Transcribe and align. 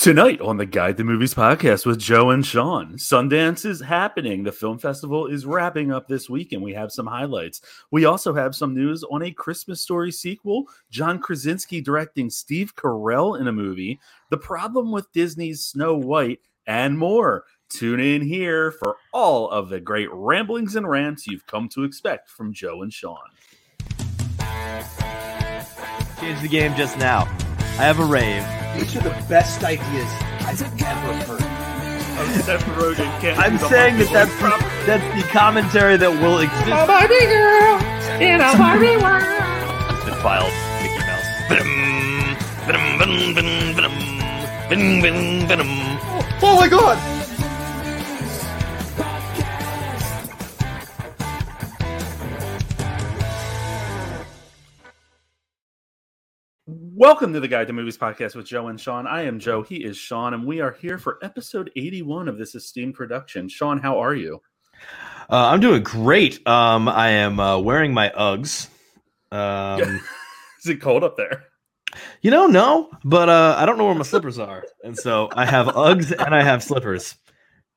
Tonight 0.00 0.40
on 0.40 0.56
the 0.56 0.64
Guy 0.64 0.88
at 0.88 0.96
the 0.96 1.04
Movies 1.04 1.34
podcast 1.34 1.84
with 1.84 1.98
Joe 1.98 2.30
and 2.30 2.44
Sean, 2.44 2.94
Sundance 2.94 3.66
is 3.66 3.82
happening. 3.82 4.42
The 4.42 4.50
film 4.50 4.78
festival 4.78 5.26
is 5.26 5.44
wrapping 5.44 5.92
up 5.92 6.08
this 6.08 6.30
week, 6.30 6.52
and 6.52 6.62
we 6.62 6.72
have 6.72 6.90
some 6.90 7.06
highlights. 7.06 7.60
We 7.90 8.06
also 8.06 8.32
have 8.32 8.54
some 8.54 8.74
news 8.74 9.04
on 9.04 9.22
a 9.22 9.30
Christmas 9.30 9.82
Story 9.82 10.10
sequel, 10.10 10.64
John 10.90 11.18
Krasinski 11.18 11.82
directing 11.82 12.30
Steve 12.30 12.74
Carell 12.76 13.38
in 13.38 13.46
a 13.46 13.52
movie, 13.52 14.00
the 14.30 14.38
problem 14.38 14.90
with 14.90 15.12
Disney's 15.12 15.62
Snow 15.62 15.98
White, 15.98 16.40
and 16.66 16.96
more. 16.96 17.44
Tune 17.68 18.00
in 18.00 18.22
here 18.22 18.70
for 18.70 18.96
all 19.12 19.50
of 19.50 19.68
the 19.68 19.80
great 19.80 20.08
ramblings 20.10 20.76
and 20.76 20.88
rants 20.88 21.26
you've 21.26 21.46
come 21.46 21.68
to 21.68 21.84
expect 21.84 22.30
from 22.30 22.54
Joe 22.54 22.80
and 22.80 22.90
Sean. 22.90 23.18
Change 26.18 26.40
the 26.40 26.48
game 26.48 26.74
just 26.74 26.96
now. 26.96 27.24
I 27.78 27.84
have 27.84 28.00
a 28.00 28.04
rave. 28.06 28.59
These 28.76 28.96
are 28.96 29.00
the 29.00 29.24
best 29.28 29.62
ideas 29.64 30.08
I've 30.40 30.62
ever 30.62 31.36
heard. 31.36 31.60
Seth 32.44 32.62
Rogen 32.76 33.08
can't 33.20 33.38
I'm 33.38 33.56
saying 33.58 33.96
that 33.96 34.10
that's 34.12 34.34
the, 34.40 34.50
that's 34.84 35.22
the 35.22 35.26
commentary 35.30 35.96
that 35.96 36.10
will 36.10 36.38
exist. 36.40 36.68
Barbie 36.68 37.26
girl 37.26 37.80
in 38.20 38.40
a 38.40 38.52
Barbie 38.58 38.96
world. 39.00 39.40
It's 40.06 40.20
filed 40.20 40.52
Mickey 40.82 41.00
Mouse. 41.00 41.24
Oh, 46.02 46.28
oh 46.42 46.56
my 46.56 46.68
god! 46.68 47.19
Welcome 57.00 57.32
to 57.32 57.40
the 57.40 57.48
Guy 57.48 57.62
at 57.62 57.66
the 57.66 57.72
Movies 57.72 57.96
podcast 57.96 58.34
with 58.34 58.44
Joe 58.44 58.68
and 58.68 58.78
Sean. 58.78 59.06
I 59.06 59.22
am 59.22 59.38
Joe. 59.38 59.62
He 59.62 59.76
is 59.76 59.96
Sean, 59.96 60.34
and 60.34 60.44
we 60.44 60.60
are 60.60 60.72
here 60.72 60.98
for 60.98 61.18
episode 61.22 61.70
81 61.74 62.28
of 62.28 62.36
this 62.36 62.54
esteemed 62.54 62.92
production. 62.92 63.48
Sean, 63.48 63.78
how 63.78 63.98
are 64.00 64.14
you? 64.14 64.42
Uh, 65.30 65.46
I'm 65.46 65.60
doing 65.60 65.82
great. 65.82 66.46
Um, 66.46 66.90
I 66.90 67.08
am 67.08 67.40
uh, 67.40 67.58
wearing 67.58 67.94
my 67.94 68.10
Uggs. 68.10 68.68
Um, 69.32 70.02
Is 70.58 70.68
it 70.68 70.82
cold 70.82 71.02
up 71.02 71.16
there? 71.16 71.44
you 72.20 72.30
know, 72.30 72.48
no, 72.48 72.90
but 73.04 73.30
uh, 73.30 73.54
I 73.56 73.64
don't 73.64 73.78
know 73.78 73.86
where 73.86 73.94
my 73.94 74.02
slippers 74.02 74.38
are, 74.38 74.64
and 74.82 74.98
so 74.98 75.30
I 75.32 75.46
have 75.46 75.68
Uggs 75.68 76.10
and 76.10 76.34
I 76.34 76.42
have 76.42 76.62
slippers 76.64 77.14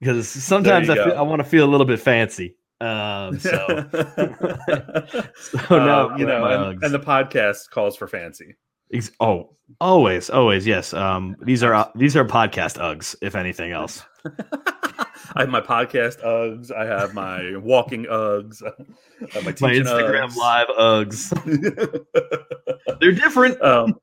because 0.01 0.27
sometimes 0.27 0.89
I, 0.89 0.95
feel. 0.95 1.13
I 1.13 1.21
want 1.21 1.41
to 1.41 1.47
feel 1.47 1.63
a 1.63 1.71
little 1.71 1.85
bit 1.85 1.99
fancy. 2.01 2.57
Um, 2.81 3.39
so, 3.39 3.87
so 5.35 5.59
now 5.69 6.09
Uh, 6.09 6.17
you 6.17 6.25
know, 6.25 6.45
and, 6.45 6.83
and 6.83 6.93
the 6.93 6.99
podcast 6.99 7.69
calls 7.69 7.95
for 7.95 8.07
fancy. 8.07 8.55
Ex- 8.93 9.11
oh, 9.19 9.55
always, 9.81 10.29
always, 10.29 10.65
yes. 10.67 10.93
Um, 10.93 11.35
these 11.41 11.63
are 11.63 11.73
uh, 11.73 11.89
these 11.95 12.15
are 12.15 12.23
podcast 12.25 12.77
Uggs, 12.79 13.15
if 13.21 13.35
anything 13.35 13.71
else. 13.71 14.03
I 15.35 15.41
have 15.41 15.49
my 15.49 15.61
podcast 15.61 16.21
Uggs. 16.23 16.71
I 16.71 16.85
have 16.85 17.13
my 17.13 17.57
walking 17.57 18.05
Uggs. 18.05 18.61
Have 19.33 19.43
my, 19.45 19.51
My 19.59 19.73
Instagram 19.73 20.29
Uggs. 20.29 20.37
live 20.37 20.67
Uggs. 20.77 22.05
They're 22.99 23.11
different. 23.13 23.61
um, 23.61 23.99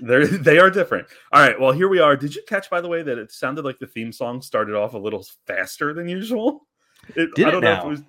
they're 0.00 0.26
they 0.26 0.58
are 0.58 0.70
different. 0.70 1.06
All 1.32 1.40
right. 1.40 1.58
Well, 1.60 1.70
here 1.72 1.88
we 1.88 2.00
are. 2.00 2.16
Did 2.16 2.34
you 2.34 2.42
catch, 2.48 2.68
by 2.70 2.80
the 2.80 2.88
way, 2.88 3.02
that 3.02 3.18
it 3.18 3.30
sounded 3.30 3.64
like 3.64 3.78
the 3.78 3.86
theme 3.86 4.12
song 4.12 4.42
started 4.42 4.74
off 4.74 4.94
a 4.94 4.98
little 4.98 5.24
faster 5.46 5.94
than 5.94 6.08
usual? 6.08 6.66
It, 7.14 7.30
Did 7.36 7.44
I 7.46 7.48
it 7.48 7.52
don't 7.52 7.60
know 7.62 7.72
if 7.72 7.78
now? 7.78 7.86
it 7.86 7.88
was. 7.90 8.02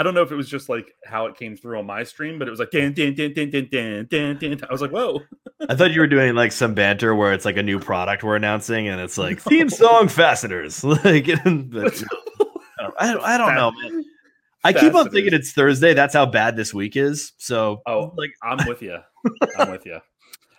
I 0.00 0.02
don't 0.02 0.14
know 0.14 0.22
if 0.22 0.32
it 0.32 0.34
was 0.34 0.48
just 0.48 0.70
like 0.70 0.96
how 1.04 1.26
it 1.26 1.36
came 1.36 1.56
through 1.56 1.78
on 1.78 1.84
my 1.84 2.04
stream, 2.04 2.38
but 2.38 2.48
it 2.48 2.50
was 2.50 2.58
like 2.58 2.70
dan 2.70 2.94
dan 2.94 3.12
dan 3.12 3.34
dan 3.34 3.50
dan 3.50 3.68
dan 3.70 4.06
dan. 4.08 4.38
dan. 4.38 4.60
I 4.66 4.72
was 4.72 4.80
like, 4.80 4.92
whoa. 4.92 5.20
I 5.68 5.74
thought 5.74 5.90
you 5.90 6.00
were 6.00 6.06
doing 6.06 6.34
like 6.34 6.52
some 6.52 6.72
banter 6.72 7.14
where 7.14 7.34
it's 7.34 7.44
like 7.44 7.58
a 7.58 7.62
new 7.62 7.78
product 7.78 8.24
we're 8.24 8.36
announcing, 8.36 8.88
and 8.88 8.98
it's 8.98 9.18
like 9.18 9.36
no. 9.46 9.50
theme 9.50 9.68
song 9.68 10.08
fasteners. 10.08 10.82
like, 11.04 11.28
I 11.28 11.36
don't, 11.36 12.94
I 12.98 13.36
don't 13.36 13.54
know, 13.54 13.72
man. 13.72 14.04
I 14.64 14.72
keep 14.72 14.94
on 14.94 15.10
thinking 15.10 15.34
it's 15.34 15.52
Thursday. 15.52 15.92
That's 15.92 16.14
how 16.14 16.24
bad 16.24 16.56
this 16.56 16.72
week 16.72 16.96
is. 16.96 17.34
So, 17.36 17.82
oh, 17.86 18.14
like 18.16 18.32
I'm 18.42 18.66
with 18.66 18.80
you. 18.80 18.96
I'm 19.58 19.70
with 19.70 19.84
you. 19.84 20.00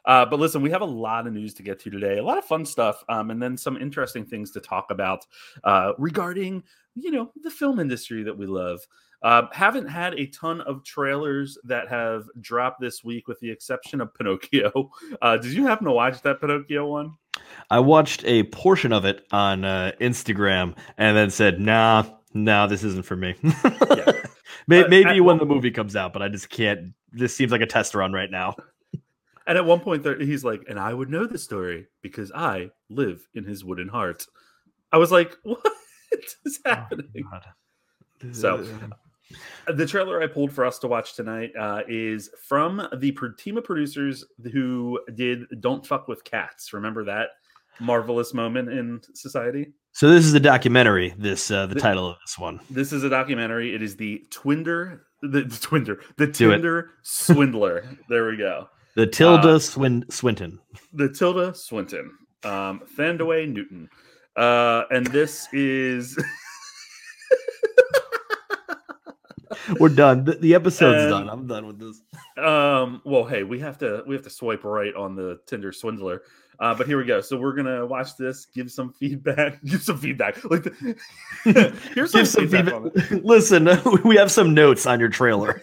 Uh, 0.06 0.26
but 0.26 0.40
listen, 0.40 0.62
we 0.62 0.70
have 0.72 0.82
a 0.82 0.86
lot 0.86 1.28
of 1.28 1.34
news 1.34 1.54
to 1.56 1.64
get 1.64 1.80
to 1.80 1.90
today, 1.90 2.18
a 2.18 2.24
lot 2.24 2.38
of 2.38 2.46
fun 2.46 2.66
stuff, 2.66 3.04
um, 3.10 3.30
and 3.32 3.42
then 3.42 3.56
some 3.56 3.78
interesting 3.78 4.26
things 4.26 4.52
to 4.52 4.60
talk 4.60 4.88
about 4.90 5.26
uh, 5.64 5.92
regarding, 5.98 6.64
you 6.96 7.12
know, 7.12 7.32
the 7.44 7.52
film 7.52 7.80
industry 7.80 8.24
that 8.24 8.38
we 8.38 8.46
love. 8.46 8.80
Uh, 9.24 9.44
haven't 9.52 9.86
had 9.88 10.16
a 10.16 10.26
ton 10.28 10.62
of 10.62 10.84
trailers 10.84 11.56
that 11.64 11.88
have 11.88 12.24
dropped 12.40 12.82
this 12.82 13.04
week, 13.04 13.28
with 13.28 13.40
the 13.40 13.52
exception 13.52 14.02
of 14.02 14.12
Pinocchio. 14.16 14.90
Uh, 15.22 15.38
did 15.38 15.52
you 15.52 15.66
happen 15.68 15.86
to 15.86 15.92
watch 15.92 16.20
that 16.24 16.42
Pinocchio 16.42 16.88
one? 16.88 17.14
I 17.70 17.80
watched 17.80 18.24
a 18.26 18.44
portion 18.46 18.92
of 18.92 19.06
it 19.06 19.28
on 19.32 19.64
uh, 19.64 19.92
Instagram 20.02 20.76
and 20.98 21.16
then 21.16 21.30
said, 21.30 21.60
"Nah, 21.60 22.06
nah, 22.34 22.66
this 22.66 22.84
isn't 22.84 23.06
for 23.06 23.16
me." 23.16 23.36
May- 24.68 24.84
Uh, 24.84 24.88
Maybe 24.88 25.20
when 25.22 25.38
the 25.38 25.46
movie 25.46 25.72
comes 25.72 25.96
out, 25.96 26.14
but 26.14 26.22
I 26.22 26.28
just 26.30 26.50
can't. 26.50 26.94
This 27.12 27.36
seems 27.36 27.52
like 27.52 27.62
a 27.62 27.66
test 27.68 27.94
run 27.94 28.14
right 28.14 28.32
now. 28.32 28.56
And 29.48 29.58
at 29.58 29.66
one 29.66 29.80
point, 29.80 30.04
there, 30.04 30.20
he's 30.20 30.44
like, 30.44 30.64
"And 30.70 30.80
I 30.80 30.94
would 30.94 31.10
know 31.10 31.26
the 31.26 31.38
story 31.40 31.88
because 32.02 32.32
I 32.34 32.72
live 32.90 33.28
in 33.34 33.44
his 33.44 33.64
wooden 33.66 33.88
heart." 33.88 34.26
I 34.92 34.98
was 34.98 35.12
like, 35.12 35.36
"What 35.44 35.60
is 36.46 36.60
happening?" 36.66 37.24
So, 38.34 38.66
The 39.68 39.86
trailer 39.88 40.22
I 40.22 40.28
pulled 40.28 40.52
for 40.52 40.66
us 40.66 40.78
to 40.80 40.88
watch 40.88 41.16
tonight 41.16 41.52
uh, 41.58 41.82
is 41.88 42.30
from 42.48 42.78
the 42.92 43.12
team 43.38 43.58
of 43.58 43.64
producers 43.64 44.26
who 44.52 45.00
did 45.16 45.46
"Don't 45.62 45.86
Fuck 45.86 46.08
with 46.08 46.24
Cats." 46.24 46.74
Remember 46.74 47.04
that 47.06 47.30
marvelous 47.80 48.34
moment 48.34 48.70
in 48.70 49.02
society? 49.16 49.74
So 49.94 50.10
this 50.10 50.26
is 50.26 50.34
a 50.34 50.40
documentary. 50.40 51.14
This 51.18 51.50
uh, 51.50 51.66
the 51.66 51.76
The- 51.76 51.82
title 51.82 52.08
of 52.10 52.18
this 52.26 52.38
one. 52.38 52.60
This 52.70 52.94
is 52.94 53.04
a 53.04 53.10
documentary. 53.10 53.74
It 53.74 53.82
is 53.82 53.96
the 53.96 54.24
Twinder, 54.30 55.00
the, 55.22 55.42
the 55.42 55.56
Twinder, 55.58 56.02
the 56.18 56.28
Do 56.28 56.50
it. 56.52 56.56
Tinder 56.56 56.92
Swindler. 57.04 57.86
there 58.10 58.28
we 58.28 58.38
go. 58.38 58.68
The 58.96 59.08
Tilda 59.08 59.56
Uh, 59.56 59.60
Swin- 59.60 60.06
Swinton. 60.10 60.60
The 60.94 61.10
Tilda 61.10 61.54
Swinton, 61.56 62.12
um, 62.44 62.82
Thandiwe 62.98 63.48
Newton, 63.52 63.90
uh, 64.36 64.84
and 64.92 65.08
this 65.08 65.48
is 65.54 66.18
We're 69.80 69.90
done. 69.90 70.24
The, 70.26 70.34
the 70.36 70.56
episode's 70.56 71.04
and- 71.04 71.10
done. 71.12 71.30
I'm 71.30 71.46
done 71.48 71.68
with 71.68 71.80
this. 71.80 72.02
Um. 72.44 73.02
Well, 73.06 73.26
hey, 73.26 73.44
we 73.44 73.60
have 73.60 73.78
to 73.80 74.04
we 74.08 74.16
have 74.16 74.24
to 74.24 74.30
swipe 74.30 74.64
right 74.64 74.94
on 74.96 75.16
the 75.16 75.40
Tinder 75.46 75.72
swindler. 75.72 76.24
Uh, 76.62 76.76
but 76.76 76.86
here 76.86 77.00
we 77.00 77.06
go. 77.06 77.20
So 77.22 77.38
we're 77.38 77.54
gonna 77.56 77.84
watch 77.88 78.16
this. 78.18 78.46
Give 78.46 78.72
some 78.72 78.94
feedback. 78.94 79.62
Give 79.66 79.82
some 79.82 79.98
feedback. 79.98 80.44
Like, 80.46 80.64
the, 80.64 80.96
here's 81.96 82.12
Give 82.12 82.28
some 82.28 82.48
feedback. 82.48 82.94
feedback. 82.94 83.12
Listen, 83.24 83.68
we 84.06 84.16
have 84.16 84.32
some 84.32 84.54
notes 84.54 84.86
on 84.86 85.00
your 85.00 85.10
trailer. 85.10 85.60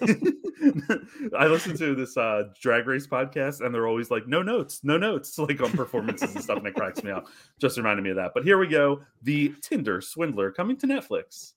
I 1.38 1.47
listen 1.47 1.76
to 1.76 1.94
this 1.94 2.16
uh, 2.16 2.48
drag 2.60 2.88
race 2.88 3.06
podcast, 3.06 3.64
and 3.64 3.72
they're 3.72 3.87
always 3.87 4.10
like, 4.10 4.26
"No 4.26 4.42
notes, 4.42 4.81
no 4.82 4.98
notes," 4.98 5.38
like 5.38 5.60
on 5.60 5.70
performances 5.70 6.34
and 6.34 6.42
stuff, 6.42 6.58
and 6.58 6.66
it 6.66 6.75
cracks 6.75 7.04
me 7.04 7.12
up. 7.12 7.28
Just 7.60 7.76
reminded 7.76 8.03
me 8.03 8.10
of 8.10 8.16
that. 8.16 8.32
But 8.34 8.42
here 8.42 8.58
we 8.58 8.66
go. 8.66 9.00
The 9.22 9.54
Tinder 9.62 10.00
swindler 10.00 10.50
coming 10.50 10.76
to 10.78 10.88
Netflix, 10.88 11.53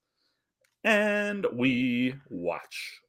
and 0.83 1.47
we 1.51 2.13
watch. 2.29 3.01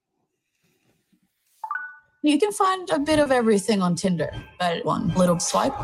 You 2.22 2.38
can 2.38 2.53
find 2.53 2.88
a 2.88 3.00
bit 3.00 3.19
of 3.19 3.31
everything 3.31 3.82
on 3.82 3.97
Tinder, 3.97 4.32
but 4.59 4.82
one 4.87 5.09
little 5.09 5.38
swipe 5.38 5.75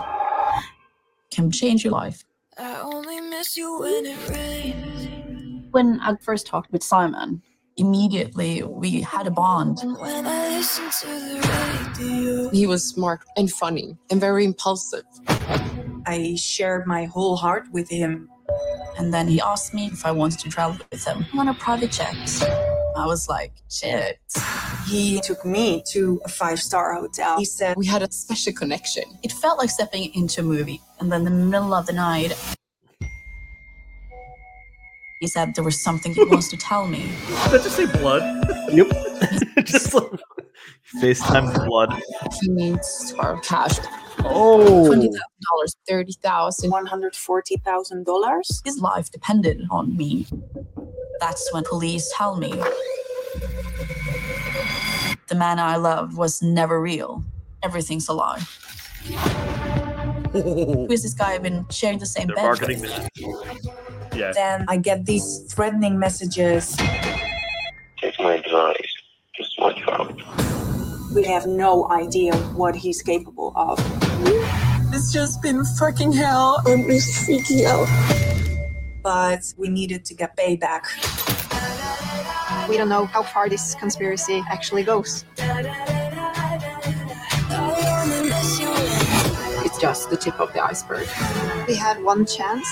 can 1.31 1.51
change 1.51 1.85
your 1.85 1.93
life. 1.93 2.25
I 2.57 2.81
only 2.81 3.21
miss 3.21 3.57
you 3.57 3.81
when 3.81 4.07
it 4.07 4.29
rains. 4.29 5.69
When 5.71 6.01
I 6.01 6.15
first 6.23 6.47
talked 6.47 6.73
with 6.73 6.83
Simon, 6.83 7.43
immediately 7.77 8.63
we 8.63 9.01
had 9.03 9.27
a 9.27 9.31
bond. 9.31 9.79
When 9.83 10.27
I 10.27 10.49
listen 10.57 10.91
to 11.01 11.07
the 11.07 11.99
radio. 11.99 12.51
He 12.51 12.67
was 12.67 12.85
smart 12.85 13.21
and 13.37 13.51
funny 13.51 13.97
and 14.11 14.21
very 14.21 14.45
impulsive. 14.45 15.05
I 16.07 16.37
shared 16.37 16.87
my 16.87 17.05
whole 17.05 17.37
heart 17.37 17.65
with 17.73 17.89
him. 17.89 18.29
And 18.99 19.13
then 19.15 19.29
he 19.29 19.41
asked 19.41 19.75
me 19.75 19.87
if 19.93 20.05
I 20.05 20.11
wanted 20.11 20.41
to 20.41 20.49
travel 20.49 20.79
with 20.91 21.05
him 21.05 21.27
on 21.39 21.49
a 21.49 21.55
private 21.55 21.93
jet. 21.93 22.17
I 22.99 23.07
was 23.07 23.29
like, 23.29 23.53
shit. 23.71 24.19
He 24.89 25.21
took 25.21 25.45
me 25.45 25.83
to 25.93 26.21
a 26.25 26.29
five 26.29 26.59
star 26.59 26.95
hotel. 26.95 27.39
He 27.39 27.45
said, 27.45 27.77
We 27.77 27.87
had 27.87 28.03
a 28.03 28.11
special 28.11 28.53
connection. 28.53 29.05
It 29.23 29.33
felt 29.33 29.59
like 29.59 29.71
stepping 29.71 30.13
into 30.15 30.41
a 30.41 30.45
movie. 30.45 30.81
And 30.99 31.13
then 31.13 31.25
in 31.27 31.39
the 31.39 31.47
middle 31.47 31.75
of 31.75 31.87
the 31.87 31.93
night, 31.93 32.35
he 35.21 35.27
said 35.29 35.55
there 35.55 35.65
was 35.65 35.83
something 35.83 36.13
he 36.13 36.25
wants 36.25 36.49
to 36.51 36.57
tell 36.57 36.89
me. 36.89 37.03
Did 37.03 37.53
that 37.53 37.63
just 37.63 37.77
say 37.77 37.87
blood? 37.87 38.23
yep. 38.73 38.89
Just 39.65 39.93
like 39.93 40.05
FaceTime 41.03 41.67
blood. 41.67 41.93
He 42.41 42.49
needs 42.49 43.15
our 43.19 43.41
cash. 43.41 43.79
Oh. 44.21 44.87
Twenty 44.87 45.07
thousand 45.09 45.21
dollars, 45.51 45.77
thirty 45.89 46.13
thousand. 46.23 46.71
$140,000. 46.71 48.65
His 48.65 48.81
life 48.81 49.11
depended 49.11 49.63
on 49.71 49.97
me. 49.97 50.27
That's 51.21 51.53
when 51.53 51.65
police 51.65 52.13
tell 52.17 52.37
me 52.37 52.53
the 55.29 55.35
man 55.35 55.59
I 55.59 55.77
love 55.77 56.17
was 56.17 56.41
never 56.43 56.81
real. 56.81 57.25
Everything's 57.63 58.09
a 58.09 58.13
lie. 58.13 58.41
Who 60.33 60.87
is 60.91 61.03
this 61.03 61.15
guy 61.15 61.33
I've 61.33 61.43
been 61.43 61.67
sharing 61.71 61.99
the 61.99 62.07
same 62.07 62.29
They're 62.29 62.37
bed 62.37 62.45
marketing 62.45 62.81
with? 62.81 63.09
Yeah. 64.15 64.33
Then 64.33 64.65
I 64.69 64.77
get 64.77 65.07
these 65.07 65.45
threatening 65.53 65.99
messages. 65.99 66.77
Take 67.97 68.19
my 68.19 68.35
advice. 68.35 68.95
Just 69.35 69.59
watch 69.59 69.81
out. 69.89 70.15
We 71.15 71.25
have 71.25 71.47
no 71.47 71.89
idea 71.91 72.35
what 72.55 72.75
he's 72.77 73.03
capable 73.03 73.53
of. 73.57 73.79
It's 74.93 75.13
just 75.13 75.43
been 75.43 75.65
fucking 75.79 76.13
hell. 76.13 76.63
I'm 76.67 76.87
just 76.87 77.27
freaking 77.27 77.65
out. 77.65 78.28
But 79.03 79.55
we 79.57 79.69
needed 79.69 80.05
to 80.07 80.15
get 80.15 80.37
payback. 80.37 80.85
We 82.69 82.77
don't 82.77 82.89
know 82.89 83.07
how 83.07 83.23
far 83.23 83.49
this 83.49 83.75
conspiracy 83.75 84.43
actually 84.51 84.83
goes. 84.83 85.25
It's 89.65 89.79
just 89.81 90.11
the 90.11 90.17
tip 90.17 90.39
of 90.41 90.53
the 90.53 90.63
iceberg. 90.63 91.09
We 91.67 91.75
had 91.77 92.03
one 92.03 92.27
chance. 92.27 92.69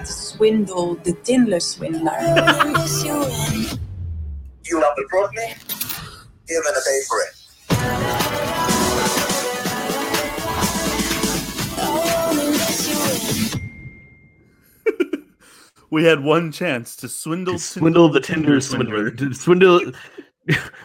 To 0.00 0.06
swindle 0.06 0.96
the 0.96 1.12
Tinder 1.24 1.60
swindler. 1.60 2.18
You 4.64 4.80
love 4.80 4.94
the 4.96 5.06
Broadway? 5.08 5.54
You're 6.48 6.62
gonna 6.62 6.80
pay 6.84 7.00
for 7.08 7.20
it. 7.22 8.59
We 15.90 16.04
had 16.04 16.22
one 16.22 16.52
chance 16.52 16.96
to 16.96 17.08
swindle, 17.08 17.58
swindle 17.58 18.08
the 18.08 18.20
Tinder 18.20 18.60
swindler. 18.60 19.10
To 19.10 19.34
Swindle. 19.34 19.80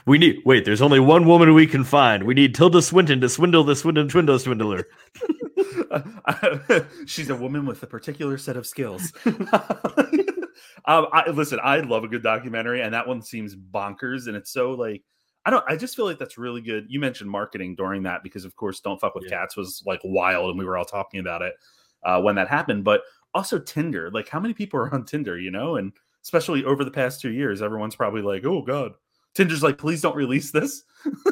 We 0.06 0.19
need 0.19 0.42
wait. 0.46 0.66
There's 0.66 0.81
only 0.81 1.00
one 1.00 1.25
woman 1.25 1.54
we 1.56 1.66
can 1.66 1.84
find. 1.84 2.25
We 2.25 2.36
need 2.36 2.54
Tilda 2.54 2.81
Swinton 2.84 3.22
to 3.22 3.30
swindle 3.30 3.63
the 3.63 3.75
Swindle 3.75 4.07
Swindle 4.10 4.38
Swindler. 4.38 4.86
She's 7.06 7.30
a 7.30 7.36
woman 7.36 7.66
with 7.66 7.81
a 7.81 7.88
particular 7.88 8.38
set 8.38 8.57
of 8.57 8.68
skills. 8.68 9.12
um, 9.25 11.07
I, 11.12 11.30
listen, 11.31 11.60
I 11.63 11.80
love 11.80 12.04
a 12.04 12.07
good 12.07 12.22
documentary, 12.22 12.81
and 12.81 12.94
that 12.94 13.07
one 13.07 13.22
seems 13.22 13.56
bonkers, 13.56 14.28
and 14.28 14.36
it's 14.36 14.52
so 14.52 14.72
like 14.72 15.04
I 15.46 15.52
don't. 15.52 15.63
I 15.68 15.75
just 15.75 15.96
feel 15.96 16.06
like 16.06 16.19
that's 16.19 16.38
really 16.38 16.62
good. 16.62 16.86
You 16.90 17.00
mentioned 17.00 17.30
marketing 17.30 17.75
during 17.75 18.04
that 18.04 18.24
because, 18.24 18.46
of 18.46 18.56
course, 18.56 18.80
"Don't 18.81 19.00
Fuck 19.00 19.16
with 19.16 19.25
Yeah. 19.25 19.42
Cats" 19.42 19.56
was 19.56 19.84
like 19.86 20.02
wild, 20.04 20.50
and 20.50 20.60
we 20.60 20.66
were 20.66 20.78
all 20.78 20.86
talking 20.86 21.19
about 21.19 21.42
it 21.42 21.54
uh, 22.04 22.22
when 22.22 22.36
that 22.36 22.50
happened. 22.50 22.84
But 22.84 23.02
also 23.35 23.59
Tinder, 23.59 24.09
like 24.09 24.27
how 24.29 24.39
many 24.39 24.55
people 24.55 24.79
are 24.79 24.91
on 24.91 25.05
Tinder, 25.05 25.37
you 25.37 25.51
know, 25.51 25.75
and 25.75 25.93
especially 26.23 26.65
over 26.65 26.83
the 26.83 26.89
past 26.89 27.21
two 27.21 27.31
years, 27.31 27.61
everyone's 27.61 27.95
probably 27.95 28.23
like, 28.23 28.45
"Oh 28.45 28.63
God." 28.63 28.93
Tinder's 29.35 29.61
like, 29.61 29.77
please 29.77 30.01
don't 30.01 30.15
release 30.15 30.51
this. 30.51 30.83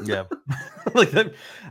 yeah 0.04 0.26
like 0.94 1.10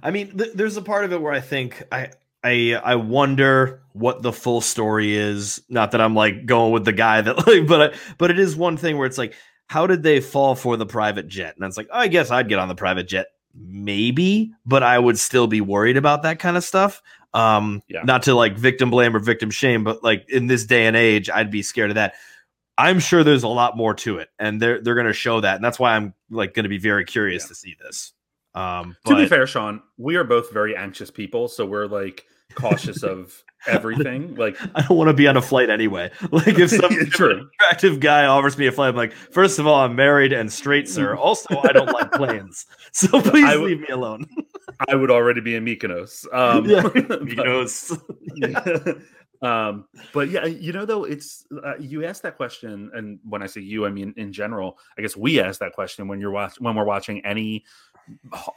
i 0.02 0.10
mean 0.10 0.36
th- 0.36 0.54
there's 0.54 0.76
a 0.76 0.82
part 0.82 1.04
of 1.04 1.12
it 1.12 1.20
where 1.20 1.32
i 1.32 1.40
think 1.40 1.82
i 1.92 2.10
i 2.42 2.74
i 2.82 2.96
wonder 2.96 3.80
what 3.92 4.22
the 4.22 4.32
full 4.32 4.60
story 4.60 5.14
is 5.14 5.62
not 5.68 5.92
that 5.92 6.00
i'm 6.00 6.14
like 6.14 6.46
going 6.46 6.72
with 6.72 6.84
the 6.84 6.92
guy 6.92 7.20
that 7.20 7.36
like 7.46 7.66
but 7.68 7.94
I, 7.94 7.98
but 8.18 8.30
it 8.30 8.40
is 8.40 8.56
one 8.56 8.76
thing 8.76 8.96
where 8.98 9.06
it's 9.06 9.18
like 9.18 9.34
how 9.68 9.86
did 9.86 10.02
they 10.02 10.20
fall 10.20 10.54
for 10.56 10.76
the 10.76 10.86
private 10.86 11.28
jet 11.28 11.54
and 11.54 11.64
it's 11.64 11.76
like 11.76 11.88
i 11.92 12.08
guess 12.08 12.30
i'd 12.30 12.48
get 12.48 12.58
on 12.58 12.68
the 12.68 12.74
private 12.74 13.06
jet 13.06 13.28
maybe 13.54 14.50
but 14.66 14.82
i 14.82 14.98
would 14.98 15.18
still 15.18 15.46
be 15.46 15.60
worried 15.60 15.96
about 15.96 16.22
that 16.22 16.38
kind 16.40 16.56
of 16.56 16.64
stuff 16.64 17.02
um 17.34 17.82
Yeah. 17.88 18.02
not 18.04 18.22
to 18.24 18.34
like 18.34 18.56
victim 18.58 18.90
blame 18.90 19.14
or 19.16 19.18
victim 19.18 19.50
shame 19.50 19.84
but 19.84 20.02
like 20.02 20.28
in 20.28 20.46
this 20.48 20.64
day 20.64 20.86
and 20.86 20.96
age 20.96 21.30
i'd 21.30 21.50
be 21.50 21.62
scared 21.62 21.90
of 21.90 21.94
that 21.94 22.14
i'm 22.78 22.98
sure 23.00 23.24
there's 23.24 23.42
a 23.42 23.48
lot 23.48 23.76
more 23.76 23.94
to 23.94 24.18
it 24.18 24.28
and 24.38 24.60
they're 24.60 24.80
they're 24.82 24.94
going 24.94 25.06
to 25.06 25.12
show 25.12 25.40
that 25.40 25.56
and 25.56 25.64
that's 25.64 25.78
why 25.78 25.94
i'm 25.96 26.12
like 26.30 26.52
going 26.54 26.64
to 26.64 26.68
be 26.68 26.78
very 26.78 27.04
curious 27.04 27.44
Yeah. 27.44 27.48
to 27.48 27.54
see 27.54 27.76
this 27.82 28.12
um 28.54 28.96
to 29.06 29.14
be 29.14 29.22
but- 29.22 29.28
fair, 29.30 29.46
Sean, 29.46 29.82
we 29.96 30.16
are 30.16 30.24
both 30.24 30.52
very 30.52 30.76
anxious 30.76 31.10
people, 31.10 31.48
so 31.48 31.64
we're 31.64 31.86
like 31.86 32.26
cautious 32.54 33.02
of 33.02 33.42
everything. 33.66 34.34
Like, 34.34 34.58
I 34.74 34.82
don't 34.82 34.98
want 34.98 35.08
to 35.08 35.14
be 35.14 35.26
on 35.26 35.38
a 35.38 35.40
flight 35.40 35.70
anyway. 35.70 36.10
Like 36.30 36.58
if 36.58 36.68
some 36.68 36.92
if 36.92 37.08
True. 37.12 37.30
an 37.38 37.50
attractive 37.54 37.98
guy 38.00 38.26
offers 38.26 38.58
me 38.58 38.66
a 38.66 38.72
flight, 38.72 38.90
I'm 38.90 38.94
like, 38.96 39.12
first 39.14 39.58
of 39.58 39.66
all, 39.66 39.80
I'm 39.80 39.96
married 39.96 40.34
and 40.34 40.52
straight, 40.52 40.86
sir. 40.86 41.16
Also, 41.16 41.58
I 41.64 41.72
don't 41.72 41.90
like 41.94 42.12
planes, 42.12 42.66
so 42.92 43.22
please 43.22 43.46
I 43.46 43.54
leave 43.56 43.80
me 43.80 43.88
alone. 43.90 44.26
I 44.88 44.94
would 44.94 45.10
already 45.10 45.40
be 45.40 45.54
in 45.54 45.64
Mykonos. 45.64 46.26
Um, 46.32 46.64
Yeah, 46.66 46.82
but- 46.94 47.22
Mykonos. 47.24 49.02
um, 49.42 49.86
but 50.12 50.28
yeah, 50.30 50.46
you 50.46 50.72
know, 50.72 50.84
though, 50.86 51.04
it's 51.04 51.44
uh, 51.64 51.76
you 51.78 52.04
asked 52.04 52.22
that 52.22 52.36
question, 52.36 52.90
and 52.94 53.18
when 53.24 53.42
I 53.42 53.46
say 53.46 53.60
you, 53.60 53.84
I 53.86 53.90
mean 53.90 54.14
in 54.16 54.32
general. 54.32 54.78
I 54.98 55.02
guess 55.02 55.16
we 55.16 55.40
ask 55.40 55.58
that 55.60 55.72
question 55.72 56.08
when 56.08 56.20
you're 56.20 56.30
watch 56.30 56.60
when 56.60 56.74
we're 56.74 56.84
watching 56.84 57.24
any 57.26 57.64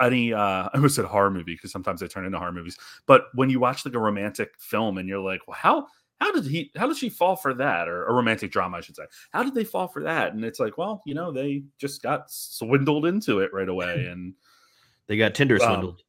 any 0.02 0.34
uh 0.34 0.40
I 0.74 0.76
almost 0.76 0.96
said 0.96 1.06
horror 1.06 1.32
movie 1.32 1.54
because 1.56 1.72
sometimes 1.72 2.02
they 2.02 2.08
turn 2.08 2.26
into 2.26 2.38
horror 2.40 2.52
movies. 2.52 2.78
But 3.06 3.26
when 3.34 3.50
you 3.50 3.60
watch 3.60 3.86
like 3.86 3.96
a 3.96 4.00
romantic 4.00 4.52
film 4.58 4.98
and 4.98 5.08
you're 5.10 5.20
like, 5.20 5.42
well, 5.48 5.58
how 5.60 5.88
how 6.22 6.32
did 6.32 6.46
he 6.46 6.72
how 6.78 6.88
did 6.88 6.98
she 6.98 7.10
fall 7.10 7.36
for 7.36 7.54
that 7.56 7.88
or 7.90 8.06
a 8.06 8.14
romantic 8.14 8.50
drama 8.50 8.78
i 8.78 8.80
should 8.80 8.96
say 8.96 9.04
how 9.32 9.44
did 9.44 9.54
they 9.54 9.66
fall 9.66 9.86
for 9.90 10.02
that 10.04 10.32
and 10.34 10.46
it's 10.46 10.62
like 10.62 10.78
well 10.78 11.02
you 11.06 11.14
know 11.14 11.30
they 11.30 11.62
just 11.78 12.02
got 12.02 12.32
swindled 12.32 13.06
into 13.06 13.40
it 13.42 13.52
right 13.54 13.68
away 13.68 14.06
and 14.10 14.34
They 15.08 15.18
got 15.18 15.36
Tinder 15.36 15.56
Um, 15.56 15.68
swindled. 15.68 15.98
Tin- 15.98 16.06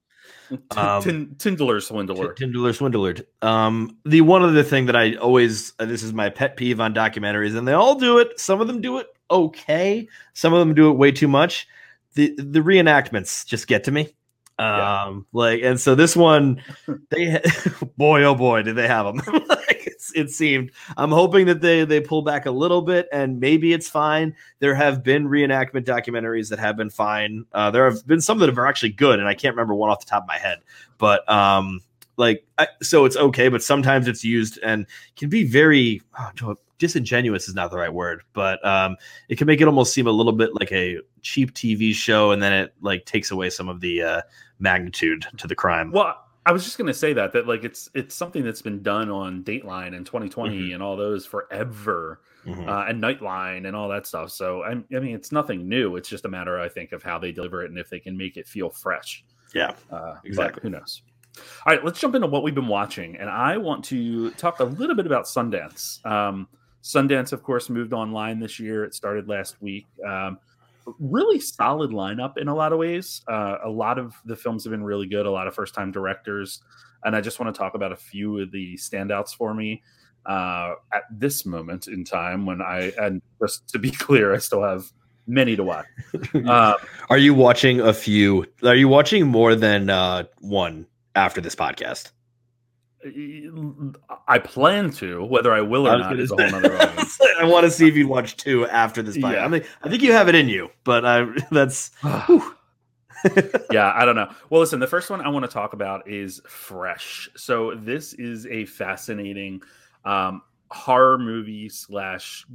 Um, 0.76 1.02
tin- 1.02 1.36
Tindler 1.38 1.82
swindler. 1.82 2.32
T- 2.34 2.44
Tindler 2.44 2.72
swindlered. 2.72 3.24
Um, 3.46 3.96
the 4.04 4.20
one 4.20 4.42
other 4.42 4.62
thing 4.62 4.86
that 4.86 4.96
I 4.96 5.14
always 5.14 5.72
uh, 5.78 5.86
this 5.86 6.02
is 6.02 6.12
my 6.12 6.28
pet 6.28 6.56
peeve 6.56 6.80
on 6.80 6.94
documentaries, 6.94 7.56
and 7.56 7.66
they 7.66 7.72
all 7.72 7.96
do 7.96 8.18
it. 8.18 8.38
Some 8.38 8.60
of 8.60 8.66
them 8.66 8.80
do 8.80 8.98
it 8.98 9.06
okay. 9.30 10.08
Some 10.34 10.52
of 10.52 10.60
them 10.60 10.74
do 10.74 10.90
it 10.90 10.94
way 10.94 11.10
too 11.10 11.28
much. 11.28 11.66
The 12.14 12.34
the 12.36 12.60
reenactments 12.60 13.44
just 13.46 13.66
get 13.66 13.84
to 13.84 13.90
me. 13.90 14.14
Yeah. 14.58 15.04
Um, 15.04 15.26
like, 15.32 15.62
and 15.62 15.78
so 15.80 15.94
this 15.94 16.16
one, 16.16 16.62
they 17.10 17.42
boy 17.96 18.22
oh 18.22 18.34
boy 18.34 18.62
did 18.62 18.76
they 18.76 18.88
have 18.88 19.06
them. 19.06 19.44
like 19.48 19.75
it 20.14 20.30
seemed. 20.30 20.70
I'm 20.96 21.10
hoping 21.10 21.46
that 21.46 21.60
they 21.60 21.84
they 21.84 22.00
pull 22.00 22.22
back 22.22 22.46
a 22.46 22.50
little 22.50 22.82
bit, 22.82 23.08
and 23.12 23.40
maybe 23.40 23.72
it's 23.72 23.88
fine. 23.88 24.34
There 24.58 24.74
have 24.74 25.02
been 25.02 25.28
reenactment 25.28 25.84
documentaries 25.84 26.50
that 26.50 26.58
have 26.58 26.76
been 26.76 26.90
fine. 26.90 27.44
Uh, 27.52 27.70
there 27.70 27.84
have 27.84 28.06
been 28.06 28.20
some 28.20 28.38
that 28.38 28.56
are 28.56 28.66
actually 28.66 28.92
good, 28.92 29.18
and 29.18 29.28
I 29.28 29.34
can't 29.34 29.54
remember 29.54 29.74
one 29.74 29.90
off 29.90 30.00
the 30.00 30.06
top 30.06 30.22
of 30.22 30.28
my 30.28 30.38
head 30.38 30.58
but 30.98 31.28
um 31.30 31.80
like 32.16 32.44
I, 32.58 32.68
so 32.82 33.04
it's 33.04 33.16
okay 33.16 33.48
but 33.48 33.62
sometimes 33.62 34.08
it's 34.08 34.24
used 34.24 34.58
and 34.62 34.86
can 35.16 35.28
be 35.28 35.44
very 35.44 36.02
oh, 36.42 36.56
disingenuous 36.78 37.48
is 37.48 37.54
not 37.54 37.70
the 37.70 37.78
right 37.78 37.92
word 37.92 38.22
but 38.32 38.64
um 38.66 38.96
it 39.28 39.36
can 39.36 39.46
make 39.46 39.60
it 39.60 39.66
almost 39.66 39.92
seem 39.92 40.06
a 40.06 40.12
little 40.12 40.32
bit 40.32 40.50
like 40.54 40.72
a 40.72 40.98
cheap 41.22 41.52
tv 41.52 41.94
show 41.94 42.30
and 42.32 42.42
then 42.42 42.52
it 42.52 42.74
like 42.80 43.04
takes 43.04 43.30
away 43.30 43.50
some 43.50 43.68
of 43.68 43.80
the 43.80 44.02
uh 44.02 44.22
magnitude 44.58 45.26
to 45.36 45.46
the 45.46 45.54
crime 45.54 45.90
Well, 45.92 46.16
I 46.46 46.52
was 46.52 46.64
just 46.64 46.78
going 46.78 46.86
to 46.86 46.94
say 46.94 47.12
that 47.12 47.32
that 47.32 47.46
like 47.46 47.64
it's 47.64 47.90
it's 47.92 48.14
something 48.14 48.44
that's 48.44 48.62
been 48.62 48.82
done 48.82 49.10
on 49.10 49.42
Dateline 49.42 49.94
and 49.96 50.06
2020 50.06 50.56
Mhm. 50.70 50.74
and 50.74 50.82
all 50.82 50.96
those 50.96 51.26
forever, 51.26 52.20
Mhm. 52.46 52.68
uh, 52.68 52.86
and 52.88 53.02
Nightline 53.02 53.66
and 53.66 53.74
all 53.76 53.88
that 53.88 54.06
stuff. 54.06 54.30
So 54.30 54.62
I, 54.62 54.70
I 54.94 55.00
mean, 55.00 55.14
it's 55.16 55.32
nothing 55.32 55.68
new. 55.68 55.96
It's 55.96 56.08
just 56.08 56.24
a 56.24 56.28
matter, 56.28 56.58
I 56.60 56.68
think, 56.68 56.92
of 56.92 57.02
how 57.02 57.18
they 57.18 57.32
deliver 57.32 57.62
it 57.64 57.70
and 57.70 57.78
if 57.78 57.90
they 57.90 57.98
can 58.00 58.16
make 58.16 58.36
it 58.36 58.46
feel 58.46 58.70
fresh. 58.70 59.24
yeah 59.54 59.72
Uh, 59.90 60.14
Exactly. 60.24 60.60
Who 60.62 60.70
knows? 60.70 61.02
All 61.66 61.74
right, 61.74 61.84
let's 61.84 62.00
jump 62.00 62.14
into 62.14 62.28
what 62.28 62.42
we've 62.42 62.54
been 62.54 62.66
watching, 62.68 63.16
and 63.16 63.28
I 63.28 63.58
want 63.58 63.84
to 63.86 64.30
talk 64.32 64.60
a 64.60 64.64
little 64.64 64.96
bit 64.96 65.04
about 65.06 65.24
Sundance. 65.26 66.04
Um, 66.06 66.48
Sundance, 66.82 67.32
of 67.32 67.42
course, 67.42 67.68
moved 67.68 67.92
online 67.92 68.38
this 68.38 68.58
year. 68.60 68.84
It 68.84 68.94
started 68.94 69.28
last 69.28 69.60
week. 69.60 69.86
Um, 70.06 70.38
really 70.98 71.40
solid 71.40 71.90
lineup 71.90 72.38
in 72.38 72.48
a 72.48 72.54
lot 72.54 72.72
of 72.72 72.78
ways. 72.78 73.22
Uh, 73.28 73.56
a 73.64 73.70
lot 73.70 73.98
of 73.98 74.14
the 74.24 74.36
films 74.36 74.64
have 74.64 74.70
been 74.70 74.84
really 74.84 75.06
good. 75.06 75.26
A 75.26 75.30
lot 75.30 75.46
of 75.46 75.54
first-time 75.54 75.92
directors, 75.92 76.62
and 77.04 77.16
I 77.16 77.20
just 77.20 77.40
want 77.40 77.54
to 77.54 77.58
talk 77.58 77.74
about 77.74 77.92
a 77.92 77.96
few 77.96 78.40
of 78.40 78.50
the 78.50 78.76
standouts 78.76 79.34
for 79.34 79.54
me 79.54 79.82
uh, 80.26 80.74
at 80.92 81.02
this 81.10 81.46
moment 81.46 81.88
in 81.88 82.04
time. 82.04 82.46
When 82.46 82.60
I 82.62 82.92
and 82.98 83.22
just 83.40 83.68
to 83.68 83.78
be 83.78 83.90
clear, 83.92 84.34
I 84.34 84.38
still 84.38 84.62
have 84.62 84.90
many 85.26 85.56
to 85.56 85.64
watch. 85.64 85.86
Uh, 86.46 86.74
are 87.10 87.18
you 87.18 87.34
watching 87.34 87.80
a 87.80 87.92
few 87.92 88.46
are 88.62 88.74
you 88.74 88.88
watching 88.88 89.26
more 89.26 89.54
than 89.54 89.90
uh 89.90 90.24
one 90.40 90.86
after 91.14 91.40
this 91.40 91.54
podcast 91.54 92.10
I 94.28 94.38
plan 94.38 94.90
to. 94.92 95.24
Whether 95.24 95.52
I 95.52 95.60
will 95.60 95.86
or 95.86 95.92
was 95.92 96.00
not 96.00 96.18
is 96.18 96.32
a 96.32 96.36
whole 96.36 96.54
argument. 96.54 97.08
I 97.38 97.44
want 97.44 97.64
to 97.64 97.70
see 97.70 97.86
if 97.88 97.94
you'd 97.94 98.08
watch 98.08 98.36
two 98.36 98.66
after 98.66 99.02
this 99.02 99.16
podcast. 99.16 99.32
Yeah. 99.32 99.46
I, 99.46 99.50
think, 99.50 99.66
I 99.82 99.88
think 99.88 100.02
you 100.02 100.12
have 100.12 100.28
it 100.28 100.34
in 100.34 100.48
you, 100.48 100.70
but 100.84 101.04
I 101.04 101.26
that's 101.50 101.90
yeah, 103.70 103.92
I 103.94 104.04
don't 104.04 104.16
know. 104.16 104.30
Well, 104.50 104.60
listen, 104.60 104.80
the 104.80 104.86
first 104.86 105.10
one 105.10 105.20
I 105.20 105.28
want 105.28 105.44
to 105.44 105.50
talk 105.50 105.72
about 105.72 106.08
is 106.08 106.40
Fresh. 106.46 107.28
So 107.36 107.74
this 107.74 108.12
is 108.14 108.46
a 108.46 108.66
fascinating 108.66 109.62
um, 110.04 110.42
horror 110.70 111.18
movie 111.18 111.68
slash 111.68 112.46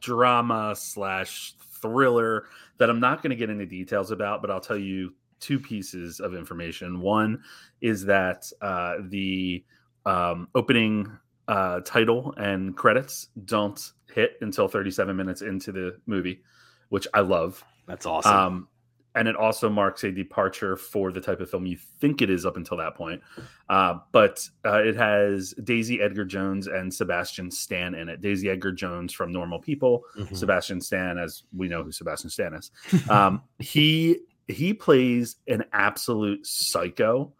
drama 0.00 0.74
slash 0.76 1.54
thriller 1.80 2.46
that 2.78 2.90
I'm 2.90 3.00
not 3.00 3.22
going 3.22 3.30
to 3.30 3.36
get 3.36 3.50
into 3.50 3.66
details 3.66 4.10
about, 4.10 4.40
but 4.40 4.50
I'll 4.50 4.60
tell 4.60 4.78
you 4.78 5.14
two 5.40 5.58
pieces 5.58 6.20
of 6.20 6.34
information. 6.34 7.00
One 7.00 7.42
is 7.80 8.04
that 8.06 8.50
uh, 8.60 8.96
the 9.08 9.64
um, 10.06 10.48
opening 10.54 11.10
uh, 11.48 11.80
title 11.80 12.34
and 12.36 12.76
credits 12.76 13.28
don't 13.44 13.92
hit 14.14 14.32
until 14.40 14.68
37 14.68 15.16
minutes 15.16 15.42
into 15.42 15.72
the 15.72 15.98
movie, 16.06 16.42
which 16.88 17.06
I 17.14 17.20
love. 17.20 17.64
that's 17.86 18.06
awesome. 18.06 18.32
Um, 18.34 18.68
and 19.14 19.26
it 19.26 19.34
also 19.34 19.68
marks 19.68 20.04
a 20.04 20.12
departure 20.12 20.76
for 20.76 21.10
the 21.10 21.20
type 21.20 21.40
of 21.40 21.50
film 21.50 21.66
you 21.66 21.76
think 21.98 22.22
it 22.22 22.30
is 22.30 22.46
up 22.46 22.56
until 22.56 22.76
that 22.76 22.94
point. 22.94 23.20
Uh, 23.68 23.94
but 24.12 24.46
uh, 24.64 24.80
it 24.84 24.94
has 24.94 25.54
Daisy 25.64 26.00
Edgar 26.00 26.24
Jones 26.24 26.68
and 26.68 26.92
Sebastian 26.92 27.50
Stan 27.50 27.94
in 27.94 28.08
it. 28.08 28.20
Daisy 28.20 28.48
Edgar 28.48 28.70
Jones 28.70 29.12
from 29.12 29.32
Normal 29.32 29.58
People, 29.58 30.02
Mhm. 30.16 30.36
Sebastian 30.36 30.80
Stan, 30.80 31.18
as 31.18 31.42
we 31.56 31.66
know 31.66 31.82
who 31.82 31.90
Sebastian 31.90 32.30
Stan 32.30 32.54
is. 32.54 32.70
Um, 33.10 33.42
he 33.58 34.18
he 34.48 34.72
plays 34.72 35.36
an 35.46 35.64
absolute 35.72 36.46
psycho, 36.46 37.32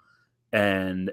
and 0.53 1.11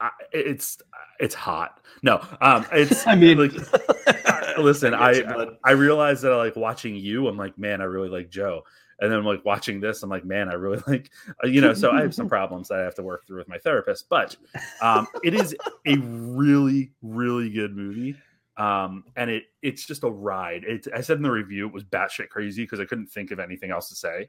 I, 0.00 0.10
it's 0.32 0.78
it's 1.20 1.34
hot. 1.34 1.80
No, 2.02 2.24
um, 2.40 2.66
it's 2.72 3.06
I 3.06 3.14
mean, 3.14 3.38
like 3.38 3.52
listen, 4.58 4.94
I 4.94 5.14
get 5.14 5.26
I 5.64 5.72
you, 5.72 6.16
that 6.22 6.32
I 6.32 6.36
like 6.36 6.56
watching 6.56 6.96
you, 6.96 7.28
I'm 7.28 7.36
like, 7.36 7.56
man, 7.56 7.80
I 7.80 7.84
really 7.84 8.08
like 8.08 8.28
Joe. 8.28 8.64
And 9.00 9.10
then 9.10 9.18
I'm 9.18 9.24
like 9.24 9.44
watching 9.44 9.80
this, 9.80 10.02
I'm 10.04 10.10
like, 10.10 10.24
man, 10.24 10.48
I 10.48 10.54
really 10.54 10.80
like, 10.86 11.10
uh, 11.42 11.46
you 11.46 11.60
know. 11.60 11.74
So 11.74 11.90
I 11.90 12.02
have 12.02 12.14
some 12.14 12.28
problems 12.28 12.68
that 12.68 12.78
I 12.78 12.82
have 12.82 12.94
to 12.96 13.02
work 13.02 13.26
through 13.26 13.38
with 13.38 13.48
my 13.48 13.58
therapist, 13.58 14.08
but 14.08 14.36
um, 14.80 15.06
it 15.24 15.34
is 15.34 15.56
a 15.86 15.96
really, 15.96 16.92
really 17.02 17.50
good 17.50 17.76
movie. 17.76 18.16
Um, 18.56 19.04
and 19.16 19.30
it 19.30 19.44
it's 19.62 19.86
just 19.86 20.04
a 20.04 20.10
ride. 20.10 20.64
It, 20.64 20.86
I 20.94 21.00
said 21.00 21.16
in 21.16 21.22
the 21.22 21.30
review 21.30 21.66
it 21.66 21.72
was 21.72 21.84
batshit 21.84 22.28
crazy 22.28 22.62
because 22.62 22.80
I 22.80 22.84
couldn't 22.84 23.06
think 23.06 23.30
of 23.30 23.40
anything 23.40 23.70
else 23.70 23.88
to 23.88 23.94
say. 23.94 24.28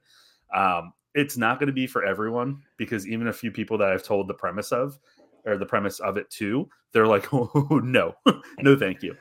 Um, 0.53 0.93
it's 1.15 1.38
not 1.38 1.60
going 1.60 1.67
to 1.67 1.74
be 1.74 1.88
for 1.88 2.03
everyone 2.03 2.62
because 2.77 3.07
even 3.07 3.27
a 3.27 3.33
few 3.33 3.51
people 3.51 3.77
that 3.77 3.89
I've 3.91 4.03
told 4.03 4.27
the 4.27 4.33
premise 4.33 4.72
of 4.72 4.98
or 5.45 5.57
the 5.57 5.65
premise 5.65 6.00
of 6.00 6.17
it 6.17 6.29
to, 6.31 6.67
they're 6.91 7.07
like, 7.07 7.27
oh 7.33 7.81
no, 7.83 8.15
no, 8.60 8.77
thank 8.77 9.03
you. 9.03 9.15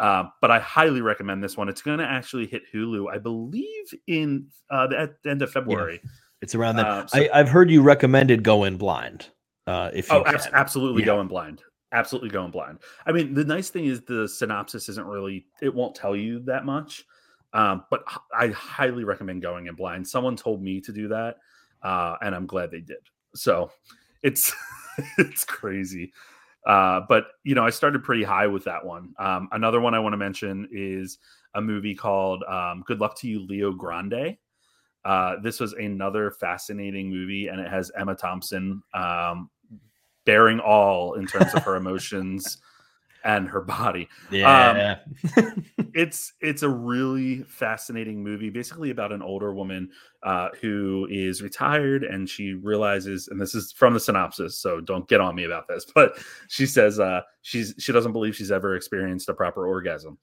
Um, 0.00 0.30
but 0.40 0.50
I 0.50 0.60
highly 0.60 1.00
recommend 1.00 1.42
this 1.42 1.56
one. 1.56 1.68
It's 1.68 1.82
going 1.82 1.98
to 1.98 2.04
actually 2.04 2.46
hit 2.46 2.62
Hulu, 2.72 3.12
I 3.12 3.18
believe, 3.18 3.86
in 4.06 4.46
uh, 4.70 4.86
the, 4.86 4.98
at 4.98 5.22
the 5.22 5.30
end 5.30 5.42
of 5.42 5.50
February. 5.50 6.00
It's 6.40 6.54
around 6.54 6.76
that. 6.76 6.86
Uh, 6.86 7.06
so- 7.06 7.18
I, 7.18 7.28
I've 7.40 7.48
heard 7.48 7.70
you 7.70 7.82
recommended 7.82 8.42
going 8.44 8.76
blind. 8.76 9.26
Uh, 9.66 9.90
if 9.92 10.08
you 10.08 10.16
Oh, 10.18 10.24
can. 10.24 10.38
absolutely 10.54 11.02
Yeah. 11.02 11.06
going 11.06 11.28
blind. 11.28 11.62
Absolutely 11.92 12.30
going 12.30 12.50
blind. 12.50 12.78
I 13.06 13.12
mean, 13.12 13.34
the 13.34 13.44
nice 13.44 13.70
thing 13.70 13.86
is 13.86 14.02
the 14.02 14.28
synopsis 14.28 14.88
isn't 14.88 15.06
really, 15.06 15.46
it 15.60 15.74
won't 15.74 15.94
tell 15.94 16.14
you 16.16 16.40
that 16.40 16.64
much. 16.64 17.04
Um, 17.52 17.84
but 17.90 18.04
I 18.32 18.48
highly 18.48 19.04
recommend 19.04 19.42
going 19.42 19.66
in 19.66 19.74
blind. 19.74 20.06
Someone 20.06 20.36
told 20.36 20.62
me 20.62 20.80
to 20.82 20.92
do 20.92 21.08
that, 21.08 21.36
uh, 21.82 22.16
and 22.20 22.34
I'm 22.34 22.46
glad 22.46 22.70
they 22.70 22.80
did. 22.80 22.98
So 23.34 23.70
it's 24.22 24.54
it's 25.18 25.44
crazy. 25.44 26.12
Uh, 26.66 27.00
but 27.08 27.28
you 27.44 27.54
know, 27.54 27.64
I 27.64 27.70
started 27.70 28.04
pretty 28.04 28.24
high 28.24 28.46
with 28.46 28.64
that 28.64 28.84
one. 28.84 29.14
Um, 29.18 29.48
another 29.52 29.80
one 29.80 29.94
I 29.94 29.98
want 29.98 30.12
to 30.12 30.18
mention 30.18 30.68
is 30.70 31.18
a 31.54 31.60
movie 31.60 31.94
called 31.94 32.42
um, 32.44 32.82
"Good 32.86 33.00
Luck 33.00 33.16
to 33.20 33.28
You, 33.28 33.46
Leo 33.46 33.72
Grande." 33.72 34.36
Uh, 35.04 35.36
this 35.42 35.60
was 35.60 35.72
another 35.72 36.30
fascinating 36.32 37.08
movie, 37.08 37.48
and 37.48 37.60
it 37.60 37.68
has 37.68 37.90
Emma 37.96 38.14
Thompson 38.14 38.82
um, 38.92 39.48
bearing 40.26 40.60
all 40.60 41.14
in 41.14 41.26
terms 41.26 41.54
of 41.54 41.62
her 41.62 41.76
emotions 41.76 42.58
and 43.24 43.48
her 43.48 43.60
body. 43.60 44.08
Yeah. 44.30 44.98
It's 45.94 46.34
it's 46.40 46.62
a 46.62 46.68
really 46.68 47.42
fascinating 47.44 48.22
movie, 48.22 48.50
basically 48.50 48.90
about 48.90 49.10
an 49.10 49.20
older 49.22 49.52
woman 49.52 49.90
uh, 50.22 50.50
who 50.60 51.08
is 51.10 51.42
retired, 51.42 52.04
and 52.04 52.28
she 52.28 52.54
realizes, 52.54 53.26
and 53.26 53.40
this 53.40 53.52
is 53.54 53.72
from 53.72 53.94
the 53.94 54.00
synopsis, 54.00 54.56
so 54.58 54.80
don't 54.80 55.08
get 55.08 55.20
on 55.20 55.34
me 55.34 55.44
about 55.44 55.66
this, 55.66 55.84
but 55.94 56.18
she 56.48 56.66
says 56.66 57.00
uh, 57.00 57.22
she's 57.42 57.74
she 57.78 57.90
doesn't 57.90 58.12
believe 58.12 58.36
she's 58.36 58.52
ever 58.52 58.76
experienced 58.76 59.28
a 59.28 59.34
proper 59.34 59.66
orgasm. 59.66 60.18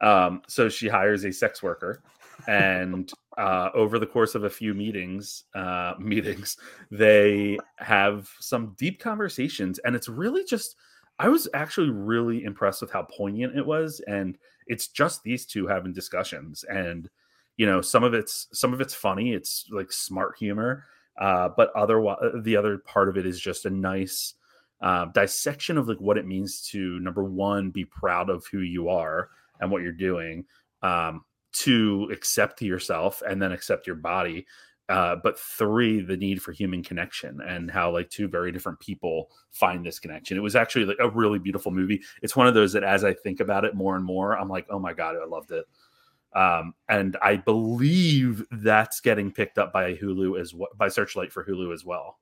Um, 0.00 0.40
so 0.48 0.70
she 0.70 0.88
hires 0.88 1.24
a 1.24 1.32
sex 1.32 1.62
worker, 1.62 2.02
and 2.46 3.12
uh, 3.36 3.68
over 3.74 3.98
the 3.98 4.06
course 4.06 4.34
of 4.34 4.44
a 4.44 4.50
few 4.50 4.72
meetings, 4.72 5.44
uh, 5.54 5.94
meetings, 5.98 6.56
they 6.90 7.58
have 7.76 8.30
some 8.38 8.74
deep 8.78 9.00
conversations, 9.00 9.78
and 9.80 9.94
it's 9.94 10.08
really 10.08 10.44
just. 10.44 10.76
I 11.20 11.28
was 11.28 11.46
actually 11.52 11.90
really 11.90 12.44
impressed 12.44 12.80
with 12.80 12.90
how 12.90 13.02
poignant 13.02 13.54
it 13.54 13.66
was, 13.66 14.00
and 14.08 14.38
it's 14.66 14.88
just 14.88 15.22
these 15.22 15.44
two 15.44 15.66
having 15.66 15.92
discussions, 15.92 16.64
and 16.64 17.10
you 17.58 17.66
know, 17.66 17.82
some 17.82 18.04
of 18.04 18.14
it's 18.14 18.48
some 18.54 18.72
of 18.72 18.80
it's 18.80 18.94
funny. 18.94 19.34
It's 19.34 19.66
like 19.70 19.92
smart 19.92 20.38
humor, 20.38 20.86
uh, 21.20 21.50
but 21.54 21.76
other 21.76 22.02
the 22.42 22.56
other 22.56 22.78
part 22.78 23.10
of 23.10 23.18
it 23.18 23.26
is 23.26 23.38
just 23.38 23.66
a 23.66 23.70
nice 23.70 24.32
uh, 24.80 25.06
dissection 25.12 25.76
of 25.76 25.88
like 25.88 26.00
what 26.00 26.16
it 26.16 26.26
means 26.26 26.62
to 26.70 26.98
number 27.00 27.22
one 27.22 27.68
be 27.68 27.84
proud 27.84 28.30
of 28.30 28.46
who 28.46 28.60
you 28.60 28.88
are 28.88 29.28
and 29.60 29.70
what 29.70 29.82
you're 29.82 29.92
doing 29.92 30.46
um, 30.80 31.22
to 31.52 32.08
accept 32.10 32.62
yourself 32.62 33.22
and 33.28 33.42
then 33.42 33.52
accept 33.52 33.86
your 33.86 33.96
body 33.96 34.46
uh, 34.90 35.16
but 35.22 35.38
three 35.38 36.00
the 36.00 36.16
need 36.16 36.42
for 36.42 36.50
human 36.50 36.82
connection 36.82 37.40
and 37.46 37.70
how 37.70 37.92
like 37.92 38.10
two 38.10 38.26
very 38.26 38.50
different 38.50 38.80
people 38.80 39.30
find 39.52 39.86
this 39.86 40.00
connection. 40.00 40.36
It 40.36 40.40
was 40.40 40.56
actually 40.56 40.84
like 40.84 40.96
a 40.98 41.08
really 41.08 41.38
beautiful 41.38 41.70
movie. 41.70 42.02
It's 42.22 42.34
one 42.34 42.48
of 42.48 42.54
those 42.54 42.72
that 42.72 42.82
as 42.82 43.04
i 43.04 43.14
think 43.14 43.38
about 43.38 43.64
it 43.64 43.74
more 43.74 43.94
and 43.94 44.04
more 44.04 44.36
i'm 44.36 44.48
like 44.48 44.66
oh 44.68 44.80
my 44.80 44.92
god 44.92 45.14
i 45.16 45.24
loved 45.24 45.52
it. 45.52 45.64
Um, 46.34 46.74
and 46.88 47.16
i 47.22 47.36
believe 47.36 48.44
that's 48.50 49.00
getting 49.00 49.30
picked 49.30 49.58
up 49.58 49.72
by 49.72 49.94
hulu 49.94 50.40
as 50.40 50.52
well 50.54 50.70
by 50.76 50.88
searchlight 50.88 51.32
for 51.32 51.44
hulu 51.44 51.72
as 51.72 51.84
well. 51.84 52.18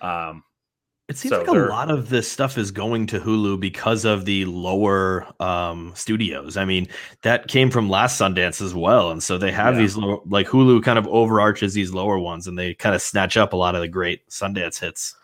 Um, 0.00 0.44
It 1.08 1.16
seems 1.16 1.30
So 1.32 1.38
like 1.38 1.48
a 1.48 1.54
lot 1.54 1.90
of 1.90 2.10
this 2.10 2.30
stuff 2.30 2.58
is 2.58 2.70
going 2.70 3.06
to 3.08 3.18
Hulu 3.20 3.58
because 3.60 4.04
of 4.04 4.26
the 4.26 4.44
lower 4.44 5.26
um, 5.42 5.92
studios. 5.94 6.58
I 6.58 6.66
mean, 6.66 6.86
that 7.22 7.48
came 7.48 7.70
from 7.70 7.88
last 7.88 8.20
Sundance 8.20 8.60
as 8.60 8.74
well, 8.74 9.10
and 9.10 9.22
so 9.22 9.38
they 9.38 9.50
have 9.52 9.74
Yeah. 9.74 9.78
these 9.78 9.96
low, 9.96 10.22
like 10.26 10.46
Hulu 10.48 10.82
kind 10.82 10.98
of 10.98 11.06
overarches 11.08 11.72
these 11.72 11.92
lower 11.94 12.18
ones, 12.18 12.46
and 12.46 12.58
they 12.58 12.74
kind 12.74 12.94
of 12.94 13.00
snatch 13.00 13.38
up 13.38 13.54
a 13.54 13.56
lot 13.56 13.74
of 13.74 13.80
the 13.80 13.88
great 13.88 14.28
Sundance 14.28 14.78
hits. 14.80 15.14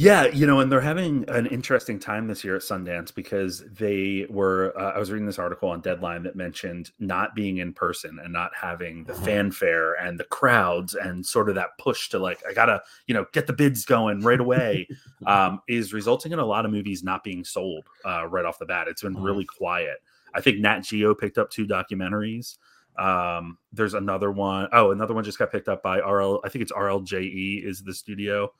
Yeah, 0.00 0.26
you 0.26 0.46
know, 0.46 0.60
and 0.60 0.70
they're 0.70 0.80
having 0.80 1.24
an 1.26 1.46
interesting 1.46 1.98
time 1.98 2.28
this 2.28 2.44
year 2.44 2.54
at 2.54 2.62
Sundance 2.62 3.12
because 3.12 3.64
they 3.68 4.26
were. 4.30 4.72
Uh, 4.78 4.92
I 4.92 4.98
was 5.00 5.10
reading 5.10 5.26
this 5.26 5.40
article 5.40 5.70
on 5.70 5.80
Deadline 5.80 6.22
that 6.22 6.36
mentioned 6.36 6.92
not 7.00 7.34
being 7.34 7.56
in 7.56 7.72
person 7.72 8.20
and 8.22 8.32
not 8.32 8.52
having 8.54 9.02
the 9.02 9.14
fanfare 9.14 9.94
and 9.94 10.16
the 10.16 10.22
crowds 10.22 10.94
and 10.94 11.26
sort 11.26 11.48
of 11.48 11.56
that 11.56 11.70
push 11.80 12.10
to 12.10 12.20
like, 12.20 12.40
I 12.48 12.52
gotta, 12.54 12.80
you 13.08 13.14
know, 13.14 13.26
get 13.32 13.48
the 13.48 13.52
bids 13.52 13.84
going 13.84 14.20
right 14.20 14.38
away, 14.38 14.86
um, 15.26 15.62
is 15.66 15.92
resulting 15.92 16.30
in 16.30 16.38
a 16.38 16.46
lot 16.46 16.64
of 16.64 16.70
movies 16.70 17.02
not 17.02 17.24
being 17.24 17.42
sold 17.44 17.84
uh, 18.04 18.24
right 18.28 18.44
off 18.44 18.60
the 18.60 18.66
bat. 18.66 18.86
It's 18.86 19.02
been 19.02 19.16
Mhm. 19.16 19.24
really 19.24 19.46
quiet. 19.46 19.96
I 20.32 20.40
think 20.40 20.60
Nat 20.60 20.82
Geo 20.82 21.12
picked 21.12 21.38
up 21.38 21.50
two 21.50 21.66
documentaries. 21.66 22.58
Um, 22.96 23.58
there's 23.72 23.94
another 23.94 24.30
one 24.30 24.68
oh 24.72 24.92
another 24.92 25.14
one 25.14 25.24
just 25.24 25.40
got 25.40 25.50
picked 25.50 25.68
up 25.68 25.82
by 25.82 25.98
RL. 25.98 26.40
I 26.44 26.48
think 26.50 26.62
it's 26.62 26.72
RLJE 26.72 27.64
is 27.64 27.82
the 27.82 27.94
studio 27.94 28.52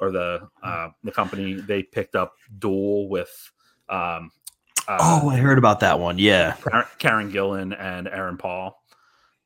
or 0.00 0.10
the 0.10 0.48
uh, 0.62 0.88
the 1.04 1.12
company. 1.12 1.54
They 1.54 1.82
picked 1.82 2.14
up 2.14 2.34
Duel 2.58 3.08
with 3.08 3.52
um, 3.88 4.30
uh, 4.88 4.98
oh, 5.00 5.28
I 5.28 5.36
heard 5.36 5.58
about 5.58 5.80
that 5.80 5.98
one. 5.98 6.18
Yeah, 6.18 6.54
Karen- 6.62 6.86
Karen 6.98 7.32
Gillan 7.32 7.76
and 7.78 8.06
Aaron 8.08 8.36
Paul. 8.36 8.80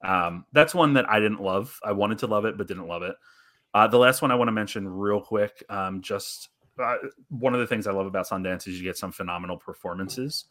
Um, 0.02 0.44
that's 0.52 0.74
one 0.74 0.94
that 0.94 1.08
I 1.08 1.20
didn't 1.20 1.42
love. 1.42 1.78
I 1.84 1.92
wanted 1.92 2.18
to 2.18 2.26
love 2.26 2.44
it, 2.44 2.56
but 2.56 2.68
didn't 2.68 2.88
love 2.88 3.02
it. 3.02 3.16
Uh, 3.72 3.86
the 3.86 3.98
last 3.98 4.22
one 4.22 4.30
I 4.30 4.34
want 4.34 4.48
to 4.48 4.52
mention 4.52 4.88
real 4.88 5.20
quick, 5.20 5.62
um, 5.68 6.02
just 6.02 6.48
uh, 6.82 6.96
one 7.28 7.54
of 7.54 7.60
the 7.60 7.66
things 7.66 7.86
I 7.86 7.92
love 7.92 8.06
about 8.06 8.28
Sundance 8.28 8.66
is 8.66 8.78
you 8.78 8.84
get 8.84 8.96
some 8.96 9.12
phenomenal 9.12 9.56
performances. 9.56 10.46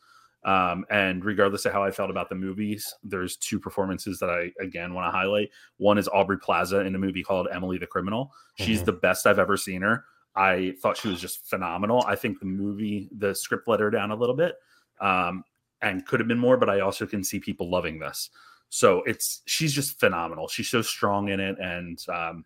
Um, 0.46 0.86
and 0.90 1.26
regardless 1.26 1.66
of 1.66 1.74
how 1.74 1.84
I 1.84 1.92
felt 1.92 2.10
about 2.10 2.30
the 2.30 2.36
movies, 2.36 2.94
there's 3.04 3.36
two 3.36 3.60
performances 3.60 4.20
that 4.20 4.30
I 4.30 4.52
again 4.64 4.94
want 4.94 5.08
to 5.08 5.12
highlight. 5.18 5.50
One 5.78 5.98
is 5.98 6.08
Aubrey 6.08 6.38
Plaza 6.40 6.80
in 6.80 6.96
a 6.96 7.00
movie 7.00 7.24
called 7.24 7.48
Emily 7.52 7.78
the 7.78 7.88
Criminal. 7.88 8.34
She's 8.56 8.82
Mhm. 8.82 8.86
the 8.86 8.94
best 8.94 9.28
I've 9.28 9.40
ever 9.40 9.58
seen 9.58 9.82
her. 9.82 10.06
I 10.36 10.76
thought 10.82 10.96
she 10.96 11.10
was 11.10 11.20
just 11.20 11.50
phenomenal. 11.50 12.04
I 12.08 12.16
think 12.16 12.40
the 12.40 12.46
movie, 12.46 13.10
the 13.18 13.36
script 13.36 13.68
let 13.68 13.82
her 13.82 13.92
down 13.92 14.12
a 14.12 14.16
little 14.16 14.36
bit, 14.36 14.56
um, 15.02 15.44
and 15.82 16.06
could 16.06 16.22
have 16.22 16.28
been 16.30 16.40
more. 16.40 16.56
But 16.56 16.70
I 16.70 16.80
also 16.80 17.06
can 17.06 17.24
see 17.24 17.40
people 17.40 17.70
loving 17.70 18.00
this. 18.00 18.30
So 18.70 19.04
it's 19.04 19.42
she's 19.46 19.74
just 19.74 20.00
phenomenal. 20.00 20.48
She's 20.48 20.70
so 20.70 20.82
strong 20.82 21.30
in 21.30 21.40
it, 21.42 21.58
and 21.60 22.00
um, 22.08 22.46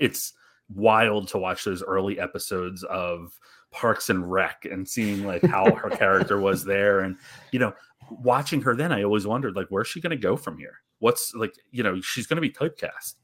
it's 0.00 0.32
wild 0.74 1.28
to 1.28 1.38
watch 1.38 1.64
those 1.64 1.82
early 1.82 2.18
episodes 2.18 2.82
of 2.84 3.38
Parks 3.72 4.10
and 4.10 4.30
Rec 4.30 4.64
and 4.70 4.88
seeing 4.88 5.24
like 5.24 5.42
how 5.44 5.70
her 5.74 5.90
character 5.96 6.38
was 6.38 6.64
there, 6.64 7.00
and 7.00 7.16
you 7.50 7.58
know, 7.58 7.72
watching 8.10 8.60
her. 8.62 8.76
Then 8.76 8.92
I 8.92 9.02
always 9.02 9.26
wondered 9.26 9.56
like, 9.56 9.66
where's 9.70 9.88
she 9.88 10.00
going 10.00 10.10
to 10.10 10.16
go 10.16 10.36
from 10.36 10.58
here? 10.58 10.74
What's 10.98 11.34
like, 11.34 11.54
you 11.70 11.82
know, 11.82 12.00
she's 12.00 12.26
going 12.26 12.36
to 12.36 12.40
be 12.42 12.50
typecast, 12.50 13.14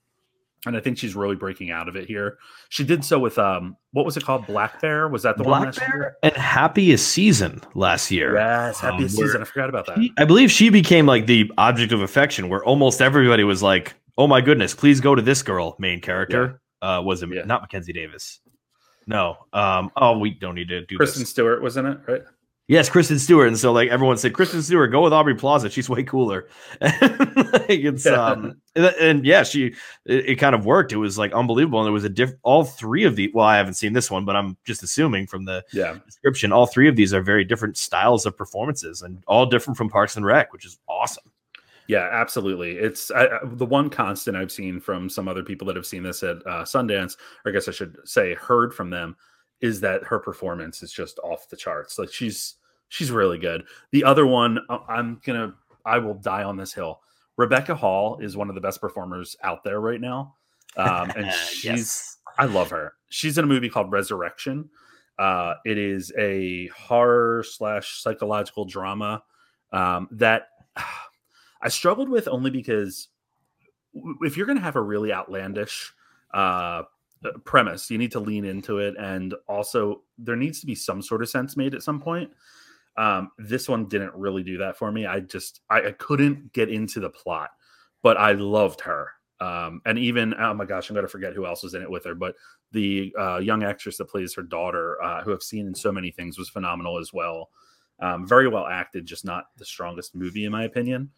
and 0.66 0.76
I 0.76 0.80
think 0.80 0.98
she's 0.98 1.14
really 1.14 1.36
breaking 1.36 1.70
out 1.70 1.88
of 1.88 1.94
it 1.96 2.06
here. 2.06 2.38
She 2.70 2.82
did 2.84 3.04
so 3.04 3.18
with 3.18 3.38
um, 3.38 3.76
what 3.92 4.04
was 4.04 4.16
it 4.16 4.24
called? 4.24 4.46
Black 4.46 4.80
Bear? 4.80 5.08
Was 5.08 5.22
that 5.22 5.36
the 5.36 5.44
one? 5.44 5.62
Black 5.62 5.76
last 5.78 5.88
year? 5.88 6.16
Bear 6.22 6.32
and 6.32 6.32
Happiest 6.36 7.08
Season 7.08 7.60
last 7.74 8.10
year. 8.10 8.34
Yes, 8.34 8.82
Um, 8.82 8.92
happiest 8.92 9.16
where- 9.18 9.26
season. 9.28 9.42
I 9.42 9.44
forgot 9.44 9.68
about 9.68 9.86
that. 9.86 9.98
She- 9.98 10.12
I 10.18 10.24
believe 10.24 10.50
she 10.50 10.70
became 10.70 11.06
like 11.06 11.26
the 11.26 11.50
object 11.58 11.92
of 11.92 12.00
affection, 12.00 12.48
where 12.48 12.64
almost 12.64 13.00
everybody 13.00 13.44
was 13.44 13.62
like, 13.62 13.94
"Oh 14.16 14.26
my 14.26 14.40
goodness, 14.40 14.74
please 14.74 15.00
go 15.00 15.14
to 15.14 15.22
this 15.22 15.42
girl." 15.42 15.76
Main 15.78 16.00
character 16.00 16.60
uh, 16.82 17.00
was 17.04 17.22
it 17.22 17.28
Yeah. 17.32 17.42
not 17.44 17.60
Mackenzie 17.60 17.92
Davis? 17.92 18.40
No. 19.08 19.38
Um. 19.52 19.90
Oh, 19.96 20.18
we 20.18 20.30
don't 20.30 20.54
need 20.54 20.68
to 20.68 20.84
do 20.86 20.96
Kristen 20.96 21.22
this. 21.22 21.30
Stewart 21.30 21.62
was 21.62 21.76
in 21.76 21.86
it, 21.86 21.98
right? 22.06 22.22
Yes, 22.70 22.90
Kristen 22.90 23.18
Stewart, 23.18 23.48
and 23.48 23.58
so 23.58 23.72
like 23.72 23.88
everyone 23.88 24.18
said, 24.18 24.34
Kristen 24.34 24.60
Stewart, 24.60 24.90
go 24.92 25.00
with 25.00 25.14
Aubrey 25.14 25.34
Plaza. 25.34 25.70
She's 25.70 25.88
way 25.88 26.02
cooler. 26.02 26.48
like 26.82 26.90
it's 27.70 28.04
um 28.04 28.60
and, 28.76 28.84
and 29.00 29.24
yeah, 29.24 29.42
she 29.42 29.68
it, 30.04 30.28
it 30.28 30.34
kind 30.36 30.54
of 30.54 30.66
worked. 30.66 30.92
It 30.92 30.98
was 30.98 31.16
like 31.16 31.32
unbelievable, 31.32 31.78
and 31.80 31.86
there 31.86 31.92
was 31.94 32.04
a 32.04 32.10
diff. 32.10 32.32
All 32.42 32.64
three 32.64 33.04
of 33.04 33.16
the 33.16 33.30
well, 33.32 33.46
I 33.46 33.56
haven't 33.56 33.74
seen 33.74 33.94
this 33.94 34.10
one, 34.10 34.26
but 34.26 34.36
I'm 34.36 34.58
just 34.66 34.82
assuming 34.82 35.26
from 35.26 35.46
the 35.46 35.64
Yeah. 35.72 35.96
description, 36.04 36.52
all 36.52 36.66
three 36.66 36.88
of 36.88 36.94
these 36.96 37.14
are 37.14 37.22
very 37.22 37.42
different 37.42 37.78
styles 37.78 38.26
of 38.26 38.36
performances, 38.36 39.00
and 39.00 39.24
all 39.26 39.46
different 39.46 39.78
from 39.78 39.88
Parks 39.88 40.16
and 40.16 40.26
Rec, 40.26 40.52
which 40.52 40.66
is 40.66 40.78
awesome. 40.86 41.24
Yeah, 41.88 42.08
absolutely. 42.12 42.72
It's 42.78 43.10
I, 43.10 43.38
the 43.42 43.64
one 43.66 43.88
constant 43.88 44.36
I've 44.36 44.52
seen 44.52 44.78
from 44.78 45.08
some 45.08 45.26
other 45.26 45.42
people 45.42 45.66
that 45.66 45.76
have 45.76 45.86
seen 45.86 46.02
this 46.02 46.22
at 46.22 46.36
uh, 46.46 46.62
Sundance, 46.64 47.16
or 47.44 47.50
I 47.50 47.52
guess 47.52 47.66
I 47.66 47.72
should 47.72 47.96
say 48.04 48.34
heard 48.34 48.74
from 48.74 48.90
them, 48.90 49.16
is 49.62 49.80
that 49.80 50.04
her 50.04 50.18
performance 50.18 50.82
is 50.82 50.92
just 50.92 51.18
off 51.20 51.48
the 51.48 51.56
charts. 51.56 51.98
Like 51.98 52.12
she's 52.12 52.56
she's 52.88 53.10
really 53.10 53.38
good. 53.38 53.64
The 53.90 54.04
other 54.04 54.26
one, 54.26 54.58
I- 54.68 54.80
I'm 54.88 55.20
gonna 55.24 55.54
I 55.86 55.98
will 55.98 56.14
die 56.14 56.44
on 56.44 56.56
this 56.58 56.74
hill. 56.74 57.00
Rebecca 57.38 57.74
Hall 57.74 58.18
is 58.20 58.36
one 58.36 58.48
of 58.50 58.54
the 58.54 58.60
best 58.60 58.80
performers 58.80 59.34
out 59.42 59.64
there 59.64 59.80
right 59.80 60.00
now, 60.00 60.34
um, 60.76 61.10
and 61.16 61.32
she's 61.50 61.64
Yes. 61.64 62.16
I 62.36 62.44
love 62.44 62.68
her. 62.70 62.92
She's 63.08 63.38
in 63.38 63.44
a 63.44 63.48
movie 63.48 63.70
called 63.70 63.90
Resurrection. 63.90 64.68
Uh, 65.18 65.54
it 65.64 65.78
is 65.78 66.12
a 66.18 66.66
horror 66.68 67.42
slash 67.42 68.02
psychological 68.02 68.64
drama 68.66 69.22
um, 69.72 70.06
that 70.12 70.48
I 71.60 71.68
struggled 71.68 72.08
with 72.08 72.28
only 72.28 72.50
because 72.50 73.08
if 74.22 74.36
you're 74.36 74.46
going 74.46 74.58
to 74.58 74.64
have 74.64 74.76
a 74.76 74.82
really 74.82 75.12
outlandish 75.12 75.92
uh, 76.32 76.82
uh, 77.24 77.32
premise, 77.44 77.90
you 77.90 77.98
need 77.98 78.12
to 78.12 78.20
lean 78.20 78.44
into 78.44 78.78
it, 78.78 78.94
and 78.98 79.34
also 79.48 80.02
there 80.18 80.36
needs 80.36 80.60
to 80.60 80.66
be 80.66 80.74
some 80.74 81.02
sort 81.02 81.22
of 81.22 81.28
sense 81.28 81.56
made 81.56 81.74
at 81.74 81.82
some 81.82 82.00
point. 82.00 82.30
Um, 82.96 83.30
this 83.38 83.68
one 83.68 83.86
didn't 83.86 84.14
really 84.14 84.42
do 84.42 84.58
that 84.58 84.76
for 84.76 84.90
me. 84.90 85.06
I 85.06 85.20
just 85.20 85.60
I, 85.70 85.88
I 85.88 85.92
couldn't 85.92 86.52
get 86.52 86.68
into 86.68 87.00
the 87.00 87.10
plot, 87.10 87.50
but 88.02 88.16
I 88.16 88.32
loved 88.32 88.80
her. 88.82 89.10
Um, 89.40 89.80
and 89.86 89.98
even 89.98 90.34
oh 90.34 90.54
my 90.54 90.64
gosh, 90.64 90.90
I'm 90.90 90.96
gonna 90.96 91.08
forget 91.08 91.32
who 91.32 91.46
else 91.46 91.62
was 91.62 91.74
in 91.74 91.82
it 91.82 91.90
with 91.90 92.04
her, 92.04 92.14
but 92.14 92.34
the 92.72 93.14
uh, 93.18 93.38
young 93.38 93.62
actress 93.62 93.96
that 93.98 94.08
plays 94.08 94.34
her 94.34 94.42
daughter, 94.42 95.00
uh, 95.02 95.22
who 95.22 95.32
I've 95.32 95.42
seen 95.42 95.66
in 95.66 95.74
so 95.74 95.92
many 95.92 96.10
things, 96.10 96.38
was 96.38 96.48
phenomenal 96.48 96.98
as 96.98 97.12
well. 97.12 97.50
Um, 98.00 98.26
very 98.26 98.48
well 98.48 98.66
acted, 98.66 99.06
just 99.06 99.24
not 99.24 99.46
the 99.56 99.64
strongest 99.64 100.14
movie 100.14 100.44
in 100.44 100.52
my 100.52 100.64
opinion. 100.64 101.10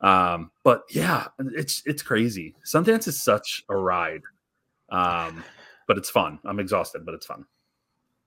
Um, 0.00 0.50
but 0.64 0.82
yeah, 0.90 1.28
it's 1.38 1.82
it's 1.86 2.02
crazy. 2.02 2.54
Sundance 2.64 3.08
is 3.08 3.20
such 3.20 3.64
a 3.68 3.76
ride, 3.76 4.22
um, 4.90 5.42
but 5.88 5.96
it's 5.98 6.10
fun. 6.10 6.38
I'm 6.44 6.60
exhausted, 6.60 7.04
but 7.06 7.14
it's 7.14 7.26
fun. 7.26 7.46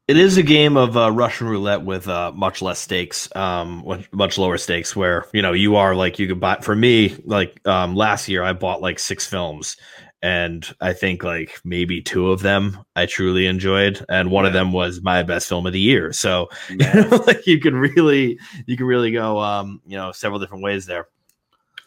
It 0.07 0.15
is 0.15 0.37
a 0.37 0.43
game 0.43 0.77
of 0.77 0.95
uh, 0.95 1.11
Russian 1.11 1.47
roulette 1.49 1.83
with 1.83 2.07
uh, 2.07 2.31
much 2.31 2.61
less 2.61 2.79
stakes, 2.79 3.27
um, 3.35 3.83
much 4.13 4.37
lower 4.37 4.57
stakes. 4.57 4.95
Where 4.95 5.25
you 5.33 5.41
know 5.41 5.51
you 5.53 5.75
are 5.75 5.95
like 5.95 6.17
you 6.17 6.27
could 6.27 6.39
buy. 6.39 6.57
For 6.61 6.75
me, 6.75 7.15
like 7.25 7.59
um, 7.67 7.93
last 7.95 8.29
year, 8.29 8.41
I 8.41 8.53
bought 8.53 8.81
like 8.81 8.99
six 8.99 9.27
films, 9.27 9.75
and 10.21 10.65
I 10.79 10.93
think 10.93 11.25
like 11.25 11.59
maybe 11.65 12.01
two 12.01 12.31
of 12.31 12.41
them 12.41 12.79
I 12.95 13.05
truly 13.05 13.47
enjoyed, 13.47 14.03
and 14.07 14.31
one 14.31 14.45
of 14.45 14.53
them 14.53 14.71
was 14.71 15.01
my 15.01 15.23
best 15.23 15.49
film 15.49 15.67
of 15.67 15.73
the 15.73 15.79
year. 15.81 16.13
So 16.13 16.47
Yeah. 16.69 17.19
like 17.27 17.45
you 17.45 17.59
can 17.59 17.75
really 17.75 18.39
you 18.65 18.77
can 18.77 18.85
really 18.85 19.11
go 19.11 19.39
um, 19.41 19.81
you 19.85 19.97
know 19.97 20.13
several 20.13 20.39
different 20.39 20.63
ways 20.63 20.85
there. 20.85 21.07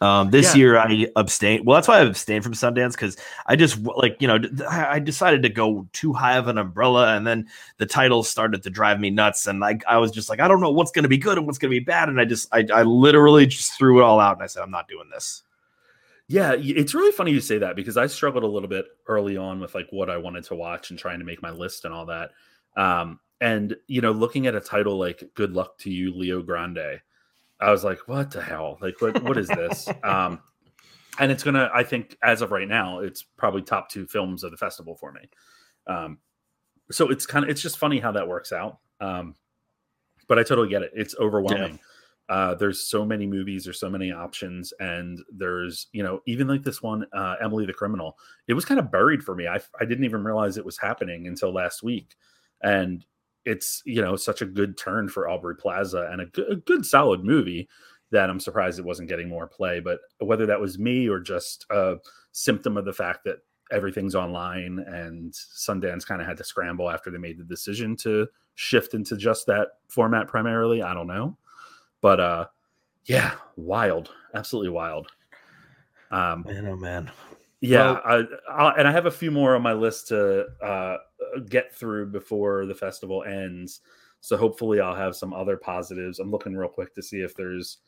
Um, 0.03 0.31
this 0.31 0.55
Yeah. 0.55 0.59
year 0.59 0.79
I 0.79 1.07
abstained. 1.17 1.67
Well, 1.67 1.75
that's 1.75 1.87
why 1.87 1.99
I 1.99 2.05
abstained 2.05 2.43
from 2.43 2.55
Sundance 2.55 2.93
because 2.93 3.19
I 3.47 3.55
just 3.55 3.79
like 3.83 4.17
you 4.19 4.29
know 4.29 4.39
I 4.71 4.99
decided 4.99 5.43
to 5.43 5.51
go 5.51 5.87
too 5.93 6.15
high 6.15 6.39
of 6.39 6.49
an 6.49 6.57
umbrella, 6.57 7.15
and 7.15 7.27
then 7.27 7.47
the 7.77 7.85
titles 7.85 8.29
started 8.31 8.63
to 8.63 8.71
drive 8.71 8.99
me 8.99 9.11
nuts, 9.11 9.47
and 9.47 9.63
I 9.63 9.79
I 9.87 9.99
was 9.99 10.11
just 10.11 10.31
like 10.31 10.41
I 10.41 10.49
don't 10.49 10.61
know 10.61 10.71
what's 10.71 10.91
going 10.91 11.03
to 11.03 11.09
be 11.09 11.19
good 11.19 11.37
and 11.37 11.47
what's 11.47 11.59
going 11.59 11.71
to 11.71 11.79
be 11.79 11.85
bad, 11.85 12.09
and 12.09 12.19
I 12.19 12.25
just 12.25 12.49
I 12.53 12.67
I 12.73 12.83
literally 12.83 13.45
just 13.47 13.77
threw 13.77 14.01
it 14.01 14.03
all 14.03 14.21
out, 14.21 14.37
and 14.37 14.43
I 14.43 14.47
said 14.47 14.63
I'm 14.63 14.71
not 14.71 14.89
doing 14.89 15.11
this. 15.11 15.43
Yeah, 16.29 16.55
it's 16.57 16.95
really 16.95 17.13
funny 17.13 17.33
you 17.33 17.41
say 17.41 17.59
that 17.59 17.75
because 17.75 17.97
I 17.97 18.07
struggled 18.07 18.45
a 18.45 18.47
little 18.47 18.69
bit 18.69 18.87
early 19.09 19.37
on 19.37 19.59
with 19.59 19.75
like 19.75 19.89
what 19.91 20.09
I 20.09 20.17
wanted 20.17 20.45
to 20.45 20.55
watch 20.55 20.91
and 20.91 20.99
trying 20.99 21.19
to 21.19 21.25
make 21.25 21.43
my 21.43 21.51
list 21.51 21.85
and 21.85 21.93
all 21.93 22.07
that. 22.07 22.31
Um, 22.77 23.19
and 23.41 23.77
you 23.89 24.01
know, 24.01 24.13
looking 24.13 24.47
at 24.47 24.55
a 24.55 24.61
title 24.61 24.97
like 24.97 25.29
"Good 25.35 25.53
Luck 25.53 25.77
to 25.79 25.91
You, 25.91 26.15
Leo 26.15 26.41
Grande," 26.41 27.01
I 27.61 27.71
was 27.71 27.85
like, 27.85 28.09
"What 28.09 28.31
the 28.31 28.43
hell? 28.43 28.79
Like, 28.81 29.01
what 29.01 29.23
what 29.23 29.37
is 29.37 29.49
this?" 29.49 29.89
um, 30.03 30.41
and 31.19 31.31
it's 31.31 31.43
gonna, 31.43 31.71
I 31.75 31.83
think, 31.83 32.17
as 32.23 32.43
of 32.43 32.51
right 32.51 32.69
now, 32.69 33.01
it's 33.01 33.23
probably 33.23 33.63
top 33.63 33.91
two 33.91 34.07
films 34.07 34.45
of 34.45 34.51
the 34.51 34.57
festival 34.57 34.97
for 34.97 35.13
me. 35.13 35.29
Um, 35.87 36.19
so 36.91 37.11
it's 37.11 37.27
kind 37.27 37.45
of 37.45 37.51
it's 37.51 37.63
just 37.63 37.79
funny 37.79 37.99
how 37.99 38.13
that 38.13 38.27
works 38.27 38.53
out. 38.53 38.79
Um, 39.01 39.35
but 40.29 40.39
I 40.39 40.43
totally 40.43 40.69
get 40.69 40.83
it. 40.83 40.93
It's 40.95 41.15
overwhelming. 41.19 41.79
Uh, 42.29 42.55
there's 42.55 42.87
so 42.87 43.05
many 43.05 43.27
movies, 43.27 43.65
there's 43.65 43.81
so 43.81 43.91
many 43.91 44.13
options, 44.13 44.73
and 44.79 45.19
there's 45.33 45.89
you 45.93 46.03
know 46.03 46.21
even 46.27 46.47
like 46.47 46.63
this 46.63 46.81
one, 46.81 47.05
uh, 47.13 47.35
Emily 47.43 47.67
the 47.67 47.73
Criminal. 47.73 48.17
It 48.47 48.55
was 48.55 48.65
kind 48.65 48.79
of 48.79 48.93
buried 48.93 49.25
for 49.25 49.35
me. 49.35 49.49
I 49.49 49.59
I 49.81 49.85
didn't 49.85 50.05
even 50.05 50.23
realize 50.23 50.57
it 50.57 50.65
was 50.65 50.79
happening 50.79 51.27
until 51.27 51.53
last 51.53 51.83
week, 51.83 52.15
and 52.63 53.05
it's 53.45 53.83
you 53.85 54.03
know 54.03 54.17
such 54.17 54.43
a 54.43 54.47
good 54.47 54.77
turn 54.77 55.09
for 55.09 55.29
Aubrey 55.29 55.57
Plaza 55.57 56.09
and 56.11 56.21
a 56.21 56.27
good, 56.27 56.65
good 56.67 56.85
solid 56.85 57.25
movie 57.25 57.69
that 58.11 58.29
I'm 58.29 58.41
surprised 58.41 58.79
it 58.79 58.85
wasn't 58.85 59.09
getting 59.09 59.29
more 59.29 59.47
play. 59.47 59.81
But 59.81 60.01
whether 60.19 60.47
that 60.47 60.61
was 60.61 60.79
me 60.79 61.09
or 61.09 61.21
just 61.21 61.65
a 61.71 61.97
symptom 62.33 62.77
of 62.77 62.85
the 62.85 62.93
fact 62.93 63.25
that 63.25 63.39
everything's 63.71 64.15
online 64.15 64.81
and 64.87 65.33
Sundance 65.33 66.05
kind 66.05 66.21
of 66.21 66.27
had 66.27 66.37
to 66.39 66.45
scramble 66.45 66.91
after 66.91 67.11
they 67.11 67.19
made 67.19 67.39
the 67.39 67.45
decision 67.45 67.97
to 67.97 68.27
shift 68.57 68.95
into 68.95 69.17
just 69.17 69.47
that 69.47 69.69
format 69.89 70.27
primarily, 70.27 70.83
I 70.83 70.93
don't 70.93 71.07
know. 71.07 71.37
But 72.01 72.21
uh 72.21 72.47
yeah, 73.07 73.35
wild, 73.57 74.11
absolutely 74.35 74.71
wild. 74.71 75.09
Um 76.11 76.45
Man, 76.47 76.67
oh 76.67 76.77
man. 76.77 77.11
Yeah, 77.61 77.93
I, 78.05 78.25
I, 78.51 78.73
and 78.79 78.89
I 78.89 78.93
have 78.93 79.07
a 79.07 79.11
few 79.11 79.31
more 79.31 79.55
on 79.55 79.63
my 79.63 79.73
list 79.73 80.09
to 80.09 80.47
uh, 80.63 80.97
get 81.49 81.75
through 81.75 82.07
before 82.07 82.67
the 82.67 82.75
festival 82.75 83.23
ends. 83.25 83.81
So 84.21 84.37
hopefully, 84.37 84.81
I'll 84.81 84.95
have 84.95 85.17
some 85.17 85.33
other 85.33 85.57
positives. 85.57 86.19
I'm 86.19 86.31
looking 86.31 86.57
real 86.57 86.69
quick 86.69 86.95
to 86.95 87.03
see 87.03 87.21
if 87.21 87.35
there's 87.35 87.79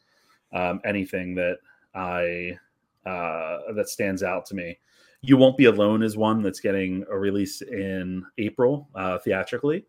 um, 0.53 0.81
anything 0.85 1.35
that 1.37 1.59
I 1.95 2.59
uh, 3.07 3.73
that 3.75 3.89
stands 3.89 4.23
out 4.23 4.47
to 4.47 4.55
me. 4.55 4.79
You 5.23 5.37
won't 5.37 5.57
be 5.57 5.67
alone 5.67 6.03
is 6.03 6.17
one 6.17 6.43
that's 6.43 6.61
getting 6.61 7.05
a 7.11 7.17
release 7.17 7.63
in 7.63 8.25
April 8.39 8.89
uh, 8.95 9.19
theatrically. 9.19 9.87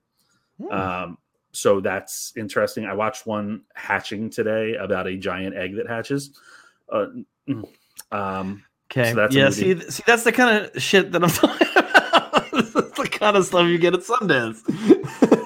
Um, 0.72 1.18
so 1.52 1.80
that's 1.80 2.34
interesting. 2.36 2.86
I 2.86 2.94
watched 2.94 3.26
one 3.26 3.64
hatching 3.76 4.30
today 4.30 4.76
about 4.76 5.08
a 5.08 5.18
giant 5.18 5.56
egg 5.56 5.76
that 5.76 5.88
hatches. 5.88 6.38
Uh, 6.92 7.08
mm, 7.48 7.68
um, 8.12 8.64
Okay. 8.96 9.10
So 9.10 9.16
that's 9.16 9.36
yeah. 9.36 9.50
See, 9.50 9.80
see, 9.90 10.04
that's 10.06 10.24
the 10.24 10.32
kind 10.32 10.66
of 10.66 10.82
shit 10.82 11.12
that 11.14 11.24
I'm 11.24 11.30
talking 11.32 11.68
about. 11.68 12.52
that's 12.52 12.72
the 12.72 13.10
kind 13.12 13.36
of 13.36 13.46
stuff 13.46 13.68
you 13.68 13.80
get 13.80 13.96
at 13.96 14.02
Sundance. 14.02 14.62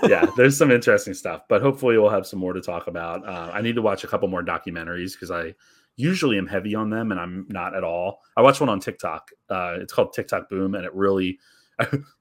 yeah, 0.09 0.25
there's 0.35 0.57
some 0.57 0.69
interesting 0.77 1.13
stuff, 1.13 1.43
but 1.47 1.61
hopefully 1.61 1.97
we'll 1.97 2.09
have 2.09 2.27
some 2.27 2.39
more 2.39 2.51
to 2.51 2.61
talk 2.61 2.87
about. 2.87 3.27
Uh, 3.27 3.51
I 3.53 3.61
need 3.61 3.75
to 3.75 3.81
watch 3.81 4.03
a 4.03 4.07
couple 4.07 4.27
more 4.27 4.43
documentaries 4.43 5.13
because 5.13 5.31
I 5.31 5.55
usually 5.95 6.37
am 6.37 6.47
heavy 6.47 6.75
on 6.75 6.89
them, 6.89 7.11
and 7.11 7.21
I'm 7.21 7.45
not 7.47 7.73
at 7.73 7.85
all. 7.85 8.19
I 8.35 8.41
watched 8.41 8.59
one 8.59 8.69
on 8.69 8.81
TikTok. 8.81 9.29
Uh, 9.49 9.77
it's 9.79 9.93
called 9.93 10.11
TikTok 10.11 10.49
Boom, 10.49 10.75
and 10.75 10.83
it 10.83 10.93
really 10.93 11.39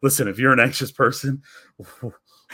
listen. 0.03 0.29
If 0.29 0.39
you're 0.39 0.53
an 0.53 0.61
anxious 0.61 0.93
person, 0.93 1.43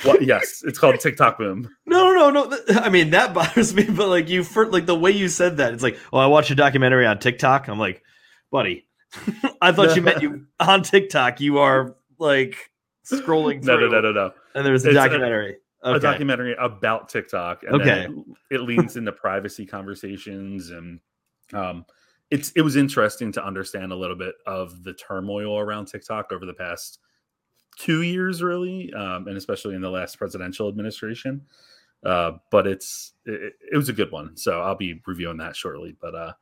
what? 0.03 0.23
Yes, 0.23 0.63
it's 0.65 0.79
called 0.79 0.99
TikTok 0.99 1.37
Boom. 1.37 1.69
No, 1.85 2.15
no, 2.15 2.31
no, 2.31 2.45
no. 2.47 2.59
I 2.81 2.89
mean, 2.89 3.11
that 3.11 3.35
bothers 3.35 3.75
me, 3.75 3.85
but 3.85 4.09
like 4.09 4.31
you, 4.31 4.45
for, 4.45 4.67
like 4.71 4.87
the 4.87 4.99
way 4.99 5.11
you 5.11 5.29
said 5.29 5.59
that, 5.59 5.75
it's 5.75 5.83
like, 5.83 5.99
oh, 6.11 6.19
I 6.19 6.27
watched 6.27 6.51
a 6.51 6.55
documentary 6.55 7.07
on 7.07 7.19
TikTok. 7.19 7.69
I'm 7.69 7.79
like, 7.79 8.03
buddy, 8.53 8.87
I 9.61 9.73
thought 9.73 9.97
you 9.97 10.03
meant 10.03 10.23
you 10.23 10.47
on 10.61 10.85
TikTok. 10.85 11.41
You 11.41 11.59
are 11.59 11.97
like 12.19 12.71
scrolling 13.05 13.65
No, 13.65 13.77
through. 13.77 13.91
no, 13.91 14.01
no, 14.01 14.13
no, 14.13 14.13
no. 14.13 14.33
And 14.55 14.65
there's 14.65 14.85
a 14.85 14.91
It's 14.91 14.95
documentary. 14.95 15.57
A 15.83 15.89
Okay. 15.95 15.99
documentary 16.01 16.55
about 16.61 17.09
TikTok, 17.09 17.65
and 17.65 17.75
Okay. 17.83 18.07
it, 18.51 18.59
it 18.59 18.61
leans 18.61 18.97
into 18.97 19.11
privacy 19.11 19.67
conversations, 19.67 20.71
and 20.71 21.01
um, 21.53 21.85
it's 22.31 22.53
it 22.53 22.63
was 22.63 22.77
interesting 22.77 23.33
to 23.33 23.45
understand 23.45 23.91
a 23.91 23.97
little 23.97 24.15
bit 24.15 24.37
of 24.47 24.85
the 24.85 24.95
turmoil 24.95 25.59
around 25.59 25.87
TikTok 25.87 26.31
over 26.31 26.47
the 26.47 26.55
past 26.55 27.01
two 27.77 28.03
years, 28.03 28.45
really, 28.45 28.93
um, 28.95 29.27
and 29.27 29.37
especially 29.37 29.75
in 29.75 29.81
the 29.81 29.91
last 29.91 30.19
presidential 30.19 30.69
administration. 30.69 31.41
Uh, 32.05 32.33
but 32.53 32.69
it's 32.69 33.15
it, 33.27 33.55
it 33.73 33.77
was 33.77 33.89
a 33.89 33.93
good 33.93 34.13
one, 34.13 34.37
so 34.37 34.61
I'll 34.61 34.77
be 34.77 35.03
reviewing 35.05 35.39
that 35.39 35.57
shortly. 35.57 35.97
But 36.01 36.15
uh, 36.15 36.33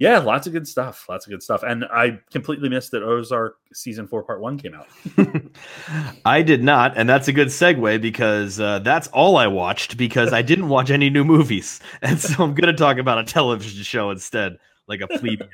yeah, 0.00 0.18
lots 0.18 0.46
of 0.46 0.54
good 0.54 0.66
stuff, 0.66 1.06
lots 1.10 1.26
of 1.26 1.30
good 1.30 1.42
stuff, 1.42 1.62
and 1.62 1.84
I 1.84 2.18
completely 2.32 2.70
missed 2.70 2.90
that 2.92 3.02
Ozark 3.02 3.58
season 3.74 4.08
four 4.08 4.22
part 4.22 4.40
one 4.40 4.58
came 4.58 4.74
out. 4.74 4.88
I 6.24 6.40
did 6.40 6.64
not, 6.64 6.96
and 6.96 7.06
that's 7.06 7.28
a 7.28 7.34
good 7.34 7.48
segue 7.48 8.00
because 8.00 8.58
uh, 8.58 8.78
that's 8.78 9.08
all 9.08 9.36
I 9.36 9.46
watched 9.46 9.98
because 9.98 10.32
I 10.32 10.40
didn't 10.40 10.70
watch 10.70 10.90
any 10.90 11.10
new 11.10 11.22
movies, 11.22 11.80
and 12.02 12.18
so 12.18 12.42
I'm 12.42 12.54
going 12.54 12.74
to 12.74 12.78
talk 12.78 12.96
about 12.96 13.18
a 13.18 13.24
television 13.24 13.84
show 13.84 14.08
instead, 14.10 14.58
like 14.86 15.02
a 15.02 15.06
plebeian. 15.06 15.50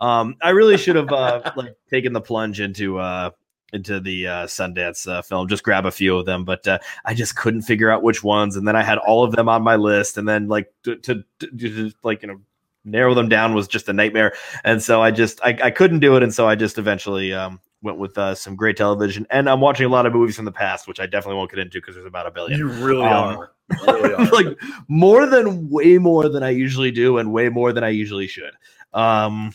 um, 0.00 0.34
I 0.40 0.50
really 0.50 0.78
should 0.78 0.96
have 0.96 1.12
uh, 1.12 1.52
like 1.54 1.76
taken 1.90 2.14
the 2.14 2.22
plunge 2.22 2.58
into 2.58 2.98
uh, 2.98 3.32
into 3.74 4.00
the 4.00 4.26
uh, 4.26 4.46
Sundance 4.46 5.06
uh, 5.06 5.20
film, 5.20 5.46
just 5.46 5.62
grab 5.62 5.84
a 5.84 5.90
few 5.90 6.16
of 6.16 6.24
them, 6.24 6.46
but 6.46 6.66
uh, 6.66 6.78
I 7.04 7.12
just 7.12 7.36
couldn't 7.36 7.62
figure 7.62 7.90
out 7.90 8.02
which 8.02 8.24
ones, 8.24 8.56
and 8.56 8.66
then 8.66 8.76
I 8.76 8.82
had 8.82 8.96
all 8.96 9.24
of 9.24 9.32
them 9.32 9.50
on 9.50 9.62
my 9.62 9.76
list, 9.76 10.16
and 10.16 10.26
then 10.26 10.48
like 10.48 10.72
to, 10.84 10.96
to, 10.96 11.22
to, 11.40 11.46
to 11.48 11.92
like 12.02 12.22
you 12.22 12.28
know 12.28 12.40
narrow 12.84 13.14
them 13.14 13.28
down 13.28 13.54
was 13.54 13.68
just 13.68 13.88
a 13.88 13.92
nightmare, 13.92 14.34
and 14.64 14.82
so 14.82 15.02
I 15.02 15.10
just 15.10 15.40
I, 15.42 15.56
I 15.62 15.70
couldn't 15.70 16.00
do 16.00 16.16
it, 16.16 16.22
and 16.22 16.32
so 16.32 16.48
I 16.48 16.54
just 16.54 16.78
eventually 16.78 17.32
um, 17.32 17.60
went 17.82 17.98
with 17.98 18.16
uh, 18.18 18.34
some 18.34 18.56
great 18.56 18.76
television, 18.76 19.26
and 19.30 19.48
I'm 19.48 19.60
watching 19.60 19.86
a 19.86 19.88
lot 19.88 20.06
of 20.06 20.12
movies 20.12 20.36
from 20.36 20.44
the 20.44 20.52
past, 20.52 20.88
which 20.88 21.00
I 21.00 21.06
definitely 21.06 21.36
won't 21.36 21.50
get 21.50 21.58
into 21.60 21.78
because 21.78 21.94
there's 21.94 22.06
about 22.06 22.26
a 22.26 22.30
billion. 22.30 22.58
You 22.58 22.68
really 22.68 23.04
Um, 23.04 23.38
are. 23.38 23.52
Really 23.86 24.14
are. 24.14 24.24
like 24.26 24.58
more 24.88 25.26
than 25.26 25.68
way 25.70 25.98
more 25.98 26.28
than 26.28 26.42
I 26.42 26.50
usually 26.50 26.90
do, 26.90 27.18
and 27.18 27.32
way 27.32 27.48
more 27.48 27.72
than 27.72 27.84
I 27.84 27.90
usually 27.90 28.26
should. 28.26 28.52
Um, 28.92 29.52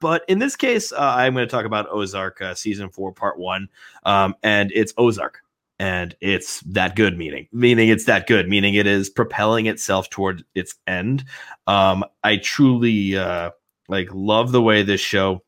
but 0.00 0.24
in 0.28 0.38
this 0.38 0.54
case, 0.54 0.92
uh, 0.92 0.96
I'm 1.00 1.34
going 1.34 1.46
to 1.46 1.50
talk 1.50 1.64
about 1.64 1.88
Ozark 1.90 2.40
uh, 2.40 2.54
season 2.54 2.88
four, 2.88 3.12
part 3.12 3.38
one, 3.38 3.68
um, 4.04 4.36
and 4.44 4.70
it's 4.72 4.94
Ozark, 4.96 5.40
and 5.78 6.16
it's 6.20 6.60
that 6.60 6.96
good. 6.96 7.16
Meaning, 7.16 7.48
meaning 7.52 7.88
it's 7.88 8.04
that 8.06 8.26
good. 8.26 8.48
Meaning 8.48 8.74
it 8.74 8.86
is 8.86 9.10
propelling 9.10 9.66
itself 9.66 10.10
toward 10.10 10.44
its 10.54 10.74
end. 10.86 11.24
Um, 11.66 12.04
I 12.24 12.36
truly 12.38 13.16
uh, 13.16 13.50
like 13.88 14.08
love 14.12 14.52
the 14.52 14.62
way 14.62 14.82
this 14.82 15.00
show 15.00 15.42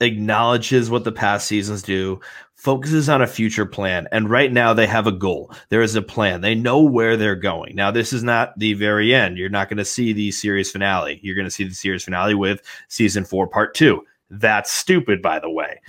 acknowledges 0.00 0.90
what 0.90 1.04
the 1.04 1.12
past 1.12 1.46
seasons 1.46 1.82
do, 1.82 2.20
focuses 2.54 3.08
on 3.08 3.22
a 3.22 3.26
future 3.26 3.66
plan. 3.66 4.08
And 4.12 4.30
right 4.30 4.52
now 4.52 4.74
they 4.74 4.86
have 4.86 5.06
a 5.06 5.12
goal. 5.12 5.52
There 5.70 5.82
is 5.82 5.94
a 5.94 6.02
plan. 6.02 6.40
They 6.40 6.54
know 6.54 6.82
where 6.82 7.16
they're 7.16 7.36
going. 7.36 7.74
Now, 7.74 7.90
this 7.90 8.12
is 8.12 8.22
not 8.22 8.58
the 8.58 8.74
very 8.74 9.14
end. 9.14 9.38
You're 9.38 9.48
not 9.48 9.68
going 9.68 9.78
to 9.78 9.84
see 9.84 10.12
the 10.12 10.30
series 10.30 10.70
finale. 10.70 11.20
You're 11.22 11.36
going 11.36 11.46
to 11.46 11.50
see 11.50 11.64
the 11.64 11.74
series 11.74 12.04
finale 12.04 12.34
with 12.34 12.62
season 12.88 13.24
four, 13.24 13.48
part 13.48 13.74
two. 13.74 14.02
That's 14.30 14.70
stupid, 14.70 15.22
by 15.22 15.38
the 15.38 15.50
way. 15.50 15.80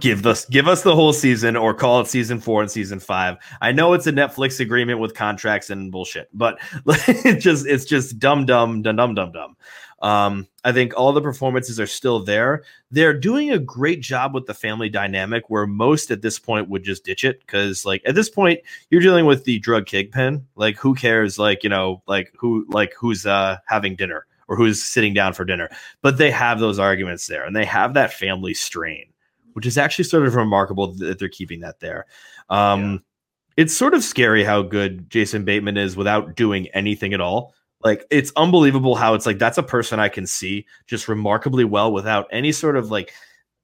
Give 0.00 0.26
us 0.26 0.44
give 0.46 0.66
us 0.66 0.82
the 0.82 0.94
whole 0.94 1.12
season 1.12 1.54
or 1.54 1.72
call 1.72 2.00
it 2.00 2.08
season 2.08 2.40
four 2.40 2.60
and 2.60 2.70
season 2.70 2.98
five. 2.98 3.36
I 3.60 3.70
know 3.70 3.92
it's 3.92 4.08
a 4.08 4.12
Netflix 4.12 4.58
agreement 4.58 4.98
with 4.98 5.14
contracts 5.14 5.70
and 5.70 5.92
bullshit, 5.92 6.28
but 6.32 6.58
it 6.86 7.38
just 7.38 7.64
it's 7.66 7.84
just 7.84 8.18
dumb 8.18 8.44
dumb 8.44 8.82
dumb 8.82 8.96
dumb 8.96 9.14
dumb 9.14 9.30
dumb. 9.32 9.56
Um, 10.04 10.48
I 10.64 10.72
think 10.72 10.92
all 10.96 11.12
the 11.12 11.22
performances 11.22 11.80
are 11.80 11.86
still 11.86 12.22
there. 12.22 12.64
They're 12.90 13.18
doing 13.18 13.50
a 13.50 13.58
great 13.58 14.02
job 14.02 14.34
with 14.34 14.44
the 14.44 14.52
family 14.52 14.90
dynamic 14.90 15.48
where 15.48 15.66
most 15.66 16.10
at 16.10 16.20
this 16.20 16.38
point 16.38 16.68
would 16.68 16.82
just 16.82 17.04
ditch 17.04 17.24
it 17.24 17.40
because, 17.40 17.86
like, 17.86 18.02
at 18.04 18.14
this 18.14 18.28
point, 18.28 18.60
you're 18.90 19.00
dealing 19.00 19.24
with 19.24 19.44
the 19.44 19.58
drug 19.60 19.86
kingpin. 19.86 20.46
Like, 20.56 20.76
who 20.76 20.94
cares? 20.94 21.38
Like, 21.38 21.62
you 21.62 21.70
know, 21.70 22.02
like 22.06 22.34
who, 22.36 22.66
like 22.68 22.92
who's 22.98 23.24
uh 23.24 23.56
having 23.66 23.96
dinner 23.96 24.26
or 24.48 24.56
who's 24.56 24.82
sitting 24.82 25.14
down 25.14 25.32
for 25.32 25.44
dinner. 25.44 25.70
But 26.02 26.18
they 26.18 26.30
have 26.30 26.60
those 26.60 26.78
arguments 26.78 27.26
there, 27.26 27.44
and 27.46 27.56
they 27.56 27.64
have 27.64 27.94
that 27.94 28.12
family 28.12 28.52
strain, 28.52 29.06
which 29.54 29.66
is 29.66 29.78
actually 29.78 30.04
sort 30.04 30.26
of 30.26 30.36
remarkable 30.36 30.92
that 30.94 31.18
they're 31.18 31.28
keeping 31.28 31.60
that 31.60 31.80
there. 31.80 32.06
Um, 32.50 33.02
It's 33.56 33.76
sort 33.76 33.94
of 33.94 34.02
scary 34.02 34.42
how 34.44 34.62
good 34.62 35.08
Jason 35.08 35.44
Bateman 35.44 35.76
is 35.76 35.96
without 35.96 36.34
doing 36.34 36.66
anything 36.68 37.14
at 37.14 37.20
all. 37.20 37.54
Like 37.84 38.04
it's 38.10 38.32
unbelievable 38.36 38.96
how 38.96 39.14
it's 39.14 39.26
like 39.26 39.38
that's 39.38 39.58
a 39.58 39.62
person 39.62 40.00
I 40.00 40.08
can 40.08 40.26
see 40.26 40.66
just 40.86 41.06
remarkably 41.06 41.64
well 41.64 41.92
without 41.92 42.26
any 42.32 42.50
sort 42.50 42.76
of 42.76 42.90
like 42.90 43.12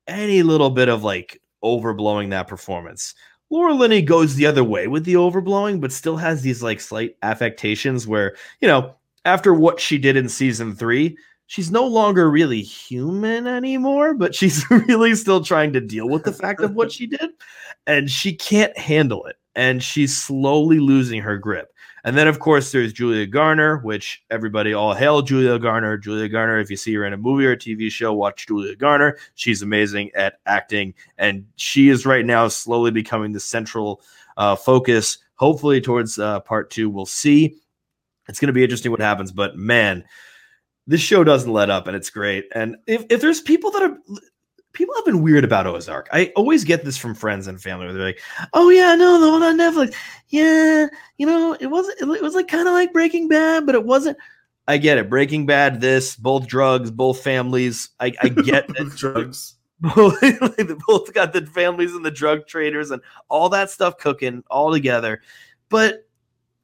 any 0.07 0.43
little 0.43 0.71
bit 0.71 0.89
of 0.89 1.03
like 1.03 1.41
overblowing 1.65 2.31
that 2.31 2.47
performance. 2.47 3.15
Laura 3.51 3.75
Linney 3.75 4.01
goes 4.01 4.37
the 4.37 4.47
other 4.47 4.63
way 4.63 4.87
with 4.87 5.05
the 5.05 5.15
overblowing, 5.15 5.81
but 5.81 5.91
still 5.91 6.17
has 6.17 6.43
these 6.43 6.63
like 6.63 6.81
slight 6.81 7.17
affectations 7.23 8.07
where, 8.07 8.37
you 8.61 8.69
know, 8.69 8.95
after 9.25 9.53
what 9.53 9.81
she 9.81 9.99
did 9.99 10.17
in 10.17 10.29
season 10.29 10.75
three, 10.75 11.17
she's 11.51 11.73
no 11.73 11.85
longer 11.85 12.31
really 12.31 12.63
human 12.63 13.49
anymore, 13.49 14.15
but 14.15 14.37
she's 14.37 14.65
really 14.71 15.17
still 15.17 15.43
trying 15.43 15.73
to 15.73 15.81
deal 15.81 16.09
with 16.09 16.23
the 16.23 16.33
fact 16.33 16.61
of 16.61 16.75
what 16.75 16.93
she 16.93 17.09
did. 17.09 17.33
And 17.89 18.09
she 18.09 18.33
can't 18.33 18.77
handle 18.79 19.27
it. 19.27 19.35
And 19.57 19.83
she's 19.83 20.17
slowly 20.17 20.79
losing 20.79 21.21
her 21.23 21.37
grip. 21.37 21.75
And 22.05 22.17
then, 22.17 22.29
of 22.29 22.39
course, 22.39 22.71
there's 22.71 22.93
Julia 22.93 23.27
Garner, 23.27 23.79
which 23.79 24.23
everybody 24.31 24.73
all 24.73 24.95
hail 24.95 25.23
Julia 25.23 25.59
Garner. 25.59 25.99
Julia 25.99 26.29
Garner, 26.29 26.61
if 26.61 26.71
you 26.71 26.77
see 26.77 26.95
her 26.95 27.05
in 27.05 27.13
a 27.13 27.17
movie 27.17 27.47
or 27.47 27.53
a 27.53 27.57
TV 27.57 27.91
show, 27.91 28.13
watch 28.13 28.47
Julia 28.47 28.77
Garner. 28.77 29.19
She's 29.35 29.61
amazing 29.61 30.13
at 30.15 30.39
acting. 30.47 30.95
And 31.19 31.45
she 31.57 31.89
is 31.89 32.07
right 32.07 32.25
now 32.25 32.47
slowly 32.47 32.93
becoming 32.93 33.33
the 33.33 33.41
central 33.41 34.03
uh, 34.37 34.55
focus. 34.55 35.19
Hopefully, 35.35 35.81
towards 35.81 36.17
uh, 36.17 36.39
part 36.41 36.71
two, 36.71 36.89
we'll 36.89 37.07
see. 37.07 37.57
It's 38.29 38.39
going 38.39 38.47
to 38.47 38.53
be 38.53 38.63
interesting 38.63 38.93
what 38.93 39.01
happens. 39.01 39.33
But 39.33 39.57
man, 39.57 40.05
this 40.91 41.01
show 41.01 41.23
doesn't 41.23 41.53
let 41.53 41.71
up 41.71 41.87
and 41.87 41.97
it's 41.97 42.11
great. 42.11 42.47
And 42.53 42.77
if, 42.89 43.07
if 43.11 43.21
there's 43.21 43.41
people 43.41 43.71
that 43.71 43.83
are 43.83 43.97
people 44.73 44.93
have 44.97 45.05
been 45.05 45.23
weird 45.23 45.45
about 45.45 45.67
Ozark. 45.67 46.09
I 46.13 46.33
always 46.35 46.65
get 46.65 46.85
this 46.85 46.97
from 46.97 47.15
friends 47.15 47.47
and 47.47 47.63
family 47.63 47.87
where 47.87 47.95
they're 47.95 48.07
like, 48.07 48.21
"Oh 48.55 48.71
yeah, 48.71 48.97
no, 48.97 49.21
the 49.21 49.31
one 49.31 49.43
on 49.45 49.57
Netflix. 49.57 49.95
Yeah, 50.31 50.89
you 51.17 51.27
know, 51.27 51.57
it 51.61 51.69
wasn't. 51.69 52.01
It 52.01 52.23
was 52.23 52.35
like 52.35 52.49
kind 52.49 52.67
of 52.67 52.75
like 52.75 52.93
Breaking 52.93 53.29
Bad, 53.29 53.67
but 53.67 53.77
it 53.77 53.85
wasn't." 53.85 54.19
I 54.67 54.79
get 54.79 54.99
it. 54.99 55.09
Breaking 55.09 55.47
Bad, 55.47 55.81
this 55.81 56.17
both 56.17 56.49
drugs, 56.49 56.91
both 56.91 57.23
families. 57.23 57.91
I, 58.01 58.13
I 58.21 58.29
get 58.29 58.67
that 58.67 58.93
drugs. 58.97 59.55
both, 59.81 60.21
they 60.21 60.65
both 60.89 61.15
got 61.15 61.33
the 61.33 61.47
families 61.47 61.95
and 61.95 62.05
the 62.05 62.11
drug 62.11 62.49
traders 62.49 62.91
and 62.91 63.01
all 63.29 63.49
that 63.51 63.71
stuff 63.71 63.97
cooking 63.97 64.43
all 64.51 64.73
together. 64.73 65.23
But 65.69 66.09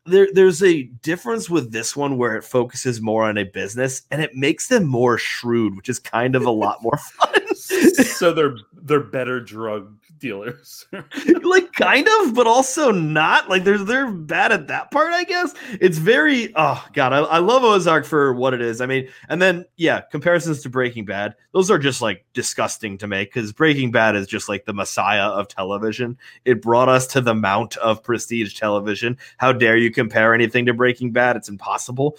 there, 0.06 0.28
there's 0.32 0.62
a 0.62 0.84
difference 1.02 1.50
with 1.50 1.72
this 1.72 1.96
one 1.96 2.16
where 2.16 2.36
it 2.36 2.44
focuses 2.44 3.00
more 3.00 3.24
on 3.24 3.38
a 3.38 3.44
business 3.44 4.02
and 4.10 4.22
it 4.22 4.34
makes 4.34 4.68
them 4.68 4.84
more 4.84 5.18
shrewd, 5.18 5.76
which 5.76 5.88
is 5.88 5.98
kind 5.98 6.36
of 6.36 6.44
a 6.44 6.50
lot 6.50 6.82
more 6.82 6.96
fun. 7.18 7.54
so 7.56 8.32
they're 8.32 8.56
they're 8.86 9.00
better 9.00 9.40
drug 9.40 9.92
dealers. 10.18 10.86
like 11.42 11.72
kind 11.72 12.08
of, 12.20 12.34
but 12.34 12.46
also 12.46 12.90
not. 12.90 13.48
Like 13.48 13.64
they're 13.64 13.78
they're 13.78 14.10
bad 14.10 14.52
at 14.52 14.68
that 14.68 14.90
part, 14.90 15.12
I 15.12 15.24
guess. 15.24 15.54
It's 15.80 15.98
very 15.98 16.52
oh 16.56 16.84
god, 16.92 17.12
I, 17.12 17.18
I 17.18 17.38
love 17.38 17.64
Ozark 17.64 18.04
for 18.04 18.32
what 18.32 18.54
it 18.54 18.60
is. 18.60 18.80
I 18.80 18.86
mean, 18.86 19.08
and 19.28 19.42
then 19.42 19.64
yeah, 19.76 20.00
comparisons 20.00 20.62
to 20.62 20.70
Breaking 20.70 21.04
Bad, 21.04 21.34
those 21.52 21.70
are 21.70 21.78
just 21.78 22.00
like 22.00 22.24
disgusting 22.32 22.98
to 22.98 23.06
make 23.06 23.32
because 23.32 23.52
Breaking 23.52 23.90
Bad 23.90 24.16
is 24.16 24.26
just 24.26 24.48
like 24.48 24.64
the 24.64 24.74
messiah 24.74 25.28
of 25.28 25.48
television. 25.48 26.16
It 26.44 26.62
brought 26.62 26.88
us 26.88 27.06
to 27.08 27.20
the 27.20 27.34
mount 27.34 27.76
of 27.78 28.02
prestige 28.02 28.54
television. 28.54 29.18
How 29.38 29.52
dare 29.52 29.76
you 29.76 29.90
compare 29.90 30.34
anything 30.34 30.66
to 30.66 30.74
Breaking 30.74 31.12
Bad? 31.12 31.36
It's 31.36 31.48
impossible. 31.48 32.18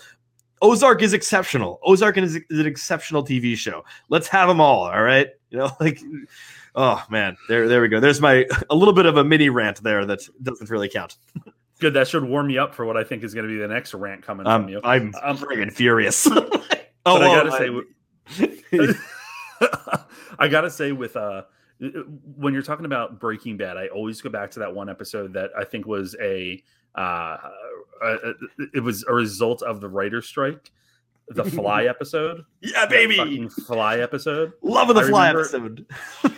Ozark 0.61 1.03
is 1.03 1.13
exceptional. 1.13 1.79
Ozark 1.83 2.17
is, 2.17 2.35
is 2.35 2.59
an 2.59 2.65
exceptional 2.65 3.23
TV 3.23 3.55
show. 3.55 3.85
Let's 4.09 4.27
have 4.27 4.47
them 4.47 4.59
all. 4.59 4.85
All 4.85 5.03
right, 5.03 5.29
you 5.51 5.57
know, 5.57 5.71
like, 5.79 5.99
oh 6.75 7.03
man, 7.09 7.37
there, 7.47 7.67
there 7.67 7.81
we 7.81 7.87
go. 7.87 7.99
There's 7.99 8.19
my 8.21 8.45
a 8.69 8.75
little 8.75 8.93
bit 8.93 9.05
of 9.05 9.17
a 9.17 9.23
mini 9.23 9.49
rant 9.49 9.81
there 9.83 10.05
that 10.05 10.27
doesn't 10.43 10.69
really 10.69 10.89
count. 10.89 11.17
Good, 11.79 11.93
that 11.93 12.07
should 12.07 12.23
warm 12.23 12.47
me 12.47 12.57
up 12.57 12.73
for 12.73 12.85
what 12.85 12.97
I 12.97 13.03
think 13.03 13.23
is 13.23 13.35
going 13.35 13.47
to 13.47 13.53
be 13.53 13.59
the 13.59 13.67
next 13.67 13.93
rant 13.93 14.23
coming 14.23 14.47
Um, 14.47 14.63
from 14.63 14.71
you. 14.71 14.81
I'm 14.83 15.13
Um, 15.21 15.37
friggin' 15.37 15.71
furious. 15.71 16.27
but 16.33 16.91
oh, 17.05 17.21
I 17.21 17.43
gotta 17.43 17.51
say, 17.51 18.93
I 20.39 20.47
gotta 20.47 20.71
say, 20.71 20.91
with 20.91 21.15
uh, 21.15 21.43
when 22.35 22.53
you're 22.53 22.63
talking 22.63 22.85
about 22.85 23.19
Breaking 23.19 23.57
Bad, 23.57 23.77
I 23.77 23.87
always 23.87 24.21
go 24.21 24.29
back 24.29 24.51
to 24.51 24.59
that 24.59 24.73
one 24.73 24.89
episode 24.89 25.33
that 25.33 25.51
I 25.57 25.63
think 25.63 25.85
was 25.85 26.15
a, 26.19 26.63
uh, 26.95 27.37
uh, 28.03 28.17
it 28.73 28.83
was 28.83 29.03
a 29.07 29.13
result 29.13 29.61
of 29.61 29.79
the 29.79 29.87
writer 29.87 30.21
strike, 30.21 30.71
the 31.29 31.43
Fly 31.43 31.85
episode. 31.89 32.43
yeah, 32.61 32.85
baby, 32.85 33.47
Fly 33.65 33.97
episode. 33.97 34.53
love 34.61 34.89
of 34.89 34.95
the 34.95 35.01
I 35.03 35.09
fly 35.09 35.31
remember- 35.31 35.41
episode. 35.41 35.85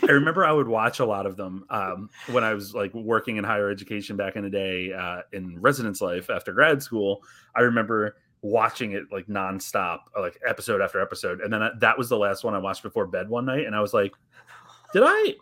I 0.09 0.11
remember 0.13 0.45
I 0.45 0.51
would 0.51 0.67
watch 0.67 0.99
a 0.99 1.05
lot 1.05 1.25
of 1.25 1.37
them 1.37 1.65
um, 1.69 2.09
when 2.31 2.43
I 2.43 2.53
was 2.53 2.73
like 2.73 2.93
working 2.93 3.37
in 3.37 3.43
higher 3.43 3.69
education 3.69 4.15
back 4.17 4.35
in 4.35 4.43
the 4.43 4.49
day 4.49 4.91
uh, 4.93 5.21
in 5.31 5.59
residence 5.61 6.01
life 6.01 6.29
after 6.29 6.51
grad 6.53 6.81
school. 6.81 7.23
I 7.55 7.61
remember 7.61 8.17
watching 8.41 8.93
it 8.93 9.03
like 9.11 9.27
nonstop, 9.27 9.99
like 10.19 10.39
episode 10.47 10.81
after 10.81 10.99
episode, 11.01 11.41
and 11.41 11.51
then 11.53 11.61
I, 11.61 11.69
that 11.79 11.97
was 11.97 12.09
the 12.09 12.17
last 12.17 12.43
one 12.43 12.55
I 12.55 12.59
watched 12.59 12.81
before 12.83 13.05
bed 13.05 13.29
one 13.29 13.45
night, 13.45 13.65
and 13.67 13.75
I 13.75 13.81
was 13.81 13.93
like, 13.93 14.13
"Did 14.93 15.03
I? 15.05 15.35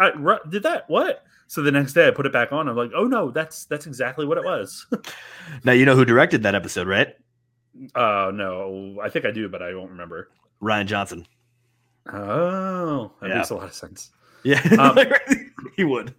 I 0.00 0.38
did 0.50 0.64
that? 0.64 0.84
What?" 0.88 1.22
So 1.46 1.62
the 1.62 1.70
next 1.72 1.92
day 1.92 2.08
I 2.08 2.10
put 2.10 2.26
it 2.26 2.32
back 2.32 2.50
on. 2.52 2.68
I'm 2.68 2.76
like, 2.76 2.90
"Oh 2.94 3.04
no, 3.04 3.30
that's 3.30 3.66
that's 3.66 3.86
exactly 3.86 4.26
what 4.26 4.38
it 4.38 4.44
was." 4.44 4.86
now 5.64 5.72
you 5.72 5.84
know 5.84 5.94
who 5.94 6.04
directed 6.04 6.42
that 6.42 6.54
episode, 6.54 6.86
right? 6.88 7.14
Uh 7.94 8.30
no, 8.34 8.98
I 9.02 9.08
think 9.08 9.24
I 9.24 9.30
do, 9.30 9.48
but 9.48 9.62
I 9.62 9.74
won't 9.74 9.90
remember. 9.90 10.30
Rian 10.62 10.86
Johnson. 10.86 11.26
Oh, 12.12 13.12
that 13.20 13.28
Yeah. 13.28 13.36
makes 13.36 13.50
a 13.50 13.54
lot 13.54 13.66
of 13.66 13.74
sense. 13.74 14.10
Yeah, 14.44 14.60
Um, 14.78 14.98
he 15.76 15.84
would. 15.84 16.14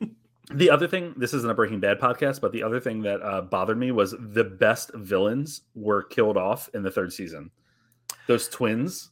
The 0.52 0.70
other 0.70 0.88
thing, 0.88 1.14
this 1.16 1.34
isn't 1.34 1.50
a 1.50 1.54
Breaking 1.54 1.80
Bad 1.80 2.00
podcast, 2.00 2.42
but 2.42 2.52
the 2.52 2.64
other 2.64 2.80
thing 2.80 3.02
that 3.04 3.22
uh, 3.22 3.42
bothered 3.42 3.78
me 3.78 3.92
was 3.92 4.16
the 4.20 4.44
best 4.44 4.92
villains 4.96 5.62
were 5.76 6.04
killed 6.04 6.38
off 6.38 6.70
in 6.74 6.84
the 6.84 6.92
third 6.92 7.14
season. 7.14 7.52
Those 8.28 8.48
twins, 8.48 9.10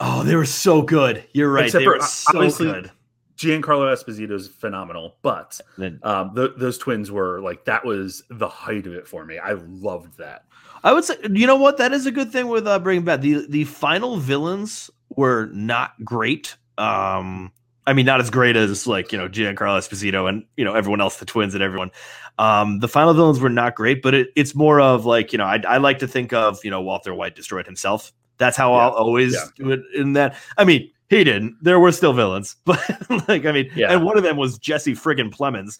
Oh, 0.00 0.22
they 0.22 0.36
were 0.36 0.44
so 0.46 0.80
good. 0.82 1.24
You're 1.32 1.50
right. 1.50 1.64
Except 1.66 1.80
they 1.80 1.84
for, 1.84 1.96
were 1.96 2.02
uh, 2.02 2.48
so 2.50 2.50
good. 2.58 2.90
Giancarlo 3.36 3.92
Esposito 3.92 4.32
is 4.32 4.48
phenomenal, 4.48 5.16
but 5.22 5.60
um, 6.02 6.34
th- 6.34 6.52
those 6.56 6.78
twins 6.78 7.10
were 7.10 7.40
like 7.40 7.64
that 7.66 7.84
was 7.84 8.22
the 8.30 8.48
height 8.48 8.86
of 8.86 8.94
it 8.94 9.06
for 9.08 9.24
me. 9.24 9.38
I 9.38 9.52
loved 9.52 10.18
that. 10.18 10.44
I 10.84 10.92
would 10.92 11.04
say, 11.04 11.16
you 11.32 11.46
know 11.46 11.56
what? 11.56 11.78
That 11.78 11.92
is 11.92 12.06
a 12.06 12.10
good 12.10 12.30
thing 12.32 12.48
with 12.48 12.66
uh, 12.66 12.78
Breaking 12.78 13.04
Bad. 13.04 13.22
The 13.22 13.46
the 13.48 13.64
final 13.64 14.16
villains 14.16 14.90
were 15.10 15.46
not 15.52 15.92
great. 16.04 16.56
Um, 16.76 17.52
I 17.86 17.92
mean, 17.94 18.06
not 18.06 18.20
as 18.20 18.30
great 18.30 18.54
as 18.56 18.86
like 18.86 19.12
you 19.12 19.18
know 19.18 19.28
Giancarlo 19.28 19.78
Esposito 19.78 20.28
and 20.28 20.44
you 20.56 20.64
know 20.64 20.74
everyone 20.74 21.00
else, 21.00 21.16
the 21.18 21.24
twins 21.26 21.54
and 21.54 21.62
everyone. 21.62 21.90
Um, 22.38 22.78
the 22.78 22.88
final 22.88 23.14
villains 23.14 23.40
were 23.40 23.48
not 23.50 23.74
great, 23.74 24.00
but 24.02 24.14
it, 24.14 24.28
it's 24.36 24.54
more 24.54 24.80
of 24.80 25.04
like 25.06 25.32
you 25.32 25.38
know 25.38 25.44
I, 25.44 25.60
I 25.66 25.78
like 25.78 25.98
to 26.00 26.06
think 26.08 26.32
of 26.32 26.64
you 26.64 26.70
know 26.70 26.80
Walter 26.82 27.14
White 27.14 27.34
destroyed 27.34 27.66
himself. 27.66 28.12
That's 28.36 28.56
how 28.56 28.72
Yeah. 28.74 28.78
I'll 28.88 28.92
always 28.92 29.34
Yeah. 29.34 29.44
do 29.56 29.70
it. 29.72 29.80
In 29.96 30.12
that, 30.12 30.36
I 30.56 30.64
mean, 30.64 30.88
he 31.08 31.24
didn't. 31.24 31.56
There 31.60 31.80
were 31.80 31.90
still 31.90 32.12
villains, 32.12 32.54
but 32.64 32.78
like 33.26 33.44
I 33.46 33.50
mean, 33.52 33.70
Yeah. 33.74 33.92
and 33.92 34.04
one 34.04 34.16
of 34.16 34.22
them 34.22 34.36
was 34.36 34.58
Jesse 34.58 34.92
friggin' 34.94 35.34
Plemons. 35.34 35.78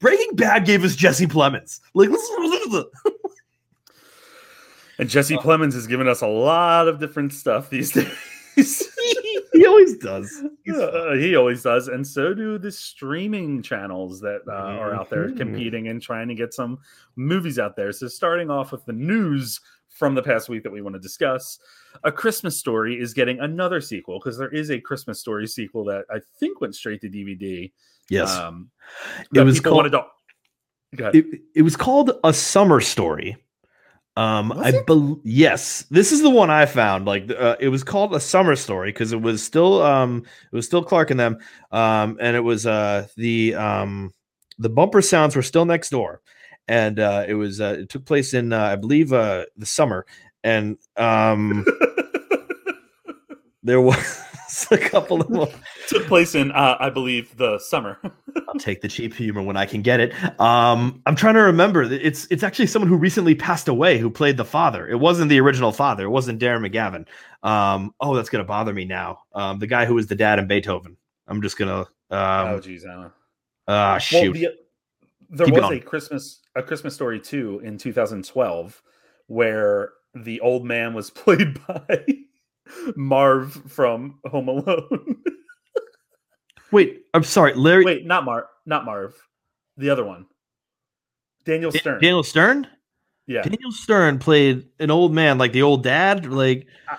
Breaking 0.00 0.34
Bad 0.34 0.64
gave 0.64 0.82
us 0.82 0.96
Jesse 0.96 1.26
Plemons. 1.28 1.78
Like, 1.94 2.08
And 5.02 5.10
Jesse 5.10 5.34
Plemons 5.36 5.72
has 5.72 5.88
given 5.88 6.06
us 6.06 6.20
a 6.20 6.28
lot 6.28 6.86
of 6.86 7.00
different 7.00 7.32
stuff 7.32 7.68
these 7.68 7.90
days. 8.54 8.88
he 9.52 9.66
always 9.66 9.96
does. 9.98 10.44
Uh, 10.72 11.14
he 11.14 11.34
always 11.34 11.60
does, 11.64 11.88
and 11.88 12.06
so 12.06 12.32
do 12.32 12.56
the 12.56 12.70
streaming 12.70 13.62
channels 13.62 14.20
that 14.20 14.42
uh, 14.46 14.52
are 14.52 14.94
out 14.94 15.10
there 15.10 15.30
Mhm. 15.30 15.36
competing 15.38 15.88
and 15.88 16.00
trying 16.00 16.28
to 16.28 16.36
get 16.36 16.54
some 16.54 16.78
movies 17.16 17.58
out 17.58 17.74
there. 17.74 17.90
So, 17.90 18.06
starting 18.06 18.48
off 18.48 18.70
with 18.70 18.84
the 18.84 18.92
news 18.92 19.60
from 19.88 20.14
the 20.14 20.22
past 20.22 20.48
week 20.48 20.62
that 20.62 20.70
we 20.72 20.82
want 20.82 20.94
to 20.94 21.00
discuss, 21.00 21.58
A 22.04 22.12
Christmas 22.12 22.56
Story 22.56 22.96
is 23.00 23.12
getting 23.12 23.40
another 23.40 23.80
sequel 23.80 24.20
because 24.20 24.38
there 24.38 24.54
is 24.54 24.70
a 24.70 24.78
Christmas 24.80 25.18
Story 25.18 25.48
sequel 25.48 25.84
that 25.86 26.04
I 26.10 26.20
think 26.38 26.60
went 26.60 26.76
straight 26.76 27.00
to 27.00 27.08
DVD. 27.08 27.72
Yes, 28.08 28.30
um, 28.36 28.70
It 29.34 29.40
was 29.42 29.58
called- 29.58 29.78
wanted 29.78 29.90
to. 29.90 30.04
Go 30.94 31.04
ahead. 31.08 31.16
it, 31.16 31.40
it 31.56 31.62
was 31.62 31.74
called 31.74 32.12
a 32.22 32.32
summer 32.32 32.80
story. 32.80 33.36
Um, 34.16 34.50
Was 34.50 34.74
I 34.74 34.82
believe 34.82 35.18
yes, 35.24 35.86
this 35.90 36.12
is 36.12 36.20
the 36.20 36.28
one 36.30 36.50
I 36.50 36.66
found. 36.66 37.06
Like, 37.06 37.30
uh, 37.30 37.56
it 37.60 37.68
was 37.68 37.82
called 37.82 38.14
a 38.14 38.20
summer 38.20 38.56
story 38.56 38.90
because 38.92 39.12
it 39.12 39.20
was 39.22 39.42
still 39.42 39.80
um, 39.82 40.24
it 40.52 40.54
was 40.56 40.66
still 40.66 40.84
Clark 40.84 41.10
and 41.10 41.18
them, 41.18 41.38
um, 41.70 42.18
and 42.20 42.36
it 42.36 42.40
was 42.40 42.66
uh 42.66 43.06
the 43.16 43.54
um 43.54 44.12
the 44.58 44.68
Bumpus 44.68 45.10
hounds 45.10 45.34
were 45.34 45.42
still 45.42 45.64
next 45.64 45.90
door, 45.90 46.20
and 46.68 46.98
uh, 47.00 47.24
it 47.26 47.34
was 47.34 47.60
uh, 47.60 47.76
it 47.80 47.88
took 47.88 48.04
place 48.04 48.34
in 48.34 48.52
uh, 48.52 48.60
I 48.60 48.76
believe 48.76 49.14
uh 49.14 49.46
the 49.56 49.66
summer, 49.66 50.04
and 50.44 50.76
um 50.98 51.64
there 53.62 53.80
was 53.80 54.22
a 54.70 54.78
couple 54.78 55.20
of 55.20 55.28
them. 55.28 55.48
Took 55.88 56.06
place 56.06 56.34
in, 56.34 56.50
uh, 56.52 56.76
I 56.78 56.90
believe, 56.90 57.36
the 57.36 57.58
summer. 57.58 57.98
I'll 58.48 58.54
take 58.58 58.80
the 58.82 58.88
cheap 58.88 59.14
humor 59.14 59.42
when 59.42 59.56
I 59.56 59.66
can 59.66 59.82
get 59.82 60.00
it. 60.00 60.12
Um, 60.40 61.00
I'm 61.06 61.16
trying 61.16 61.34
to 61.34 61.40
remember. 61.42 61.82
It's 61.82 62.26
it's 62.30 62.42
actually 62.42 62.66
someone 62.66 62.88
who 62.88 62.96
recently 62.96 63.34
passed 63.34 63.68
away 63.68 63.98
who 63.98 64.10
played 64.10 64.36
the 64.36 64.44
father. 64.44 64.86
It 64.88 64.96
wasn't 65.00 65.28
the 65.30 65.40
original 65.40 65.72
father. 65.72 66.04
It 66.04 66.10
wasn't 66.10 66.40
Darren 66.40 66.66
McGavin. 66.68 67.06
Um, 67.48 67.94
oh, 68.00 68.14
that's 68.14 68.28
gonna 68.30 68.44
bother 68.44 68.72
me 68.72 68.84
now. 68.84 69.20
Um, 69.34 69.58
the 69.58 69.66
guy 69.66 69.84
who 69.86 69.94
was 69.94 70.06
the 70.06 70.14
dad 70.16 70.38
in 70.38 70.46
Beethoven. 70.46 70.96
I'm 71.26 71.40
just 71.42 71.56
gonna. 71.56 71.86
oh, 72.10 72.16
Um, 72.54 72.60
geez, 72.62 72.84
Anna. 72.84 73.12
ah, 73.68 73.92
Well, 73.92 73.98
shoot. 74.00 74.32
the, 74.34 74.48
there 75.30 75.46
Keep 75.46 75.54
was 75.54 75.62
going. 75.62 75.78
a 75.78 75.82
Christmas 75.82 76.40
a 76.54 76.62
Christmas 76.62 76.94
story 76.94 77.18
too 77.20 77.60
in 77.64 77.78
2012 77.78 78.82
where 79.28 79.92
the 80.14 80.40
old 80.40 80.64
man 80.66 80.92
was 80.92 81.10
played 81.22 81.58
by 81.66 82.04
Marv 82.96 83.52
from 83.70 84.18
Home 84.26 84.48
Alone. 84.48 85.22
Wait, 86.70 87.02
I'm 87.12 87.24
sorry, 87.24 87.54
Larry. 87.54 87.84
Wait, 87.84 88.06
not 88.06 88.24
Marv, 88.24 88.44
not 88.66 88.84
Marv. 88.84 89.14
The 89.76 89.90
other 89.90 90.04
one. 90.04 90.26
Daniel 91.44 91.70
Stern. 91.72 92.00
Daniel 92.00 92.22
Stern. 92.22 92.66
yeah. 93.26 93.42
Daniel 93.42 93.72
Stern 93.72 94.18
played 94.18 94.68
an 94.78 94.90
old 94.90 95.12
man, 95.12 95.38
like 95.38 95.52
the 95.52 95.62
old 95.62 95.82
dad. 95.82 96.26
Like, 96.26 96.66
uh, 96.90 96.96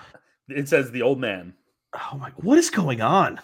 It 0.48 0.68
says 0.68 0.90
the 0.90 1.02
old 1.02 1.18
man. 1.18 1.54
oh 1.94 2.16
my, 2.18 2.30
god, 2.30 2.44
what 2.44 2.58
is 2.58 2.70
going 2.70 3.00
on? 3.00 3.40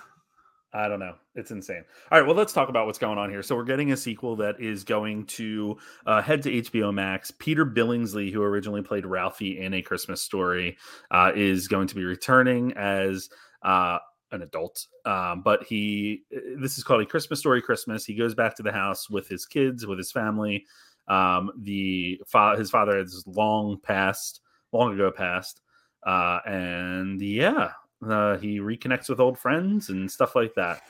I 0.72 0.86
don't 0.88 1.00
know. 1.00 1.14
It's 1.36 1.52
insane. 1.52 1.84
All 2.10 2.18
right, 2.18 2.26
well, 2.26 2.36
let's 2.36 2.52
talk 2.52 2.68
about 2.68 2.86
what's 2.86 2.98
going 2.98 3.16
on 3.16 3.30
here. 3.30 3.42
So 3.42 3.54
we're 3.54 3.64
getting 3.64 3.92
a 3.92 3.96
sequel 3.96 4.34
that 4.36 4.60
is 4.60 4.82
going 4.82 5.26
to 5.26 5.78
uh, 6.04 6.20
head 6.20 6.42
to 6.42 6.50
HBO 6.50 6.92
Max. 6.92 7.30
Peter 7.30 7.64
Billingsley, 7.64 8.32
who 8.32 8.42
originally 8.42 8.82
played 8.82 9.06
Ralphie 9.06 9.60
in 9.60 9.72
A 9.74 9.82
Christmas 9.82 10.20
Story, 10.20 10.76
uh, 11.12 11.30
is 11.34 11.68
going 11.68 11.86
to 11.86 11.94
be 11.94 12.02
returning 12.02 12.72
as 12.72 13.30
uh, 13.62 13.98
an 14.32 14.42
adult. 14.42 14.86
Um, 15.04 15.42
but 15.42 15.62
he, 15.62 16.24
this 16.56 16.78
is 16.78 16.82
called 16.82 17.02
A 17.02 17.06
Christmas 17.06 17.38
Story 17.38 17.62
Christmas. 17.62 18.04
He 18.04 18.16
goes 18.16 18.34
back 18.34 18.56
to 18.56 18.64
the 18.64 18.72
house 18.72 19.08
with 19.08 19.28
his 19.28 19.46
kids, 19.46 19.86
with 19.86 19.98
his 19.98 20.10
family. 20.10 20.66
Um, 21.06 21.52
the 21.62 22.20
fa- 22.26 22.56
his 22.56 22.70
father 22.70 22.98
has 22.98 23.24
long 23.26 23.78
passed, 23.80 24.40
long 24.72 24.94
ago 24.94 25.12
passed, 25.12 25.60
uh, 26.04 26.40
and 26.44 27.20
yeah, 27.20 27.70
uh, 28.08 28.36
he 28.38 28.58
reconnects 28.58 29.08
with 29.08 29.20
old 29.20 29.38
friends 29.38 29.90
and 29.90 30.10
stuff 30.10 30.34
like 30.34 30.54
that. 30.54 30.82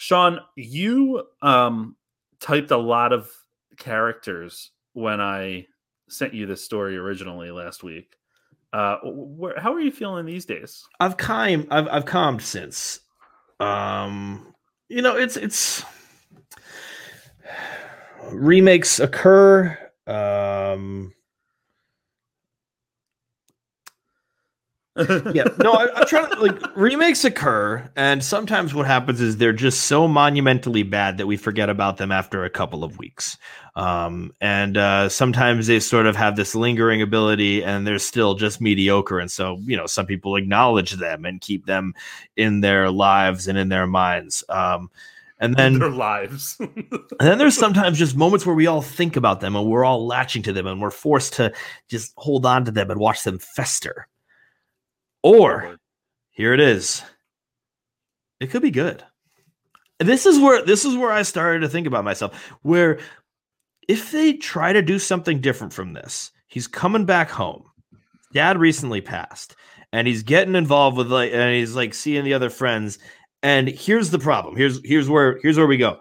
Sean, 0.00 0.40
you 0.56 1.24
um, 1.42 1.94
typed 2.40 2.70
a 2.70 2.76
lot 2.78 3.12
of 3.12 3.30
characters 3.76 4.70
when 4.94 5.20
I 5.20 5.66
sent 6.08 6.32
you 6.32 6.46
this 6.46 6.64
story 6.64 6.96
originally 6.96 7.50
last 7.50 7.82
week. 7.82 8.16
Uh, 8.72 8.96
wh- 9.04 9.60
how 9.60 9.74
are 9.74 9.80
you 9.80 9.92
feeling 9.92 10.24
these 10.24 10.46
days? 10.46 10.82
I've 11.00 11.18
calmed. 11.18 11.66
I've 11.70 11.86
I've 11.88 12.06
calmed 12.06 12.40
since. 12.40 13.00
Um, 13.60 14.54
you 14.88 15.02
know, 15.02 15.18
it's 15.18 15.36
it's 15.36 15.84
remakes 18.32 19.00
occur. 19.00 19.76
Um, 20.06 21.12
yeah, 25.34 25.44
no, 25.58 25.72
I, 25.72 25.88
I'm 25.94 26.06
trying 26.06 26.30
to 26.30 26.40
like 26.40 26.76
remakes 26.76 27.24
occur, 27.24 27.90
and 27.96 28.22
sometimes 28.22 28.74
what 28.74 28.86
happens 28.86 29.20
is 29.20 29.36
they're 29.36 29.52
just 29.52 29.82
so 29.82 30.06
monumentally 30.08 30.82
bad 30.82 31.18
that 31.18 31.26
we 31.26 31.36
forget 31.36 31.68
about 31.68 31.96
them 31.96 32.12
after 32.12 32.44
a 32.44 32.50
couple 32.50 32.84
of 32.84 32.98
weeks. 32.98 33.36
Um, 33.76 34.32
and 34.40 34.76
uh, 34.76 35.08
sometimes 35.08 35.66
they 35.66 35.80
sort 35.80 36.06
of 36.06 36.16
have 36.16 36.36
this 36.36 36.54
lingering 36.54 37.02
ability, 37.02 37.62
and 37.62 37.86
they're 37.86 37.98
still 37.98 38.34
just 38.34 38.60
mediocre. 38.60 39.18
And 39.18 39.30
so, 39.30 39.58
you 39.62 39.76
know, 39.76 39.86
some 39.86 40.06
people 40.06 40.36
acknowledge 40.36 40.92
them 40.92 41.24
and 41.24 41.40
keep 41.40 41.66
them 41.66 41.94
in 42.36 42.60
their 42.60 42.90
lives 42.90 43.48
and 43.48 43.56
in 43.56 43.68
their 43.68 43.86
minds. 43.86 44.44
Um, 44.48 44.90
and 45.40 45.56
then 45.56 45.78
Their 45.78 45.90
lives. 45.90 46.56
and 46.60 46.78
then 47.18 47.38
there's 47.38 47.56
sometimes 47.56 47.98
just 47.98 48.14
moments 48.14 48.44
where 48.44 48.54
we 48.54 48.66
all 48.66 48.82
think 48.82 49.16
about 49.16 49.40
them 49.40 49.56
and 49.56 49.66
we're 49.66 49.86
all 49.86 50.06
latching 50.06 50.42
to 50.42 50.52
them 50.52 50.66
and 50.66 50.82
we're 50.82 50.90
forced 50.90 51.32
to 51.34 51.52
just 51.88 52.12
hold 52.16 52.44
on 52.44 52.66
to 52.66 52.70
them 52.70 52.90
and 52.90 53.00
watch 53.00 53.24
them 53.24 53.38
fester. 53.38 54.06
Or 55.22 55.76
here 56.30 56.54
it 56.54 56.60
is. 56.60 57.02
It 58.40 58.50
could 58.50 58.62
be 58.62 58.70
good. 58.70 59.04
This 59.98 60.24
is 60.24 60.38
where 60.38 60.64
this 60.64 60.84
is 60.84 60.96
where 60.96 61.12
I 61.12 61.22
started 61.22 61.60
to 61.60 61.68
think 61.68 61.86
about 61.86 62.04
myself. 62.04 62.34
Where 62.62 63.00
if 63.86 64.10
they 64.12 64.34
try 64.34 64.72
to 64.72 64.82
do 64.82 64.98
something 64.98 65.40
different 65.40 65.74
from 65.74 65.92
this, 65.92 66.30
he's 66.48 66.66
coming 66.66 67.04
back 67.04 67.28
home. 67.28 67.64
Dad 68.32 68.58
recently 68.58 69.00
passed, 69.00 69.56
and 69.92 70.06
he's 70.06 70.22
getting 70.22 70.54
involved 70.54 70.96
with 70.96 71.12
like, 71.12 71.32
and 71.32 71.54
he's 71.54 71.74
like 71.74 71.92
seeing 71.92 72.24
the 72.24 72.34
other 72.34 72.48
friends. 72.48 72.98
And 73.42 73.68
here's 73.68 74.10
the 74.10 74.18
problem. 74.18 74.56
Here's 74.56 74.80
here's 74.84 75.08
where 75.08 75.38
here's 75.42 75.58
where 75.58 75.66
we 75.66 75.76
go. 75.76 75.98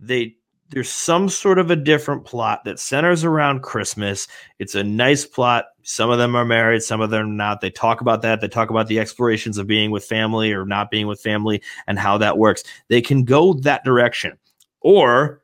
They 0.00 0.34
there's 0.70 0.88
some 0.88 1.28
sort 1.28 1.58
of 1.58 1.70
a 1.70 1.76
different 1.76 2.24
plot 2.24 2.64
that 2.64 2.78
centers 2.78 3.24
around 3.24 3.62
Christmas. 3.62 4.26
It's 4.58 4.74
a 4.74 4.84
nice 4.84 5.24
plot. 5.24 5.66
Some 5.82 6.10
of 6.10 6.18
them 6.18 6.34
are 6.36 6.44
married, 6.44 6.82
some 6.82 7.00
of 7.00 7.10
them 7.10 7.22
are 7.22 7.32
not. 7.32 7.60
They 7.60 7.70
talk 7.70 8.00
about 8.00 8.22
that. 8.22 8.40
They 8.40 8.48
talk 8.48 8.70
about 8.70 8.88
the 8.88 8.98
explorations 8.98 9.58
of 9.58 9.66
being 9.66 9.90
with 9.90 10.04
family 10.04 10.52
or 10.52 10.64
not 10.64 10.90
being 10.90 11.06
with 11.06 11.20
family 11.20 11.62
and 11.86 11.98
how 11.98 12.18
that 12.18 12.38
works. 12.38 12.62
They 12.88 13.00
can 13.00 13.24
go 13.24 13.54
that 13.54 13.84
direction. 13.84 14.38
Or 14.80 15.40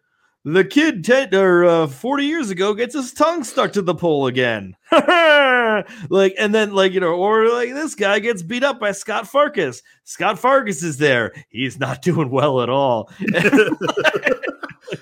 the 0.47 0.65
kid 0.65 1.05
10 1.05 1.35
or 1.35 1.65
uh, 1.65 1.87
40 1.89 2.25
years 2.25 2.51
ago 2.51 2.73
gets 2.73 2.95
his 2.95 3.13
tongue 3.13 3.43
stuck 3.43 3.73
to 3.73 3.83
the 3.83 3.97
pole 3.97 4.29
again. 4.29 4.77
like, 4.93 6.37
and 6.39 6.55
then, 6.55 6.73
like, 6.73 6.93
you 6.93 7.01
know, 7.01 7.15
or 7.15 7.49
like 7.49 7.75
this 7.75 7.97
guy 7.97 8.21
gets 8.21 8.45
beat 8.45 8.63
up 8.63 8.79
by 8.79 8.93
Scut 8.93 9.25
Farkus. 9.25 9.83
Scut 10.05 10.37
Farkus 10.37 10.85
is 10.85 10.99
there. 10.99 11.33
He's 11.49 11.81
not 11.81 12.01
doing 12.03 12.31
well 12.31 12.63
at 12.63 12.69
all. 12.69 13.11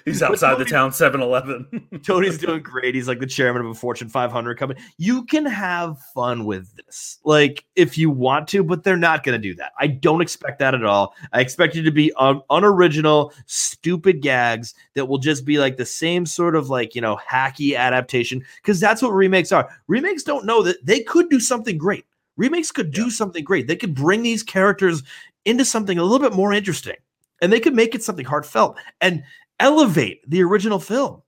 He's 0.05 0.23
outside 0.23 0.59
the 0.59 0.65
town 0.65 0.93
7 0.93 1.21
Eleven. 1.21 2.01
Tony's 2.05 2.39
doing 2.39 2.63
great. 2.63 2.95
He's 2.95 3.09
like 3.09 3.21
the 3.21 3.27
chairman 3.27 3.65
of 3.65 3.69
a 3.69 3.75
Fortune 3.75 4.09
500 4.09 4.59
company. 4.59 4.81
You 4.99 5.25
can 5.25 5.47
have 5.47 5.99
fun 6.15 6.45
with 6.45 6.75
this, 6.77 7.19
like 7.25 7.65
if 7.77 7.99
you 7.99 8.11
want 8.11 8.49
to, 8.49 8.63
but 8.65 8.85
they're 8.85 8.97
not 8.97 9.25
going 9.25 9.41
to 9.41 9.49
do 9.49 9.55
that. 9.57 9.73
I 9.79 9.87
don't 9.89 10.21
expect 10.21 10.59
that 10.61 10.75
at 10.75 10.85
all. 10.85 11.15
I 11.33 11.41
expect 11.41 11.75
you 11.75 11.83
to 11.83 11.91
be 11.91 12.13
un- 12.15 12.43
unoriginal, 12.51 13.33
stupid 13.47 14.23
gags 14.23 14.75
that 14.95 15.07
will 15.07 15.19
just 15.19 15.45
be 15.45 15.59
like 15.59 15.77
the 15.77 15.87
same 15.87 16.27
sort 16.27 16.57
of 16.57 16.71
like, 16.71 16.95
you 16.95 17.01
know, 17.01 17.19
hacky 17.31 17.77
adaptation 17.77 18.43
because 18.57 18.81
that's 18.81 19.03
what 19.03 19.11
remakes 19.11 19.53
are. 19.53 19.69
Remakes 19.89 20.23
don't 20.23 20.47
know 20.47 20.63
that 20.63 20.85
they 20.85 21.03
could 21.03 21.29
do 21.29 21.41
something 21.41 21.79
great. 21.79 22.05
Remakes 22.37 22.73
could 22.73 22.91
do 22.91 23.11
something 23.11 23.45
great. 23.45 23.67
They 23.67 23.77
could 23.77 23.95
bring 23.95 24.23
these 24.23 24.43
characters 24.43 25.03
into 25.45 25.65
something 25.65 25.99
a 25.99 26.03
little 26.03 26.27
bit 26.27 26.37
more 26.37 26.53
interesting 26.53 26.97
and 27.41 27.53
they 27.53 27.61
could 27.61 27.75
make 27.75 27.95
it 27.95 28.03
something 28.03 28.25
heartfelt 28.25 28.77
and 29.01 29.23
elevate 29.61 30.29
the 30.29 30.43
original 30.43 30.79
film. 30.79 31.23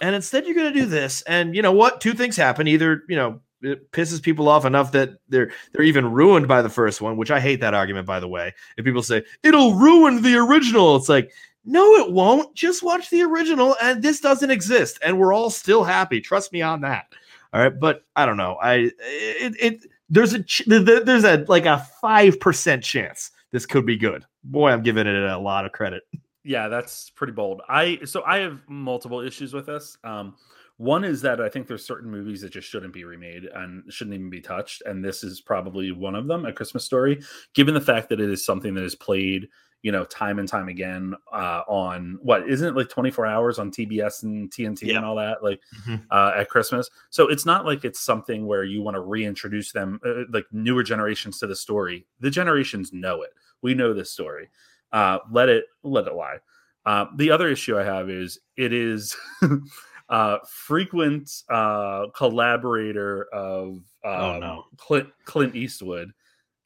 And 0.00 0.14
instead, 0.14 0.46
you're 0.46 0.54
going 0.54 0.72
to 0.72 0.80
do 0.80 0.86
this. 0.86 1.22
And 1.22 1.56
you 1.56 1.62
know 1.62 1.72
what? 1.72 2.00
Two 2.00 2.12
things 2.12 2.36
happen. 2.36 2.68
Either, 2.68 3.02
you 3.08 3.16
know, 3.16 3.40
it 3.62 3.90
pisses 3.90 4.22
people 4.22 4.48
off 4.48 4.64
enough 4.64 4.92
that 4.92 5.18
they're 5.28 5.50
they're 5.72 5.82
even 5.82 6.12
ruined 6.12 6.46
by 6.46 6.62
the 6.62 6.68
first 6.68 7.00
one, 7.00 7.16
which 7.16 7.30
I 7.30 7.40
hate 7.40 7.60
that 7.60 7.74
argument 7.74 8.06
by 8.06 8.20
the 8.20 8.28
way. 8.28 8.54
If 8.76 8.84
people 8.84 9.02
say 9.02 9.24
it'll 9.42 9.74
ruin 9.74 10.22
the 10.22 10.36
original, 10.36 10.94
it's 10.94 11.08
like 11.08 11.32
no, 11.64 11.96
it 11.96 12.12
won't. 12.12 12.54
Just 12.54 12.82
watch 12.82 13.10
the 13.10 13.22
original, 13.22 13.76
and 13.82 14.02
this 14.02 14.20
doesn't 14.20 14.50
exist, 14.50 14.98
and 15.04 15.18
we're 15.18 15.34
all 15.34 15.50
still 15.50 15.84
happy. 15.84 16.20
Trust 16.20 16.52
me 16.52 16.62
on 16.62 16.80
that. 16.82 17.06
All 17.52 17.60
right, 17.60 17.78
but 17.78 18.04
I 18.16 18.24
don't 18.26 18.36
know. 18.36 18.56
I 18.62 18.90
it, 19.00 19.56
it 19.60 19.86
there's 20.08 20.34
a 20.34 20.42
ch- 20.42 20.64
there's 20.66 21.24
a 21.24 21.44
like 21.48 21.66
a 21.66 21.86
five 22.00 22.38
percent 22.40 22.84
chance 22.84 23.32
this 23.50 23.66
could 23.66 23.86
be 23.86 23.96
good. 23.96 24.24
Boy, 24.44 24.70
I'm 24.70 24.82
giving 24.82 25.06
it 25.06 25.14
a 25.14 25.38
lot 25.38 25.66
of 25.66 25.72
credit. 25.72 26.04
Yeah, 26.48 26.68
that's 26.68 27.10
pretty 27.10 27.34
bold. 27.34 27.60
I 27.68 27.98
so 28.06 28.22
I 28.24 28.38
have 28.38 28.60
multiple 28.68 29.20
issues 29.20 29.52
with 29.52 29.66
this. 29.66 29.98
Um, 30.02 30.34
one 30.78 31.04
is 31.04 31.20
that 31.22 31.42
I 31.42 31.48
think 31.50 31.66
there's 31.66 31.84
certain 31.84 32.10
movies 32.10 32.40
that 32.40 32.52
just 32.52 32.66
shouldn't 32.68 32.94
be 32.94 33.04
remade 33.04 33.44
and 33.44 33.84
shouldn't 33.92 34.14
even 34.14 34.30
be 34.30 34.40
touched, 34.40 34.80
and 34.86 35.04
this 35.04 35.22
is 35.22 35.42
probably 35.42 35.92
one 35.92 36.14
of 36.14 36.26
them. 36.26 36.46
A 36.46 36.52
Christmas 36.52 36.86
Story, 36.86 37.20
given 37.52 37.74
the 37.74 37.82
fact 37.82 38.08
that 38.08 38.18
it 38.20 38.30
is 38.30 38.46
something 38.46 38.72
that 38.74 38.84
is 38.84 38.94
played, 38.94 39.48
you 39.82 39.92
know, 39.92 40.04
time 40.06 40.38
and 40.38 40.48
time 40.48 40.68
again 40.68 41.14
uh, 41.30 41.64
on 41.68 42.18
what 42.22 42.48
isn't 42.48 42.68
it 42.68 42.76
like 42.78 42.88
24 42.88 43.26
hours 43.26 43.58
on 43.58 43.70
TBS 43.70 44.22
and 44.22 44.50
TNT 44.50 44.86
Yeah. 44.86 44.96
and 44.96 45.04
all 45.04 45.16
that, 45.16 45.42
like 45.42 45.60
Mhm. 45.86 46.02
uh, 46.10 46.32
at 46.34 46.48
Christmas. 46.48 46.88
So 47.10 47.28
it's 47.28 47.44
not 47.44 47.66
like 47.66 47.84
it's 47.84 48.00
something 48.00 48.46
where 48.46 48.64
you 48.64 48.80
want 48.80 48.94
to 48.94 49.00
reintroduce 49.02 49.72
them, 49.72 50.00
uh, 50.02 50.22
like 50.32 50.46
newer 50.50 50.82
generations 50.82 51.38
to 51.40 51.46
the 51.46 51.56
story. 51.56 52.06
The 52.20 52.30
generations 52.30 52.90
know 52.90 53.20
it. 53.20 53.34
We 53.60 53.74
know 53.74 53.92
this 53.92 54.10
story. 54.12 54.48
Uh, 54.92 55.18
let 55.30 55.48
it 55.48 55.64
let 55.82 56.06
it 56.06 56.14
lie. 56.14 56.38
Uh, 56.86 57.06
the 57.16 57.30
other 57.30 57.48
issue 57.48 57.78
I 57.78 57.84
have 57.84 58.08
is 58.08 58.38
it 58.56 58.72
is 58.72 59.14
uh, 60.08 60.38
frequent 60.48 61.30
uh, 61.50 62.06
collaborator 62.14 63.24
of 63.32 63.80
Oh, 64.04 64.30
um, 64.34 64.40
no. 64.40 64.64
Clint 64.76 65.08
Clint 65.24 65.54
Eastwood, 65.56 66.12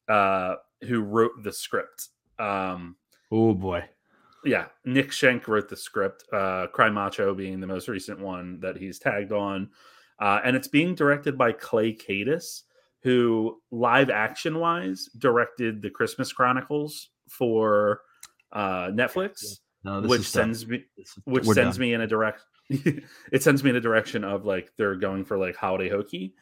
uh, 0.07 0.55
who 0.87 1.01
wrote 1.01 1.31
the 1.43 1.51
script. 1.51 2.09
Um, 2.39 2.95
Oh 3.31 3.53
boy. 3.53 3.83
yeah, 4.45 4.65
Nick 4.85 5.11
Schenk 5.11 5.47
wrote 5.47 5.67
the 5.67 5.75
script. 5.75 6.23
Uh, 6.31 6.67
Cry 6.67 6.89
Macho 6.89 7.33
being 7.33 7.59
the 7.59 7.67
most 7.67 7.87
recent 7.87 8.19
one 8.19 8.59
that 8.59 8.77
he's 8.77 8.99
tagged 8.99 9.31
on, 9.31 9.69
uh, 10.19 10.39
and 10.45 10.55
it's 10.55 10.67
being 10.67 10.93
directed 10.95 11.37
by 11.37 11.51
Clay 11.51 11.93
Kaytis, 11.93 12.61
who 13.01 13.59
live 13.71 14.09
action 14.09 14.59
wise 14.59 15.09
directed 15.17 15.81
the 15.81 15.89
Christmas 15.89 16.31
Chronicles 16.31 17.09
for 17.27 18.01
uh, 18.53 18.87
Netflix, 18.91 19.59
No, 19.83 20.01
which 20.01 20.21
sends 20.29 20.65
me 20.67 20.85
which 21.25 21.45
we're 21.45 21.53
sends 21.55 21.75
done. 21.77 21.81
me 21.81 21.93
in 21.93 22.01
a 22.01 22.07
direct 22.07 22.41
it 22.69 23.43
sends 23.43 23.63
me 23.63 23.69
in 23.71 23.75
a 23.75 23.81
direction 23.81 24.23
of 24.23 24.45
like 24.45 24.71
they're 24.77 24.95
going 24.95 25.25
for 25.25 25.37
like 25.37 25.55
holiday 25.55 25.89
hokey. 25.89 26.33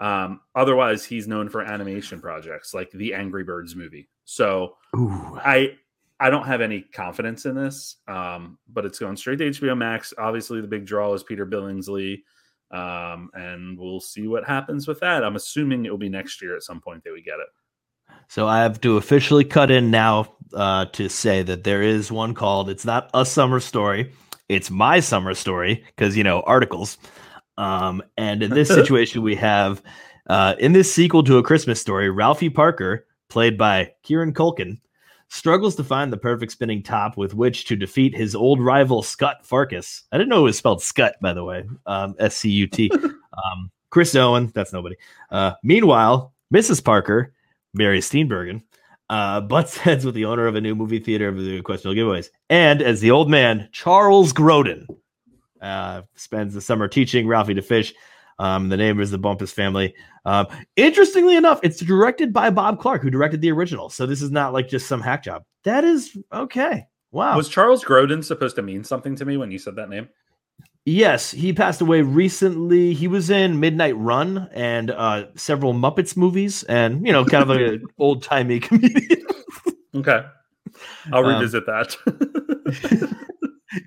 Um 0.00 0.40
otherwise 0.54 1.04
he's 1.04 1.26
known 1.26 1.48
for 1.48 1.62
animation 1.62 2.20
projects 2.20 2.74
like 2.74 2.90
the 2.92 3.14
angry 3.14 3.44
birds 3.44 3.74
movie. 3.74 4.08
So 4.24 4.76
Ooh. 4.96 5.38
i 5.44 5.76
i 6.20 6.28
don't 6.28 6.46
have 6.46 6.60
any 6.60 6.82
confidence 6.82 7.46
in 7.46 7.54
this 7.54 7.96
um 8.08 8.58
but 8.68 8.84
it's 8.84 8.98
going 8.98 9.16
straight 9.16 9.38
to 9.38 9.48
hbo 9.50 9.76
max. 9.76 10.12
Obviously 10.18 10.60
the 10.60 10.66
big 10.68 10.84
draw 10.84 11.14
is 11.14 11.22
peter 11.22 11.46
billingsley 11.46 12.22
um 12.72 13.30
and 13.34 13.78
we'll 13.78 14.00
see 14.00 14.28
what 14.28 14.44
happens 14.46 14.86
with 14.86 15.00
that. 15.00 15.24
I'm 15.24 15.36
assuming 15.36 15.86
it 15.86 15.90
will 15.90 15.98
be 15.98 16.08
next 16.10 16.42
year 16.42 16.54
at 16.56 16.62
some 16.62 16.80
point 16.80 17.02
that 17.04 17.12
we 17.12 17.22
get 17.22 17.38
it 17.40 17.48
So 18.30 18.46
I 18.46 18.60
have 18.60 18.80
to 18.82 18.96
officially 18.96 19.42
cut 19.42 19.72
in 19.72 19.90
now 19.90 20.32
uh, 20.54 20.84
to 20.92 21.08
say 21.08 21.42
that 21.42 21.64
there 21.64 21.82
is 21.82 22.12
one 22.12 22.32
called. 22.32 22.70
It's 22.70 22.84
not 22.84 23.10
a 23.12 23.26
summer 23.26 23.58
story. 23.58 24.12
It's 24.48 24.70
my 24.70 25.00
summer 25.00 25.34
story 25.34 25.82
because 25.86 26.16
you 26.16 26.22
know 26.22 26.42
articles. 26.42 26.96
Um, 27.58 28.00
and 28.16 28.40
in 28.44 28.52
this 28.52 28.68
situation, 28.78 29.22
we 29.22 29.34
have 29.34 29.82
uh, 30.28 30.54
in 30.60 30.70
this 30.70 30.94
sequel 30.94 31.24
to 31.24 31.38
a 31.38 31.42
Christmas 31.42 31.80
story, 31.80 32.08
Ralphie 32.08 32.50
Parker, 32.50 33.04
played 33.30 33.58
by 33.58 33.90
Kieran 34.04 34.32
Culkin, 34.32 34.78
struggles 35.26 35.74
to 35.74 35.82
find 35.82 36.12
the 36.12 36.16
perfect 36.16 36.52
spinning 36.52 36.84
top 36.84 37.16
with 37.16 37.34
which 37.34 37.64
to 37.64 37.74
defeat 37.74 38.14
his 38.14 38.36
old 38.36 38.60
rival 38.60 39.02
Scott 39.02 39.38
Farkus. 39.42 40.02
I 40.12 40.18
didn't 40.18 40.28
know 40.28 40.42
it 40.42 40.42
was 40.42 40.56
spelled 40.56 40.82
Scut, 40.82 41.16
by 41.20 41.32
the 41.32 41.42
way. 41.42 41.64
Um, 41.84 42.14
S 42.20 42.36
C 42.36 42.48
U 42.50 42.68
T. 42.68 42.92
Um, 43.32 43.70
Chris 43.90 44.14
Owen, 44.14 44.52
that's 44.54 44.72
nobody. 44.72 44.96
Uh, 45.30 45.52
meanwhile, 45.62 46.34
Mrs. 46.52 46.84
Parker, 46.84 47.32
Mary 47.74 48.00
Steenburgen, 48.00 48.62
uh, 49.08 49.40
butts 49.40 49.76
heads 49.78 50.04
with 50.04 50.14
the 50.14 50.24
owner 50.24 50.46
of 50.46 50.54
a 50.54 50.60
new 50.60 50.74
movie 50.74 50.98
theater 50.98 51.28
of 51.28 51.36
the 51.36 51.62
questionable 51.62 52.00
giveaways. 52.00 52.28
And 52.48 52.82
as 52.82 53.00
the 53.00 53.10
old 53.10 53.30
man, 53.30 53.68
Charles 53.72 54.32
Grodin, 54.32 54.86
uh, 55.60 56.02
spends 56.14 56.54
the 56.54 56.60
summer 56.60 56.88
teaching 56.88 57.26
Ralphie 57.26 57.54
to 57.54 57.62
fish. 57.62 57.92
Um, 58.38 58.70
the 58.70 58.76
name 58.76 59.00
is 59.00 59.10
the 59.10 59.18
Bumpus 59.18 59.52
family. 59.52 59.94
Um, 60.24 60.46
interestingly 60.76 61.36
enough, 61.36 61.60
it's 61.62 61.80
directed 61.80 62.32
by 62.32 62.48
Bob 62.48 62.80
Clark, 62.80 63.02
who 63.02 63.10
directed 63.10 63.42
the 63.42 63.50
original. 63.52 63.90
So 63.90 64.06
this 64.06 64.22
is 64.22 64.30
not 64.30 64.54
like 64.54 64.68
just 64.68 64.86
some 64.86 65.02
hack 65.02 65.22
job. 65.22 65.44
That 65.64 65.84
is 65.84 66.16
okay. 66.32 66.86
Wow. 67.12 67.36
was 67.36 67.48
charles 67.48 67.84
grodin 67.84 68.22
supposed 68.22 68.54
to 68.54 68.62
mean 68.62 68.84
something 68.84 69.16
to 69.16 69.24
me 69.24 69.36
when 69.36 69.50
you 69.50 69.58
said 69.58 69.74
that 69.74 69.88
name 69.88 70.08
Yes, 70.86 71.30
he 71.30 71.52
passed 71.52 71.80
away 71.80 72.02
recently. 72.02 72.94
He 72.94 73.06
was 73.06 73.28
in 73.30 73.60
Midnight 73.60 73.96
Run 73.96 74.48
and 74.52 74.90
uh, 74.90 75.26
several 75.36 75.74
Muppets 75.74 76.16
movies, 76.16 76.62
and 76.64 77.06
you 77.06 77.12
know, 77.12 77.24
kind 77.24 77.42
of 77.42 77.50
an 77.50 77.84
old 77.98 78.22
timey 78.22 78.60
comedian. 78.60 79.26
okay 79.94 80.24
i'll 81.12 81.24
Um, 81.26 81.34
revisit 81.34 81.66
that 81.66 81.96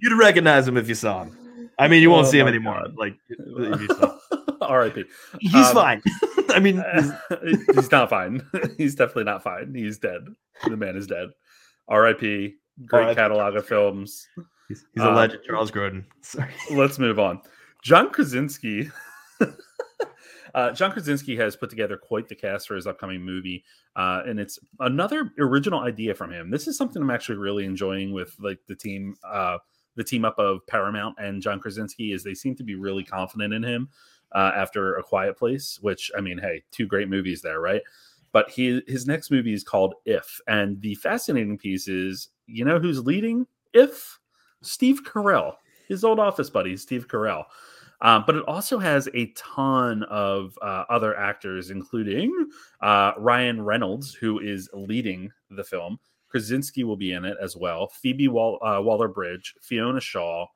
You'd 0.02 0.18
recognize 0.20 0.68
him 0.68 0.78
if 0.78 0.88
you 0.88 0.96
saw 0.96 1.24
him. 1.24 1.38
I 1.80 1.88
mean, 1.88 2.02
you 2.02 2.10
won't 2.10 2.28
Oh 2.28 2.32
see 2.32 2.40
him 2.40 2.48
anymore. 2.48 2.80
God. 2.84 2.96
Like 2.96 3.16
if 3.30 3.82
you 3.82 3.88
saw. 4.00 4.18
R.I.P. 4.62 5.04
He's 5.42 5.56
Um, 5.56 5.74
fine. 5.74 6.02
I 6.50 6.60
mean, 6.60 6.82
he's 7.74 7.92
not 7.92 8.10
fine. 8.10 8.42
he's 8.78 8.96
definitely 8.96 9.26
not 9.26 9.44
fine. 9.44 9.74
He's 9.76 9.98
dead. 9.98 10.22
The 10.66 10.78
man 10.78 10.96
is 10.96 11.08
dead. 11.08 11.30
R.I.P. 11.90 12.54
Great 12.86 13.02
R.I.P. 13.04 13.16
catalog 13.16 13.56
of 13.56 13.66
films. 13.68 14.26
He's, 14.74 14.86
he's 14.94 15.04
a 15.04 15.10
um, 15.10 15.16
legend, 15.16 15.44
Charles 15.46 15.72
Grodin. 15.72 16.04
Sorry. 16.22 16.52
Let's 16.72 17.00
move 17.00 17.20
on. 17.20 17.42
John 17.82 18.10
Krasinski. 18.10 18.90
uh, 20.56 20.72
John 20.72 20.92
Krasinski 20.92 21.36
has 21.36 21.56
put 21.56 21.70
together 21.70 21.98
quite 21.98 22.28
the 22.28 22.36
cast 22.36 22.68
for 22.68 22.76
his 22.76 22.88
upcoming 22.88 23.22
movie, 23.22 23.64
uh, 23.96 24.22
and 24.26 24.40
it's 24.40 24.60
another 24.80 25.32
original 25.40 25.82
idea 25.82 26.16
from 26.16 26.32
him. 26.32 26.50
This 26.50 26.68
is 26.68 26.78
something 26.78 27.02
I'm 27.02 27.10
actually 27.10 27.38
really 27.38 27.66
enjoying 27.66 28.14
with 28.14 28.36
like 28.40 28.60
the 28.68 28.76
team, 28.76 29.16
uh, 29.28 29.58
the 29.96 30.04
team 30.04 30.26
up 30.26 30.40
of 30.40 30.66
Paramount 30.68 31.16
and 31.20 31.42
John 31.42 31.60
Krasinski. 31.60 32.14
Is 32.14 32.24
they 32.24 32.34
seem 32.34 32.56
to 32.56 32.64
be 32.64 32.76
really 32.76 33.04
confident 33.04 33.54
in 33.54 33.64
him 33.64 33.90
uh, 34.34 34.52
after 34.56 34.96
A 34.96 35.04
Quiet 35.04 35.38
Place, 35.38 35.80
which 35.82 36.12
I 36.18 36.22
mean, 36.22 36.38
hey, 36.38 36.64
two 36.72 36.88
great 36.88 37.10
movies 37.10 37.42
there, 37.42 37.60
right? 37.60 37.82
But 38.32 38.50
he 38.50 38.82
his 38.88 39.06
next 39.06 39.30
movie 39.30 39.54
is 39.54 39.64
called 39.64 39.96
If, 40.06 40.40
and 40.48 40.82
the 40.82 40.96
fascinating 40.96 41.58
piece 41.58 41.88
is, 41.88 42.30
you 42.48 42.66
know, 42.66 42.80
who's 42.80 43.06
leading 43.06 43.46
If? 43.74 44.20
Steve 44.64 45.02
Carell, 45.04 45.56
his 45.88 46.04
old 46.04 46.20
office 46.20 46.50
buddy, 46.50 46.76
Steve 46.78 47.08
Carell. 47.08 47.44
Um, 48.02 48.24
but 48.28 48.36
it 48.36 48.44
also 48.48 48.80
has 48.80 49.08
a 49.14 49.28
ton 49.38 50.04
of 50.04 50.58
uh, 50.62 50.84
other 50.90 51.16
actors, 51.18 51.70
including 51.70 52.32
uh, 52.82 53.14
Ryan 53.18 53.62
Reynolds, 53.62 54.14
who 54.14 54.40
is 54.40 54.70
leading 54.74 55.32
the 55.52 55.64
film. 55.64 56.00
Krasinski 56.28 56.84
will 56.84 56.98
be 56.98 57.14
in 57.14 57.24
it 57.24 57.38
as 57.42 57.56
well. 57.56 57.88
Phoebe 57.88 58.28
Wall- 58.28 58.60
uh, 58.62 58.82
Waller 58.82 59.08
Bridge, 59.08 59.54
Fiona 59.62 60.02
Shaw, 60.02 60.48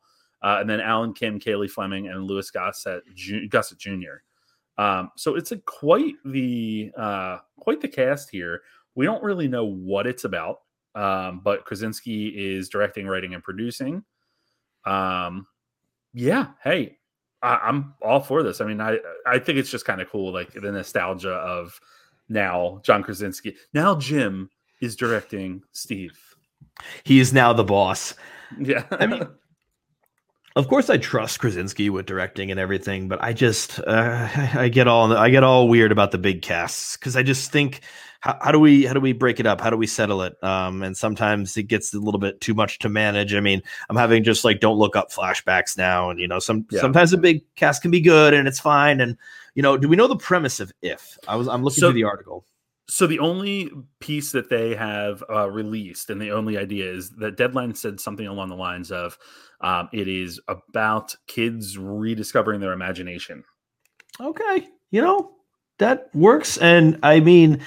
uh, 0.42 0.58
and 0.60 0.70
then 0.70 0.82
Alan 0.82 1.14
Kim, 1.14 1.40
Cailey 1.40 1.70
Fleming, 1.70 2.10
and 2.10 2.24
Louis 2.26 2.50
Gossett, 2.52 3.04
Ju- 3.16 3.48
Gossett 3.48 3.78
Jr. 3.78 4.18
Um, 4.78 5.12
so 5.16 5.36
it's 5.36 5.52
a 5.52 5.58
quite 5.58 6.16
the 6.26 6.92
uh, 6.98 7.38
quite 7.60 7.80
the 7.82 7.88
cast 7.88 8.30
here. 8.30 8.62
We 8.96 9.06
don't 9.06 9.24
really 9.24 9.48
know 9.48 9.66
what 9.66 10.06
it's 10.06 10.24
about, 10.26 10.58
um, 10.98 11.42
but 11.44 11.64
Krasinski 11.64 12.30
is 12.30 12.70
directing, 12.70 13.06
writing, 13.08 13.36
and 13.36 13.44
producing. 13.44 14.04
Um, 14.84 15.46
yeah, 16.14 16.48
hey, 16.64 16.98
I, 17.44 17.58
I'm 17.58 17.94
all 18.02 18.20
for 18.20 18.42
this. 18.42 18.62
I 18.62 18.66
mean, 18.66 18.82
I 18.82 18.98
I 19.26 19.38
think 19.38 19.60
it's 19.60 19.70
just 19.70 19.86
kind 19.86 20.02
of 20.02 20.10
cool, 20.10 20.34
like 20.34 20.54
the 20.54 20.72
nostalgia 20.72 21.34
of 21.34 21.80
now 22.30 22.82
John 22.84 23.04
Krasinski. 23.04 23.56
Now 23.74 23.96
Jim 23.96 24.50
is 24.82 24.96
directing 24.96 25.62
Steve. 25.72 26.18
He 27.04 27.20
is 27.20 27.32
now 27.32 27.54
the 27.54 27.64
boss. 27.64 28.16
Yeah, 28.60 28.86
I 28.92 29.06
mean, 29.06 29.28
of 30.58 30.68
course, 30.68 30.90
I 30.90 30.98
trust 30.98 31.40
Krasinski 31.40 31.90
with 31.90 32.06
directing 32.08 32.50
and 32.52 32.60
everything, 32.60 33.08
but 33.08 33.24
I 33.24 33.32
just 33.34 33.80
uh, 33.80 34.28
I 34.54 34.70
get 34.70 34.88
all 34.88 35.16
I 35.16 35.30
get 35.30 35.44
all 35.44 35.68
weird 35.70 35.92
about 35.92 36.12
the 36.12 36.18
big 36.18 36.42
casts 36.42 36.98
because 36.98 37.16
I 37.16 37.24
just 37.24 37.52
think 37.52 37.82
how, 38.22 38.38
how 38.42 38.52
do 38.52 38.60
we 38.60 38.86
how 38.86 38.94
do 38.94 39.00
we 39.00 39.14
break 39.14 39.40
it 39.40 39.46
up? 39.46 39.62
How 39.62 39.70
do 39.70 39.78
we 39.78 39.86
settle 39.88 40.24
it? 40.24 40.36
Um, 40.44 40.82
and 40.82 40.98
sometimes 40.98 41.56
it 41.58 41.64
gets 41.64 41.94
a 41.94 42.00
little 42.00 42.20
bit 42.20 42.42
too 42.42 42.56
much 42.56 42.80
to 42.80 42.90
manage. 42.90 43.36
I 43.36 43.40
mean, 43.40 43.62
I'm 43.90 43.96
having 43.96 44.24
just 44.24 44.44
like 44.44 44.60
don't 44.60 44.78
look 44.78 44.96
up 44.96 45.12
flashbacks 45.12 45.78
now, 45.78 46.10
and 46.10 46.20
you 46.20 46.28
know, 46.28 46.40
some 46.40 46.66
Yeah. 46.72 46.82
sometimes 46.82 47.14
a 47.14 47.18
big 47.18 47.44
cast 47.56 47.84
can 47.84 47.92
be 47.92 48.02
good 48.02 48.34
and 48.34 48.48
it's 48.48 48.60
fine. 48.60 49.00
And 49.00 49.16
you 49.54 49.62
know, 49.62 49.78
do 49.78 49.88
we 49.88 49.96
know 49.96 50.08
the 50.08 50.16
premise 50.18 50.60
of 50.60 50.72
If? 50.82 51.18
I 51.28 51.36
was 51.36 51.48
I'm 51.48 51.64
looking 51.64 51.82
So- 51.82 51.88
through 51.88 51.94
the 52.02 52.04
article. 52.06 52.46
So 52.90 53.06
the 53.06 53.20
only 53.20 53.70
piece 54.00 54.32
that 54.32 54.50
they 54.50 54.74
have 54.76 55.24
uh, 55.30 55.50
released, 55.50 56.10
and 56.10 56.22
the 56.22 56.32
only 56.32 56.58
idea 56.58 56.90
is 56.92 57.10
that 57.18 57.36
Deadline 57.36 57.76
said 57.76 58.00
something 58.00 58.28
along 58.28 58.50
the 58.50 58.56
lines 58.56 58.92
of, 58.92 59.18
um, 59.62 59.90
"It 59.92 60.08
is 60.08 60.40
about 60.48 61.14
kids 61.28 61.78
rediscovering 61.78 62.62
their 62.62 62.72
imagination." 62.72 63.44
Okay, 64.22 64.68
you 64.92 65.02
know, 65.02 65.32
that 65.80 66.10
works. 66.14 66.58
And 66.58 66.98
I 67.04 67.20
mean, 67.20 67.62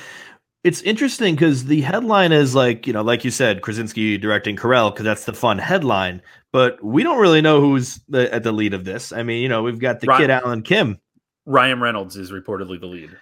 it's 0.64 0.82
interesting 0.82 1.34
because 1.34 1.66
the 1.66 1.82
headline 1.82 2.32
is 2.32 2.54
like, 2.54 2.86
you 2.86 2.92
know, 2.92 3.02
like 3.02 3.24
you 3.24 3.30
said, 3.30 3.62
Krasinski 3.62 4.18
directing 4.18 4.56
Carell, 4.56 4.90
because 4.92 5.04
that's 5.04 5.24
the 5.24 5.32
fun 5.32 5.58
headline. 5.58 6.22
But 6.52 6.82
we 6.82 7.02
don't 7.02 7.20
really 7.20 7.40
know 7.40 7.60
who's 7.60 8.00
the, 8.08 8.32
at 8.34 8.42
the 8.42 8.52
lead 8.52 8.74
of 8.74 8.84
this. 8.84 9.12
I 9.12 9.22
mean, 9.22 9.42
you 9.42 9.48
know, 9.48 9.62
we've 9.62 9.78
got 9.78 10.00
the 10.00 10.08
Right. 10.08 10.20
kid 10.20 10.30
Alan 10.30 10.62
Kim, 10.62 10.98
Ryan 11.46 11.80
Reynolds 11.80 12.16
is 12.16 12.32
reportedly 12.32 12.80
the 12.80 12.86
lead. 12.86 13.16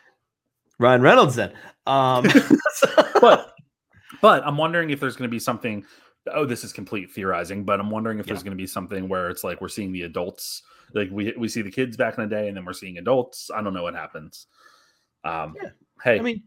Ryan 0.78 1.02
Reynolds. 1.02 1.36
Then, 1.36 1.52
um, 1.86 2.26
but 3.20 3.54
but 4.22 4.46
I'm 4.46 4.56
wondering 4.56 4.90
if 4.90 5.00
there's 5.00 5.16
going 5.16 5.28
to 5.28 5.34
be 5.34 5.40
something. 5.40 5.84
Oh, 6.32 6.44
this 6.44 6.62
is 6.62 6.72
complete 6.72 7.10
theorizing, 7.10 7.64
but 7.64 7.80
I'm 7.80 7.90
wondering 7.90 8.18
if 8.18 8.26
there's 8.26 8.42
going 8.42 8.56
to 8.56 8.60
be 8.60 8.66
something 8.66 9.08
where 9.08 9.30
it's 9.30 9.44
like 9.44 9.60
we're 9.60 9.68
seeing 9.68 9.92
the 9.92 10.02
adults, 10.02 10.62
like 10.92 11.08
we 11.10 11.32
we 11.38 11.48
see 11.48 11.62
the 11.62 11.70
kids 11.70 11.96
back 11.96 12.18
in 12.18 12.28
the 12.28 12.34
day, 12.34 12.48
and 12.48 12.56
then 12.56 12.64
we're 12.64 12.74
seeing 12.74 12.98
adults. 12.98 13.50
I 13.54 13.62
don't 13.62 13.72
know 13.72 13.82
what 13.82 13.94
happens. 13.94 14.46
Um, 15.24 15.54
Hey, 16.02 16.18
I 16.18 16.22
mean, 16.22 16.42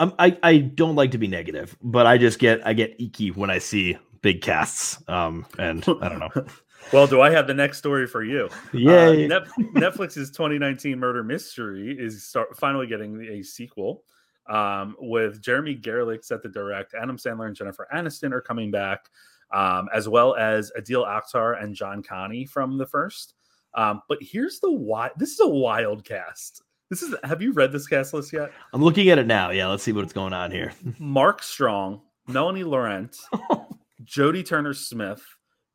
I'm, 0.00 0.12
I 0.18 0.38
I 0.42 0.58
don't 0.58 0.96
like 0.96 1.12
to 1.12 1.18
be 1.18 1.28
negative, 1.28 1.76
but 1.82 2.06
I 2.06 2.18
just 2.18 2.38
get 2.38 2.66
I 2.66 2.72
get 2.72 3.00
icky 3.00 3.30
when 3.30 3.50
I 3.50 3.58
see 3.58 3.96
big 4.22 4.42
casts. 4.42 5.02
Um, 5.08 5.46
and 5.58 5.82
I 6.02 6.08
don't 6.08 6.18
know. 6.18 6.30
well, 6.92 7.06
do 7.06 7.20
I 7.20 7.30
have 7.30 7.46
the 7.46 7.54
next 7.54 7.78
story 7.78 8.06
for 8.06 8.22
you? 8.22 8.48
Yeah. 8.72 9.08
Uh, 9.08 9.12
Net- 9.12 9.48
Netflix's 9.74 10.30
2019 10.30 10.98
murder 10.98 11.22
mystery 11.22 11.96
is 11.98 12.24
start, 12.24 12.56
finally 12.56 12.86
getting 12.86 13.20
a 13.22 13.42
sequel. 13.42 14.04
Um, 14.48 14.96
with 14.98 15.42
Jeremy 15.42 15.76
Garelick 15.76 16.24
set 16.24 16.42
to 16.42 16.48
direct, 16.48 16.94
Adam 16.94 17.18
Sandler 17.18 17.46
and 17.48 17.56
Jennifer 17.56 17.86
Aniston 17.94 18.32
are 18.32 18.40
coming 18.40 18.70
back, 18.70 19.10
um, 19.52 19.88
as 19.94 20.08
well 20.08 20.34
as 20.36 20.72
Adeel 20.78 21.06
Akhtar 21.06 21.62
and 21.62 21.74
John 21.74 22.02
Kani 22.02 22.48
from 22.48 22.78
the 22.78 22.86
first. 22.86 23.34
Um, 23.74 24.00
but 24.08 24.18
here's 24.22 24.58
the 24.60 24.72
why. 24.72 25.10
This 25.18 25.32
is 25.32 25.40
a 25.40 25.46
wild 25.46 26.04
cast. 26.04 26.62
This 26.90 27.02
is. 27.02 27.14
Have 27.24 27.42
you 27.42 27.52
read 27.52 27.72
this 27.72 27.86
cast 27.86 28.14
list 28.14 28.32
yet? 28.32 28.50
I'm 28.72 28.82
looking 28.82 29.10
at 29.10 29.18
it 29.18 29.26
now. 29.26 29.50
Yeah, 29.50 29.68
let's 29.68 29.82
see 29.82 29.92
what's 29.92 30.14
going 30.14 30.32
on 30.32 30.50
here. 30.50 30.72
Mark 30.98 31.42
Strong, 31.42 32.00
Melanie 32.26 32.64
Laurent, 32.64 33.14
Jodie 34.04 34.46
Turner 34.46 34.72
Smith, 34.72 35.22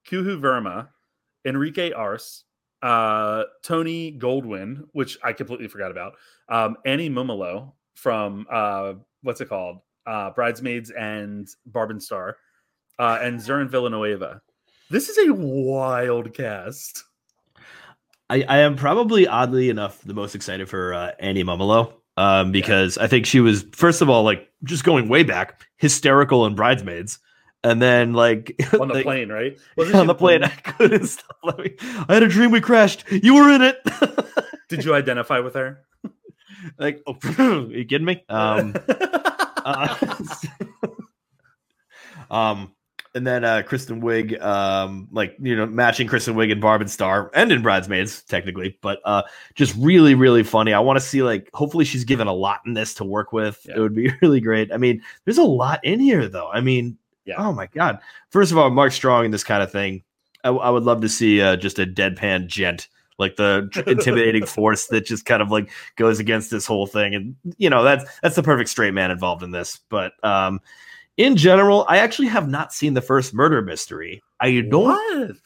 Kuhu 0.10 0.40
Verma, 0.40 0.90
Enrique 1.46 1.92
Arce, 1.92 2.44
uh, 2.82 3.44
Tony 3.64 4.18
Goldwyn, 4.18 4.84
which 4.92 5.18
I 5.24 5.34
completely 5.34 5.68
forgot 5.68 5.92
about, 5.92 6.14
um, 6.50 6.78
Annie 6.86 7.10
Mumolo 7.10 7.74
from 7.96 8.46
uh, 8.52 8.94
what's 9.22 9.42
it 9.42 9.50
called? 9.50 9.80
Uh, 10.06 10.32
Bridesmaids 10.32 10.92
and 10.92 11.48
Barb 11.66 11.92
and 11.92 12.04
Star, 12.04 12.38
uh, 13.00 13.20
and 13.22 13.40
Zurin 13.42 13.70
Villanueva. 13.70 14.42
This 14.90 15.10
is 15.10 15.18
a 15.18 15.34
wild 15.34 16.34
cast. 16.34 17.04
I, 18.30 18.44
I 18.48 18.58
am 18.60 18.76
probably 18.76 19.28
oddly 19.28 19.70
enough 19.70 20.02
the 20.02 20.14
most 20.14 20.36
excited 20.36 20.70
for 20.70 20.94
uh, 20.94 21.12
Annie 21.20 21.44
Mumolo 21.44 21.94
um, 22.18 22.52
because 22.52 22.98
I 22.98 23.08
think 23.08 23.26
she 23.26 23.40
was 23.40 23.64
first 23.74 24.02
of 24.02 24.10
all 24.10 24.24
like 24.24 24.50
just 24.64 24.84
going 24.84 25.08
way 25.10 25.24
back 25.24 25.62
hysterical 25.78 26.46
in 26.46 26.56
Bridesmaids, 26.56 27.20
and 27.64 27.82
then 27.82 28.14
like 28.14 28.56
On 28.80 28.88
the 28.88 28.96
like, 28.96 29.04
plane, 29.04 29.30
right? 29.30 29.58
Wasn't 29.78 29.96
on 29.96 30.08
the 30.08 30.16
plane. 30.16 30.44
I 30.44 30.50
couldn't 30.50 31.08
stop 31.08 31.38
laughing. 31.44 31.76
I 32.08 32.14
had 32.14 32.24
a 32.24 32.28
dream 32.28 32.52
we 32.52 32.62
crashed. 32.62 33.06
You 33.12 33.36
were 33.36 33.52
in 33.52 33.62
it. 33.62 33.78
Did 34.70 34.84
you 34.84 34.94
identify 34.94 35.40
with 35.40 35.56
her? 35.56 35.86
like, 36.78 37.02
oh, 37.08 37.18
are 37.38 37.72
you 37.72 37.86
kidding 37.86 38.06
me? 38.06 38.24
Um, 38.30 38.76
uh, 38.90 40.16
um, 42.32 42.74
and 43.16 43.28
then 43.28 43.44
uh, 43.44 43.62
Kristen 43.62 44.02
Wiig, 44.02 44.42
um, 44.42 45.08
like 45.12 45.36
you 45.40 45.56
know, 45.56 45.68
matching 45.68 46.08
Kristen 46.08 46.36
Wiig 46.36 46.52
and 46.52 46.60
Barb 46.60 46.82
and 46.82 46.90
Star, 46.90 47.30
and 47.34 47.52
in 47.52 47.62
Bridesmaids 47.62 48.24
technically, 48.24 48.78
but 48.82 49.00
uh, 49.06 49.24
just 49.54 49.76
really, 49.78 50.16
really 50.16 50.44
funny. 50.44 50.74
I 50.74 50.80
want 50.80 50.98
to 50.98 51.06
see 51.06 51.22
like, 51.22 51.50
hopefully, 51.54 51.86
she's 51.86 52.06
given 52.06 52.28
a 52.28 52.34
lot 52.34 52.62
in 52.66 52.74
this 52.74 52.96
to 52.96 53.04
work 53.04 53.32
with. 53.32 53.60
Yeah. 53.66 53.76
It 53.76 53.80
would 53.82 53.96
be 53.96 54.12
really 54.22 54.42
great. 54.42 54.72
I 54.72 54.78
mean, 54.78 55.04
there's 55.26 55.38
a 55.38 55.44
lot 55.44 55.80
in 55.84 56.00
here, 56.00 56.28
though. 56.28 56.50
I 56.50 56.62
mean, 56.62 56.98
Yeah. 57.26 57.36
oh 57.38 57.54
my 57.54 57.68
god. 57.68 58.00
First 58.30 58.52
of 58.52 58.58
all, 58.58 58.70
Mark 58.70 58.92
Strong 58.92 59.26
in 59.26 59.32
this 59.32 59.44
kind 59.44 59.64
of 59.64 59.72
thing. 59.72 60.04
I, 60.44 60.50
I 60.50 60.70
would 60.70 60.84
love 60.84 61.02
to 61.02 61.10
see 61.10 61.42
uh, 61.42 61.56
just 61.56 61.80
a 61.80 61.86
deadpan 61.86 62.48
gent. 62.48 62.90
Like 63.20 63.36
the 63.36 63.70
intimidating 63.88 64.46
force 64.46 64.88
that 64.88 65.06
just 65.06 65.26
kind 65.26 65.42
of 65.42 65.52
like 65.52 65.70
goes 65.96 66.20
against 66.20 66.52
this 66.52 66.66
whole 66.66 66.88
thing, 66.88 67.14
and 67.16 67.36
you 67.58 67.70
know 67.70 67.84
that's 67.84 68.04
that's 68.22 68.36
the 68.36 68.44
perfect 68.44 68.70
straight 68.70 68.94
man 68.94 69.12
involved 69.12 69.44
in 69.44 69.52
this. 69.52 69.80
But 69.90 70.14
um, 70.24 70.60
in 71.18 71.36
general, 71.38 71.86
I 71.88 71.98
actually 71.98 72.28
have 72.30 72.50
not 72.50 72.74
seen 72.74 72.96
the 72.96 73.02
first 73.02 73.34
murder 73.34 73.62
mystery. 73.62 74.24
I 74.40 74.62
don't. 74.62 74.86
What? 74.86 75.38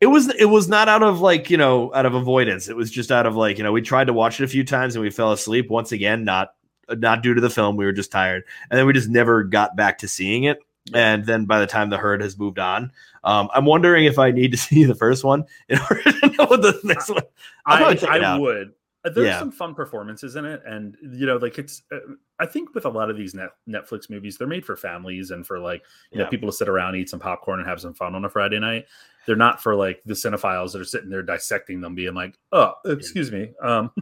It 0.00 0.06
was 0.06 0.32
it 0.34 0.44
was 0.44 0.68
not 0.68 0.88
out 0.88 1.02
of 1.02 1.20
like 1.20 1.50
you 1.50 1.56
know 1.56 1.92
out 1.92 2.06
of 2.06 2.14
avoidance. 2.14 2.68
It 2.68 2.76
was 2.76 2.90
just 2.90 3.10
out 3.10 3.26
of 3.26 3.34
like 3.34 3.58
you 3.58 3.64
know 3.64 3.72
we 3.72 3.82
tried 3.82 4.06
to 4.06 4.12
watch 4.12 4.40
it 4.40 4.44
a 4.44 4.48
few 4.48 4.64
times 4.64 4.94
and 4.94 5.02
we 5.02 5.10
fell 5.10 5.32
asleep 5.32 5.70
once 5.70 5.90
again. 5.90 6.24
Not 6.24 6.54
not 6.88 7.22
due 7.22 7.34
to 7.34 7.40
the 7.40 7.50
film. 7.50 7.76
We 7.76 7.84
were 7.84 7.92
just 7.92 8.12
tired, 8.12 8.44
and 8.70 8.78
then 8.78 8.86
we 8.86 8.92
just 8.92 9.08
never 9.08 9.42
got 9.42 9.76
back 9.76 9.98
to 9.98 10.08
seeing 10.08 10.44
it. 10.44 10.60
And 10.94 11.26
then 11.26 11.44
by 11.46 11.60
the 11.60 11.66
time 11.66 11.90
the 11.90 11.96
herd 11.98 12.20
has 12.20 12.38
moved 12.38 12.58
on, 12.58 12.92
um, 13.24 13.48
I'm 13.54 13.64
wondering 13.64 14.04
if 14.06 14.18
I 14.18 14.30
need 14.30 14.52
to 14.52 14.56
see 14.68 14.84
the 14.84 14.94
first 14.94 15.24
one 15.24 15.44
in 15.68 15.78
order 15.78 16.02
to 16.12 16.26
know 16.38 16.46
what 16.46 16.62
the 16.62 16.78
next 16.84 17.08
one. 17.10 17.22
I, 17.66 17.78
probably 17.78 17.96
check 17.96 18.16
it 18.16 18.22
I 18.22 18.38
would. 18.38 18.72
Uh, 19.04 19.10
There's 19.10 19.26
Yeah. 19.28 19.38
some 19.38 19.52
fun 19.52 19.74
performances 19.74 20.34
in 20.34 20.44
it, 20.44 20.60
and 20.66 20.96
you 21.02 21.24
know, 21.26 21.36
like 21.36 21.56
it's. 21.58 21.82
Uh, 21.92 21.98
I 22.40 22.46
think 22.46 22.74
with 22.74 22.84
a 22.84 22.88
lot 22.88 23.10
of 23.10 23.16
these 23.16 23.32
net, 23.34 23.50
Netflix 23.68 24.10
movies, 24.10 24.38
they're 24.38 24.48
made 24.48 24.66
for 24.66 24.76
families 24.76 25.30
and 25.30 25.46
for 25.46 25.58
like 25.60 25.84
you 26.10 26.18
know 26.18 26.26
people 26.26 26.48
to 26.48 26.52
sit 26.56 26.68
around, 26.68 26.96
eat 26.96 27.08
some 27.08 27.20
popcorn, 27.20 27.60
and 27.60 27.68
have 27.68 27.80
some 27.80 27.94
fun 27.94 28.14
on 28.16 28.24
a 28.24 28.28
Friday 28.28 28.58
night. 28.58 28.86
They're 29.26 29.36
not 29.36 29.62
for 29.62 29.76
like 29.76 30.02
the 30.04 30.14
cinephiles 30.14 30.72
that 30.72 30.80
are 30.80 30.84
sitting 30.84 31.10
there 31.10 31.22
dissecting 31.22 31.80
them, 31.80 31.94
being 31.94 32.14
like, 32.14 32.36
"Oh, 32.50 32.72
excuse 32.86 33.30
me." 33.30 33.52
Um, 33.62 33.92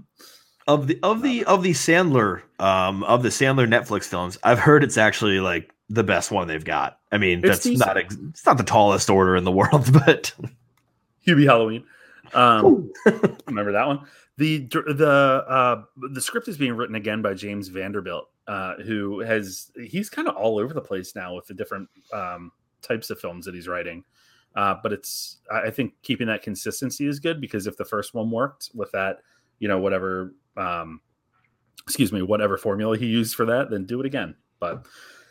of 0.67 0.87
the 0.87 0.99
of 1.03 1.21
the 1.23 1.45
of 1.45 1.63
the 1.63 1.73
Sandler 1.73 2.43
um 2.59 3.05
of 3.05 3.23
the 3.23 3.29
Sandler 3.29 3.69
Netflix 3.69 4.05
films, 4.05 4.39
I've 4.45 4.59
heard 4.59 4.83
it's 4.83 4.97
actually 4.97 5.41
like 5.41 5.73
the 5.89 6.05
best 6.05 6.31
one 6.31 6.49
they've 6.49 6.65
got. 6.65 6.99
I 7.13 7.19
mean, 7.19 7.45
It's 7.45 7.65
that's 7.65 7.79
not 7.79 7.97
ex- 7.97 8.17
it's 8.31 8.47
not 8.47 8.59
the 8.59 8.65
tallest 8.65 9.09
order 9.11 9.37
in 9.37 9.45
the 9.45 9.53
world, 9.53 9.93
but 10.07 10.33
Hubie 11.27 11.47
Halloween. 11.47 11.85
Um, 12.35 12.93
remember 13.47 13.73
that 13.73 13.87
one? 13.87 14.01
The 14.37 14.59
the 14.59 15.45
uh, 15.49 15.83
the 16.13 16.21
script 16.21 16.49
is 16.49 16.59
being 16.59 16.75
written 16.75 16.97
again 16.97 17.23
by 17.23 17.35
James 17.35 17.69
Vanderbilt, 17.69 18.29
uh, 18.47 18.75
who 18.77 19.21
has 19.21 19.71
he's 19.83 20.11
kind 20.11 20.29
of 20.29 20.37
all 20.37 20.59
over 20.59 20.75
the 20.75 20.81
place 20.81 21.15
now 21.15 21.35
with 21.35 21.47
the 21.47 21.55
different 21.55 21.89
um, 22.13 22.53
types 22.83 23.11
of 23.11 23.19
films 23.19 23.47
that 23.47 23.55
he's 23.55 23.69
writing. 23.69 24.05
Uh, 24.55 24.75
but 24.83 24.93
it's 24.93 25.39
I 25.51 25.63
I 25.63 25.71
think 25.71 25.95
keeping 26.03 26.27
that 26.27 26.43
consistency 26.43 27.07
is 27.07 27.21
good 27.21 27.41
because 27.41 27.67
if 27.67 27.77
the 27.77 27.85
first 27.85 28.13
one 28.13 28.31
worked 28.31 28.71
with 28.75 28.91
that, 28.93 29.19
you 29.59 29.69
know, 29.69 29.79
whatever 29.79 30.35
um, 30.57 31.01
excuse 31.85 32.13
me, 32.13 32.23
whatever 32.23 32.59
formula 32.59 32.99
he 32.99 33.07
used 33.07 33.35
for 33.37 33.47
that, 33.47 33.71
then 33.71 33.85
do 33.85 34.01
it 34.01 34.07
again. 34.07 34.35
But 34.59 34.87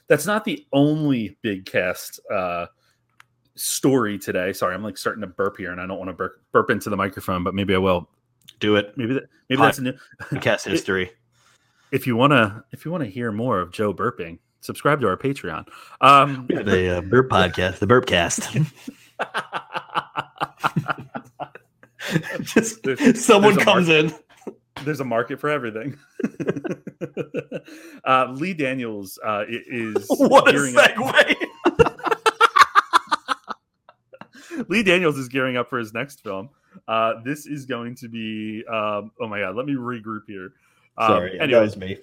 that's 0.07 0.25
not 0.25 0.45
the 0.45 0.65
only 0.73 1.37
big 1.41 1.65
cast 1.65 2.19
uh, 2.31 2.67
story 3.55 4.17
today. 4.19 4.53
Sorry, 4.53 4.73
I'm 4.75 4.83
like 4.83 4.97
starting 4.97 5.21
to 5.21 5.27
burp 5.27 5.57
here, 5.57 5.71
and 5.71 5.79
I 5.81 5.87
don't 5.87 5.97
want 5.97 6.09
to 6.09 6.13
burp, 6.13 6.41
burp 6.51 6.69
into 6.69 6.89
the 6.89 6.97
microphone, 6.97 7.43
but 7.43 7.53
maybe 7.55 7.73
I 7.75 7.77
will. 7.79 8.09
do 8.59 8.75
it. 8.75 8.97
Maybe 8.97 9.13
that, 9.15 9.23
maybe 9.49 9.59
Hi. 9.59 9.65
that's 9.65 9.79
a 9.79 9.81
new. 9.83 9.93
Cast 10.41 10.65
history. 10.67 11.11
If 11.91 12.05
you 12.07 12.15
wanna, 12.15 12.63
if 12.71 12.83
you 12.85 12.91
wanna 12.91 13.05
hear 13.05 13.31
more 13.31 13.59
of 13.59 13.71
Joe 13.71 13.93
burping, 13.93 14.39
subscribe 14.61 14.99
to 15.01 15.07
our 15.07 15.15
Patreon. 15.17 15.65
Um, 16.01 16.45
the 16.47 16.97
uh, 16.97 17.01
Burp 17.01 17.29
podcast, 17.29 17.79
the 17.79 17.87
Burpcast. 17.87 18.65
Just 22.41 22.83
There's- 22.83 23.23
someone 23.23 23.55
there's 23.55 23.65
comes 23.65 23.89
in. 23.89 24.13
there's 24.83 24.99
a 24.99 25.05
market 25.05 25.39
for 25.39 25.49
everything. 25.49 25.97
uh, 28.05 28.27
Lee 28.31 28.53
Daniels 28.53 29.19
uh, 29.23 29.43
is 29.49 30.05
What 30.09 30.47
a 30.47 30.51
gearing 30.51 30.77
up- 30.77 30.91
segue! 30.91 31.35
Lee 34.69 34.83
Daniels 34.83 35.17
is 35.17 35.27
gearing 35.27 35.57
up 35.57 35.69
for 35.69 35.77
his 35.77 35.93
next 35.93 36.21
film. 36.23 36.49
Uh, 36.87 37.13
this 37.23 37.45
is 37.45 37.65
going 37.65 37.95
to 37.95 38.07
be. 38.07 38.63
Um, 38.67 39.11
oh 39.19 39.27
my 39.27 39.39
god, 39.39 39.55
let 39.55 39.65
me 39.65 39.73
regroup 39.73 40.21
here. 40.27 40.53
Um, 40.97 41.07
Sorry, 41.07 41.39
anyway, 41.39 41.59
that 41.59 41.61
was 41.61 41.77
me. 41.77 41.97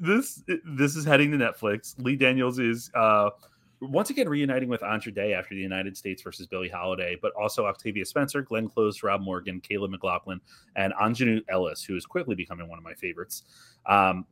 this 0.00 0.42
this 0.64 0.96
is 0.96 1.04
heading 1.04 1.30
to 1.32 1.38
Netflix. 1.38 1.94
Lee 1.98 2.16
Daniels 2.16 2.58
is 2.58 2.90
uh, 2.94 3.30
once 3.80 4.10
again 4.10 4.28
reuniting 4.28 4.68
with 4.68 4.82
Andra 4.82 5.12
Day 5.12 5.34
after 5.34 5.54
the 5.54 5.60
United 5.60 5.96
States 5.96 6.22
versus 6.22 6.46
Billie 6.46 6.68
Holiday, 6.68 7.16
but 7.20 7.32
also 7.40 7.66
Octavia 7.66 8.04
Spencer, 8.04 8.42
Glenn 8.42 8.68
Close, 8.68 9.02
Rob 9.02 9.20
Morgan, 9.20 9.60
Caleb 9.60 9.90
McLaughlin, 9.90 10.40
and 10.76 10.92
Aunjanue 10.94 11.42
Ellis, 11.48 11.82
who 11.84 11.96
is 11.96 12.06
quickly 12.06 12.34
becoming 12.34 12.68
one 12.68 12.78
of 12.78 12.84
my 12.84 12.94
favorites. 12.94 13.44
Um, 13.86 14.26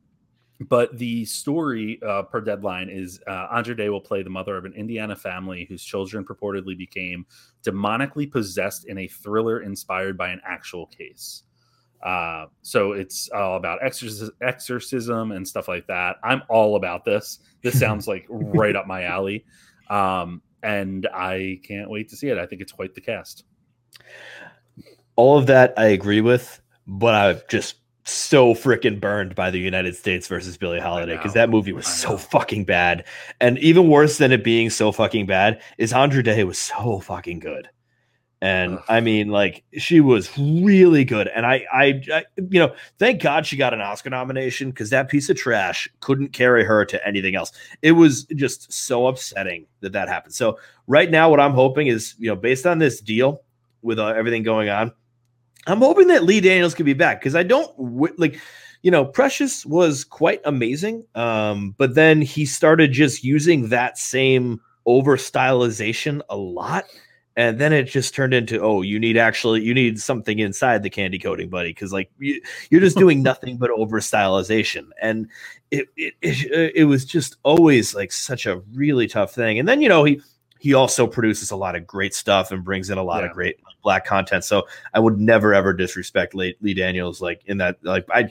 but 0.69 0.97
the 0.97 1.23
story 1.25 1.99
uh, 2.01 2.23
per 2.23 2.41
deadline 2.41 2.89
is 2.89 3.21
uh, 3.27 3.47
Andra 3.51 3.75
Day 3.75 3.89
will 3.89 4.01
play 4.01 4.23
the 4.23 4.29
mother 4.29 4.57
of 4.57 4.65
an 4.65 4.73
Indiana 4.73 5.15
family 5.15 5.65
whose 5.69 5.83
children 5.83 6.25
purportedly 6.25 6.75
became 6.75 7.25
demonically 7.63 8.29
possessed 8.29 8.85
in 8.85 8.97
a 8.97 9.07
thriller 9.07 9.61
inspired 9.61 10.17
by 10.17 10.29
an 10.29 10.41
actual 10.43 10.87
case. 10.87 11.43
Uh, 12.03 12.45
so 12.61 12.91
it's 12.91 13.29
all 13.29 13.57
about 13.57 13.79
exorcism, 13.81 14.31
exorcism 14.41 15.31
and 15.31 15.47
stuff 15.47 15.67
like 15.67 15.87
that. 15.87 16.17
I'm 16.23 16.43
all 16.49 16.75
about 16.75 17.05
this. 17.05 17.39
This 17.63 17.79
sounds 17.79 18.07
like 18.07 18.25
right 18.29 18.75
up 18.75 18.87
my 18.87 19.03
alley. 19.03 19.45
Um, 19.89 20.41
and 20.63 21.07
I 21.13 21.59
can't 21.63 21.89
wait 21.89 22.09
to 22.09 22.15
see 22.15 22.27
it. 22.27 22.37
I 22.37 22.45
think 22.45 22.61
it's 22.61 22.71
quite 22.71 22.93
the 22.95 23.01
cast. 23.01 23.43
All 25.15 25.37
of 25.37 25.47
that 25.47 25.73
I 25.77 25.87
agree 25.87 26.21
with, 26.21 26.61
but 26.85 27.15
I 27.15 27.41
just 27.49 27.75
so 28.07 28.53
freaking 28.53 28.99
burned 28.99 29.35
by 29.35 29.51
the 29.51 29.59
United 29.59 29.95
States 29.95 30.27
versus 30.27 30.57
Billie 30.57 30.79
Holiday 30.79 31.17
because 31.17 31.33
that 31.33 31.49
movie 31.49 31.73
was 31.73 31.87
so 31.87 32.17
fucking 32.17 32.63
bad. 32.63 33.03
And 33.41 33.57
even 33.59 33.89
worse 33.89 34.17
than 34.17 34.31
it 34.31 34.43
being 34.43 34.69
so 34.69 34.91
fucking 34.91 35.25
bad 35.25 35.61
is 35.77 35.91
Andra 35.91 36.23
Day 36.23 36.43
was 36.45 36.57
so 36.57 36.99
fucking 36.99 37.39
good. 37.39 37.69
And 38.41 38.77
Ugh. 38.77 38.83
I 38.87 38.99
mean, 38.99 39.29
like 39.29 39.63
she 39.77 39.99
was 39.99 40.37
really 40.37 41.03
good. 41.03 41.27
And 41.27 41.45
I, 41.45 41.65
I, 41.73 42.01
I 42.13 42.25
you 42.37 42.59
know, 42.59 42.75
thank 42.99 43.21
God 43.21 43.47
she 43.47 43.57
got 43.57 43.73
an 43.73 43.81
Oscar 43.81 44.11
nomination 44.11 44.69
because 44.69 44.91
that 44.91 45.09
piece 45.09 45.29
of 45.29 45.37
trash 45.37 45.89
couldn't 46.01 46.33
carry 46.33 46.63
her 46.63 46.85
to 46.85 47.07
anything 47.07 47.35
else. 47.35 47.51
It 47.81 47.93
was 47.93 48.25
just 48.35 48.71
so 48.71 49.07
upsetting 49.07 49.65
that 49.81 49.91
that 49.93 50.07
happened. 50.07 50.35
So 50.35 50.59
right 50.85 51.09
now, 51.09 51.29
what 51.29 51.39
I'm 51.39 51.53
hoping 51.53 51.87
is, 51.87 52.13
you 52.19 52.27
know, 52.27 52.35
based 52.35 52.67
on 52.67 52.77
this 52.77 53.01
deal 53.01 53.41
with 53.81 53.97
uh, 53.97 54.07
everything 54.07 54.43
going 54.43 54.69
on, 54.69 54.91
I'm 55.65 55.79
hoping 55.79 56.07
that 56.07 56.23
Lee 56.23 56.39
Daniels 56.39 56.75
can 56.75 56.85
be 56.85 56.93
back 56.93 57.19
because 57.19 57.35
I 57.35 57.43
don't 57.43 57.75
w- 57.77 58.13
like, 58.17 58.39
you 58.83 58.91
know, 58.91 59.03
Precious 59.03 59.65
was 59.65 60.03
quite 60.03 60.41
amazing. 60.45 61.03
Um, 61.15 61.73
but 61.79 61.95
then 61.95 62.21
he 62.21 62.45
started 62.45 62.91
just 62.91 63.23
using 63.23 63.69
that 63.69 63.97
same 63.97 64.61
over 64.85 65.17
stylization 65.17 66.21
a 66.29 66.37
lot 66.37 66.85
and 67.37 67.59
then 67.59 67.71
it 67.71 67.83
just 67.83 68.13
turned 68.13 68.33
into 68.33 68.59
oh 68.59 68.81
you 68.81 68.99
need 68.99 69.15
actually 69.15 69.61
you 69.61 69.73
need 69.73 69.97
something 69.99 70.39
inside 70.39 70.83
the 70.83 70.89
candy 70.89 71.19
coating 71.19 71.49
buddy 71.49 71.69
because 71.69 71.93
like 71.93 72.11
you, 72.19 72.41
you're 72.69 72.81
just 72.81 72.97
doing 72.97 73.23
nothing 73.23 73.57
but 73.57 73.69
over 73.71 74.01
stylization 74.01 74.89
and 75.01 75.29
it, 75.71 75.87
it, 75.95 76.13
it 76.21 76.51
uh, 76.51 76.71
it 76.75 76.85
was 76.85 77.05
just 77.05 77.37
always 77.43 77.93
like 77.93 78.11
such 78.11 78.45
a 78.45 78.57
really 78.73 79.07
tough 79.07 79.33
thing. 79.33 79.59
And 79.59 79.67
then 79.67 79.81
you 79.81 79.89
know 79.89 80.03
he 80.03 80.21
he 80.59 80.73
also 80.73 81.05
produces 81.05 81.51
a 81.51 81.55
lot 81.55 81.75
of 81.75 81.85
great 81.85 82.15
stuff 82.15 82.51
and 82.51 82.63
brings 82.63 82.89
in 82.89 82.97
a 82.97 83.03
lot 83.03 83.21
yeah. 83.21 83.29
of 83.29 83.33
great 83.33 83.57
black 83.83 84.05
content. 84.05 84.43
So 84.43 84.67
i 84.93 84.99
would 84.99 85.19
never 85.19 85.53
ever 85.53 85.73
disrespect 85.73 86.35
lee, 86.35 86.55
lee 86.61 86.73
daniels 86.73 87.21
like 87.21 87.41
in 87.45 87.57
that 87.57 87.77
like 87.83 88.05
i 88.11 88.29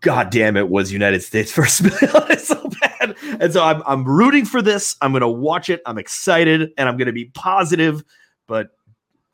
god 0.00 0.30
damn 0.30 0.56
it 0.56 0.68
was 0.68 0.92
united 0.92 1.22
states 1.22 1.52
first 1.52 1.78
so 1.78 2.70
bad. 2.80 3.16
And 3.40 3.52
so 3.52 3.62
I'm, 3.62 3.82
I'm 3.86 4.04
rooting 4.04 4.44
for 4.44 4.62
this. 4.62 4.96
I'm 5.00 5.12
gonna 5.12 5.30
watch 5.30 5.68
it. 5.68 5.82
I'm 5.86 5.98
excited 5.98 6.72
and 6.78 6.88
i'm 6.88 6.96
gonna 6.96 7.12
be 7.12 7.26
positive 7.26 8.04
but 8.50 8.74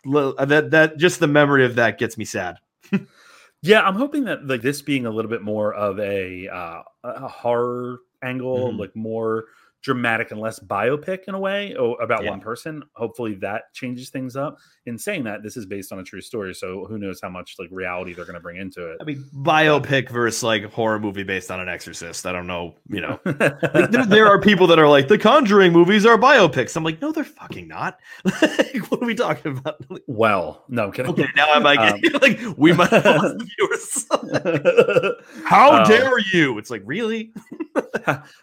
that 0.04 0.68
that 0.70 0.98
just 0.98 1.20
the 1.20 1.26
memory 1.26 1.64
of 1.64 1.74
that 1.76 1.98
gets 1.98 2.18
me 2.18 2.24
sad. 2.26 2.58
yeah, 3.62 3.80
I'm 3.80 3.94
hoping 3.94 4.24
that 4.24 4.46
like 4.46 4.60
this 4.60 4.82
being 4.82 5.06
a 5.06 5.10
little 5.10 5.30
bit 5.30 5.40
more 5.40 5.72
of 5.72 5.98
a 5.98 6.46
uh, 6.48 6.82
a 7.02 7.26
horror 7.26 8.00
angle, 8.22 8.68
mm-hmm. 8.68 8.78
like 8.78 8.94
more 8.94 9.46
dramatic 9.82 10.30
and 10.30 10.40
less 10.40 10.58
biopic 10.58 11.24
in 11.28 11.34
a 11.34 11.38
way 11.38 11.74
about 12.00 12.24
yeah. 12.24 12.30
one 12.30 12.40
person. 12.40 12.82
Hopefully 12.94 13.34
that 13.34 13.72
changes 13.72 14.10
things 14.10 14.36
up. 14.36 14.58
In 14.86 14.96
saying 14.96 15.24
that, 15.24 15.42
this 15.42 15.56
is 15.56 15.66
based 15.66 15.92
on 15.92 15.98
a 15.98 16.04
true 16.04 16.20
story, 16.20 16.54
so 16.54 16.84
who 16.84 16.96
knows 16.96 17.18
how 17.20 17.28
much 17.28 17.56
like 17.58 17.68
reality 17.72 18.14
they're 18.14 18.24
going 18.24 18.34
to 18.34 18.40
bring 18.40 18.56
into 18.56 18.86
it. 18.86 18.98
I 19.00 19.04
mean, 19.04 19.24
biopic 19.34 20.10
versus 20.10 20.44
like 20.44 20.64
horror 20.72 21.00
movie 21.00 21.24
based 21.24 21.50
on 21.50 21.58
an 21.58 21.68
exorcist. 21.68 22.24
I 22.24 22.32
don't 22.32 22.46
know, 22.46 22.76
you 22.88 23.00
know. 23.00 23.18
like, 23.24 23.90
there, 23.90 24.06
there, 24.06 24.26
are 24.28 24.40
people 24.40 24.68
that 24.68 24.78
are 24.78 24.88
like 24.88 25.08
the 25.08 25.18
Conjuring 25.18 25.72
movies 25.72 26.06
are 26.06 26.16
biopics. 26.16 26.76
I'm 26.76 26.84
like, 26.84 27.02
no, 27.02 27.10
they're 27.10 27.24
fucking 27.24 27.66
not. 27.66 27.98
what 28.22 29.02
are 29.02 29.06
we 29.06 29.14
talking 29.14 29.58
about? 29.58 29.84
well, 30.06 30.64
no, 30.68 30.92
kidding. 30.92 31.10
Okay, 31.10 31.26
now 31.34 31.52
I'm 31.52 31.64
like, 31.64 31.80
um, 31.80 32.00
like 32.22 32.38
we 32.56 32.72
might 32.72 32.90
have 32.90 33.04
lost 33.04 33.44
viewers. 33.58 34.06
how 35.44 35.80
um, 35.82 35.88
dare 35.88 36.18
you? 36.32 36.58
It's 36.58 36.70
like 36.70 36.82
really. 36.84 37.32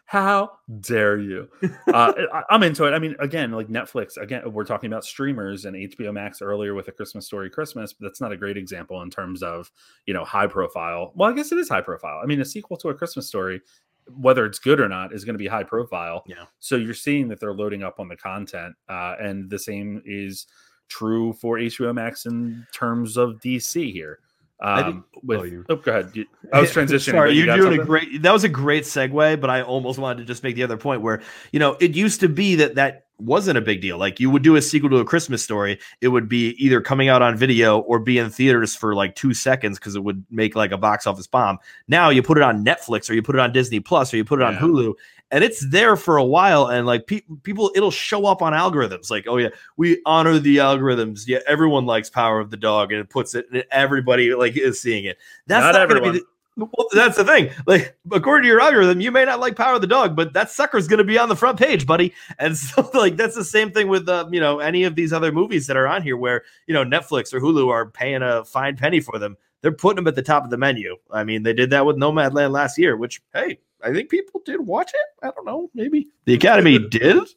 how 0.06 0.52
dare 0.82 1.18
you? 1.20 1.23
You. 1.24 1.50
Uh, 1.94 2.14
I, 2.34 2.44
I'm 2.50 2.64
into 2.64 2.86
it. 2.86 2.92
I 2.92 3.00
mean, 3.00 3.16
again, 3.20 3.52
like 3.52 3.68
Netflix. 3.68 4.18
Again, 4.18 4.52
we're 4.52 4.66
talking 4.66 4.92
about 4.92 5.06
streamers 5.06 5.66
and 5.66 5.76
HBO 5.76 6.14
Max 6.14 6.42
earlier 6.42 6.74
with 6.74 6.88
a 6.88 6.92
Christmas 6.92 7.26
Story 7.26 7.50
Christmas. 7.50 7.94
But 7.94 8.06
that's 8.08 8.22
not 8.22 8.32
a 8.32 8.38
great 8.38 8.58
example 8.58 9.02
in 9.02 9.10
terms 9.10 9.42
of 9.44 9.72
you 10.06 10.14
know 10.14 10.24
high 10.24 10.48
profile. 10.48 11.12
Well, 11.16 11.30
I 11.30 11.34
guess 11.34 11.52
it 11.52 11.58
is 11.58 11.70
high 11.70 11.82
profile. 11.82 12.20
I 12.22 12.26
mean, 12.26 12.42
a 12.42 12.46
sequel 12.46 12.78
to 12.78 12.90
a 12.90 12.94
Christmas 12.94 13.28
Story, 13.28 13.62
whether 14.08 14.46
it's 14.46 14.60
good 14.60 14.80
or 14.80 14.90
not, 14.90 15.14
is 15.14 15.26
going 15.26 15.36
to 15.36 15.40
be 15.40 15.48
high 15.48 15.64
profile. 15.64 16.24
Yeah. 16.28 16.46
So 16.60 16.76
you're 16.76 16.94
seeing 16.94 17.28
that 17.30 17.40
they're 17.40 17.54
loading 17.54 17.84
up 17.84 18.00
on 18.00 18.08
the 18.08 18.18
content, 18.18 18.76
uh, 18.90 19.16
and 19.20 19.50
the 19.50 19.60
same 19.60 20.02
is 20.06 20.48
true 20.90 21.34
for 21.34 21.58
HBO 21.58 21.94
Max 21.94 22.26
in 22.26 22.68
terms 22.74 23.18
of 23.18 23.40
DC 23.40 23.92
here. 23.92 24.20
Um, 24.64 25.04
with, 25.24 25.40
oh, 25.40 25.44
you, 25.44 25.66
oh, 25.68 25.76
go 25.76 25.92
ahead. 25.92 26.26
I 26.54 26.62
was 26.62 26.72
transitioning. 26.74 27.12
Sorry, 27.12 27.34
you 27.34 27.44
are 27.44 27.58
doing 27.58 27.64
something? 27.64 27.82
a 27.82 27.86
great. 27.86 28.22
That 28.22 28.32
was 28.32 28.46
a 28.46 28.50
great 28.50 28.84
segue, 28.84 29.42
but 29.42 29.50
I 29.50 29.62
almost 29.62 30.00
wanted 30.00 30.20
to 30.20 30.26
just 30.26 30.42
make 30.42 30.56
the 30.56 30.64
other 30.64 30.78
point 30.78 31.02
where 31.02 31.22
you 31.52 31.60
know 31.60 31.76
it 31.82 31.96
used 31.96 32.22
to 32.22 32.30
be 32.30 32.56
that 32.56 32.76
that 32.76 33.06
wasn't 33.20 33.58
a 33.58 33.62
big 33.62 33.82
deal. 33.82 33.98
Like 33.98 34.20
you 34.20 34.30
would 34.30 34.42
do 34.42 34.56
a 34.56 34.62
sequel 34.62 34.90
to 34.92 34.98
a 34.98 35.06
Christmas 35.06 35.44
story, 35.44 35.80
it 36.02 36.08
would 36.08 36.28
be 36.28 36.56
either 36.64 36.82
coming 36.82 37.10
out 37.10 37.22
on 37.22 37.38
video 37.38 37.80
or 37.80 38.00
be 38.00 38.18
in 38.18 38.30
theaters 38.30 38.76
for 38.76 38.96
like 38.96 39.16
two 39.16 39.34
seconds 39.34 39.80
because 39.80 39.96
it 39.96 40.04
would 40.04 40.24
make 40.30 40.56
like 40.56 40.72
a 40.72 40.78
box 40.78 41.08
office 41.08 41.28
bomb. 41.28 41.60
Now 41.88 42.10
you 42.10 42.24
put 42.24 42.38
it 42.38 42.44
on 42.44 42.66
Netflix 42.66 43.10
or 43.10 43.14
you 43.14 43.22
put 43.22 43.36
it 43.36 43.40
on 43.40 43.52
Disney 43.52 43.80
Plus 43.80 44.14
or 44.14 44.18
you 44.18 44.26
put 44.26 44.40
it 44.40 44.44
on 44.44 44.56
Hulu, 44.56 44.94
and 45.34 45.44
it's 45.44 45.68
there 45.70 45.98
for 45.98 46.16
a 46.18 46.24
while 46.24 46.68
and 46.68 46.86
like 46.86 47.08
pe- 47.08 47.24
people 47.42 47.72
it'll 47.76 47.92
show 47.92 48.26
up 48.26 48.42
on 48.42 48.54
algorithms 48.54 49.10
like 49.10 49.26
oh 49.28 49.38
yeah 49.38 49.50
we 49.76 50.02
honor 50.06 50.40
the 50.40 50.58
algorithms 50.58 51.24
yeah 51.28 51.40
everyone 51.48 51.86
likes 51.86 52.10
power 52.10 52.40
of 52.40 52.52
the 52.52 52.58
dog 52.58 52.92
and 52.92 53.02
it 53.02 53.10
puts 53.10 53.36
it 53.36 53.46
and 53.52 53.66
everybody 53.72 54.34
like 54.34 54.56
is 54.56 54.80
seeing 54.80 55.04
it 55.06 55.18
that's 55.48 55.64
not, 55.64 55.74
not 55.74 55.82
everyone 55.82 56.14
the, 56.14 56.24
well, 56.56 56.88
that's 56.92 57.18
the 57.18 57.26
thing. 57.26 57.50
Like, 57.66 57.98
according 58.12 58.44
to 58.44 58.48
your 58.48 58.62
algorithm, 58.62 59.02
you 59.02 59.12
may 59.12 59.26
not 59.26 59.40
like 59.40 59.56
Power 59.56 59.74
of 59.74 59.82
the 59.82 59.88
Dog, 59.88 60.16
but 60.16 60.34
that 60.34 60.52
sucker's 60.52 60.88
going 60.88 61.00
to 61.00 61.04
be 61.04 61.18
on 61.18 61.28
the 61.28 61.36
front 61.36 61.58
page, 61.58 61.88
buddy. 61.88 62.14
And 62.38 62.56
so, 62.58 62.88
like, 62.94 63.18
that's 63.18 63.36
the 63.36 63.44
same 63.44 63.72
thing 63.72 63.88
with, 63.88 64.08
uh, 64.08 64.28
you 64.32 64.40
know, 64.40 64.60
any 64.60 64.84
of 64.84 64.94
these 64.94 65.14
other 65.14 65.32
movies 65.32 65.66
that 65.66 65.78
are 65.78 65.88
on 65.88 66.04
here 66.04 66.16
where, 66.16 66.44
you 66.68 66.74
know, 66.76 66.86
Netflix 66.86 67.34
or 67.34 67.40
Hulu 67.40 67.70
are 67.70 67.88
paying 67.88 68.22
a 68.22 68.46
fine 68.46 68.78
penny 68.78 69.00
for 69.00 69.18
them. 69.18 69.36
They're 69.62 69.72
putting 69.72 69.96
them 69.96 70.08
at 70.08 70.16
the 70.16 70.22
top 70.22 70.44
of 70.44 70.52
the 70.52 70.58
menu. 70.58 70.96
I 71.10 71.24
mean, 71.24 71.42
they 71.42 71.54
did 71.54 71.72
that 71.72 71.86
with 71.86 71.96
Nomadland 71.96 72.52
last 72.52 72.78
year, 72.78 72.98
which, 72.98 73.22
hey, 73.34 73.60
I 73.84 73.92
think 73.92 74.10
people 74.10 74.42
did 74.46 74.62
watch 74.62 74.92
it. 74.94 75.26
I 75.26 75.32
don't 75.36 75.46
know. 75.46 75.70
Maybe 75.74 76.08
the 76.26 76.34
Academy 76.34 76.80
did. 76.80 77.18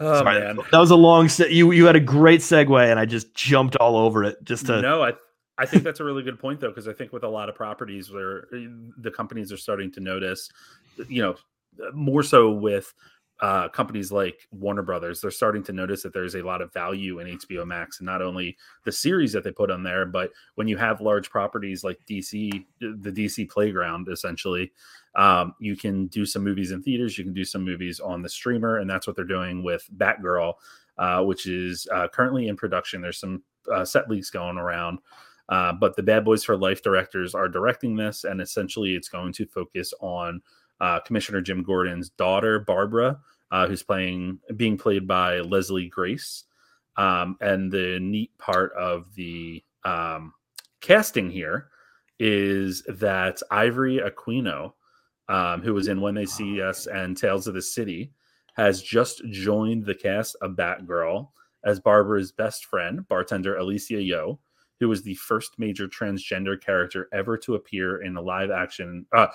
oh, 0.00 0.18
Sorry, 0.18 0.40
man. 0.40 0.58
that 0.70 0.78
was 0.78 0.90
a 0.90 0.96
long. 0.96 1.28
Se- 1.28 1.52
you 1.52 1.72
you 1.72 1.86
had 1.86 1.96
a 1.96 2.00
great 2.00 2.40
segue, 2.40 2.90
and 2.90 2.98
I 2.98 3.04
just 3.04 3.34
jumped 3.34 3.76
all 3.76 3.96
over 3.96 4.24
it. 4.24 4.42
Just 4.44 4.66
to 4.66 4.80
no, 4.80 5.02
I 5.02 5.12
I 5.58 5.66
think 5.66 5.84
that's 5.84 6.00
a 6.00 6.04
really 6.04 6.22
good 6.22 6.38
point 6.38 6.60
though, 6.60 6.68
because 6.68 6.88
I 6.88 6.92
think 6.92 7.12
with 7.12 7.24
a 7.24 7.28
lot 7.28 7.48
of 7.48 7.54
properties 7.54 8.10
where 8.10 8.46
eh, 8.54 8.66
the 8.98 9.10
companies 9.10 9.52
are 9.52 9.56
starting 9.56 9.92
to 9.92 10.00
notice, 10.00 10.48
you 11.08 11.22
know, 11.22 11.36
more 11.92 12.22
so 12.22 12.50
with 12.50 12.92
uh, 13.42 13.68
companies 13.68 14.12
like 14.12 14.46
Warner 14.52 14.82
Brothers, 14.82 15.20
they're 15.20 15.32
starting 15.32 15.64
to 15.64 15.72
notice 15.72 16.04
that 16.04 16.14
there's 16.14 16.36
a 16.36 16.42
lot 16.42 16.62
of 16.62 16.72
value 16.72 17.18
in 17.18 17.26
HBO 17.38 17.66
Max, 17.66 17.98
and 17.98 18.06
not 18.06 18.22
only 18.22 18.56
the 18.84 18.92
series 18.92 19.32
that 19.32 19.42
they 19.42 19.50
put 19.50 19.68
on 19.68 19.82
there, 19.82 20.06
but 20.06 20.30
when 20.54 20.68
you 20.68 20.76
have 20.76 21.00
large 21.00 21.28
properties 21.28 21.82
like 21.82 21.98
DC, 22.08 22.64
the 22.78 23.10
DC 23.10 23.50
Playground, 23.50 24.06
essentially, 24.08 24.70
um, 25.16 25.56
you 25.58 25.74
can 25.74 26.06
do 26.06 26.24
some 26.24 26.44
movies 26.44 26.70
in 26.70 26.84
theaters, 26.84 27.18
you 27.18 27.24
can 27.24 27.34
do 27.34 27.44
some 27.44 27.64
movies 27.64 27.98
on 27.98 28.22
the 28.22 28.28
streamer, 28.28 28.78
and 28.78 28.88
that's 28.88 29.08
what 29.08 29.16
they're 29.16 29.24
doing 29.24 29.64
with 29.64 29.88
Batgirl, 29.96 30.54
uh, 30.98 31.22
which 31.24 31.48
is 31.48 31.88
uh, 31.92 32.06
currently 32.06 32.46
in 32.46 32.56
production. 32.56 33.02
There's 33.02 33.18
some 33.18 33.42
uh, 33.72 33.84
set 33.84 34.08
leaks 34.08 34.30
going 34.30 34.56
around. 34.56 35.00
Uh, 35.48 35.72
but 35.72 35.96
the 35.96 36.02
Bad 36.02 36.24
Boys 36.24 36.44
for 36.44 36.56
Life 36.56 36.80
directors 36.80 37.34
are 37.34 37.48
directing 37.48 37.96
this, 37.96 38.22
and 38.22 38.40
essentially 38.40 38.94
it's 38.94 39.08
going 39.08 39.32
to 39.32 39.46
focus 39.46 39.92
on 40.00 40.40
uh, 40.80 41.00
Commissioner 41.00 41.40
Jim 41.40 41.62
Gordon's 41.62 42.10
daughter, 42.10 42.60
Barbara, 42.60 43.18
uh, 43.52 43.68
who's 43.68 43.82
playing 43.82 44.40
being 44.56 44.76
played 44.76 45.06
by 45.06 45.38
Leslie 45.40 45.88
Grace. 45.88 46.44
Um, 46.96 47.36
and 47.40 47.70
the 47.70 47.98
neat 48.00 48.36
part 48.38 48.72
of 48.72 49.14
the 49.14 49.62
um, 49.84 50.34
casting 50.80 51.30
here 51.30 51.68
is 52.18 52.82
that 52.88 53.40
Ivory 53.50 54.00
Aquino, 54.00 54.72
um, 55.28 55.62
who 55.62 55.74
was 55.74 55.88
in 55.88 56.00
When 56.00 56.14
They 56.14 56.26
See 56.26 56.60
Us 56.60 56.86
and 56.86 57.16
Tales 57.16 57.46
of 57.46 57.54
the 57.54 57.62
City, 57.62 58.12
has 58.56 58.82
just 58.82 59.22
joined 59.30 59.84
the 59.84 59.94
cast 59.94 60.36
of 60.42 60.52
Batgirl 60.52 61.28
as 61.64 61.80
Barbara's 61.80 62.32
best 62.32 62.66
friend, 62.66 63.06
bartender 63.08 63.56
Alysia 63.56 64.06
Yeoh, 64.06 64.38
who 64.80 64.88
was 64.88 65.02
the 65.02 65.14
first 65.14 65.58
major 65.58 65.86
transgender 65.88 66.60
character 66.60 67.08
ever 67.12 67.38
to 67.38 67.54
appear 67.54 68.02
in 68.02 68.16
a 68.16 68.20
live 68.20 68.50
action, 68.50 69.06
uh, 69.14 69.28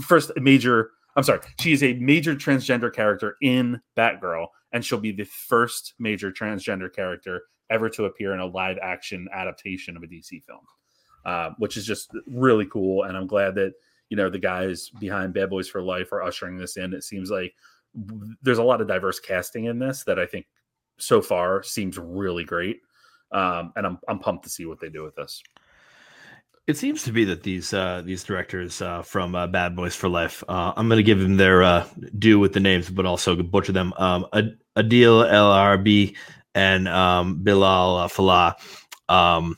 first 0.00 0.30
major 0.36 0.92
I'm 1.16 1.22
sorry, 1.22 1.40
she 1.60 1.72
is 1.72 1.82
a 1.82 1.94
major 1.94 2.34
transgender 2.34 2.92
character 2.92 3.36
in 3.42 3.80
Batgirl, 3.96 4.46
and 4.72 4.84
she'll 4.84 5.00
be 5.00 5.12
the 5.12 5.24
first 5.24 5.94
major 5.98 6.30
transgender 6.30 6.92
character 6.92 7.42
ever 7.70 7.88
to 7.90 8.04
appear 8.06 8.32
in 8.34 8.40
a 8.40 8.46
live 8.46 8.78
action 8.82 9.28
adaptation 9.32 9.96
of 9.96 10.02
a 10.02 10.06
DC 10.06 10.42
film, 10.44 10.60
uh, 11.26 11.50
which 11.58 11.76
is 11.76 11.86
just 11.86 12.10
really 12.26 12.66
cool. 12.66 13.04
And 13.04 13.16
I'm 13.16 13.26
glad 13.26 13.54
that 13.56 13.72
you 14.08 14.16
know 14.16 14.30
the 14.30 14.38
guys 14.38 14.90
behind 15.00 15.34
Bad 15.34 15.50
Boys 15.50 15.68
for 15.68 15.82
Life 15.82 16.12
are 16.12 16.22
ushering 16.22 16.56
this 16.56 16.76
in. 16.76 16.92
It 16.94 17.04
seems 17.04 17.30
like 17.30 17.54
there's 18.42 18.58
a 18.58 18.62
lot 18.62 18.80
of 18.80 18.88
diverse 18.88 19.20
casting 19.20 19.66
in 19.66 19.78
this 19.78 20.04
that 20.04 20.18
I 20.18 20.26
think 20.26 20.46
so 20.98 21.20
far 21.20 21.62
seems 21.62 21.98
really 21.98 22.44
great, 22.44 22.80
um, 23.32 23.72
and 23.76 23.86
I'm 23.86 23.98
I'm 24.08 24.18
pumped 24.18 24.44
to 24.44 24.50
see 24.50 24.64
what 24.64 24.80
they 24.80 24.88
do 24.88 25.02
with 25.02 25.16
this. 25.16 25.42
It 26.68 26.76
seems 26.76 27.02
to 27.04 27.12
be 27.12 27.24
that 27.24 27.42
these 27.42 27.72
uh, 27.74 28.02
these 28.04 28.22
directors 28.22 28.80
uh, 28.80 29.02
from 29.02 29.34
uh, 29.34 29.48
Bad 29.48 29.74
Boys 29.74 29.96
for 29.96 30.08
Life, 30.08 30.44
uh, 30.48 30.72
I'm 30.76 30.88
going 30.88 30.98
to 30.98 31.02
give 31.02 31.18
them 31.18 31.36
their 31.36 31.62
uh, 31.62 31.86
due 32.18 32.38
with 32.38 32.52
the 32.52 32.60
names, 32.60 32.88
but 32.88 33.04
also 33.04 33.34
butcher 33.42 33.72
them. 33.72 33.92
Um, 33.96 34.26
Adil 34.76 35.28
El 35.28 35.50
Arbi 35.50 36.14
and 36.54 36.86
um, 36.86 37.42
Bilal 37.42 38.08
Fallah. 38.08 38.56
Um, 39.08 39.56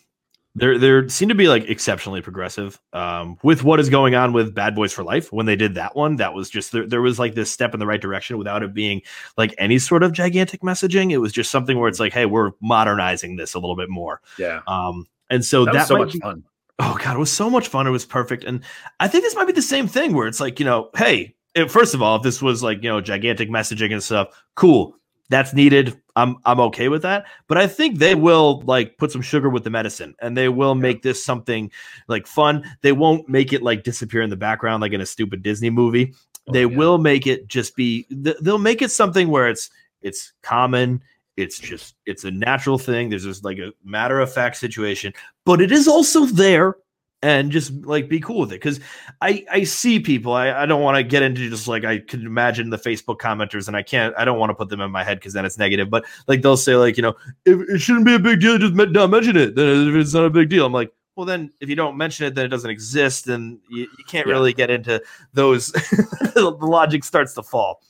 They're 0.54 0.78
they 0.78 1.08
seem 1.08 1.28
to 1.28 1.34
be 1.34 1.46
like 1.48 1.68
exceptionally 1.68 2.22
progressive. 2.22 2.80
Um, 2.94 3.36
with 3.42 3.64
what 3.64 3.80
is 3.80 3.90
going 3.90 4.14
on 4.14 4.32
with 4.32 4.54
Bad 4.54 4.74
Boys 4.74 4.94
for 4.94 5.04
Life, 5.04 5.30
when 5.30 5.44
they 5.44 5.56
did 5.56 5.74
that 5.74 5.94
one, 5.94 6.16
that 6.16 6.32
was 6.32 6.48
just 6.48 6.72
there, 6.72 6.86
there 6.86 7.02
was 7.02 7.18
like 7.18 7.34
this 7.34 7.50
step 7.50 7.74
in 7.74 7.80
the 7.80 7.86
right 7.86 8.00
direction 8.00 8.38
without 8.38 8.62
it 8.62 8.72
being 8.72 9.02
like 9.36 9.54
any 9.58 9.78
sort 9.78 10.04
of 10.04 10.12
gigantic 10.12 10.62
messaging. 10.62 11.10
It 11.10 11.18
was 11.18 11.32
just 11.32 11.50
something 11.50 11.78
where 11.78 11.88
it's 11.88 12.00
like, 12.00 12.14
hey, 12.14 12.24
we're 12.24 12.52
modernizing 12.62 13.36
this 13.36 13.52
a 13.52 13.58
little 13.58 13.76
bit 13.76 13.90
more. 13.90 14.22
Yeah. 14.38 14.62
Um, 14.66 15.06
and 15.28 15.44
so 15.44 15.66
that, 15.66 15.72
that, 15.74 15.78
was 15.80 15.88
so 15.88 15.98
much 15.98 16.12
be- 16.14 16.20
fun. 16.20 16.44
Oh 16.80 16.98
god, 17.02 17.16
it 17.16 17.20
was 17.20 17.32
so 17.32 17.48
much 17.48 17.68
fun. 17.68 17.86
It 17.86 17.90
was 17.90 18.04
perfect, 18.04 18.44
and 18.44 18.60
I 18.98 19.06
think 19.08 19.22
this 19.24 19.36
might 19.36 19.46
be 19.46 19.52
the 19.52 19.62
same 19.62 19.86
thing 19.86 20.12
where 20.12 20.26
it's 20.26 20.40
like, 20.40 20.58
you 20.58 20.66
know, 20.66 20.90
hey, 20.96 21.34
if, 21.54 21.70
first 21.70 21.94
of 21.94 22.02
all, 22.02 22.16
if 22.16 22.22
this 22.22 22.42
was 22.42 22.62
like 22.62 22.82
you 22.82 22.88
know 22.88 23.00
gigantic 23.00 23.48
messaging 23.48 23.92
and 23.92 24.02
stuff, 24.02 24.28
cool, 24.56 24.96
that's 25.28 25.54
needed. 25.54 26.00
I'm 26.16 26.36
I'm 26.44 26.58
okay 26.60 26.88
with 26.88 27.02
that. 27.02 27.26
But 27.46 27.58
I 27.58 27.68
think 27.68 27.98
they 27.98 28.16
will 28.16 28.60
like 28.66 28.98
put 28.98 29.12
some 29.12 29.22
sugar 29.22 29.48
with 29.48 29.62
the 29.62 29.70
medicine, 29.70 30.16
and 30.20 30.36
they 30.36 30.48
will 30.48 30.74
make 30.74 31.02
this 31.02 31.24
something 31.24 31.70
like 32.08 32.26
fun. 32.26 32.64
They 32.82 32.92
won't 32.92 33.28
make 33.28 33.52
it 33.52 33.62
like 33.62 33.84
disappear 33.84 34.22
in 34.22 34.30
the 34.30 34.36
background 34.36 34.80
like 34.80 34.92
in 34.92 35.00
a 35.00 35.06
stupid 35.06 35.42
Disney 35.44 35.70
movie. 35.70 36.12
Oh, 36.48 36.52
they 36.52 36.66
will 36.66 36.98
make 36.98 37.28
it 37.28 37.46
just 37.46 37.76
be. 37.76 38.02
th- 38.24 38.36
They'll 38.42 38.58
make 38.58 38.82
it 38.82 38.90
something 38.90 39.28
where 39.28 39.48
it's 39.48 39.70
it's 40.02 40.32
common. 40.42 41.02
It's 41.36 41.58
just 41.58 41.96
it's 42.06 42.24
a 42.24 42.30
natural 42.30 42.78
thing. 42.78 43.08
There's 43.08 43.24
just 43.24 43.44
like 43.44 43.58
a 43.58 43.72
matter 43.84 44.20
of 44.20 44.32
fact 44.32 44.56
situation, 44.56 45.12
but 45.44 45.60
it 45.60 45.72
is 45.72 45.88
also 45.88 46.26
there 46.26 46.76
and 47.24 47.50
just 47.50 47.72
like 47.86 48.06
be 48.06 48.20
cool 48.20 48.40
with 48.40 48.52
it 48.52 48.56
because 48.56 48.80
i 49.22 49.42
i 49.50 49.64
see 49.64 49.98
people 49.98 50.34
i, 50.34 50.50
I 50.52 50.66
don't 50.66 50.82
want 50.82 50.98
to 50.98 51.02
get 51.02 51.22
into 51.22 51.48
just 51.48 51.66
like 51.66 51.82
i 51.82 51.98
can 51.98 52.26
imagine 52.26 52.68
the 52.68 52.76
facebook 52.76 53.16
commenters 53.16 53.66
and 53.66 53.74
i 53.74 53.82
can't 53.82 54.14
i 54.18 54.26
don't 54.26 54.38
want 54.38 54.50
to 54.50 54.54
put 54.54 54.68
them 54.68 54.82
in 54.82 54.90
my 54.90 55.02
head 55.02 55.20
because 55.20 55.32
then 55.32 55.46
it's 55.46 55.56
negative 55.56 55.88
but 55.88 56.04
like 56.28 56.42
they'll 56.42 56.58
say 56.58 56.76
like 56.76 56.98
you 56.98 57.02
know 57.02 57.14
if 57.46 57.58
it 57.70 57.78
shouldn't 57.78 58.04
be 58.04 58.14
a 58.14 58.18
big 58.18 58.40
deal 58.40 58.58
just 58.58 58.74
not 58.74 59.08
mention 59.08 59.38
it 59.38 59.54
then 59.54 59.88
if 59.88 59.94
it's 59.94 60.12
not 60.12 60.26
a 60.26 60.30
big 60.30 60.50
deal 60.50 60.66
i'm 60.66 60.72
like 60.72 60.92
well 61.16 61.24
then 61.24 61.50
if 61.60 61.68
you 61.70 61.74
don't 61.76 61.96
mention 61.96 62.26
it 62.26 62.34
then 62.34 62.44
it 62.44 62.48
doesn't 62.48 62.70
exist 62.70 63.26
and 63.28 63.58
you, 63.70 63.82
you 63.96 64.04
can't 64.06 64.26
Yeah. 64.26 64.34
really 64.34 64.52
get 64.52 64.68
into 64.68 65.02
those 65.32 65.68
the 66.34 66.56
logic 66.60 67.04
starts 67.04 67.32
to 67.34 67.42
fall 67.42 67.80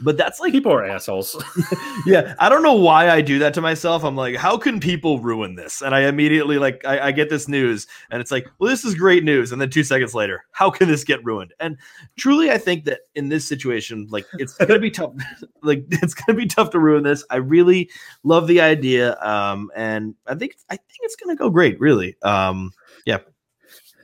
but 0.00 0.16
that's 0.16 0.40
like 0.40 0.52
people 0.52 0.72
are 0.72 0.84
assholes. 0.84 1.36
Yeah 2.06 2.34
i 2.40 2.48
don't 2.48 2.62
know 2.62 2.74
why 2.74 3.10
i 3.10 3.20
do 3.20 3.38
that 3.38 3.54
to 3.54 3.60
myself. 3.60 4.04
I'm 4.04 4.16
like 4.16 4.34
how 4.36 4.56
can 4.56 4.80
people 4.80 5.20
ruin 5.20 5.54
this? 5.54 5.82
And 5.82 5.94
i 5.94 6.00
immediately 6.00 6.58
like 6.58 6.84
I, 6.84 7.08
I 7.08 7.12
get 7.12 7.30
this 7.30 7.48
news 7.48 7.86
and 8.10 8.20
it's 8.20 8.30
like 8.30 8.48
well 8.58 8.70
this 8.70 8.84
is 8.84 8.94
great 8.94 9.24
news. 9.24 9.52
And 9.52 9.60
then 9.60 9.70
two 9.70 9.84
seconds 9.84 10.14
later 10.14 10.44
how 10.52 10.70
can 10.70 10.88
this 10.88 11.04
get 11.04 11.24
ruined? 11.24 11.54
And 11.60 11.76
truly 12.16 12.50
i 12.50 12.58
think 12.58 12.84
that 12.84 13.00
in 13.14 13.28
this 13.28 13.46
situation 13.46 14.06
like 14.10 14.26
it's 14.38 14.54
gonna 14.54 14.78
be 14.78 14.90
tough 14.90 15.12
like 15.62 15.84
it's 15.90 16.14
gonna 16.14 16.36
be 16.36 16.46
tough 16.46 16.70
to 16.70 16.78
ruin 16.78 17.02
this. 17.04 17.24
I 17.30 17.36
really 17.36 17.90
love 18.24 18.46
the 18.46 18.60
idea 18.60 19.18
um 19.20 19.70
and 19.76 20.14
i 20.26 20.34
think 20.34 20.56
i 20.70 20.76
think 20.76 20.98
it's 21.02 21.16
gonna 21.16 21.36
go 21.36 21.50
great 21.50 21.78
really. 21.80 22.16
Um 22.22 22.72
yeah 23.06 23.18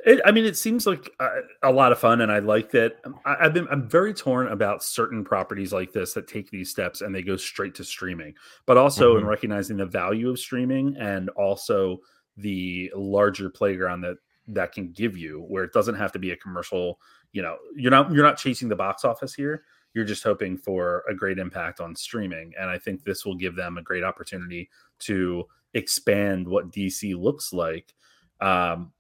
It, 0.07 0.20
I 0.24 0.30
mean, 0.30 0.44
it 0.44 0.57
seems 0.57 0.86
like 0.86 1.11
uh, 1.20 1.40
a 1.62 1.72
lot 1.72 1.92
of 1.92 1.99
fun, 1.99 2.20
and 2.20 2.30
I 2.30 2.38
like 2.38 2.70
that. 2.72 2.96
Um, 3.05 3.18
I, 3.24 3.36
I've 3.40 3.55
been 3.55 3.66
I'm 3.70 3.88
very 3.88 4.14
torn 4.14 4.49
about 4.49 4.82
certain 4.82 5.24
properties 5.24 5.72
like 5.72 5.92
this 5.92 6.12
that 6.14 6.28
take 6.28 6.51
these 6.51 6.70
steps 6.70 7.01
and 7.01 7.14
they 7.14 7.22
go 7.22 7.36
straight 7.36 7.74
to 7.76 7.84
streaming, 7.84 8.34
but 8.66 8.76
also 8.76 9.16
in 9.16 9.24
Mhm. 9.24 9.28
recognizing 9.28 9.76
the 9.76 9.86
value 9.86 10.30
of 10.30 10.38
streaming 10.38 10.96
and 10.99 11.28
also 11.30 11.99
the 12.36 12.90
larger 12.94 13.51
playground 13.51 14.01
that 14.03 14.16
that 14.46 14.72
can 14.72 14.92
give 14.92 15.16
you, 15.16 15.40
where 15.49 15.64
it 15.64 15.72
doesn't 15.72 15.96
have 15.96 16.12
to 16.12 16.18
be 16.18 16.30
a 16.30 16.36
commercial. 16.36 17.01
You 17.32 17.42
know, 17.42 17.57
you're 17.74 17.90
not 17.90 18.12
you're 18.12 18.24
not 18.24 18.38
chasing 18.38 18.68
the 18.68 18.76
box 18.76 19.05
office 19.05 19.34
here. 19.34 19.64
You're 19.94 20.05
just 20.05 20.22
hoping 20.22 20.57
for 20.59 21.03
a 21.09 21.14
great 21.14 21.38
impact 21.38 21.80
on 21.80 21.96
streaming, 21.96 22.53
and 22.61 22.70
I 22.70 22.78
think 22.78 23.03
this 23.05 23.24
will 23.24 23.34
give 23.34 23.57
them 23.57 23.78
a 23.78 23.82
great 23.82 24.05
opportunity 24.05 24.70
to 25.01 25.46
expand 25.74 26.46
what 26.46 26.70
DC 26.70 27.14
looks 27.14 27.53
like. 27.53 27.94
Um, 28.40 28.92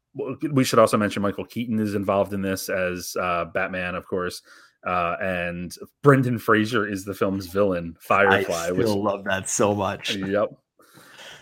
we 0.52 0.64
should 0.64 0.78
also 0.78 0.96
mention 0.96 1.22
Michael 1.22 1.44
Keaton 1.44 1.78
is 1.78 1.94
involved 1.94 2.32
in 2.32 2.42
this 2.42 2.68
as 2.68 3.16
uh, 3.20 3.46
Batman, 3.46 3.94
of 3.94 4.06
course, 4.06 4.42
uh, 4.86 5.16
and 5.20 5.74
Brendan 6.02 6.38
Fraser 6.38 6.86
is 6.86 7.04
the 7.04 7.14
film's 7.14 7.46
villain, 7.46 7.96
Firefly. 8.00 8.66
i 8.66 8.72
still 8.72 9.02
love 9.02 9.24
that 9.24 9.48
so 9.48 9.74
much 9.74 10.14
Yep. 10.16 10.50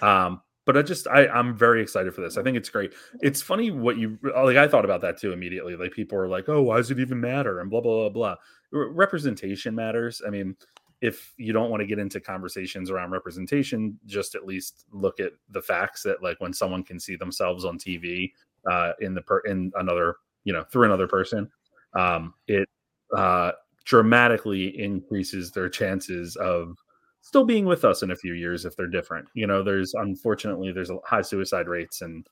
Um, 0.02 0.42
but 0.66 0.76
I 0.76 0.82
just 0.82 1.06
I 1.06 1.28
I'm 1.28 1.56
very 1.56 1.80
excited 1.80 2.12
for 2.12 2.20
this. 2.20 2.36
I 2.36 2.42
think 2.42 2.56
it's 2.56 2.68
great. 2.68 2.92
It's 3.22 3.40
funny 3.40 3.70
what 3.70 3.96
you 3.96 4.18
like. 4.22 4.56
I 4.56 4.66
thought 4.66 4.84
about 4.84 5.00
that 5.02 5.18
too 5.18 5.32
immediately. 5.32 5.76
Like 5.76 5.92
people 5.92 6.18
are 6.18 6.28
like, 6.28 6.48
"Oh, 6.48 6.62
why 6.62 6.76
does 6.76 6.90
it 6.90 6.98
even 6.98 7.20
matter?" 7.20 7.60
and 7.60 7.70
blah 7.70 7.80
blah 7.80 8.00
blah 8.00 8.08
blah. 8.08 8.36
Re- 8.72 8.88
representation 8.90 9.76
matters. 9.76 10.20
I 10.26 10.30
mean, 10.30 10.56
if 11.00 11.34
you 11.36 11.52
don't 11.52 11.70
want 11.70 11.82
to 11.82 11.86
get 11.86 12.00
into 12.00 12.20
conversations 12.20 12.90
around 12.90 13.12
representation, 13.12 13.98
just 14.06 14.34
at 14.34 14.44
least 14.44 14.84
look 14.90 15.20
at 15.20 15.32
the 15.50 15.62
facts 15.62 16.02
that 16.02 16.20
like 16.20 16.40
when 16.40 16.52
someone 16.52 16.82
can 16.82 16.98
see 16.98 17.14
themselves 17.14 17.64
on 17.64 17.78
TV 17.78 18.32
uh, 18.70 18.92
in 19.00 19.14
the 19.14 19.22
per 19.22 19.40
in 19.40 19.72
another 19.76 20.16
you 20.44 20.52
know 20.52 20.64
through 20.70 20.84
another 20.84 21.08
person, 21.08 21.50
um, 21.94 22.34
it 22.46 22.68
uh, 23.16 23.52
dramatically 23.84 24.78
increases 24.80 25.52
their 25.52 25.68
chances 25.68 26.36
of 26.36 26.76
still 27.20 27.44
being 27.44 27.64
with 27.64 27.84
us 27.84 28.02
in 28.02 28.10
a 28.10 28.16
few 28.16 28.34
years 28.34 28.64
if 28.64 28.76
they're 28.76 28.86
different. 28.86 29.26
You 29.34 29.46
know, 29.46 29.62
there's 29.62 29.94
unfortunately 29.94 30.72
there's 30.72 30.90
a 30.90 30.98
high 31.04 31.22
suicide 31.22 31.68
rates 31.68 32.02
and 32.02 32.26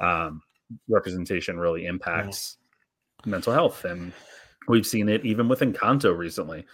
um, 0.00 0.42
representation 0.88 1.58
really 1.58 1.86
impacts 1.86 2.58
mental 3.26 3.52
health, 3.52 3.84
and 3.84 4.12
we've 4.68 4.86
seen 4.86 5.08
it 5.08 5.24
even 5.24 5.48
with 5.48 5.60
Encanto 5.60 6.16
recently. 6.16 6.66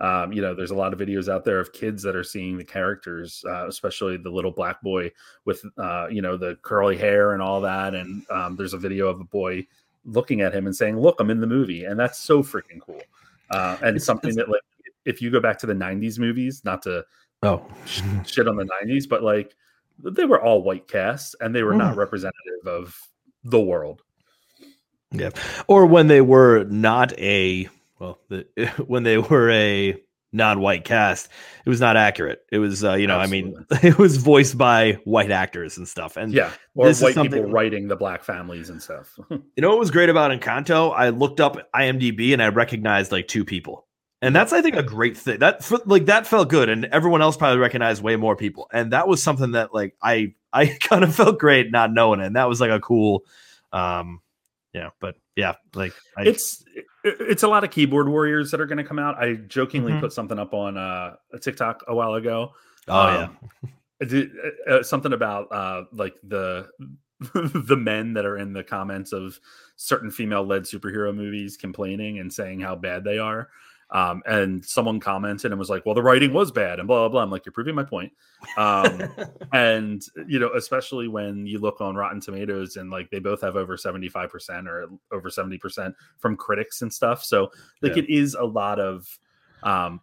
Um, 0.00 0.32
you 0.32 0.40
know, 0.42 0.54
there's 0.54 0.70
a 0.70 0.76
lot 0.76 0.92
of 0.92 0.98
videos 0.98 1.28
out 1.28 1.44
there 1.44 1.58
of 1.60 1.72
kids 1.72 2.02
that 2.04 2.14
are 2.14 2.22
seeing 2.24 2.56
the 2.56 2.64
characters, 2.64 3.44
uh, 3.48 3.66
especially 3.68 4.16
the 4.16 4.30
little 4.30 4.50
black 4.52 4.80
boy 4.82 5.10
with, 5.44 5.64
uh, 5.76 6.06
you 6.10 6.22
know, 6.22 6.36
the 6.36 6.56
curly 6.62 6.96
hair 6.96 7.32
and 7.32 7.42
all 7.42 7.60
that. 7.62 7.94
And 7.94 8.24
um, 8.30 8.56
there's 8.56 8.74
a 8.74 8.78
video 8.78 9.08
of 9.08 9.20
a 9.20 9.24
boy 9.24 9.66
looking 10.04 10.40
at 10.40 10.54
him 10.54 10.66
and 10.66 10.74
saying, 10.76 10.98
"Look, 10.98 11.16
I'm 11.20 11.30
in 11.30 11.40
the 11.40 11.46
movie," 11.46 11.84
and 11.84 11.98
that's 11.98 12.18
so 12.18 12.42
freaking 12.42 12.80
cool. 12.80 13.02
Uh, 13.50 13.76
and 13.80 13.88
It's- 13.96 14.04
something 14.04 14.30
it's- 14.30 14.46
that, 14.46 14.50
like, 14.50 14.62
if 15.04 15.20
you 15.22 15.30
go 15.30 15.40
back 15.40 15.58
to 15.58 15.66
the 15.66 15.74
'90s 15.74 16.18
movies, 16.18 16.62
not 16.64 16.82
to 16.82 17.04
oh 17.42 17.64
sh- 17.86 18.02
shit 18.26 18.46
on 18.48 18.56
the 18.56 18.64
90s, 18.82 19.06
but 19.08 19.22
like 19.22 19.54
they 19.98 20.24
were 20.24 20.40
all 20.40 20.62
white 20.62 20.86
casts 20.88 21.34
and 21.40 21.54
they 21.54 21.62
were 21.62 21.74
not 21.74 21.96
representative 21.96 22.66
of 22.66 22.96
the 23.44 23.60
world. 23.60 24.02
Yeah. 25.12 25.30
Or 25.66 25.86
when 25.86 26.08
they 26.08 26.20
were 26.20 26.64
not 26.64 27.18
a 27.18 27.68
well, 27.98 28.18
the, 28.28 28.46
when 28.86 29.02
they 29.02 29.18
were 29.18 29.50
a 29.50 29.96
non-white 30.32 30.84
cast, 30.84 31.28
it 31.64 31.68
was 31.68 31.80
not 31.80 31.96
accurate. 31.96 32.44
It 32.52 32.58
was 32.58 32.84
uh, 32.84 32.94
you 32.94 33.06
know, 33.06 33.18
I 33.18 33.26
mean, 33.26 33.54
it 33.82 33.98
was 33.98 34.16
voiced 34.18 34.58
by 34.58 34.98
white 35.04 35.30
actors 35.30 35.78
and 35.78 35.88
stuff. 35.88 36.16
And 36.16 36.32
Yeah. 36.32 36.52
Or 36.74 36.92
white 36.92 37.16
people 37.16 37.44
writing 37.44 37.88
the 37.88 37.96
black 37.96 38.22
families 38.22 38.70
and 38.70 38.82
stuff. 38.82 39.18
you 39.30 39.42
know 39.58 39.70
what 39.70 39.78
was 39.78 39.90
great 39.90 40.08
about 40.08 40.30
Encanto? 40.30 40.94
I 40.94 41.08
looked 41.10 41.40
up 41.40 41.56
IMDb 41.74 42.32
and 42.32 42.42
I 42.42 42.48
recognized 42.48 43.12
like 43.12 43.28
two 43.28 43.44
people. 43.44 43.86
And 44.20 44.34
that's 44.34 44.52
I 44.52 44.62
think 44.62 44.76
a 44.76 44.82
great 44.82 45.16
thing. 45.16 45.38
That 45.38 45.70
like 45.86 46.06
that 46.06 46.26
felt 46.26 46.48
good 46.48 46.68
and 46.68 46.86
everyone 46.86 47.22
else 47.22 47.36
probably 47.36 47.58
recognized 47.58 48.02
way 48.02 48.16
more 48.16 48.36
people. 48.36 48.68
And 48.72 48.92
that 48.92 49.06
was 49.06 49.22
something 49.22 49.52
that 49.52 49.72
like 49.72 49.94
I 50.02 50.34
I 50.52 50.66
kind 50.80 51.04
of 51.04 51.14
felt 51.14 51.38
great 51.38 51.70
not 51.70 51.92
knowing 51.92 52.20
it. 52.20 52.26
And 52.26 52.36
that 52.36 52.48
was 52.48 52.60
like 52.60 52.70
a 52.70 52.80
cool 52.80 53.24
um 53.72 54.20
yeah, 54.72 54.90
but 55.00 55.16
yeah, 55.36 55.54
like 55.74 55.92
I, 56.16 56.22
it's 56.24 56.64
it's 57.04 57.42
a 57.42 57.48
lot 57.48 57.64
of 57.64 57.70
keyboard 57.70 58.08
warriors 58.08 58.50
that 58.50 58.60
are 58.60 58.66
going 58.66 58.78
to 58.78 58.84
come 58.84 58.98
out. 58.98 59.16
I 59.16 59.34
jokingly 59.34 59.92
Mhm. 59.92 60.00
put 60.00 60.12
something 60.12 60.38
up 60.38 60.52
on 60.54 60.76
uh, 60.76 61.16
a 61.32 61.38
TikTok 61.38 61.84
a 61.88 61.94
while 61.94 62.14
ago. 62.14 62.52
Oh, 62.88 63.08
yeah. 63.08 63.24
Um, 63.24 63.38
I 64.00 64.04
did, 64.04 64.30
uh, 64.68 64.74
uh, 64.74 64.82
something 64.82 65.12
about 65.12 65.50
uh, 65.52 65.84
like 65.92 66.14
the 66.22 66.68
the 67.34 67.76
men 67.76 68.12
that 68.14 68.24
are 68.24 68.38
in 68.38 68.52
the 68.52 68.62
comments 68.62 69.12
of 69.12 69.38
certain 69.76 70.10
female 70.10 70.44
led 70.44 70.62
superhero 70.62 71.14
movies 71.14 71.56
complaining 71.56 72.20
and 72.20 72.32
saying 72.32 72.60
how 72.60 72.76
bad 72.76 73.04
they 73.04 73.18
are. 73.18 73.48
Um, 73.90 74.22
and 74.26 74.62
someone 74.64 75.00
commented 75.00 75.50
and 75.50 75.58
was 75.58 75.70
like, 75.70 75.86
"Well, 75.86 75.94
the 75.94 76.02
writing 76.02 76.32
was 76.34 76.50
bad," 76.52 76.78
and 76.78 76.86
blah 76.86 77.00
blah 77.00 77.08
blah. 77.08 77.22
I'm 77.22 77.30
like, 77.30 77.46
"You're 77.46 77.52
proving 77.54 77.74
my 77.74 77.84
point." 77.84 78.12
Um, 78.58 79.02
and 79.52 80.02
you 80.26 80.38
know, 80.38 80.50
especially 80.54 81.08
when 81.08 81.46
you 81.46 81.58
look 81.58 81.80
on 81.80 81.96
Rotten 81.96 82.20
Tomatoes 82.20 82.76
and 82.76 82.90
like 82.90 83.10
they 83.10 83.18
both 83.18 83.40
have 83.40 83.56
over 83.56 83.76
75 83.78 84.28
percent 84.30 84.68
or 84.68 84.88
over 85.10 85.30
70 85.30 85.56
percent 85.58 85.94
from 86.18 86.36
critics 86.36 86.82
and 86.82 86.92
stuff. 86.92 87.24
So 87.24 87.50
like 87.80 87.96
Yeah. 87.96 88.02
it 88.02 88.10
is 88.10 88.34
a 88.34 88.44
lot 88.44 88.78
of. 88.78 89.06
Um, 89.62 90.00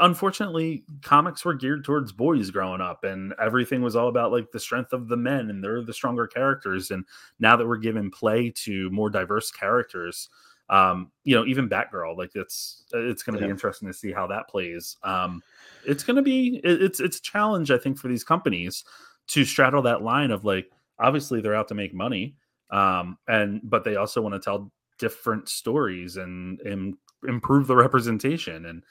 unfortunately, 0.00 0.84
comics 1.02 1.44
were 1.44 1.54
geared 1.54 1.84
towards 1.84 2.12
boys 2.12 2.50
growing 2.50 2.80
up, 2.80 3.04
and 3.04 3.34
everything 3.40 3.82
was 3.82 3.96
all 3.96 4.08
about 4.08 4.32
like 4.32 4.50
the 4.52 4.60
strength 4.60 4.92
of 4.92 5.08
the 5.08 5.16
men, 5.16 5.50
and 5.50 5.62
they're 5.62 5.82
the 5.82 5.92
stronger 5.92 6.26
characters. 6.26 6.90
And 6.90 7.04
now 7.38 7.56
that 7.56 7.66
we're 7.66 7.76
giving 7.78 8.10
play 8.10 8.50
to 8.64 8.90
more 8.90 9.10
diverse 9.10 9.50
characters, 9.50 10.28
um, 10.72 11.12
you 11.24 11.36
know, 11.36 11.44
even 11.44 11.68
Batgirl, 11.68 12.16
like 12.16 12.30
it's 12.34 12.84
it's 12.92 13.22
going 13.22 13.34
to 13.34 13.40
Yeah. 13.40 13.46
be 13.46 13.50
interesting 13.50 13.88
to 13.88 13.94
see 13.94 14.10
how 14.10 14.26
that 14.28 14.48
plays. 14.48 14.96
Um, 15.02 15.42
it's 15.84 16.02
going 16.02 16.16
to 16.16 16.22
be 16.22 16.60
it- 16.64 16.82
it's 16.82 16.98
it's 17.00 17.18
a 17.18 17.22
challenge, 17.22 17.70
I 17.70 17.78
think, 17.78 17.98
for 17.98 18.08
these 18.08 18.24
companies 18.24 18.82
to 19.28 19.44
straddle 19.44 19.82
that 19.82 20.02
line 20.02 20.30
of 20.30 20.44
like 20.44 20.70
obviously 20.98 21.40
they're 21.40 21.54
out 21.54 21.68
to 21.68 21.74
make 21.74 21.92
money, 21.94 22.36
um, 22.70 23.18
and 23.28 23.60
but 23.62 23.84
they 23.84 23.96
also 23.96 24.22
want 24.22 24.34
to 24.34 24.40
tell 24.40 24.72
different 24.98 25.48
stories 25.48 26.16
and 26.16 26.60
and 26.60 26.94
improve 27.28 27.66
the 27.66 27.76
representation, 27.76 28.64
and 28.66 28.82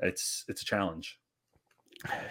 it's 0.00 0.44
it's 0.48 0.62
a 0.62 0.64
challenge. 0.64 1.18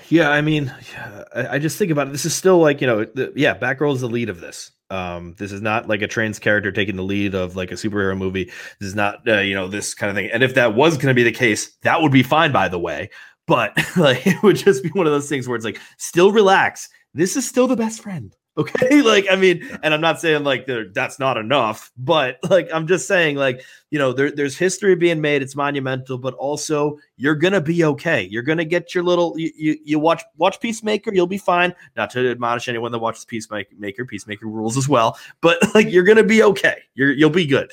Yeah, 0.09 0.29
I 0.29 0.41
mean, 0.41 0.73
yeah, 0.93 1.23
I, 1.35 1.47
I 1.55 1.59
just 1.59 1.77
think 1.77 1.91
about 1.91 2.07
it. 2.07 2.11
This 2.11 2.25
is 2.25 2.33
still 2.33 2.59
like 2.59 2.81
you 2.81 2.87
know, 2.87 3.05
the, 3.05 3.33
yeah, 3.35 3.57
Batgirl 3.57 3.95
is 3.95 4.01
the 4.01 4.07
lead 4.09 4.29
of 4.29 4.39
this, 4.39 4.71
Um, 4.89 5.35
this 5.37 5.51
is 5.51 5.61
not 5.61 5.89
like 5.89 6.01
a 6.01 6.07
trans 6.07 6.39
character 6.39 6.71
taking 6.71 6.95
the 6.95 7.03
lead 7.03 7.35
of 7.35 7.55
like 7.55 7.71
a 7.71 7.75
superhero 7.75 8.17
movie. 8.17 8.45
This 8.79 8.87
is 8.89 8.95
not, 8.95 9.27
uh, 9.27 9.39
you 9.39 9.53
know, 9.53 9.67
this 9.67 9.93
kind 9.93 10.09
of 10.09 10.15
thing. 10.15 10.29
And 10.31 10.43
if 10.43 10.53
that 10.55 10.75
was 10.75 10.95
going 10.95 11.09
to 11.09 11.13
be 11.13 11.23
the 11.23 11.31
case, 11.31 11.75
that 11.81 12.01
would 12.01 12.11
be 12.11 12.23
fine, 12.23 12.51
by 12.51 12.69
the 12.69 12.79
way. 12.79 13.09
But 13.47 13.77
like, 13.97 14.25
it 14.25 14.41
would 14.43 14.55
just 14.55 14.83
be 14.83 14.89
one 14.89 15.05
of 15.05 15.11
those 15.11 15.27
things 15.27 15.47
where 15.47 15.55
it's 15.55 15.65
like, 15.65 15.79
still 15.97 16.31
relax. 16.31 16.87
This 17.13 17.35
is 17.35 17.47
still 17.47 17.67
the 17.67 17.75
best 17.75 18.01
friend. 18.01 18.35
Okay. 18.57 19.01
like, 19.03 19.25
I 19.29 19.35
mean, 19.35 19.67
and 19.83 19.93
I'm 19.93 20.01
not 20.01 20.19
saying 20.19 20.43
like 20.43 20.67
that's 20.93 21.19
not 21.19 21.37
enough, 21.37 21.91
but 21.97 22.39
like, 22.49 22.67
I'm 22.73 22.87
just 22.87 23.07
saying, 23.07 23.35
like, 23.35 23.61
you 23.91 23.99
know, 23.99 24.11
there, 24.11 24.31
there's 24.31 24.57
history 24.57 24.95
being 24.95 25.21
made. 25.21 25.41
It's 25.41 25.55
monumental, 25.55 26.17
but 26.17 26.33
also 26.35 26.97
you're 27.15 27.35
gonna 27.35 27.61
be 27.61 27.83
okay. 27.85 28.23
You're 28.23 28.43
gonna 28.43 28.65
get 28.65 28.95
your 28.95 29.03
little. 29.03 29.37
You, 29.37 29.51
you 29.55 29.77
you 29.85 29.99
watch 29.99 30.23
watch 30.37 30.59
Peacemaker, 30.59 31.13
you'll 31.13 31.27
be 31.27 31.37
fine. 31.37 31.73
Not 31.95 32.09
to 32.11 32.31
admonish 32.31 32.67
anyone 32.67 32.91
that 32.91 32.99
watches 32.99 33.25
Peacemaker. 33.25 34.05
Peacemaker 34.05 34.47
rules 34.47 34.77
as 34.77 34.89
well, 34.89 35.17
but 35.41 35.57
like 35.75 35.89
you're 35.91 36.03
gonna 36.03 36.23
be 36.23 36.43
okay. 36.43 36.81
You're 36.95 37.11
you'll 37.11 37.29
be 37.29 37.45
good. 37.45 37.71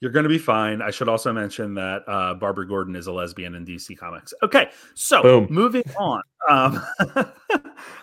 You're 0.00 0.12
going 0.12 0.22
to 0.22 0.28
be 0.28 0.38
fine. 0.38 0.80
I 0.80 0.92
should 0.92 1.08
also 1.08 1.32
mention 1.32 1.74
that 1.74 2.04
uh, 2.06 2.34
Barbara 2.34 2.68
Gordon 2.68 2.94
is 2.94 3.08
a 3.08 3.12
lesbian 3.12 3.56
in 3.56 3.66
DC 3.66 3.98
Comics. 3.98 4.32
Okay, 4.44 4.70
so 4.94 5.22
Boom. 5.22 5.48
moving 5.50 5.82
on, 5.98 6.22
um, 6.48 6.80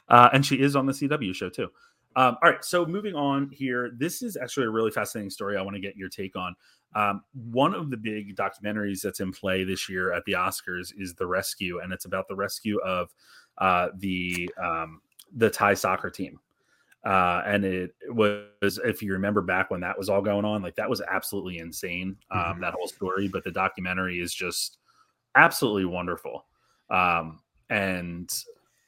uh, 0.10 0.30
and 0.34 0.46
she 0.46 0.60
is 0.60 0.76
on 0.76 0.86
the 0.86 0.94
CW 0.94 1.34
show 1.34 1.50
too. 1.50 1.70
Um, 2.18 2.38
all 2.42 2.50
right, 2.50 2.64
so 2.64 2.86
moving 2.86 3.14
on 3.14 3.50
here, 3.50 3.92
this 3.98 4.22
is 4.22 4.38
actually 4.38 4.68
a 4.68 4.70
really 4.70 4.92
fascinating 4.92 5.30
story. 5.30 5.58
I 5.58 5.62
want 5.62 5.76
to 5.76 5.82
get 5.82 5.98
your 5.98 6.08
take 6.08 6.36
on. 6.38 6.56
Um, 6.96 7.24
one 7.34 7.74
of 7.74 7.90
the 7.90 7.98
big 7.98 8.38
documentaries 8.38 9.02
that's 9.02 9.20
in 9.20 9.34
play 9.34 9.66
this 9.66 9.90
year 9.90 10.14
at 10.14 10.24
the 10.24 10.32
Oscars 10.34 10.94
is 10.98 11.14
The 11.14 11.28
Rescue, 11.28 11.80
and 11.80 11.92
it's 11.92 12.06
about 12.06 12.30
the 12.30 12.36
rescue 12.36 12.80
of 12.80 13.14
uh, 13.58 13.90
the 13.98 14.50
um, 14.62 15.02
the 15.36 15.50
Thai 15.50 15.74
soccer 15.74 16.10
team. 16.10 16.40
Uh, 17.04 17.44
and 17.46 17.66
it 17.66 17.94
was, 18.08 18.80
if 18.84 19.04
you 19.04 19.12
remember 19.12 19.42
back 19.42 19.70
when 19.70 19.82
that 19.82 19.98
was 19.98 20.10
all 20.10 20.22
going 20.22 20.46
on, 20.46 20.64
like 20.64 20.76
that 20.76 20.90
was 20.90 21.02
absolutely 21.02 21.60
insane. 21.60 22.18
Um, 22.32 22.40
Mhm. 22.56 22.62
That 22.62 22.74
whole 22.74 22.88
story, 22.88 23.28
but 23.28 23.44
the 23.44 23.52
documentary 23.52 24.20
is 24.22 24.34
just 24.34 24.78
absolutely 25.36 25.86
wonderful. 25.86 26.46
Um, 26.90 27.42
and 27.70 28.34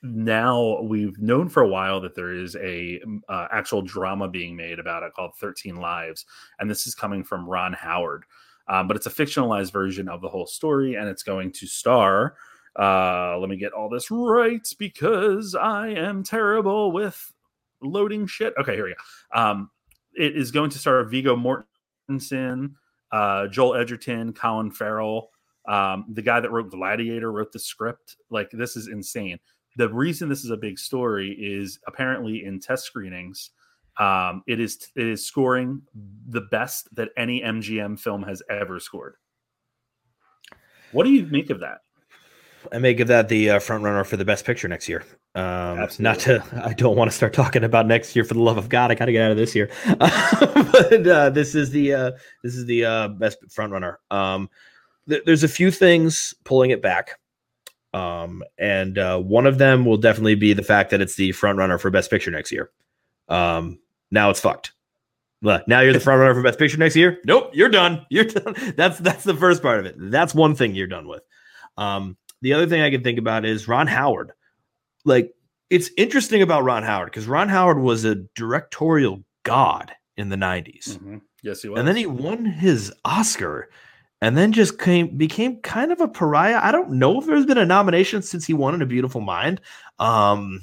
now 0.04 0.82
we've 0.82 1.18
known 1.20 1.50
for 1.50 1.64
a 1.64 1.68
while 1.68 2.00
that 2.02 2.16
there 2.16 2.34
is 2.34 2.56
a 2.56 3.00
mm, 3.06 3.20
uh, 3.30 3.48
actual 3.52 3.82
drama 3.82 4.28
being 4.28 4.56
made 4.56 4.80
about 4.80 5.04
it 5.04 5.14
called 5.14 5.32
13 5.40 5.76
lives 5.78 6.26
and 6.60 6.70
this 6.70 6.86
is 6.86 6.96
coming 6.96 7.24
from 7.24 7.48
ron 7.50 7.74
howard. 7.74 8.24
Um, 8.70 8.88
but 8.88 8.98
it's 8.98 9.06
a 9.06 9.12
fictionalized 9.12 9.72
version 9.72 10.10
of 10.10 10.22
the 10.22 10.28
whole 10.28 10.46
story 10.46 10.96
and 10.96 11.08
it's 11.08 11.24
going 11.24 11.52
to 11.54 11.68
star 11.68 12.36
uh, 12.78 13.38
let 13.40 13.50
me 13.50 13.58
get 13.58 13.74
all 13.74 13.90
this 13.90 14.12
right 14.12 14.68
because 14.78 15.56
i 15.56 15.88
am 15.88 16.24
terrible 16.24 16.92
with 16.92 17.34
loading 17.82 18.28
shit. 18.28 18.54
Okay 18.60 18.76
here 18.76 18.86
we 18.86 18.94
go. 18.94 19.40
Um, 19.40 19.72
it 20.14 20.36
is 20.36 20.52
going 20.52 20.70
to 20.72 20.78
star 20.78 21.04
viggo 21.06 21.36
mortensen 21.36 22.74
uh, 23.12 23.48
joel 23.48 23.76
edgerton 23.76 24.34
colin 24.34 24.70
farrell 24.70 25.32
um, 25.68 26.06
the 26.10 26.22
guy 26.22 26.40
that 26.40 26.52
wrote 26.52 26.72
gladiator 26.72 27.32
wrote 27.32 27.52
the 27.52 27.60
script. 27.60 28.16
Like 28.30 28.50
this 28.52 28.76
is 28.76 28.88
insane 28.88 29.40
the 29.78 29.90
reason 29.90 30.28
this 30.28 30.44
is 30.44 30.52
a 30.52 30.58
big 30.58 30.78
story 30.78 31.32
is 31.40 31.80
apparently 31.88 32.44
in 32.44 32.60
test 32.60 32.86
screenings 32.86 33.52
um, 34.00 34.44
it 34.46 34.60
is 34.60 34.90
it 34.96 35.08
is 35.08 35.26
scoring 35.26 35.82
the 36.28 36.42
best 36.52 36.94
that 36.96 37.10
any 37.18 37.42
mgm 37.42 38.00
film 38.00 38.22
has 38.24 38.44
ever 38.50 38.80
scored 38.80 39.16
what 40.92 41.06
do 41.06 41.12
you 41.12 41.26
make 41.28 41.50
of 41.50 41.60
that 41.62 41.80
I 42.72 42.80
may 42.80 42.94
give 42.94 43.08
that 43.08 43.30
the 43.30 43.52
uh, 43.52 43.60
front 43.60 43.84
runner 43.84 44.04
for 44.04 44.18
the 44.18 44.26
best 44.26 44.46
picture 44.46 44.68
next 44.68 44.90
year. 44.90 45.04
Um, 45.36 45.88
not 46.00 46.20
to, 46.20 46.44
I 46.64 46.74
don't 46.74 46.96
want 46.96 47.12
to 47.12 47.16
start 47.16 47.34
talking 47.34 47.64
about 47.64 47.86
next 47.86 48.16
year 48.16 48.26
for 48.26 48.34
the 48.34 48.42
love 48.42 48.58
of 48.58 48.70
God. 48.70 48.92
I 48.92 48.96
got 48.96 49.06
to 49.06 49.12
get 49.12 49.24
out 49.24 49.32
of 49.32 49.38
this 49.38 49.56
year. 49.56 49.70
but 50.00 51.08
uh, 51.08 51.30
this 51.30 51.56
is 51.56 51.70
the 51.70 51.94
uh, 51.94 52.12
this 52.44 52.56
is 52.56 52.66
the 52.66 52.86
uh, 52.86 53.08
best 53.10 53.38
front 53.52 53.72
runner. 53.72 54.00
Um, 54.12 54.50
th- 55.08 55.24
there's 55.26 55.44
a 55.44 55.48
few 55.48 55.72
things 55.72 56.34
pulling 56.44 56.72
it 56.72 56.82
back, 56.82 57.20
um, 57.98 58.44
and 58.58 58.98
uh, 58.98 59.20
one 59.20 59.48
of 59.48 59.58
them 59.58 59.86
will 59.86 59.98
definitely 59.98 60.36
be 60.36 60.54
the 60.54 60.64
fact 60.64 60.92
that 60.92 61.02
it's 61.02 61.16
the 61.16 61.32
front 61.32 61.58
runner 61.58 61.78
for 61.78 61.90
best 61.90 62.10
picture 62.10 62.30
next 62.32 62.52
year. 62.52 62.70
Um, 63.28 63.80
now 64.12 64.30
it's 64.30 64.40
fucked. 64.40 64.74
Now 65.42 65.82
you're 65.82 65.94
the 65.94 66.00
front 66.00 66.20
runner 66.20 66.34
for 66.34 66.44
best 66.44 66.60
picture 66.60 66.78
next 66.78 66.96
year. 66.96 67.20
Nope, 67.26 67.52
you're 67.54 67.70
done. 67.70 68.06
You're 68.10 68.26
done. 68.26 68.56
That's 68.76 68.98
that's 69.00 69.24
the 69.24 69.36
first 69.36 69.62
part 69.62 69.80
of 69.80 69.86
it. 69.86 69.96
That's 69.98 70.34
one 70.34 70.56
thing 70.56 70.74
you're 70.76 70.88
done 70.88 71.08
with. 71.08 71.22
Um, 71.78 72.18
the 72.42 72.54
other 72.54 72.68
thing 72.68 72.82
I 72.82 72.90
can 72.90 73.04
think 73.04 73.20
about 73.20 73.46
is 73.46 73.68
Ron 73.68 73.88
Howard. 73.88 74.32
Like, 75.06 75.34
it's 75.70 75.90
interesting 75.98 76.42
about 76.42 76.64
Ron 76.64 76.84
Howard 76.84 77.12
because 77.12 77.28
Ron 77.28 77.50
Howard 77.50 77.80
was 77.80 78.04
a 78.04 78.16
directorial 78.36 79.24
god 79.44 79.92
in 80.18 80.30
the 80.30 80.36
90s. 80.36 80.98
Mhm. 80.98 81.22
yes 81.44 81.62
he 81.62 81.70
was 81.70 81.80
And 81.80 81.88
then 81.88 81.96
he 81.96 82.06
won 82.08 82.46
his 82.46 82.92
Oscar 83.06 83.70
and 84.22 84.38
then 84.38 84.52
just 84.52 84.80
came 84.80 85.18
became 85.18 85.58
kind 85.62 85.92
of 85.92 86.02
a 86.02 86.08
pariah. 86.08 86.60
I 86.62 86.72
don't 86.72 86.92
know 86.92 87.20
if 87.20 87.26
there's 87.26 87.46
been 87.46 87.58
a 87.58 87.66
nomination 87.66 88.22
since 88.22 88.46
he 88.46 88.54
won 88.54 88.74
in 88.74 88.82
A 88.82 88.86
Beautiful 88.86 89.22
Mind. 89.22 89.62
Um 90.00 90.62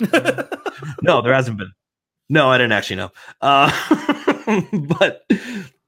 no, 1.02 1.22
there 1.22 1.34
hasn't 1.34 1.58
been. 1.58 1.72
No, 2.28 2.48
I 2.48 2.58
didn't 2.58 2.72
actually 2.72 2.96
know. 2.96 3.10
Uh, 3.40 3.70
but 4.72 5.24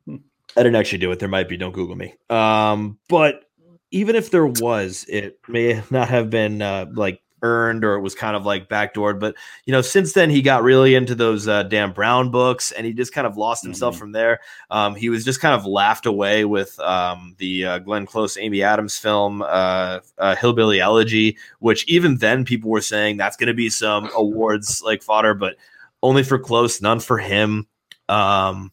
I 0.07 0.19
didn't 0.57 0.75
actually 0.75 0.99
do 0.99 1.11
it. 1.11 1.19
There 1.19 1.29
might 1.29 1.49
be. 1.49 1.57
Don't 1.57 1.73
Google 1.73 1.97
me. 1.97 2.15
Um, 2.29 2.99
but 3.09 3.45
even 3.91 4.17
if 4.17 4.31
there 4.31 4.47
was, 4.47 5.07
it 5.09 5.39
may 5.49 5.83
not 5.91 6.09
have 6.09 6.31
been 6.31 6.61
uh, 6.61 6.87
like 6.93 7.21
earned 7.45 7.85
or 7.85 7.95
it 7.95 8.01
was 8.01 8.15
kind 8.15 8.35
of 8.35 8.45
like 8.45 8.69
backdoored. 8.69 9.21
But 9.21 9.37
you 9.67 9.73
know, 9.73 9.83
since 9.83 10.15
then 10.15 10.31
he 10.31 10.43
got 10.43 10.65
really 10.65 10.95
into 10.97 11.15
those 11.15 11.47
uh, 11.47 11.63
Dan 11.65 11.93
Brown 11.93 12.31
books, 12.31 12.73
and 12.73 12.85
he 12.87 12.93
just 12.93 13.13
kind 13.13 13.27
of 13.27 13.37
lost 13.37 13.63
himself 13.63 13.95
Mhm. 13.95 13.99
from 13.99 14.13
there. 14.13 14.41
Um, 14.71 14.95
he 14.95 15.11
was 15.11 15.25
just 15.25 15.41
kind 15.41 15.55
of 15.55 15.65
laughed 15.67 16.07
away 16.07 16.45
with 16.45 16.79
um, 16.81 17.37
the 17.39 17.65
uh, 17.65 17.79
Glenn 17.79 18.07
Close, 18.07 18.37
Amy 18.37 18.63
Adams 18.63 18.99
film, 18.99 19.43
uh, 19.43 20.01
uh, 20.19 20.35
Hillbilly 20.37 20.81
Elegy, 20.81 21.37
which 21.61 21.85
even 21.87 22.17
then 22.17 22.45
people 22.45 22.71
were 22.71 22.81
saying 22.81 23.19
that's 23.19 23.37
going 23.37 23.47
to 23.49 23.55
be 23.55 23.71
some 23.71 24.11
awards 24.17 24.83
like 24.85 25.03
fodder, 25.03 25.35
but 25.35 25.57
only 26.03 26.23
for 26.23 26.39
Close, 26.39 26.81
none 26.83 26.99
for 27.01 27.19
him. 27.19 27.67
Um, 28.09 28.73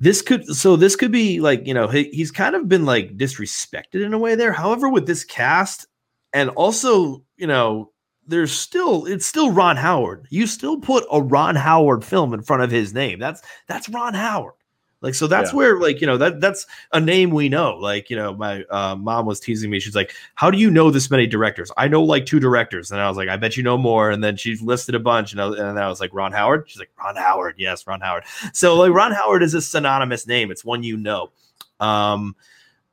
this 0.00 0.20
could 0.20 0.44
so 0.46 0.74
this 0.74 0.96
could 0.96 1.12
be 1.12 1.38
like 1.38 1.64
you 1.64 1.74
know 1.74 1.86
he, 1.86 2.04
he's 2.12 2.32
kind 2.32 2.56
of 2.56 2.68
been 2.68 2.84
like 2.84 3.16
disrespected 3.16 4.04
in 4.04 4.12
a 4.12 4.18
way 4.18 4.34
there. 4.34 4.52
However, 4.52 4.88
with 4.88 5.06
this 5.06 5.22
cast 5.22 5.86
and 6.32 6.50
also 6.50 7.22
you 7.36 7.46
know 7.46 7.91
there's 8.26 8.52
still 8.52 9.06
it's 9.06 9.26
still 9.26 9.50
Ron 9.50 9.76
Howard. 9.76 10.26
You 10.30 10.46
still 10.46 10.78
put 10.78 11.04
a 11.10 11.20
Ron 11.20 11.56
Howard 11.56 12.04
film 12.04 12.32
in 12.34 12.42
front 12.42 12.62
of 12.62 12.70
his 12.70 12.94
name. 12.94 13.18
That's 13.18 13.42
that's 13.66 13.88
Ron 13.88 14.14
Howard. 14.14 14.54
Like 15.00 15.14
so 15.14 15.26
that's 15.26 15.50
Yeah. 15.50 15.56
where 15.56 15.80
like 15.80 16.00
you 16.00 16.06
know 16.06 16.16
that 16.18 16.40
that's 16.40 16.64
a 16.92 17.00
name 17.00 17.30
we 17.30 17.48
know. 17.48 17.74
Like 17.76 18.08
you 18.08 18.14
know 18.16 18.34
my 18.36 18.62
uh, 18.70 18.94
mom 18.94 19.26
was 19.26 19.40
teasing 19.40 19.68
me. 19.68 19.80
She's 19.80 19.96
like, 19.96 20.14
"How 20.36 20.48
do 20.48 20.58
you 20.58 20.70
know 20.70 20.92
this 20.92 21.10
many 21.10 21.26
directors?" 21.26 21.72
I 21.76 21.88
know 21.88 22.04
like 22.04 22.24
two 22.24 22.38
directors, 22.38 22.92
and 22.92 23.00
I 23.00 23.08
was 23.08 23.16
like, 23.16 23.28
"I 23.28 23.36
bet 23.36 23.56
you 23.56 23.64
know 23.64 23.76
more." 23.76 24.10
And 24.12 24.22
then 24.22 24.36
she 24.36 24.56
listed 24.58 24.94
a 24.94 25.00
bunch, 25.00 25.32
and, 25.32 25.40
I, 25.42 25.46
and 25.48 25.56
then 25.56 25.78
I 25.78 25.88
was 25.88 25.98
like, 26.00 26.14
"Ron 26.14 26.30
Howard." 26.30 26.66
She's 26.68 26.78
like, 26.78 26.92
"Ron 26.96 27.16
Howard, 27.16 27.56
yes, 27.58 27.84
Ron 27.84 28.00
Howard." 28.00 28.22
So 28.52 28.76
like 28.76 28.92
Ron 28.92 29.10
Howard 29.10 29.42
is 29.42 29.54
a 29.54 29.60
synonymous 29.60 30.28
name. 30.28 30.52
It's 30.52 30.64
one 30.64 30.84
you 30.84 30.96
know. 30.96 31.32
Um, 31.80 32.36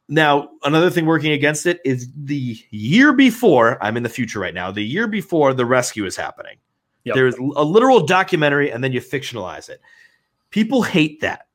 now 0.09 0.49
another 0.63 0.89
thing 0.89 1.05
working 1.05 1.31
against 1.31 1.65
it 1.67 1.79
is 1.85 2.09
the 2.17 2.57
year 2.71 3.13
before. 3.13 3.81
I'm 3.81 3.95
in 3.95 4.03
the 4.03 4.09
future 4.09 4.39
right 4.39 4.53
now. 4.53 4.71
The 4.71 4.83
year 4.83 5.07
before 5.07 5.53
the 5.53 5.65
rescue 5.65 6.05
is 6.05 6.15
happening. 6.15 6.57
Yep. 7.05 7.15
There's 7.15 7.35
a 7.37 7.63
literal 7.63 8.05
documentary, 8.05 8.71
and 8.71 8.83
then 8.83 8.91
you 8.91 9.01
fictionalize 9.01 9.69
it. 9.69 9.79
People 10.49 10.81
hate 10.81 11.21
that. 11.21 11.45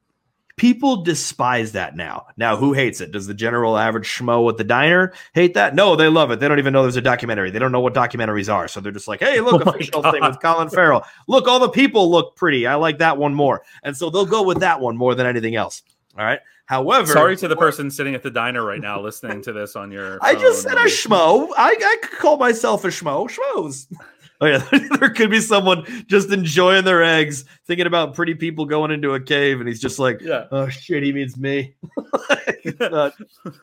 People 0.57 1.03
despise 1.03 1.73
that 1.73 1.97
now. 1.97 2.27
Now, 2.37 2.57
who 2.57 2.73
hates 2.73 3.01
it? 3.01 3.11
Does 3.11 3.27
the 3.27 3.35
general 3.35 3.77
average 3.77 4.07
schmo 4.07 4.49
at 4.49 4.57
the 4.57 4.63
diner 4.63 5.13
hate 5.35 5.55
that? 5.55 5.75
No, 5.75 5.97
they 5.97 6.07
love 6.07 6.31
it. 6.31 6.39
They 6.39 6.47
don't 6.47 6.61
even 6.61 6.73
know 6.73 6.83
there's 6.83 6.95
a 6.95 7.01
documentary. 7.01 7.51
They 7.51 7.59
don't 7.59 7.73
know 7.73 7.81
what 7.81 7.93
documentaries 7.93 8.53
are. 8.53 8.69
So 8.69 8.81
they're 8.81 8.93
just 8.93 9.09
like, 9.09 9.19
hey, 9.19 9.41
look, 9.41 9.63
Oh 9.67 9.71
a 9.71 9.73
fictional 9.73 10.03
God. 10.03 10.13
thing 10.13 10.23
with 10.23 10.41
Colin 10.41 10.71
Farrell. 10.71 11.05
Look, 11.27 11.49
all 11.49 11.59
the 11.59 11.71
people 11.71 12.09
look 12.09 12.37
pretty. 12.37 12.69
I 12.69 12.77
like 12.77 12.99
that 12.99 13.19
one 13.19 13.35
more. 13.35 13.65
And 13.83 13.97
so 13.97 14.11
they'll 14.11 14.27
go 14.27 14.45
with 14.45 14.61
that 14.61 14.81
one 14.81 14.97
more 14.97 15.17
than 15.17 15.27
anything 15.27 15.57
else. 15.57 15.83
All 16.17 16.25
right. 16.25 16.39
However, 16.67 17.13
sorry 17.13 17.37
to 17.37 17.49
the 17.49 17.57
person 17.57 17.91
sitting 17.91 18.15
at 18.15 18.23
the 18.23 18.31
diner 18.31 18.65
right 18.65 18.81
now 18.81 19.01
listening 19.01 19.43
to 19.43 19.53
this 19.53 19.77
on 19.77 19.91
your 19.91 20.19
I 20.23 20.35
just 20.35 20.63
said 20.63 20.79
a 20.79 20.85
schmo. 20.85 21.49
I, 21.57 21.77
I 21.79 21.97
could 22.03 22.19
call 22.19 22.39
myself 22.39 22.85
a 22.85 22.89
schmo. 22.89 23.31
Schmoes. 23.31 23.87
Oh 24.41 24.47
yeah, 24.47 24.59
there 24.99 25.11
could 25.11 25.31
be 25.31 25.41
someone 25.41 25.85
just 26.07 26.31
enjoying 26.31 26.85
their 26.85 27.03
eggs, 27.03 27.45
thinking 27.67 27.87
about 27.87 28.15
pretty 28.15 28.35
people 28.35 28.67
going 28.67 28.91
into 28.91 29.15
a 29.15 29.21
cave, 29.21 29.61
and 29.61 29.69
he's 29.69 29.81
just 29.81 29.99
like, 29.99 30.21
yeah 30.21 30.47
"Oh 30.51 30.69
shit, 30.69 31.03
he 31.03 31.13
means 31.13 31.37
me." 31.37 31.75
Uh, 32.81 33.11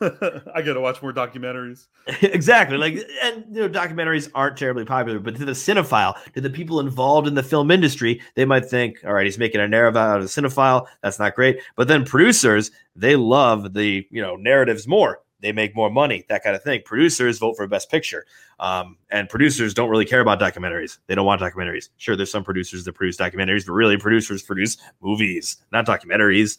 i 0.54 0.62
gotta 0.62 0.80
watch 0.80 1.02
more 1.02 1.12
documentaries 1.12 1.86
exactly. 2.22 2.76
Like, 2.76 2.94
and 3.24 3.44
you 3.50 3.62
know, 3.62 3.68
documentaries 3.68 4.30
aren't 4.32 4.56
terribly 4.56 4.84
popular, 4.84 5.18
but 5.18 5.34
to 5.36 5.44
the 5.44 5.52
cinephile, 5.52 6.14
to 6.34 6.40
the 6.40 6.48
people 6.48 6.78
involved 6.78 7.26
in 7.26 7.34
the 7.34 7.42
film 7.42 7.72
industry, 7.72 8.20
they 8.36 8.44
might 8.44 8.64
think, 8.64 8.98
"All 9.04 9.12
right, 9.12 9.24
he's 9.24 9.38
making 9.38 9.60
a 9.60 9.66
narrative 9.66 9.96
out 9.96 10.18
of 10.18 10.24
a 10.24 10.28
cinephile. 10.28 10.86
That's 11.02 11.18
not 11.18 11.34
great." 11.34 11.60
But 11.74 11.88
then 11.88 12.04
producers, 12.04 12.70
they 12.94 13.16
love 13.16 13.74
the 13.74 14.06
you 14.10 14.22
know 14.22 14.36
narratives 14.36 14.86
more. 14.86 15.21
They 15.42 15.52
make 15.52 15.76
more 15.76 15.90
money, 15.90 16.24
that 16.28 16.42
kind 16.42 16.56
of 16.56 16.62
thing. 16.62 16.80
Producers 16.84 17.38
vote 17.38 17.56
for 17.56 17.66
best 17.66 17.90
picture. 17.90 18.24
Um, 18.60 18.96
and 19.10 19.28
producers 19.28 19.74
don't 19.74 19.90
really 19.90 20.06
care 20.06 20.20
about 20.20 20.40
documentaries. 20.40 20.98
They 21.08 21.14
don't 21.14 21.26
want 21.26 21.40
documentaries. 21.40 21.88
Sure, 21.98 22.16
there's 22.16 22.30
some 22.30 22.44
producers 22.44 22.84
that 22.84 22.94
produce 22.94 23.16
documentaries, 23.16 23.66
but 23.66 23.72
really 23.72 23.96
producers 23.96 24.42
produce 24.42 24.78
movies, 25.02 25.56
not 25.72 25.84
documentaries. 25.84 26.58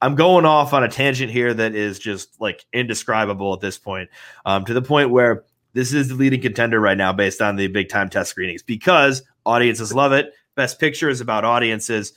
I'm 0.00 0.14
going 0.14 0.44
off 0.44 0.72
on 0.72 0.84
a 0.84 0.88
tangent 0.88 1.32
here 1.32 1.52
that 1.52 1.74
is 1.74 1.98
just 1.98 2.40
like 2.40 2.64
indescribable 2.72 3.52
at 3.52 3.60
this 3.60 3.76
point, 3.76 4.08
um, 4.44 4.64
to 4.64 4.74
the 4.74 4.82
point 4.82 5.10
where 5.10 5.44
this 5.72 5.92
is 5.92 6.08
the 6.08 6.14
leading 6.14 6.40
contender 6.40 6.80
right 6.80 6.96
now 6.96 7.12
based 7.12 7.42
on 7.42 7.56
the 7.56 7.66
big 7.66 7.88
time 7.88 8.08
test 8.08 8.30
screenings 8.30 8.62
because 8.62 9.22
audiences 9.44 9.92
love 9.92 10.12
it. 10.12 10.32
Best 10.54 10.78
Picture 10.78 11.08
is 11.08 11.20
about 11.20 11.44
audiences. 11.44 12.12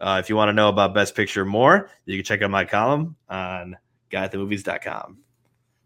Uh, 0.00 0.18
if 0.22 0.28
you 0.28 0.36
want 0.36 0.48
to 0.48 0.52
know 0.52 0.68
about 0.68 0.94
Best 0.94 1.14
Picture 1.14 1.44
more, 1.44 1.90
you 2.06 2.16
can 2.16 2.24
check 2.24 2.42
out 2.42 2.50
my 2.50 2.64
column 2.64 3.16
on 3.28 3.76
guyatthemovies.com. 4.10 5.23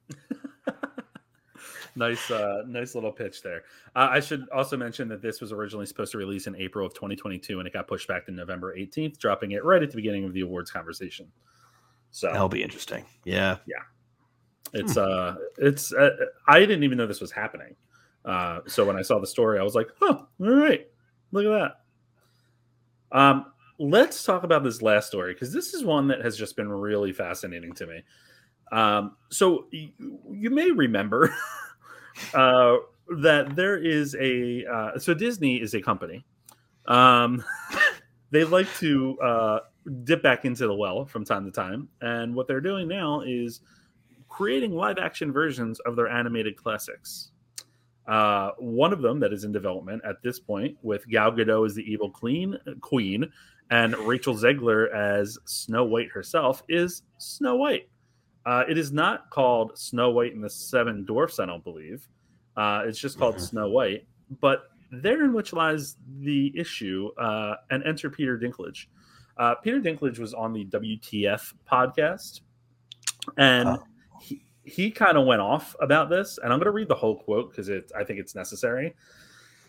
nice, 1.96 2.30
uh, 2.30 2.62
nice 2.66 2.94
little 2.94 3.12
pitch 3.12 3.42
there. 3.42 3.62
Uh, 3.94 4.08
I 4.10 4.20
should 4.20 4.48
also 4.50 4.76
mention 4.76 5.08
that 5.08 5.22
this 5.22 5.40
was 5.40 5.52
originally 5.52 5.86
supposed 5.86 6.12
to 6.12 6.18
release 6.18 6.46
in 6.46 6.56
April 6.56 6.86
of 6.86 6.94
2022, 6.94 7.58
and 7.58 7.66
it 7.66 7.72
got 7.72 7.88
pushed 7.88 8.08
back 8.08 8.26
to 8.26 8.32
November 8.32 8.74
18th, 8.76 9.18
dropping 9.18 9.52
it 9.52 9.64
right 9.64 9.82
at 9.82 9.90
the 9.90 9.96
beginning 9.96 10.24
of 10.24 10.32
the 10.32 10.40
awards 10.40 10.70
conversation. 10.70 11.26
So 12.10 12.28
that'll 12.28 12.48
be 12.48 12.62
interesting. 12.62 13.04
Yeah, 13.24 13.58
yeah. 13.66 13.82
It's 14.72 14.94
hmm. 14.94 15.00
uh, 15.00 15.34
it's 15.58 15.92
uh, 15.92 16.10
I 16.46 16.60
didn't 16.60 16.84
even 16.84 16.98
know 16.98 17.06
this 17.06 17.20
was 17.20 17.32
happening. 17.32 17.74
Uh, 18.24 18.60
so 18.66 18.84
when 18.84 18.96
I 18.96 19.02
saw 19.02 19.18
the 19.18 19.26
story, 19.26 19.58
I 19.58 19.62
was 19.62 19.74
like, 19.74 19.88
"Oh, 20.00 20.26
all 20.40 20.50
right, 20.50 20.86
look 21.32 21.46
at 21.46 21.72
that." 23.10 23.18
Um, 23.18 23.46
let's 23.78 24.24
talk 24.24 24.42
about 24.42 24.64
this 24.64 24.82
last 24.82 25.06
story 25.06 25.32
because 25.32 25.52
this 25.52 25.72
is 25.74 25.84
one 25.84 26.08
that 26.08 26.20
has 26.20 26.36
just 26.36 26.56
been 26.56 26.68
really 26.70 27.12
fascinating 27.12 27.72
to 27.74 27.86
me. 27.86 28.02
Um, 28.72 29.16
so 29.30 29.66
y- 29.72 29.92
you 30.30 30.50
may 30.50 30.70
remember 30.70 31.34
uh, 32.34 32.76
that 33.20 33.56
there 33.56 33.76
is 33.76 34.16
a 34.20 34.64
uh, 34.66 34.98
so 34.98 35.14
Disney 35.14 35.56
is 35.56 35.74
a 35.74 35.80
company. 35.80 36.24
Um, 36.86 37.44
they 38.30 38.44
like 38.44 38.72
to 38.76 39.18
uh, 39.20 39.58
dip 40.04 40.22
back 40.22 40.44
into 40.44 40.66
the 40.66 40.74
well 40.74 41.06
from 41.06 41.24
time 41.24 41.44
to 41.44 41.50
time, 41.50 41.88
and 42.00 42.34
what 42.34 42.46
they're 42.46 42.60
doing 42.60 42.88
now 42.88 43.22
is 43.22 43.60
creating 44.28 44.72
live 44.72 44.98
action 44.98 45.32
versions 45.32 45.80
of 45.80 45.96
their 45.96 46.08
animated 46.08 46.56
classics. 46.56 47.30
Uh, 48.06 48.52
one 48.58 48.92
of 48.92 49.02
them 49.02 49.20
that 49.20 49.34
is 49.34 49.44
in 49.44 49.52
development 49.52 50.02
at 50.04 50.22
this 50.22 50.40
point, 50.40 50.76
with 50.82 51.06
Gal 51.08 51.30
Gadot 51.32 51.66
as 51.66 51.74
the 51.74 51.82
evil 51.82 52.10
queen, 52.10 52.56
queen, 52.80 53.30
and 53.70 53.94
Rachel 53.98 54.34
Zegler 54.34 54.90
as 54.94 55.38
Snow 55.44 55.84
White 55.84 56.08
herself, 56.08 56.62
is 56.68 57.02
Snow 57.18 57.56
White. 57.56 57.88
Uh, 58.48 58.64
it 58.66 58.78
is 58.78 58.92
not 58.92 59.28
called 59.28 59.76
Snow 59.76 60.08
White 60.08 60.34
and 60.34 60.42
the 60.42 60.48
Seven 60.48 61.04
Dwarfs, 61.04 61.38
I 61.38 61.44
don't 61.44 61.62
believe. 61.62 62.08
Uh, 62.56 62.82
it's 62.86 62.98
just 62.98 63.18
called 63.18 63.34
mm-hmm. 63.34 63.44
Snow 63.44 63.68
White. 63.68 64.06
But 64.40 64.70
therein 64.90 65.34
which 65.34 65.52
lies 65.52 65.96
the 66.20 66.50
issue, 66.58 67.10
uh, 67.18 67.56
and 67.70 67.84
enter 67.84 68.08
Peter 68.08 68.38
Dinklage. 68.38 68.86
Uh, 69.36 69.54
Peter 69.56 69.78
Dinklage 69.80 70.18
was 70.18 70.32
on 70.32 70.54
the 70.54 70.64
WTF 70.64 71.52
podcast, 71.70 72.40
and 73.36 73.68
oh. 73.68 73.82
he, 74.22 74.42
he 74.64 74.90
kind 74.90 75.18
of 75.18 75.26
went 75.26 75.42
off 75.42 75.76
about 75.82 76.08
this. 76.08 76.38
And 76.42 76.50
I'm 76.50 76.58
going 76.58 76.68
to 76.68 76.72
read 76.72 76.88
the 76.88 76.94
whole 76.94 77.16
quote 77.16 77.50
because 77.50 77.68
I 77.68 78.02
think 78.02 78.18
it's 78.18 78.34
necessary. 78.34 78.94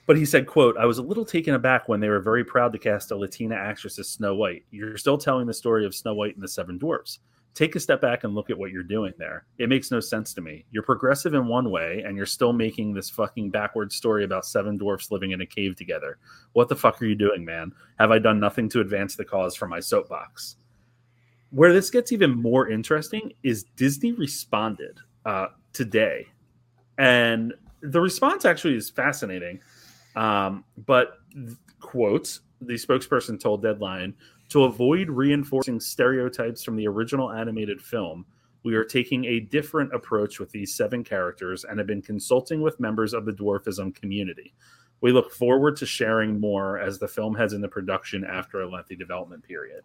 But 0.05 0.15
he 0.15 0.23
said, 0.23 0.47
quote, 0.47 0.77
I 0.77 0.86
was 0.86 0.99
a 0.99 1.03
little 1.03 1.25
taken 1.25 1.53
aback 1.53 1.89
when 1.89 1.99
they 1.99 2.07
were 2.07 2.21
very 2.21 2.45
proud 2.45 2.71
to 2.71 2.80
cast 2.80 3.11
a 3.11 3.15
Latina 3.17 3.55
actress 3.55 3.99
as 3.99 4.07
Snow 4.07 4.36
White. 4.36 4.63
You're 4.71 4.95
still 4.95 5.17
telling 5.17 5.47
the 5.47 5.53
story 5.53 5.86
of 5.86 5.93
Snow 5.93 6.13
White 6.13 6.36
and 6.36 6.41
the 6.41 6.47
Seven 6.47 6.77
Dwarfs. 6.77 7.19
Take 7.56 7.76
a 7.76 7.80
step 7.80 8.00
back 8.00 8.24
and 8.24 8.36
look 8.36 8.50
at 8.50 8.58
what 8.58 8.72
you're 8.72 8.84
doing 8.84 9.14
there. 9.18 9.45
It 9.58 9.70
makes 9.70 9.91
no 9.91 10.00
sense 10.00 10.34
to 10.36 10.41
me. 10.41 10.66
You're 10.72 10.84
progressive 10.84 11.34
in 11.34 11.47
one 11.47 11.72
way, 11.72 12.04
and 12.06 12.16
you're 12.16 12.26
still 12.26 12.54
making 12.54 12.93
this 12.93 13.10
fucking 13.10 13.50
backward 13.50 13.91
story 13.91 14.24
about 14.24 14.45
seven 14.45 14.78
dwarfs 14.78 15.12
living 15.12 15.32
in 15.32 15.41
a 15.41 15.45
cave 15.45 15.76
together. 15.76 16.20
What 16.54 16.70
the 16.70 16.76
fuck 16.76 17.02
are 17.02 17.06
you 17.06 17.16
doing, 17.16 17.43
man? 17.43 17.74
Have 18.00 18.12
I 18.12 18.20
done 18.20 18.39
nothing 18.39 18.70
to 18.70 18.82
advance 18.82 19.16
the 19.16 19.26
cause 19.26 19.56
for 19.56 19.68
my 19.68 19.80
soapbox? 19.80 20.58
Where 21.50 21.74
this 21.74 21.89
gets 21.89 22.12
even 22.12 22.32
more 22.32 22.70
interesting 22.70 23.34
is 23.43 23.64
Disney 23.76 24.14
responded 24.14 25.00
uh, 25.26 25.47
today. 25.74 26.28
And 26.97 27.54
the 27.82 28.00
response 28.00 28.45
actually 28.45 28.76
is 28.76 28.89
fascinating 28.89 29.60
um, 30.16 30.66
but 30.86 31.20
quotes 31.80 32.41
the 32.62 32.74
spokesperson 32.74 33.39
told 33.39 33.62
Deadline 33.62 34.14
to 34.50 34.64
avoid 34.64 35.10
reinforcing 35.10 35.80
stereotypes 35.80 36.64
from 36.64 36.76
the 36.76 36.88
original 36.88 37.32
animated 37.32 37.82
film. 37.82 38.26
We 38.64 38.76
are 38.76 38.84
taking 38.84 39.26
a 39.26 39.39
different 39.39 39.93
approach 39.93 40.39
with 40.39 40.52
these 40.52 40.76
seven 40.76 41.04
characters 41.04 41.64
and 41.64 41.78
have 41.80 41.88
been 41.88 42.02
consulting 42.02 42.62
with 42.62 42.80
members 42.80 43.14
of 43.14 43.26
the 43.26 43.32
dwarfism 43.32 43.95
community. 43.95 44.54
We 45.02 45.12
look 45.12 45.32
forward 45.32 45.78
to 45.78 45.86
sharing 45.86 46.39
more 46.39 46.78
as 46.78 47.00
the 47.00 47.08
film 47.08 47.36
heads 47.36 47.54
into 47.54 47.70
production 47.70 48.26
after 48.26 48.62
a 48.62 48.70
lengthy 48.70 48.95
development 48.95 49.43
period. 49.43 49.84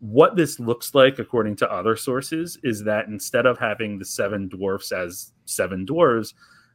What 0.00 0.36
this 0.36 0.60
looks 0.60 0.94
like, 0.94 1.18
according 1.18 1.56
to 1.56 1.72
other 1.72 1.96
sources, 1.96 2.58
is 2.62 2.84
that 2.84 3.06
instead 3.06 3.46
of 3.46 3.58
having 3.58 3.98
the 3.98 4.04
seven 4.04 4.48
dwarfs 4.48 4.92
as 4.92 5.32
seven 5.46 5.86
dwarves, 5.86 6.34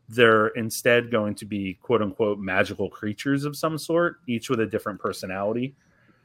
they're 0.09 0.47
instead 0.47 1.11
going 1.11 1.35
to 1.35 1.45
be 1.45 1.75
quote 1.81 2.01
unquote 2.01 2.39
magical 2.39 2.89
creatures 2.89 3.45
of 3.45 3.55
some 3.55 3.77
sort, 3.77 4.17
each 4.27 4.49
with 4.49 4.59
a 4.59 4.65
different 4.65 4.99
personality, 4.99 5.75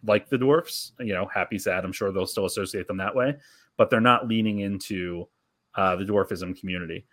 like 0.04 0.28
the 0.28 0.38
dwarfs. 0.38 0.92
You 0.98 1.14
know, 1.14 1.26
happy, 1.32 1.58
sad. 1.58 1.84
I'm 1.84 1.92
sure 1.92 2.12
they'll 2.12 2.26
still 2.26 2.46
associate 2.46 2.86
them 2.86 2.98
that 2.98 3.14
way, 3.14 3.36
but 3.76 3.90
they're 3.90 4.00
not 4.00 4.28
leaning 4.28 4.60
into 4.60 5.28
uh, 5.74 5.96
the 5.96 6.04
dwarfism 6.04 6.58
community. 6.58 7.06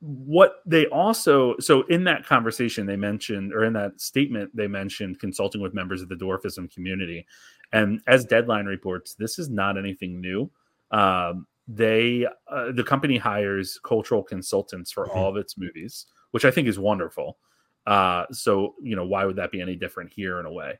What 0.00 0.56
they 0.66 0.86
also 0.86 1.56
so 1.60 1.82
in 1.82 2.04
that 2.04 2.26
conversation 2.26 2.86
they 2.86 2.96
mentioned, 2.96 3.54
or 3.54 3.64
in 3.64 3.72
that 3.74 4.00
statement 4.00 4.54
they 4.54 4.66
mentioned, 4.66 5.18
consulting 5.18 5.62
with 5.62 5.72
members 5.72 6.02
of 6.02 6.08
the 6.08 6.16
dwarfism 6.16 6.72
community, 6.72 7.26
and 7.72 8.00
as 8.06 8.24
Deadline 8.24 8.66
reports, 8.66 9.14
this 9.14 9.38
is 9.38 9.48
not 9.48 9.78
anything 9.78 10.20
new. 10.20 10.50
Um, 10.90 11.46
they 11.66 12.26
uh, 12.50 12.72
the 12.72 12.84
company 12.84 13.16
hires 13.16 13.78
cultural 13.82 14.22
consultants 14.22 14.92
for 14.92 15.06
mm-hmm. 15.06 15.18
all 15.18 15.30
of 15.30 15.36
its 15.36 15.56
movies, 15.56 16.06
which 16.32 16.44
I 16.44 16.50
think 16.50 16.68
is 16.68 16.78
wonderful. 16.78 17.38
Uh, 17.86 18.26
so 18.30 18.74
you 18.82 18.96
know, 18.96 19.06
why 19.06 19.24
would 19.24 19.36
that 19.36 19.52
be 19.52 19.62
any 19.62 19.76
different 19.76 20.12
here 20.12 20.40
in 20.40 20.46
a 20.46 20.52
way? 20.52 20.78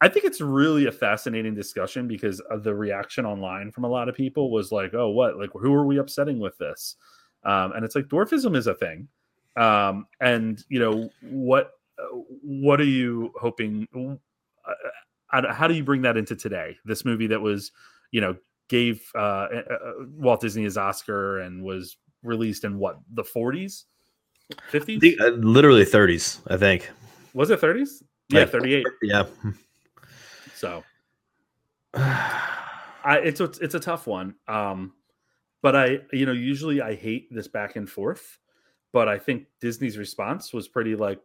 I 0.00 0.08
think 0.08 0.24
it's 0.24 0.40
really 0.40 0.86
a 0.86 0.92
fascinating 0.92 1.54
discussion 1.54 2.08
because 2.08 2.40
of 2.40 2.64
the 2.64 2.74
reaction 2.74 3.26
online 3.26 3.70
from 3.70 3.84
a 3.84 3.88
lot 3.88 4.08
of 4.08 4.14
people 4.14 4.50
was 4.50 4.72
like, 4.72 4.94
"Oh, 4.94 5.10
what? 5.10 5.38
Like, 5.38 5.50
who 5.52 5.74
are 5.74 5.84
we 5.84 5.98
upsetting 5.98 6.38
with 6.38 6.56
this?" 6.58 6.96
Um, 7.44 7.72
and 7.72 7.84
it's 7.84 7.94
like 7.94 8.06
dwarfism 8.06 8.56
is 8.56 8.66
a 8.66 8.74
thing, 8.74 9.08
um, 9.56 10.06
and 10.20 10.64
you 10.68 10.78
know 10.78 11.10
what? 11.22 11.72
What 12.42 12.80
are 12.80 12.84
you 12.84 13.32
hoping? 13.38 13.86
Uh, 13.92 15.52
how 15.52 15.68
do 15.68 15.74
you 15.74 15.84
bring 15.84 16.02
that 16.02 16.16
into 16.16 16.34
today? 16.34 16.76
This 16.84 17.04
movie 17.04 17.26
that 17.28 17.40
was, 17.40 17.72
you 18.10 18.20
know, 18.20 18.36
gave 18.68 19.02
uh, 19.14 19.18
uh, 19.18 19.62
uh, 19.70 19.92
Walt 20.16 20.40
Disney 20.40 20.64
his 20.64 20.78
Oscar 20.78 21.40
and 21.40 21.62
was 21.62 21.98
released 22.22 22.64
in 22.64 22.78
what 22.78 22.98
the 23.12 23.22
40s, 23.22 23.84
50s, 24.72 25.20
uh, 25.20 25.30
literally 25.36 25.84
30s, 25.84 26.40
I 26.46 26.56
think. 26.56 26.88
Was 27.34 27.50
it 27.50 27.60
30s? 27.60 28.02
Yeah, 28.28 28.46
38. 28.46 28.86
Yeah. 29.02 29.24
So, 30.60 30.84
I 31.94 33.20
it's 33.24 33.40
a, 33.40 33.44
it's 33.44 33.74
a 33.74 33.80
tough 33.80 34.06
one. 34.06 34.34
Um, 34.46 34.92
but 35.62 35.74
I 35.74 35.98
you 36.12 36.26
know 36.26 36.32
usually 36.32 36.82
I 36.82 36.94
hate 36.94 37.28
this 37.34 37.48
back 37.48 37.76
and 37.76 37.88
forth, 37.88 38.38
but 38.92 39.08
I 39.08 39.18
think 39.18 39.46
Disney's 39.60 39.96
response 39.96 40.52
was 40.52 40.68
pretty 40.68 40.96
like, 40.96 41.20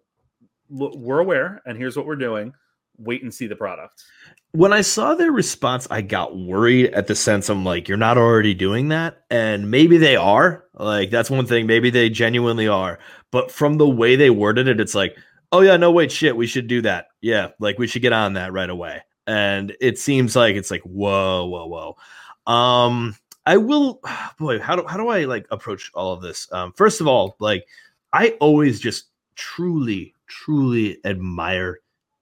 we're 0.70 1.20
aware, 1.20 1.62
and 1.66 1.78
here's 1.78 1.98
what 1.98 2.06
we're 2.06 2.16
doing 2.16 2.54
wait 2.98 3.24
and 3.24 3.34
see 3.34 3.48
the 3.48 3.56
product. 3.56 4.04
When 4.52 4.72
I 4.72 4.82
saw 4.82 5.16
their 5.16 5.32
response, 5.32 5.88
I 5.92 6.02
got 6.02 6.38
worried 6.38 6.94
at 6.94 7.08
the 7.08 7.16
sense 7.16 7.50
I'm 7.50 7.66
like, 7.66 7.88
you're 7.88 7.98
not 7.98 8.18
already 8.18 8.54
doing 8.54 8.88
that. 8.90 9.24
And 9.30 9.70
maybe 9.70 9.98
they 9.98 10.16
are. 10.16 10.64
Like, 10.74 11.10
that's 11.10 11.30
one 11.30 11.46
thing. 11.46 11.68
Maybe 11.68 11.90
they 11.90 12.10
genuinely 12.10 12.68
are. 12.68 13.00
But 13.32 13.52
from 13.52 13.78
the 13.78 13.88
way 13.88 14.16
they 14.16 14.30
worded 14.30 14.68
it, 14.68 14.80
it's 14.80 14.96
like, 14.96 15.18
oh, 15.52 15.62
yeah, 15.62 15.78
no, 15.78 15.92
wait, 15.92 16.12
shit, 16.12 16.38
we 16.38 16.48
should 16.48 16.68
do 16.68 16.82
that. 16.84 17.08
Yeah, 17.22 17.50
like 17.60 17.78
we 17.78 17.88
should 17.88 18.02
get 18.02 18.14
on 18.14 18.34
that 18.34 18.54
right 18.54 18.70
away. 18.70 19.02
And 19.28 19.76
it 19.82 19.98
seems 19.98 20.36
like 20.36 20.56
it's 20.56 20.72
like, 20.72 20.84
whoa, 20.84 21.46
whoa, 21.46 21.66
whoa. 21.66 22.52
Um, 22.52 23.16
I 23.46 23.58
will, 23.58 24.02
boy, 24.40 24.60
how 24.60 24.76
do, 24.76 24.86
how 24.88 24.98
do 24.98 25.10
I 25.10 25.26
like 25.26 25.48
approach 25.52 25.92
all 25.94 26.14
of 26.14 26.22
this? 26.22 26.52
Um, 26.52 26.74
first 26.74 27.02
of 27.02 27.08
all, 27.08 27.36
like, 27.40 27.68
I 28.14 28.30
always 28.40 28.80
just 28.80 29.06
truly, 29.36 30.14
truly 30.28 31.00
admire 31.06 31.80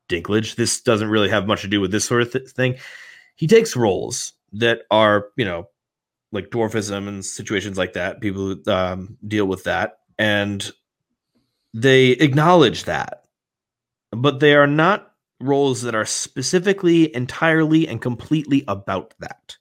Dinklage. 0.10 0.56
This 0.56 0.82
doesn't 0.82 1.10
really 1.10 1.30
have 1.30 1.48
much 1.48 1.62
to 1.62 1.68
do 1.68 1.82
with 1.82 1.92
this 1.92 2.06
sort 2.06 2.22
of 2.24 2.32
th- 2.32 2.50
thing. 2.50 2.76
He 3.36 3.48
takes 3.48 3.76
roles 3.76 4.34
that 4.54 4.82
are, 4.92 5.28
you 5.36 5.46
know, 5.46 5.70
like 6.32 6.50
dwarfism 6.50 7.08
and 7.08 7.24
situations 7.24 7.78
like 7.78 7.94
that. 7.94 8.22
People 8.22 8.58
um, 8.68 9.18
deal 9.28 9.46
with 9.46 9.64
that, 9.66 10.00
and 10.18 10.72
they 11.74 12.10
acknowledge 12.12 12.84
that, 12.86 13.26
but 14.12 14.40
they 14.40 14.56
are 14.56 14.68
not 14.68 15.13
roles 15.44 15.82
that 15.84 15.96
are 15.96 16.06
specifically, 16.06 17.14
entirely, 17.16 17.88
and 17.88 18.02
completely 18.02 18.64
about 18.68 19.14
that. 19.20 19.58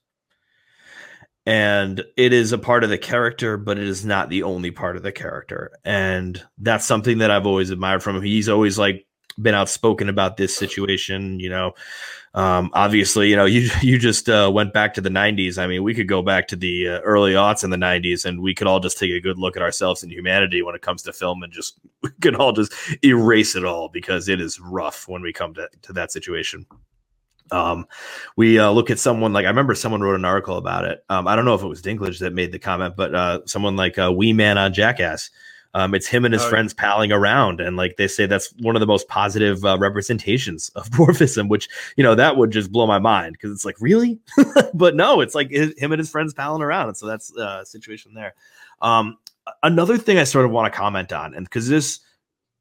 and 1.45 2.03
it 2.15 2.31
is 2.31 2.53
a 2.53 2.57
part 2.57 2.83
of 2.83 2.89
the 2.89 2.97
character, 2.97 3.57
but 3.57 3.77
it 3.77 3.87
is 3.87 4.05
not 4.05 4.29
the 4.29 4.43
only 4.43 4.71
part 4.71 4.95
of 4.95 5.03
the 5.03 5.11
character. 5.11 5.71
And 5.83 6.41
that's 6.57 6.85
something 6.85 7.17
that 7.17 7.31
I've 7.31 7.45
always 7.45 7.69
admired 7.69 8.01
from 8.01 8.15
him. 8.15 8.23
He's 8.23 8.47
always 8.49 8.77
like 8.77 9.05
been 9.41 9.55
outspoken 9.55 10.09
about 10.09 10.37
this 10.37 10.55
situation, 10.55 11.39
you 11.39 11.49
know. 11.49 11.73
Um, 12.35 12.71
obviously, 12.73 13.29
you 13.29 13.35
know, 13.35 13.45
you 13.55 13.69
you 13.81 13.97
just 13.97 14.29
uh, 14.29 14.49
went 14.53 14.73
back 14.73 14.93
to 14.95 15.01
the 15.01 15.09
'90s. 15.09 15.57
I 15.57 15.67
mean, 15.67 15.83
we 15.83 15.93
could 15.93 16.07
go 16.07 16.21
back 16.21 16.47
to 16.49 16.55
the 16.55 16.89
uh, 16.89 16.99
early 17.01 17.33
aughts 17.33 17.63
in 17.63 17.69
the 17.69 17.77
'90s, 17.77 18.25
and 18.25 18.41
we 18.41 18.53
could 18.55 18.67
all 18.67 18.79
just 18.79 18.97
take 18.97 19.11
a 19.11 19.21
good 19.21 19.37
look 19.37 19.55
at 19.55 19.63
ourselves 19.63 20.03
and 20.03 20.11
humanity 20.11 20.61
when 20.61 20.75
it 20.75 20.81
comes 20.81 21.03
to 21.03 21.13
film, 21.13 21.43
and 21.43 21.53
just 21.53 21.79
we 22.01 22.09
could 22.21 22.35
all 22.35 22.51
just 22.51 22.73
erase 23.03 23.55
it 23.55 23.65
all 23.65 23.89
because 23.89 24.29
it 24.29 24.41
is 24.41 24.59
rough 24.59 25.07
when 25.07 25.21
we 25.21 25.33
come 25.33 25.53
to, 25.53 25.69
to 25.83 25.93
that 25.93 26.11
situation. 26.11 26.65
Um, 27.51 27.85
we 28.35 28.57
uh, 28.57 28.71
look 28.71 28.89
at 28.89 28.99
someone 28.99 29.33
like 29.33 29.45
I 29.45 29.49
remember 29.49 29.75
someone 29.75 30.01
wrote 30.01 30.15
an 30.15 30.25
article 30.25 30.57
about 30.57 30.85
it. 30.85 31.03
Um, 31.09 31.27
I 31.27 31.35
don't 31.35 31.45
know 31.45 31.53
if 31.53 31.61
it 31.61 31.67
was 31.67 31.81
Dinklage 31.81 32.19
that 32.19 32.33
made 32.33 32.51
the 32.51 32.59
comment, 32.59 32.95
but 32.95 33.13
uh, 33.13 33.45
someone 33.45 33.75
like 33.75 33.99
uh, 33.99 34.11
Wee 34.11 34.33
Man 34.33 34.57
on 34.57 34.73
Jackass. 34.73 35.29
Um, 35.75 35.95
it's 35.95 36.07
him 36.07 36.23
and 36.23 36.33
his 36.33 36.43
Oh, 36.43 36.49
friends 36.49 36.73
palling 36.73 37.11
around, 37.11 37.59
and 37.59 37.75
like 37.77 37.95
they 37.97 38.07
say, 38.07 38.25
that's 38.27 38.53
one 38.59 38.75
of 38.75 38.79
the 38.79 38.85
most 38.85 39.07
positive 39.07 39.65
uh, 39.65 39.77
representations 39.79 40.69
of 40.75 40.89
dwarfism. 40.91 41.49
Which 41.49 41.67
you 41.97 42.03
know 42.03 42.15
that 42.15 42.37
would 42.37 42.51
just 42.51 42.71
blow 42.71 42.85
my 42.85 42.99
mind 42.99 43.33
because 43.33 43.51
it's 43.51 43.65
like 43.65 43.75
really, 43.79 44.19
but 44.73 44.95
no, 44.95 45.21
it's 45.21 45.35
like 45.35 45.49
hi- 45.51 45.73
him 45.77 45.91
and 45.91 45.99
his 45.99 46.09
friends 46.11 46.33
palling 46.33 46.61
around, 46.61 46.89
and 46.89 46.97
so 46.97 47.07
that's 47.07 47.35
uh, 47.35 47.63
situation 47.65 48.13
there. 48.13 48.35
Um, 48.81 49.17
another 49.63 49.97
thing 49.97 50.17
I 50.17 50.25
sort 50.25 50.45
of 50.45 50.51
want 50.51 50.71
to 50.71 50.77
comment 50.77 51.11
on, 51.11 51.33
and 51.33 51.45
because 51.45 51.67
this, 51.67 51.99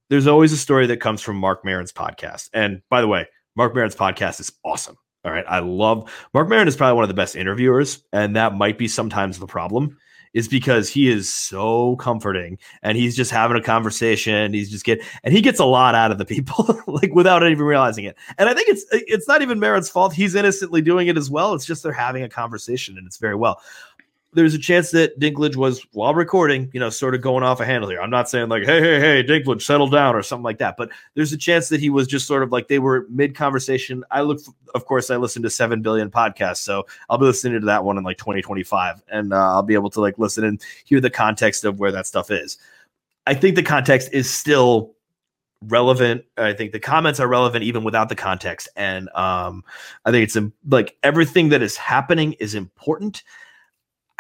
there's 0.09 0.27
always 0.27 0.53
a 0.53 0.57
story 0.57 0.87
that 0.87 0.99
comes 0.99 1.21
from 1.21 1.37
Marc 1.37 1.65
Maron's 1.65 1.93
podcast, 1.93 2.49
and 2.55 2.81
by 2.89 3.01
the 3.01 3.09
way, 3.09 3.27
Marc 3.57 3.75
Maron's 3.75 3.97
podcast 3.97 4.41
is 4.41 4.53
awesome. 4.65 4.97
All 5.25 5.31
right. 5.31 5.45
I 5.47 5.61
love 5.61 6.11
Marc 6.35 6.49
Maron 6.49 6.67
is 6.67 6.77
probably 6.77 6.95
one 6.97 7.05
of 7.05 7.09
the 7.09 7.15
best 7.15 7.37
interviewers, 7.37 8.03
and 8.13 8.35
that 8.37 8.57
might 8.57 8.77
be 8.79 8.89
sometimes 8.89 9.39
the 9.39 9.47
problem, 9.47 9.97
is 10.35 10.49
because 10.49 10.89
he 10.89 11.11
is 11.11 11.33
so 11.33 11.97
comforting 11.97 12.59
and 12.83 12.97
he's 12.97 13.17
just 13.17 13.31
having 13.31 13.57
a 13.57 13.63
conversation. 13.63 14.53
He's 14.53 14.71
just 14.71 14.85
get 14.85 15.03
and 15.25 15.35
he 15.35 15.41
gets 15.41 15.61
a 15.61 15.65
lot 15.65 15.95
out 15.95 16.11
of 16.11 16.19
the 16.19 16.25
people, 16.25 16.81
like 16.87 17.15
without 17.15 17.43
even 17.43 17.65
realizing 17.65 18.05
it. 18.05 18.17
And 18.39 18.49
I 18.49 18.55
think 18.55 18.69
it's 18.69 18.85
it's 18.93 19.29
not 19.29 19.43
even 19.43 19.59
Maron's 19.59 19.89
fault. 19.89 20.13
He's 20.13 20.35
innocently 20.35 20.83
doing 20.83 21.09
it 21.09 21.17
as 21.17 21.31
well. 21.31 21.55
It's 21.55 21.65
just 21.67 21.83
they're 21.83 21.93
having 21.93 22.23
a 22.23 22.29
conversation 22.29 22.97
and 22.99 23.07
it's 23.07 23.19
very 23.19 23.35
well 23.35 23.61
there's 24.35 24.55
a 24.55 24.59
chance 24.59 24.91
that 24.93 25.19
Dinklage 25.21 25.57
was 25.57 25.87
while 25.93 26.15
recording, 26.15 26.71
you 26.73 26.81
know, 26.81 26.89
sort 26.89 27.15
of 27.15 27.21
going 27.21 27.45
off 27.45 27.61
a 27.61 27.67
handle 27.67 27.91
here. 27.91 28.01
I'm 28.01 28.11
not 28.11 28.31
saying 28.31 28.49
like, 28.49 28.65
hey, 28.65 28.81
hey, 28.81 29.01
hey, 29.01 29.23
Dinklage, 29.23 29.61
settle 29.61 29.89
down 29.89 30.15
or 30.15 30.23
something 30.23 30.45
like 30.45 30.59
that, 30.59 30.77
but 30.79 30.91
there's 31.15 31.33
a 31.33 31.37
chance 31.37 31.69
that 31.69 31.81
he 31.81 31.91
was 31.91 32.07
just 32.07 32.27
sort 32.27 32.43
of 32.43 32.51
like 32.51 32.69
they 32.69 32.79
were 32.79 33.07
mid 33.11 33.35
conversation. 33.35 34.03
I 34.11 34.23
look, 34.23 34.41
of 34.75 34.87
course, 34.87 35.11
I 35.11 35.17
listen 35.17 35.43
to 35.43 35.51
seven 35.51 35.83
billion 35.83 36.11
podcasts, 36.11 36.59
so 36.59 36.87
I'll 37.11 37.19
be 37.19 37.27
listening 37.27 37.61
to 37.61 37.67
that 37.67 37.85
one 37.85 37.99
in 37.99 38.05
like 38.05 38.17
2025, 38.17 39.03
and 39.09 39.35
uh, 39.35 39.37
I'll 39.37 39.63
be 39.63 39.75
able 39.75 39.91
to 39.91 40.01
like 40.01 40.19
listen 40.19 40.45
and 40.45 40.63
hear 40.85 41.01
the 41.01 41.11
context 41.11 41.65
of 41.65 41.79
where 41.79 41.93
that 41.93 42.07
stuff 42.07 42.31
is. 42.31 42.57
I 43.27 43.35
think 43.35 43.55
the 43.55 43.63
context 43.63 44.09
is 44.13 44.31
still 44.31 44.95
relevant. 45.65 46.25
I 46.39 46.55
think 46.55 46.73
the 46.73 46.81
comments 46.81 47.21
are 47.21 47.29
relevant 47.29 47.65
even 47.65 47.85
without 47.85 48.09
the 48.09 48.17
context, 48.17 48.71
and 48.77 49.11
um, 49.11 49.63
I 50.07 50.11
think 50.11 50.25
it's 50.25 50.39
like 50.67 50.97
everything 51.03 51.51
that 51.51 51.61
is 51.61 51.77
happening 51.77 52.33
is 52.35 52.55
important. 52.55 53.23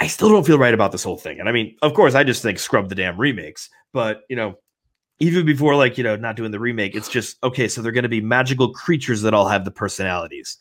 I 0.02 0.08
still 0.08 0.30
don't 0.30 0.44
feel 0.44 0.58
right 0.58 0.74
about 0.74 0.90
this 0.90 1.04
whole 1.04 1.16
thing. 1.16 1.38
And 1.38 1.48
I 1.48 1.52
mean, 1.52 1.76
of 1.80 1.94
course, 1.94 2.16
I 2.16 2.24
just 2.24 2.42
think 2.42 2.58
scrub 2.58 2.88
the 2.88 2.96
damn 2.96 3.16
remakes. 3.16 3.70
But, 3.92 4.22
you 4.28 4.34
know, 4.34 4.58
even 5.20 5.46
before 5.46 5.76
like, 5.76 5.96
you 5.96 6.02
know, 6.02 6.16
not 6.16 6.34
doing 6.34 6.50
the 6.50 6.58
remake, 6.58 6.96
it's 6.96 7.08
just 7.08 7.36
okay, 7.44 7.68
so 7.68 7.80
they're 7.80 7.92
going 7.92 8.02
to 8.02 8.08
be 8.08 8.20
magical 8.20 8.72
creatures 8.72 9.22
that 9.22 9.32
all 9.32 9.46
have 9.46 9.64
the 9.64 9.70
personalities. 9.70 10.58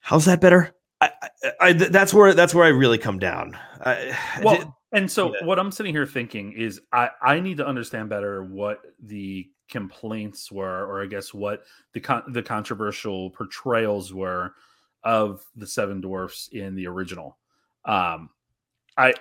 How's 0.00 0.26
that 0.26 0.42
better? 0.42 0.74
I, 1.00 1.10
I, 1.22 1.50
I 1.58 1.72
that's 1.72 2.12
where 2.12 2.34
that's 2.34 2.54
where 2.54 2.66
I 2.66 2.68
really 2.68 2.98
come 2.98 3.18
down. 3.18 3.56
I, 3.82 4.14
Well, 4.42 4.76
and 4.92 5.10
so 5.10 5.32
what 5.44 5.58
I'm 5.58 5.72
sitting 5.72 5.94
here 5.94 6.04
thinking 6.04 6.52
is 6.52 6.82
I 6.92 7.08
I 7.22 7.40
need 7.40 7.56
to 7.56 7.66
understand 7.66 8.10
better 8.10 8.44
what 8.44 8.80
the 9.02 9.48
complaints 9.70 10.52
were, 10.52 10.84
or 10.84 11.02
I 11.02 11.06
guess 11.06 11.32
what 11.32 11.62
the 11.94 12.00
con- 12.00 12.24
the 12.28 12.42
controversial 12.42 13.30
portrayals 13.30 14.12
were 14.12 14.52
of 15.02 15.42
the 15.56 15.66
Seven 15.66 16.02
Dwarfs 16.02 16.50
in 16.52 16.74
the 16.74 16.86
original. 16.86 17.38
Um, 17.84 18.30
I 18.96 19.14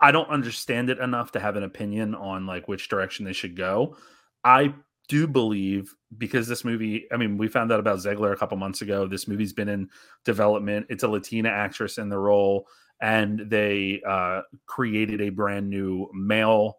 I 0.00 0.10
don't 0.10 0.28
understand 0.28 0.90
it 0.90 0.98
enough 0.98 1.32
to 1.32 1.40
have 1.40 1.56
an 1.56 1.62
opinion 1.62 2.14
on 2.14 2.46
like 2.46 2.66
which 2.66 2.88
direction 2.88 3.24
they 3.24 3.32
should 3.32 3.56
go. 3.56 3.96
I 4.44 4.74
do 5.08 5.26
believe 5.26 5.94
because 6.18 6.48
this 6.48 6.64
movie, 6.64 7.06
I 7.12 7.16
mean, 7.16 7.38
we 7.38 7.48
found 7.48 7.70
out 7.72 7.80
about 7.80 7.98
Zegler 7.98 8.32
a 8.32 8.36
couple 8.36 8.56
months 8.56 8.82
ago. 8.82 9.06
This 9.06 9.28
movie's 9.28 9.52
been 9.52 9.68
in 9.68 9.88
development. 10.24 10.86
It's 10.88 11.04
a 11.04 11.08
Latina 11.08 11.50
actress 11.50 11.98
in 11.98 12.08
the 12.08 12.18
role, 12.18 12.66
and 13.00 13.40
they 13.46 14.02
uh, 14.06 14.42
created 14.66 15.20
a 15.20 15.30
brand 15.30 15.70
new 15.70 16.08
male 16.12 16.78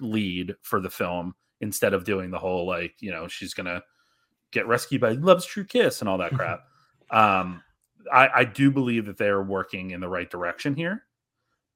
lead 0.00 0.54
for 0.62 0.80
the 0.80 0.90
film 0.90 1.34
instead 1.60 1.94
of 1.94 2.04
doing 2.04 2.30
the 2.30 2.38
whole 2.38 2.66
like, 2.66 2.94
you 3.00 3.10
know, 3.10 3.28
she's 3.28 3.54
gonna 3.54 3.82
get 4.50 4.66
rescued 4.66 5.00
by 5.00 5.10
love's 5.10 5.46
true 5.46 5.64
kiss 5.64 6.00
and 6.00 6.08
all 6.08 6.18
that 6.18 6.32
crap. 6.34 6.60
um, 7.10 7.62
I, 8.12 8.28
I 8.34 8.44
do 8.44 8.70
believe 8.70 9.06
that 9.06 9.18
they're 9.18 9.42
working 9.42 9.90
in 9.90 10.00
the 10.00 10.08
right 10.08 10.30
direction 10.30 10.74
here, 10.74 11.04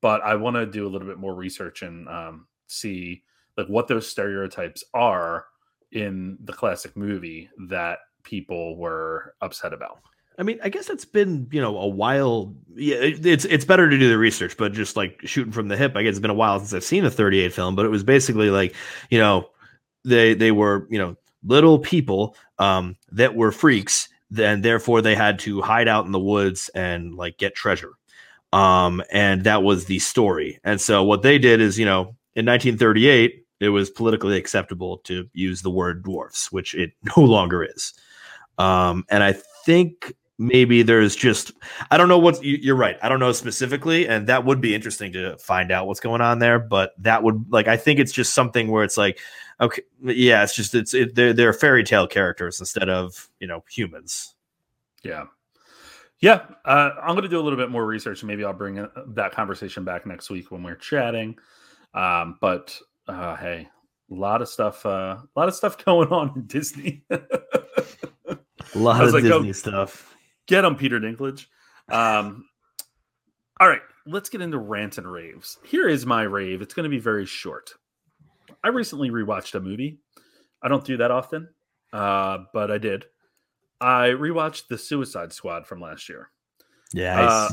but 0.01 0.23
I 0.23 0.37
want 0.37 0.57
to 0.57 0.67
do 0.67 0.87
a 0.87 0.91
little 0.91 1.09
bit 1.09 1.19
more 1.19 1.35
research 1.35 1.83
and 1.83 2.09
um, 2.09 2.47
see 2.67 3.23
like 3.57 3.67
what 3.67 3.89
those 3.89 4.09
stereotypes 4.09 4.85
are 4.95 5.47
in 5.93 6.39
the 6.45 6.53
classic 6.53 6.97
movie 6.97 7.51
that 7.69 7.99
people 8.23 8.77
were 8.77 9.35
upset 9.41 9.73
about. 9.73 9.99
I 10.39 10.45
mean, 10.45 10.61
I 10.63 10.69
guess 10.69 10.89
it's 10.89 11.05
been 11.05 11.49
you 11.51 11.61
know 11.61 11.77
a 11.79 11.89
while. 11.89 12.55
Yeah, 12.77 12.99
it's 13.01 13.45
it's 13.45 13.65
better 13.65 13.91
to 13.91 13.99
do 13.99 14.09
the 14.09 14.19
research, 14.19 14.57
but 14.57 14.73
just 14.73 14.97
like 14.97 15.21
shooting 15.25 15.53
from 15.53 15.67
the 15.67 15.77
hip, 15.77 15.97
I 15.97 16.03
guess 16.03 16.11
it's 16.11 16.21
been 16.21 16.31
a 16.31 16.35
while 16.35 16.61
since 16.61 16.73
I've 16.73 16.85
seen 16.85 17.05
a 17.05 17.11
38 17.11 17.53
film. 17.53 17.75
But 17.75 17.85
it 17.85 17.89
was 17.89 18.05
basically 18.05 18.51
like 18.51 18.75
you 19.11 19.19
know 19.19 19.51
they 20.05 20.35
they 20.35 20.53
were 20.53 20.87
you 20.91 20.99
know 20.99 21.17
little 21.45 21.81
people 21.81 22.37
um, 22.61 22.97
that 23.11 23.35
were 23.35 23.51
freaks, 23.51 24.09
and 24.37 24.63
therefore 24.63 25.03
they 25.03 25.15
had 25.15 25.39
to 25.41 25.61
hide 25.61 25.89
out 25.89 26.07
in 26.07 26.13
the 26.13 26.19
woods 26.19 26.69
and 26.75 27.15
like 27.15 27.39
get 27.39 27.55
treasure. 27.55 27.93
Um, 28.53 29.03
and 29.13 29.45
that 29.45 29.63
was 29.63 29.85
the 29.85 29.99
story. 29.99 30.59
And 30.65 30.81
so 30.81 31.05
what 31.05 31.23
they 31.23 31.39
did 31.39 31.61
is 31.61 31.79
you 31.79 31.85
know 31.85 32.17
in 32.35 32.47
1938 32.47 33.45
it 33.61 33.71
was 33.71 33.91
politically 33.91 34.37
acceptable 34.37 34.99
to 34.99 35.29
use 35.33 35.63
the 35.63 35.71
word 35.71 36.03
dwarfs, 36.03 36.53
which 36.53 36.75
it 36.75 36.93
no 37.17 37.23
longer 37.23 37.65
is. 37.65 37.95
Um, 38.59 39.05
and 39.09 39.23
I 39.23 39.35
think 39.65 40.15
maybe 40.39 40.83
there's 40.83 41.17
just 41.17 41.53
I 41.91 41.97
don't 41.99 42.09
know 42.09 42.19
what 42.19 42.43
you- 42.43 42.59
you're 42.61 42.77
right. 42.77 42.97
I 43.03 43.09
don't 43.09 43.21
know 43.21 43.33
specifically, 43.33 44.09
and 44.09 44.27
that 44.29 44.45
would 44.45 44.61
be 44.61 44.75
interesting 44.75 45.13
to 45.13 45.37
find 45.39 45.71
out 45.73 45.87
what's 45.87 46.01
going 46.01 46.21
on 46.21 46.39
there. 46.39 46.59
But 46.59 46.93
that 46.99 47.23
would 47.23 47.45
like 47.51 47.69
I 47.69 47.77
think 47.77 47.99
it's 48.01 48.13
just 48.13 48.35
something 48.35 48.71
where 48.71 48.85
it's 48.85 48.97
like, 48.97 49.19
okay, 49.61 49.83
yeah, 50.03 50.43
it's 50.45 50.55
just 50.55 50.75
it's 50.75 50.95
it, 50.95 51.15
they're 51.15 51.33
they're 51.33 51.53
fairy 51.53 51.85
tale 51.85 52.07
characters 52.07 52.61
instead 52.61 52.89
of 52.89 53.29
you 53.41 53.47
know 53.47 53.65
humans. 53.71 54.35
Yeah. 55.03 55.25
Yeah, 56.21 56.47
uh, 56.65 56.91
I'm 57.01 57.11
going 57.11 57.23
to 57.23 57.29
do 57.29 57.39
a 57.39 57.43
little 57.43 57.57
bit 57.57 57.71
more 57.71 57.87
research, 57.87 58.23
and 58.23 58.27
maybe 58.27 58.45
I'll 58.45 58.53
bring 58.53 58.81
uh, 58.81 58.89
that 59.15 59.31
conversation 59.31 59.85
back 59.85 60.05
next 60.05 60.31
week 60.31 60.51
when 60.51 60.65
we're 60.65 60.75
chatting. 60.75 61.39
Um, 61.95 62.39
but 62.41 62.77
uh, 63.07 63.37
hey, 63.37 63.69
a 64.11 64.15
lot 64.15 64.43
of 64.43 64.49
stuff, 64.49 64.85
uh, 64.85 65.19
a 65.21 65.39
lot 65.39 65.47
of 65.47 65.55
stuff 65.55 65.79
going 65.85 66.09
on 66.09 66.33
in 66.35 66.47
Disney. 66.47 67.05
A 68.75 68.79
lot 68.79 69.03
of 69.03 69.15
like, 69.15 69.25
oh, 69.25 69.39
Disney 69.39 69.53
stuff. 69.53 70.15
Get 70.49 70.65
him, 70.65 70.75
Peter 70.75 70.99
Dinklage. 70.99 71.47
Um, 71.89 72.47
all 73.61 73.69
right, 73.69 73.83
let's 74.07 74.29
get 74.29 74.41
into 74.41 74.59
rants 74.59 74.99
and 74.99 75.11
raves. 75.11 75.59
Here 75.65 75.89
is 75.89 76.05
my 76.07 76.23
rave. 76.23 76.63
It's 76.63 76.75
going 76.75 76.85
to 76.85 76.91
be 76.91 76.99
very 76.99 77.27
short. 77.27 77.75
I 78.65 78.69
recently 78.69 79.11
rewatched 79.11 79.55
a 79.55 79.61
movie. 79.61 80.01
I 80.63 80.69
don't 80.69 80.85
do 80.85 80.97
that 80.97 81.11
often, 81.11 81.49
uh, 81.93 82.39
but 82.53 82.71
I 82.71 82.79
did. 82.79 83.05
I 83.81 84.09
rewatched 84.09 84.69
The 84.69 84.79
Suicide 84.79 85.33
Squad 85.33 85.67
from 85.67 85.81
last 85.81 86.09
year. 86.09 86.31
Yeah, 86.93 87.21
Uh, 87.21 87.49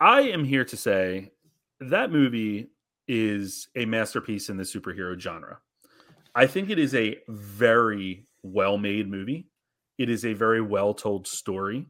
I 0.00 0.22
am 0.22 0.44
here 0.44 0.64
to 0.64 0.76
say 0.76 1.30
that 1.80 2.10
movie 2.10 2.70
is 3.06 3.68
a 3.76 3.84
masterpiece 3.84 4.48
in 4.48 4.56
the 4.56 4.62
superhero 4.62 5.18
genre. 5.18 5.58
I 6.34 6.46
think 6.46 6.70
it 6.70 6.78
is 6.78 6.94
a 6.94 7.18
very 7.28 8.26
well 8.42 8.78
made 8.78 9.08
movie. 9.08 9.46
It 10.00 10.08
is 10.08 10.24
a 10.24 10.32
very 10.32 10.62
well 10.62 10.94
told 10.94 11.28
story. 11.28 11.84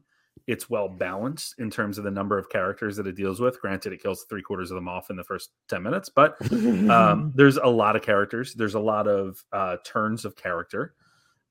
It's 0.45 0.69
well 0.69 0.89
balanced 0.89 1.55
in 1.59 1.71
terms 1.71 1.97
of 1.97 2.03
the 2.03 2.11
number 2.11 2.37
of 2.37 2.49
characters 2.49 2.97
that 2.97 3.07
it 3.07 3.15
deals 3.15 3.39
with. 3.39 3.61
Granted, 3.61 3.93
it 3.93 4.03
kills 4.03 4.25
three 4.27 4.41
quarters 4.41 4.69
of 4.69 4.75
them 4.75 4.89
off 4.89 5.09
in 5.09 5.15
the 5.15 5.23
first 5.23 5.51
10 5.69 5.81
minutes, 5.81 6.09
but 6.09 6.35
um, 6.89 7.31
there's 7.37 7.55
a 7.55 7.69
lot 7.69 7.95
of 7.95 8.01
characters. 8.01 8.53
There's 8.53 8.73
a 8.73 8.81
lot 8.81 9.07
of 9.07 9.41
uh, 9.53 9.77
turns 9.85 10.25
of 10.25 10.35
character. 10.35 10.93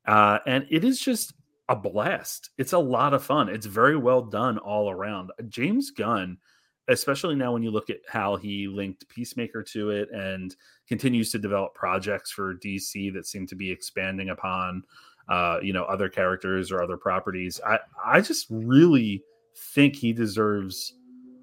Uh, 0.06 0.40
and 0.46 0.66
it 0.70 0.84
is 0.84 1.00
just 1.00 1.32
a 1.70 1.76
blast. 1.76 2.50
It's 2.58 2.74
a 2.74 2.78
lot 2.78 3.14
of 3.14 3.24
fun. 3.24 3.48
It's 3.48 3.64
very 3.64 3.96
well 3.96 4.20
done 4.20 4.58
all 4.58 4.90
around. 4.90 5.30
James 5.48 5.90
Gunn, 5.90 6.36
especially 6.88 7.36
now 7.36 7.54
when 7.54 7.62
you 7.62 7.70
look 7.70 7.88
at 7.88 8.00
how 8.06 8.36
he 8.36 8.68
linked 8.68 9.08
Peacemaker 9.08 9.62
to 9.62 9.92
it 9.92 10.10
and 10.10 10.54
continues 10.86 11.32
to 11.32 11.38
develop 11.38 11.72
projects 11.74 12.30
for 12.30 12.54
DC 12.54 13.14
that 13.14 13.26
seem 13.26 13.46
to 13.46 13.54
be 13.54 13.70
expanding 13.70 14.28
upon 14.28 14.82
uh, 15.30 15.58
you 15.62 15.72
know, 15.72 15.84
other 15.84 16.08
characters 16.10 16.70
or 16.70 16.82
other 16.82 16.96
properties. 16.98 17.58
I 17.66 17.78
I 18.04 18.20
just 18.20 18.46
really 18.50 19.22
think 19.56 19.96
he 19.96 20.12
deserves 20.12 20.94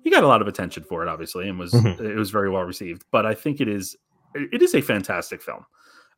he 0.04 0.12
got 0.12 0.24
a 0.24 0.28
lot 0.28 0.42
of 0.42 0.48
attention 0.48 0.84
for 0.84 1.02
it, 1.04 1.10
obviously, 1.10 1.50
and 1.50 1.58
was 1.58 1.72
Mhm. 1.74 2.00
it 2.00 2.16
was 2.16 2.30
very 2.30 2.50
well 2.50 2.64
received. 2.64 3.04
But 3.12 3.26
I 3.26 3.34
think 3.34 3.60
it 3.62 3.68
is 3.68 3.96
it 4.36 4.62
is 4.62 4.76
a 4.76 4.82
fantastic 4.82 5.42
film. 5.42 5.66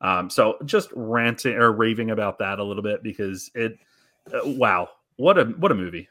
Um, 0.01 0.29
so 0.29 0.57
just 0.65 0.89
ranting 0.95 1.53
or 1.53 1.71
raving 1.71 2.11
about 2.11 2.39
that 2.39 2.59
a 2.59 2.63
little 2.63 2.83
bit 2.83 3.03
because 3.03 3.51
it, 3.53 3.77
uh, 4.33 4.39
wow, 4.45 4.89
what 5.17 5.37
a 5.37 5.45
what 5.45 5.71
a 5.71 5.75
movie. 5.75 6.07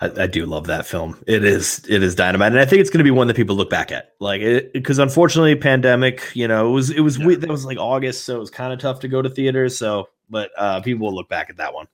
I, 0.00 0.22
I 0.24 0.26
do 0.26 0.46
love 0.46 0.66
that 0.66 0.84
film. 0.86 1.22
It 1.26 1.44
is 1.44 1.84
it 1.88 2.02
is 2.02 2.14
dynamite, 2.14 2.52
and 2.52 2.60
I 2.60 2.64
think 2.64 2.80
it's 2.80 2.90
going 2.90 2.98
to 2.98 3.04
be 3.04 3.10
one 3.10 3.28
that 3.28 3.36
people 3.36 3.54
look 3.56 3.70
back 3.70 3.92
at, 3.92 4.12
like 4.20 4.42
because 4.72 4.98
unfortunately, 4.98 5.54
pandemic. 5.56 6.30
You 6.34 6.48
know, 6.48 6.68
it 6.68 6.72
was 6.72 6.90
it 6.90 7.00
was 7.00 7.18
we- 7.18 7.36
that 7.36 7.48
was 7.48 7.64
like 7.64 7.78
August, 7.78 8.24
so 8.24 8.36
it 8.36 8.40
was 8.40 8.50
kind 8.50 8.72
of 8.72 8.78
tough 8.80 9.00
to 9.00 9.08
go 9.08 9.22
to 9.22 9.28
theaters. 9.30 9.76
So, 9.78 10.08
but 10.30 10.50
uh, 10.56 10.80
people 10.80 11.06
will 11.06 11.14
look 11.14 11.28
back 11.28 11.50
at 11.50 11.56
that 11.56 11.72
one. 11.74 11.86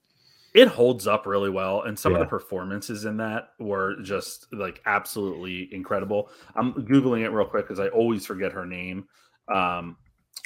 it 0.54 0.66
holds 0.68 1.06
up 1.06 1.26
really 1.26 1.50
well 1.50 1.82
and 1.82 1.98
some 1.98 2.14
of 2.14 2.20
the 2.20 2.26
performances 2.26 3.04
in 3.04 3.16
that 3.18 3.50
were 3.58 3.96
just 4.02 4.46
like 4.52 4.80
absolutely 4.86 5.68
incredible. 5.74 6.30
I'm 6.56 6.72
googling 6.72 7.20
it 7.22 7.30
real 7.30 7.46
quick 7.46 7.68
because 7.68 7.80
i 7.80 7.88
always 7.88 8.24
forget 8.24 8.52
her 8.52 8.64
name. 8.64 9.06
Um 9.52 9.96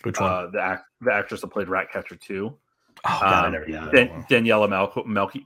Which 0.02 0.18
one? 0.20 0.30
uh 0.30 0.46
the 0.50 0.60
act 0.60 0.84
the 1.00 1.12
actress 1.12 1.40
that 1.42 1.48
played 1.48 1.68
ratcatcher 1.68 2.16
2 2.16 2.52
oh 3.04 3.18
God, 3.20 3.22
I 3.22 3.46
um, 3.46 3.52
never, 3.52 3.68
yeah, 3.68 3.88
Dan- 3.92 4.24
daniela 4.30 4.68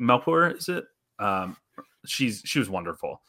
Melchior 0.00 0.56
is 0.56 0.68
it? 0.68 0.84
Um 1.18 1.56
she's 2.06 2.42
she 2.44 2.58
was 2.58 2.70
wonderful. 2.70 3.20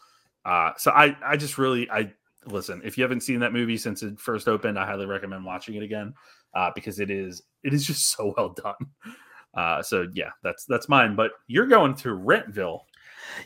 Uh 0.46 0.72
so 0.78 0.92
i 0.92 1.16
i 1.26 1.36
just 1.36 1.58
really 1.58 1.90
i 1.92 2.12
listen 2.46 2.82
if 2.86 2.98
you 2.98 3.04
haven't 3.04 3.22
seen 3.22 3.42
that 3.42 3.52
movie 3.52 3.78
since 3.78 4.02
it 4.04 4.18
first 4.18 4.48
opened 4.48 4.80
i 4.80 4.86
highly 4.86 5.06
recommend 5.06 5.44
watching 5.44 5.76
it 5.76 5.84
again 5.84 6.14
uh 6.56 6.72
because 6.76 7.00
it 7.00 7.10
is 7.10 7.42
it 7.64 7.74
is 7.74 7.86
just 7.86 8.12
so 8.16 8.34
well 8.38 8.50
done 8.50 9.14
uh 9.56 9.82
so 9.82 10.08
yeah 10.14 10.30
that's 10.44 10.66
that's 10.66 10.90
mine 10.90 11.16
but 11.16 11.32
you're 11.48 11.68
going 11.68 11.96
to 11.96 12.10
Rantville 12.10 12.82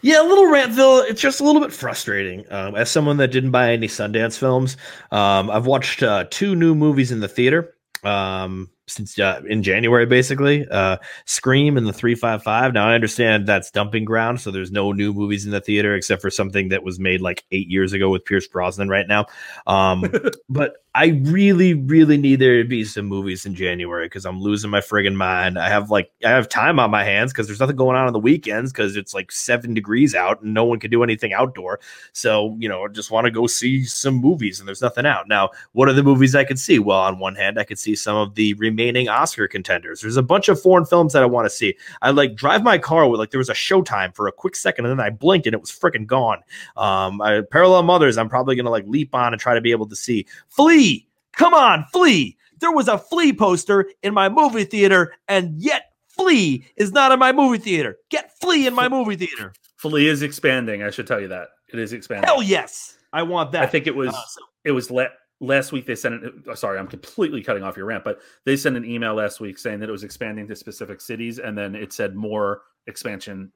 Yeah, 0.02 0.22
a 0.22 0.28
little 0.28 0.46
Rantville. 0.46 1.10
It's 1.10 1.22
just 1.22 1.40
a 1.40 1.44
little 1.44 1.62
bit 1.62 1.74
frustrating. 1.74 2.46
Um, 2.52 2.76
as 2.76 2.90
someone 2.92 3.18
that 3.18 3.30
didn't 3.30 3.52
buy 3.52 3.72
any 3.72 3.88
Sundance 3.88 4.38
films, 4.38 4.78
um, 5.12 5.50
I've 5.50 5.66
watched 5.66 6.04
uh, 6.04 6.26
two 6.30 6.56
new 6.56 6.76
movies 6.76 7.12
in 7.12 7.20
the 7.20 7.28
theater 7.28 7.74
um, 8.04 8.70
since 8.92 9.18
uh, 9.18 9.42
in 9.48 9.64
January, 9.64 10.06
basically. 10.06 10.68
Uh, 10.70 10.98
Scream 11.26 11.78
and 11.78 11.88
the 11.88 11.94
Three 11.94 12.16
Five 12.16 12.44
Five. 12.44 12.74
Now 12.74 12.88
I 12.88 12.94
understand 12.94 13.48
that's 13.48 13.72
dumping 13.72 14.06
ground, 14.06 14.42
so 14.42 14.52
there's 14.52 14.72
no 14.72 14.92
new 14.92 15.14
movies 15.14 15.46
in 15.46 15.52
the 15.52 15.62
theater 15.62 15.96
except 15.96 16.22
for 16.22 16.30
something 16.30 16.70
that 16.70 16.84
was 16.84 17.00
made 17.00 17.22
like 17.22 17.44
eight 17.52 17.68
years 17.70 17.94
ago 17.94 18.10
with 18.10 18.26
Pierce 18.26 18.48
Brosnan 18.48 18.90
right 18.90 19.08
now. 19.08 19.26
Um, 19.68 20.12
but 20.50 20.76
I 20.94 21.22
really, 21.24 21.74
really 21.74 22.18
need 22.18 22.40
there 22.40 22.62
to 22.62 22.68
be 22.68 22.84
some 22.84 23.06
movies 23.06 23.46
in 23.46 23.56
January 23.56 24.08
because 24.08 24.26
I'm 24.26 24.42
losing 24.42 24.70
my 24.70 24.82
friggin' 24.82 25.16
mind. 25.16 25.58
I 25.58 25.70
have 25.70 25.90
like 25.90 26.12
I 26.26 26.30
have 26.30 26.50
time 26.50 26.80
on 26.80 26.92
my 26.92 27.06
hands 27.06 27.32
because 27.32 27.48
there's 27.48 27.62
nothing 27.62 27.78
going 27.78 27.96
on 27.96 28.08
on 28.08 28.14
the 28.14 28.20
weekends 28.20 28.74
because 28.74 28.98
it's 28.98 29.14
like 29.14 29.32
seven 29.32 29.74
degrees 29.74 30.14
out 30.14 30.42
and 30.42 30.54
no 30.54 30.66
one 30.66 30.82
can 30.82 30.92
do 30.92 31.02
anything 31.02 31.32
outdoor. 31.32 31.80
So 32.12 32.58
you 32.60 32.68
know, 32.68 32.84
I 32.84 32.88
just 32.90 33.10
want 33.10 33.24
to 33.24 33.32
go 33.32 33.48
see 33.48 33.86
some 33.86 34.16
movies 34.16 34.60
and 34.60 34.68
there's 34.68 34.82
nothing 34.82 35.06
out. 35.06 35.30
Now, 35.30 35.52
what 35.72 35.88
are 35.88 35.94
the 35.94 36.04
movies 36.04 36.36
I 36.36 36.44
could 36.44 36.60
see? 36.60 36.78
Well, 36.78 37.00
on 37.00 37.20
one 37.20 37.36
hand, 37.36 37.58
I 37.58 37.64
could 37.64 37.80
see 37.80 37.96
some 37.96 38.18
of 38.18 38.36
the 38.36 38.54
remaining 38.82 39.08
Oscar 39.10 39.48
contenders. 39.48 40.02
There's 40.02 40.18
a 40.18 40.24
bunch 40.24 40.50
of 40.50 40.60
foreign 40.62 40.86
films 40.86 41.14
that 41.14 41.22
I 41.24 41.26
want 41.26 41.46
to 41.46 41.50
see. 41.50 41.76
I 42.02 42.12
like 42.12 42.36
drive 42.36 42.64
my 42.64 42.78
car 42.78 43.08
with 43.08 43.20
like 43.20 43.32
there 43.32 43.38
was 43.38 43.50
a 43.50 43.54
showtime 43.54 44.16
for 44.16 44.28
a 44.28 44.32
quick 44.32 44.56
second 44.56 44.86
and 44.86 45.00
then 45.00 45.06
I 45.06 45.10
blinked 45.10 45.46
and 45.48 45.54
it 45.54 45.62
was 45.62 45.72
freaking 45.72 46.06
gone. 46.08 46.40
Um, 46.78 47.22
I, 47.22 47.42
Parallel 47.52 47.84
Mothers, 47.84 48.18
I'm 48.18 48.30
probably 48.30 48.56
gonna 48.56 48.70
like 48.72 48.86
leap 48.88 49.14
on 49.14 49.34
and 49.34 49.42
try 49.42 49.54
to 49.54 49.62
be 49.62 49.72
able 49.72 49.88
to 49.88 49.96
see. 49.96 50.26
Flee, 50.50 51.08
come 51.34 51.54
on, 51.54 51.86
Flee. 51.94 52.38
There 52.60 52.72
was 52.72 52.88
a 52.88 52.98
Flee 52.98 53.34
poster 53.34 53.88
in 54.04 54.14
my 54.14 54.30
movie 54.30 54.66
theater, 54.66 55.14
and 55.28 55.60
yet 55.60 55.94
Flee 56.10 56.66
is 56.76 56.92
not 56.92 57.12
in 57.12 57.18
my 57.18 57.32
movie 57.32 57.58
theater. 57.58 57.98
Get 58.10 58.38
Flee 58.40 58.68
in 58.68 58.74
my 58.76 58.88
movie 58.88 59.16
theater. 59.16 59.54
Flee 59.78 60.08
is 60.08 60.22
expanding. 60.22 60.84
I 60.84 60.92
should 60.92 61.08
tell 61.08 61.20
you 61.20 61.28
that 61.30 61.48
it 61.74 61.80
is 61.80 61.92
expanding. 61.94 62.28
Hell 62.28 62.44
yes, 62.44 62.98
I 63.14 63.24
want 63.24 63.52
that. 63.54 63.64
I 63.64 63.66
think 63.66 63.88
it 63.88 63.96
was 63.96 64.10
Uh, 64.14 64.22
so- 64.28 64.42
it 64.64 64.72
was 64.72 64.92
la- 64.92 65.06
last 65.42 65.74
week. 65.74 65.86
They 65.86 65.96
sent 65.96 66.24
it. 66.24 66.34
oh, 66.48 66.52
uh, 66.52 66.56
Sorry, 66.56 66.80
I'm 66.80 66.88
completely 66.88 67.44
cutting 67.44 67.64
off 67.64 67.76
your 67.76 67.88
rant, 67.88 68.06
but 68.06 68.22
they 68.46 68.56
sent 68.56 68.78
an 68.78 68.86
email 68.86 69.16
last 69.16 69.42
week 69.42 69.58
saying 69.58 69.80
that 69.82 69.90
it 69.90 69.92
was 69.92 70.06
expanding 70.06 70.48
to 70.48 70.56
specific 70.56 71.02
cities, 71.02 71.40
and 71.40 71.58
then 71.58 71.76
it 71.76 71.92
said 71.92 72.16
more 72.16 72.62
expansion 72.88 73.52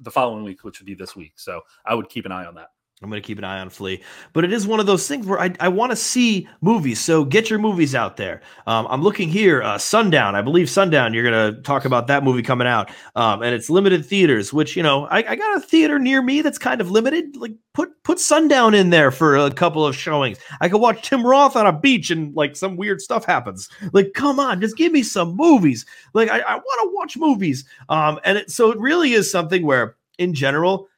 the 0.00 0.10
following 0.10 0.42
week, 0.42 0.64
which 0.64 0.80
would 0.80 0.86
be 0.86 0.94
this 0.94 1.14
week. 1.14 1.34
So 1.36 1.60
I 1.86 1.94
would 1.94 2.08
keep 2.08 2.26
an 2.26 2.32
eye 2.32 2.46
on 2.46 2.54
that. 2.56 2.70
I'm 3.00 3.10
going 3.10 3.22
to 3.22 3.26
keep 3.26 3.38
an 3.38 3.44
eye 3.44 3.60
on 3.60 3.70
Flee. 3.70 4.02
But 4.32 4.44
it 4.44 4.52
is 4.52 4.66
one 4.66 4.80
of 4.80 4.86
those 4.86 5.06
things 5.06 5.24
where 5.24 5.38
I, 5.38 5.54
I 5.60 5.68
want 5.68 5.92
to 5.92 5.96
see 5.96 6.48
movies. 6.60 6.98
So 6.98 7.24
get 7.24 7.48
your 7.48 7.60
movies 7.60 7.94
out 7.94 8.16
there. 8.16 8.42
Um, 8.66 8.88
I'm 8.90 9.02
looking 9.02 9.28
here, 9.28 9.62
uh, 9.62 9.78
Sundown. 9.78 10.34
I 10.34 10.42
believe 10.42 10.68
Sundown, 10.68 11.14
you're 11.14 11.22
going 11.22 11.54
to 11.54 11.62
talk 11.62 11.84
about 11.84 12.08
that 12.08 12.24
movie 12.24 12.42
coming 12.42 12.66
out. 12.66 12.90
Um, 13.14 13.42
and 13.42 13.54
it's 13.54 13.70
limited 13.70 14.04
theaters, 14.04 14.52
which, 14.52 14.76
you 14.76 14.82
know, 14.82 15.06
I, 15.06 15.18
I 15.18 15.36
got 15.36 15.56
a 15.56 15.60
theater 15.60 16.00
near 16.00 16.22
me 16.22 16.42
that's 16.42 16.58
kind 16.58 16.80
of 16.80 16.90
limited. 16.90 17.36
Like 17.36 17.52
put, 17.72 18.02
put 18.02 18.18
Sundown 18.18 18.74
in 18.74 18.90
there 18.90 19.12
for 19.12 19.36
a 19.36 19.50
couple 19.52 19.86
of 19.86 19.94
showings. 19.94 20.38
I 20.60 20.68
could 20.68 20.80
watch 20.80 21.08
Tim 21.08 21.24
Roth 21.24 21.54
on 21.54 21.68
a 21.68 21.72
beach 21.72 22.10
and 22.10 22.34
like 22.34 22.56
some 22.56 22.76
weird 22.76 23.00
stuff 23.00 23.24
happens. 23.24 23.68
Like, 23.92 24.12
come 24.14 24.40
on, 24.40 24.60
just 24.60 24.76
give 24.76 24.90
me 24.90 25.04
some 25.04 25.36
movies. 25.36 25.86
Like 26.14 26.30
I, 26.30 26.40
I 26.40 26.56
want 26.56 26.90
to 26.90 26.96
watch 26.96 27.16
movies. 27.16 27.64
Um, 27.90 28.18
and 28.24 28.38
it, 28.38 28.50
so 28.50 28.72
it 28.72 28.78
really 28.80 29.12
is 29.12 29.30
something 29.30 29.64
where 29.64 29.94
in 30.18 30.34
general, 30.34 30.88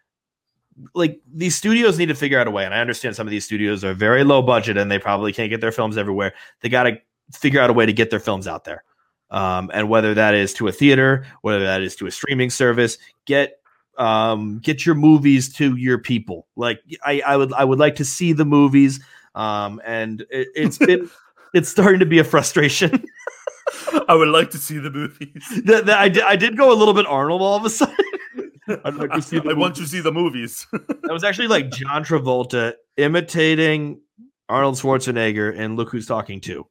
like 0.95 1.21
these 1.33 1.57
studios 1.57 1.99
need 1.99 2.07
to 2.07 2.15
figure 2.15 2.39
out 2.39 2.47
a 2.47 2.51
way 2.51 2.65
and 2.65 2.75
i 2.75 2.81
understand 2.81 3.15
some 3.17 3.27
of 3.27 3.31
these 3.31 3.45
studios 3.45 3.85
are 3.85 3.95
very 3.95 4.25
low 4.25 4.43
budget 4.43 4.77
and 4.77 4.91
they 4.91 4.99
probably 4.99 5.33
can't 5.33 5.51
get 5.51 5.61
their 5.61 5.73
films 5.73 5.97
everywhere. 5.97 6.33
They 6.61 6.69
got 6.69 6.85
to 6.85 6.99
figure 7.33 7.61
out 7.61 7.71
a 7.71 7.73
way 7.73 7.87
to 7.87 7.93
get 7.93 8.11
their 8.11 8.21
films 8.21 8.47
out 8.47 8.65
there. 8.65 8.85
Um, 9.31 9.71
and 9.73 9.89
whether 9.89 10.13
that 10.15 10.35
is 10.35 10.53
to 10.55 10.67
a 10.69 10.73
theater 10.73 11.25
whether 11.43 11.65
that 11.65 11.83
is 11.83 11.95
to 11.97 12.07
a 12.07 12.11
streaming 12.11 12.51
service 12.51 12.99
get 13.27 13.61
um, 13.99 14.59
get 14.61 14.87
your 14.87 14.95
movies 14.95 15.53
to 15.55 15.77
your 15.77 15.99
people. 15.99 16.47
Like 16.57 16.81
i, 17.05 17.23
I 17.25 17.37
would 17.37 17.53
i 17.53 17.65
would 17.65 17.79
like 17.79 17.97
to 17.97 18.05
see 18.05 18.33
the 18.33 18.45
movies 18.45 19.01
um, 19.35 19.81
and 19.85 20.23
it, 20.31 20.49
it's 20.55 20.79
been 20.79 21.09
it's 21.55 21.69
starting 21.69 22.01
to 22.01 22.07
be 22.07 22.19
a 22.19 22.25
frustration. 22.25 23.05
I 24.09 24.15
would 24.15 24.29
like 24.29 24.51
to 24.51 24.59
see 24.59 24.79
the 24.79 24.91
movies. 24.91 25.45
I, 25.89 26.09
did, 26.09 26.25
I 26.25 26.35
did 26.35 26.57
go 26.57 26.73
a 26.73 26.75
little 26.75 26.95
bit 26.95 27.07
arnold 27.07 27.41
all 27.41 27.57
of 27.57 27.65
a 27.65 27.71
sudden 27.71 27.97
I'd 28.85 28.95
like 28.95 29.13
to 29.13 29.23
see 29.23 29.39
the 29.41 29.51
I 29.51 29.53
want 29.55 29.75
to 29.77 29.87
see 29.87 30.01
the 30.01 30.13
movies. 30.13 30.67
That 31.03 31.13
was 31.13 31.25
actually 31.25 31.49
like 31.49 31.71
John 31.71 32.05
Travolta 32.05 32.75
imitating 32.97 34.01
Arnold 34.49 34.77
Schwarzenegger 34.77 35.57
and 35.59 35.77
Look 35.77 35.91
Who's 35.91 36.07
Talking 36.07 36.41
Too. 36.41 36.67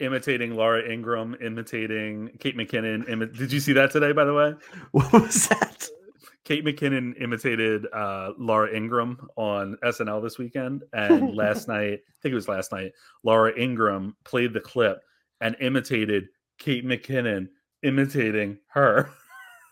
imitating 0.00 0.54
Laura 0.56 0.82
Ingraham, 0.86 1.34
imitating 1.40 2.30
Kate 2.38 2.56
McKinnon. 2.56 3.08
Imi- 3.08 3.36
Did 3.36 3.50
you 3.52 3.60
see 3.60 3.72
that 3.72 3.90
today? 3.90 4.12
By 4.12 4.24
the 4.24 4.34
way, 4.34 4.54
What 4.92 5.10
was 5.12 5.48
that? 5.48 5.88
Kate 6.44 6.64
McKinnon 6.64 7.20
imitated 7.20 7.86
uh, 7.92 8.32
Laura 8.38 8.74
Ingraham 8.74 9.18
on 9.36 9.76
SNL 9.84 10.22
this 10.22 10.38
weekend, 10.38 10.82
and 10.92 11.34
last 11.34 11.66
night, 11.68 12.00
I 12.08 12.14
think 12.22 12.32
it 12.32 12.36
was 12.36 12.48
last 12.48 12.72
night, 12.72 12.92
Laura 13.22 13.52
Ingraham 13.58 14.16
played 14.24 14.52
the 14.54 14.60
clip 14.60 14.98
and 15.40 15.56
imitated 15.60 16.28
Kate 16.58 16.84
McKinnon 16.86 17.48
imitating 17.82 18.58
her. 18.68 19.10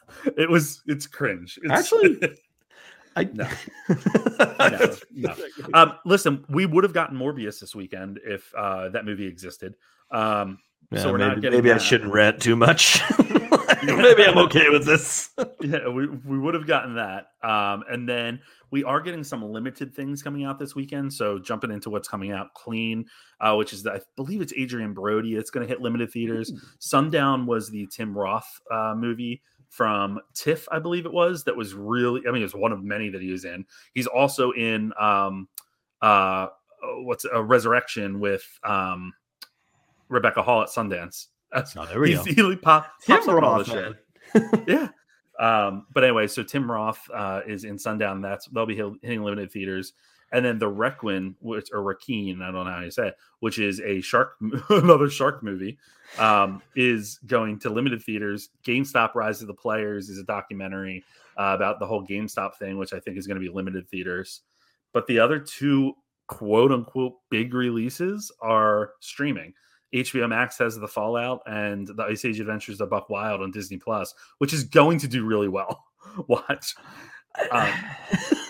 it 0.36 0.48
was 0.48 0.82
it's 0.86 1.07
cringe. 1.07 1.59
It's, 1.62 1.72
Actually, 1.72 2.18
I 3.16 3.24
no, 3.32 3.48
no, 3.88 4.94
no. 5.12 5.34
Um, 5.72 5.94
listen, 6.04 6.44
we 6.48 6.66
would 6.66 6.84
have 6.84 6.92
gotten 6.92 7.16
Morbius 7.16 7.61
this 7.61 7.74
weekend 7.74 8.20
if 8.24 8.52
uh, 8.54 8.90
that 8.90 9.04
movie 9.04 9.26
existed. 9.26 9.74
Um, 10.11 10.59
Yeah, 10.90 11.00
so 11.00 11.12
we're 11.12 11.18
maybe, 11.18 11.28
not 11.28 11.40
getting. 11.40 11.59
maybe 11.59 11.72
I 11.72 11.78
shouldn't 11.78 12.12
rant 12.12 12.40
too 12.40 12.57
much. 12.57 13.00
maybe 13.82 14.24
I'm 14.24 14.38
okay 14.38 14.68
with 14.68 14.84
this. 14.84 15.30
yeah, 15.61 15.88
we, 15.88 16.07
we 16.07 16.38
would 16.38 16.54
have 16.54 16.66
gotten 16.66 16.94
that. 16.96 17.28
Um, 17.42 17.84
and 17.88 18.08
then 18.08 18.41
we 18.70 18.84
are 18.84 19.00
getting 19.00 19.24
some 19.24 19.42
limited 19.42 19.95
things 19.95 20.22
coming 20.22 20.45
out 20.45 20.58
this 20.58 20.74
weekend. 20.74 21.12
So 21.12 21.38
jumping 21.38 21.70
into 21.70 21.91
what's 21.91 22.08
coming 22.08 22.33
out 22.33 22.54
clean, 22.54 23.07
uh, 23.41 23.54
which 23.54 23.72
is 23.72 23.83
the, 23.83 23.92
I 23.92 24.00
believe 24.16 24.41
it's 24.41 24.53
Adrien 24.53 24.92
Brody. 24.95 25.37
It's 25.37 25.50
going 25.50 25.66
to 25.66 25.68
hit 25.68 25.80
limited 25.80 26.11
theaters. 26.11 26.53
Sundown 26.78 27.46
was 27.46 27.70
the 27.70 27.87
Tim 27.91 28.16
Roth 28.16 28.61
uh, 28.70 28.95
movie 28.96 29.42
from 29.76 30.18
TIFF, 30.32 30.66
I 30.72 30.78
believe 30.78 31.04
it 31.04 31.12
was. 31.12 31.44
That 31.44 31.54
was 31.54 31.74
really, 31.74 32.22
I 32.26 32.30
mean, 32.30 32.40
it 32.40 32.46
was 32.46 32.54
one 32.54 32.72
of 32.72 32.82
many 32.82 33.11
that 33.11 33.20
he 33.20 33.30
was 33.30 33.44
in. 33.44 33.66
He's 33.92 34.07
also 34.07 34.53
in 34.53 34.94
um, 34.98 35.48
uh, 36.00 36.46
what's 37.03 37.26
a 37.26 37.42
resurrection 37.42 38.18
with 38.18 38.42
um, 38.64 39.12
Rebecca 40.08 40.42
Hall 40.42 40.62
at 40.62 40.68
Sundance. 40.68 41.26
That's, 41.53 41.76
Oh, 41.76 41.84
there 41.84 42.00
we 42.00 42.16
he's, 42.16 42.34
go. 42.34 42.50
He 42.50 42.57
pop, 42.57 42.90
Tim 43.03 43.16
pops 43.16 43.28
up 43.28 43.34
all 43.34 43.40
Roth, 43.40 43.66
this 43.66 43.74
man. 43.74 43.96
shit 44.32 44.66
yeah. 44.66 44.88
Um, 45.38 45.86
but 45.92 46.04
anyway, 46.04 46.26
so 46.26 46.42
Tim 46.42 46.70
Roth 46.70 47.00
uh, 47.12 47.42
is 47.46 47.64
in 47.64 47.78
Sundown. 47.78 48.22
That's 48.22 48.46
they'll 48.46 48.64
be 48.64 48.76
hitting 48.76 49.22
limited 49.22 49.53
theaters, 49.53 49.92
and 50.32 50.44
then 50.44 50.58
the 50.58 50.66
Requin, 50.66 51.34
which 51.40 51.68
or 51.72 51.80
Requeen, 51.80 52.42
I 52.42 52.50
don't 52.50 52.66
know 52.66 52.72
how 52.72 52.80
you 52.80 52.90
say 52.90 53.08
it, 53.08 53.16
which 53.40 53.58
is 53.58 53.80
a 53.80 54.00
shark, 54.00 54.34
another 54.68 55.08
shark 55.08 55.42
movie, 55.42 55.78
um, 56.18 56.62
is 56.74 57.18
going 57.26 57.58
to 57.61 57.70
limited 57.70 58.03
theaters. 58.03 58.48
GameStop 58.64 59.14
Rise 59.14 59.40
of 59.40 59.46
the 59.46 59.54
Players 59.54 60.08
is 60.08 60.18
a 60.18 60.24
documentary 60.24 61.04
uh, 61.38 61.53
about 61.54 61.78
the 61.78 61.86
whole 61.86 62.04
GameStop 62.04 62.57
thing, 62.57 62.76
which 62.76 62.92
I 62.92 63.00
think 63.00 63.16
is 63.16 63.26
going 63.26 63.40
to 63.40 63.46
be 63.46 63.54
limited 63.54 63.88
theaters. 63.88 64.42
But 64.92 65.07
the 65.07 65.18
other 65.18 65.38
two 65.38 65.94
quote 66.26 66.72
unquote 66.72 67.14
big 67.30 67.54
releases 67.54 68.32
are 68.40 68.92
streaming. 69.00 69.54
HBO 69.94 70.28
Max 70.28 70.58
has 70.58 70.76
the 70.76 70.88
Fallout 70.88 71.42
and 71.46 71.86
the 71.86 72.03
Ice 72.03 72.24
Age 72.24 72.40
Adventures 72.40 72.80
of 72.80 72.90
Buck 72.90 73.08
Wild 73.08 73.40
on 73.40 73.53
Disney 73.53 73.76
Plus, 73.76 74.12
which 74.38 74.53
is 74.53 74.64
going 74.64 74.98
to 74.98 75.08
do 75.08 75.24
really 75.24 75.48
well. 75.48 75.84
Watch. 76.26 76.74
Um, 77.53 77.72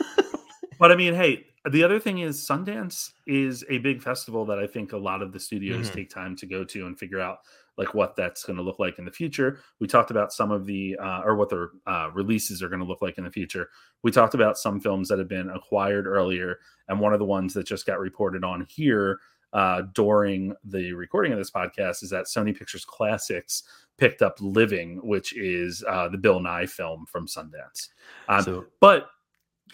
But 0.79 0.93
I 0.93 0.97
mean, 0.97 1.15
hey, 1.15 1.47
the 1.71 1.83
other 1.83 1.99
thing 1.99 2.19
is 2.19 2.39
Sundance 2.47 3.13
is 3.27 3.65
a 3.69 3.79
big 3.79 4.03
festival 4.03 4.45
that 4.47 4.59
I 4.59 4.67
think 4.67 4.93
a 4.93 4.97
lot 4.99 5.23
of 5.23 5.33
the 5.33 5.41
studios 5.41 5.91
Mhm. 5.91 5.95
take 5.95 6.11
time 6.11 6.37
to 6.37 6.47
go 6.47 6.65
to 6.65 6.87
and 6.87 6.99
figure 6.99 7.21
out 7.21 7.39
like 7.79 7.93
what 7.93 8.17
that's 8.17 8.45
going 8.45 8.57
to 8.57 8.63
look 8.63 8.79
like 8.79 8.99
in 8.99 9.05
the 9.05 9.11
future. 9.11 9.59
We 9.81 9.87
talked 9.87 10.11
about 10.11 10.33
some 10.33 10.51
of 10.51 10.65
the 10.65 10.97
uh, 10.97 11.21
or 11.25 11.37
what 11.37 11.51
their 11.51 11.71
uh, 11.87 12.11
releases 12.15 12.63
are 12.63 12.69
going 12.69 12.81
to 12.81 12.87
look 12.87 13.03
like 13.03 13.19
in 13.19 13.25
the 13.25 13.31
future. 13.31 13.69
We 14.03 14.11
talked 14.11 14.35
about 14.35 14.57
some 14.59 14.81
films 14.81 15.09
that 15.09 15.19
have 15.19 15.29
been 15.29 15.51
acquired 15.51 16.07
earlier, 16.07 16.59
and 16.89 16.99
one 17.01 17.13
of 17.13 17.19
the 17.19 17.27
ones 17.27 17.53
that 17.55 17.67
just 17.67 17.85
got 17.87 17.99
reported 18.01 18.45
on 18.45 18.67
here 18.71 19.21
uh, 19.53 19.83
during 19.95 20.55
the 20.65 20.93
recording 20.93 21.33
of 21.33 21.39
this 21.39 21.51
podcast 21.51 22.03
is 22.03 22.11
that 22.11 22.27
Sony 22.27 22.57
Pictures 22.57 22.85
Classics 22.85 23.63
picked 23.99 24.21
up 24.21 24.37
Living, 24.41 24.97
which 25.07 25.35
is 25.37 25.83
uh, 25.89 26.09
the 26.09 26.19
Bill 26.19 26.41
Nighy 26.41 26.69
film 26.69 27.07
from 27.07 27.27
Sundance. 27.27 27.89
Um, 28.29 28.43
So- 28.43 28.67
but 28.81 29.09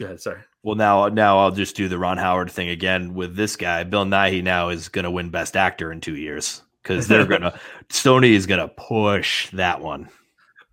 go 0.03 0.07
ahead, 0.07 0.21
sorry. 0.21 0.41
Well, 0.63 0.77
now 0.77 1.09
now 1.09 1.39
I'll 1.39 1.51
just 1.51 1.77
do 1.77 1.89
the 1.89 1.99
Ron 1.99 2.19
Howard 2.19 2.51
thing 2.51 2.69
again 2.69 3.15
with 3.15 3.35
this 3.37 3.57
guy. 3.57 3.85
Bill 3.85 4.05
Nighy 4.05 4.43
now 4.43 4.69
is 4.69 4.89
going 4.89 5.05
to 5.05 5.11
win 5.11 5.31
Best 5.31 5.57
Actor 5.57 5.91
in 5.93 6.01
two 6.01 6.17
years 6.17 6.63
because 6.83 7.09
they're 7.09 7.27
gonna 7.27 7.59
Sony 7.89 8.31
is 8.33 8.47
gonna 8.47 8.69
push 8.69 9.51
that 9.51 9.81
one. 9.81 10.09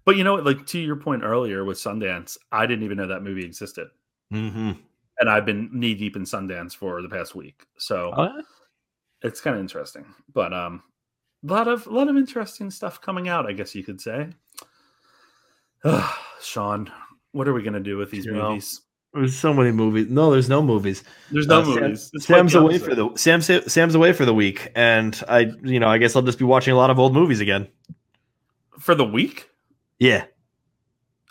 But 0.06 0.16
you 0.18 0.24
know 0.24 0.34
what? 0.34 0.46
Like 0.46 0.66
to 0.68 0.80
your 0.80 0.96
point 0.96 1.24
earlier 1.24 1.64
with 1.66 1.78
Sundance, 1.78 2.38
I 2.52 2.66
didn't 2.66 2.84
even 2.84 2.98
know 2.98 3.08
that 3.08 3.24
movie 3.24 3.46
existed, 3.46 3.88
Mm-hmm. 4.34 4.72
and 5.20 5.30
I've 5.30 5.46
been 5.46 5.70
knee 5.72 5.96
deep 5.96 6.16
in 6.16 6.24
Sundance 6.24 6.76
for 6.76 7.02
the 7.02 7.10
past 7.10 7.36
week, 7.36 7.66
so 7.78 8.12
Oh, 8.16 8.42
it's 9.22 9.42
kind 9.42 9.56
of 9.56 9.60
interesting. 9.62 10.06
But 10.34 10.54
um, 10.54 10.82
a 11.48 11.52
lot 11.52 11.68
of 11.68 11.86
a 11.88 11.92
lot 11.92 12.08
of 12.10 12.18
interesting 12.18 12.70
stuff 12.72 13.02
coming 13.02 13.28
out, 13.28 13.46
I 13.48 13.54
guess 13.54 13.74
you 13.76 13.84
could 13.84 14.02
say. 14.02 14.30
Sean, 16.42 16.92
what 17.32 17.48
are 17.48 17.54
we 17.54 17.64
gonna 17.64 17.80
do 17.80 17.98
with 17.98 18.12
these 18.12 18.28
movies? 18.28 18.82
There's 19.14 19.36
so 19.36 19.54
many 19.54 19.72
movies. 19.72 20.08
No, 20.10 20.32
there's 20.32 20.50
no 20.50 20.62
movies. 20.62 21.04
There's 21.32 21.48
no 21.48 21.62
Uh, 21.62 21.66
movies. 21.66 22.10
Quite 22.12 22.22
Sam's 22.24 22.56
away 22.56 22.78
for 22.78 22.94
the 22.94 23.10
Sam's 23.16 23.50
Sam's 23.74 23.96
away 23.96 24.14
for 24.14 24.24
the 24.26 24.34
week, 24.34 24.72
and 24.76 25.20
I, 25.28 25.52
you 25.64 25.80
know, 25.80 25.88
I 25.88 25.98
guess 25.98 26.16
I'll 26.16 26.22
just 26.22 26.38
be 26.40 26.46
watching 26.46 26.74
a 26.74 26.78
lot 26.78 26.90
of 26.92 27.00
old 27.00 27.14
movies 27.14 27.40
again. 27.40 27.68
for 28.80 28.94
the 28.96 29.04
week. 29.06 29.50
Yeah, 30.00 30.26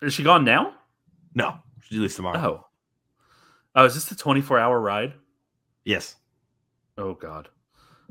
Is 0.03 0.13
she 0.13 0.23
gone 0.23 0.45
now? 0.45 0.75
no, 1.35 1.59
she 1.83 1.97
leaves 1.97 2.17
tomorrow. 2.17 2.39
Oh, 2.39 2.67
oh, 3.77 3.85
is 3.87 3.95
this 3.95 4.05
the 4.07 4.15
24 4.17 4.59
hour 4.59 4.79
ride? 4.81 5.15
Yes, 5.85 6.17
Oh 6.99 7.15
God. 7.15 7.49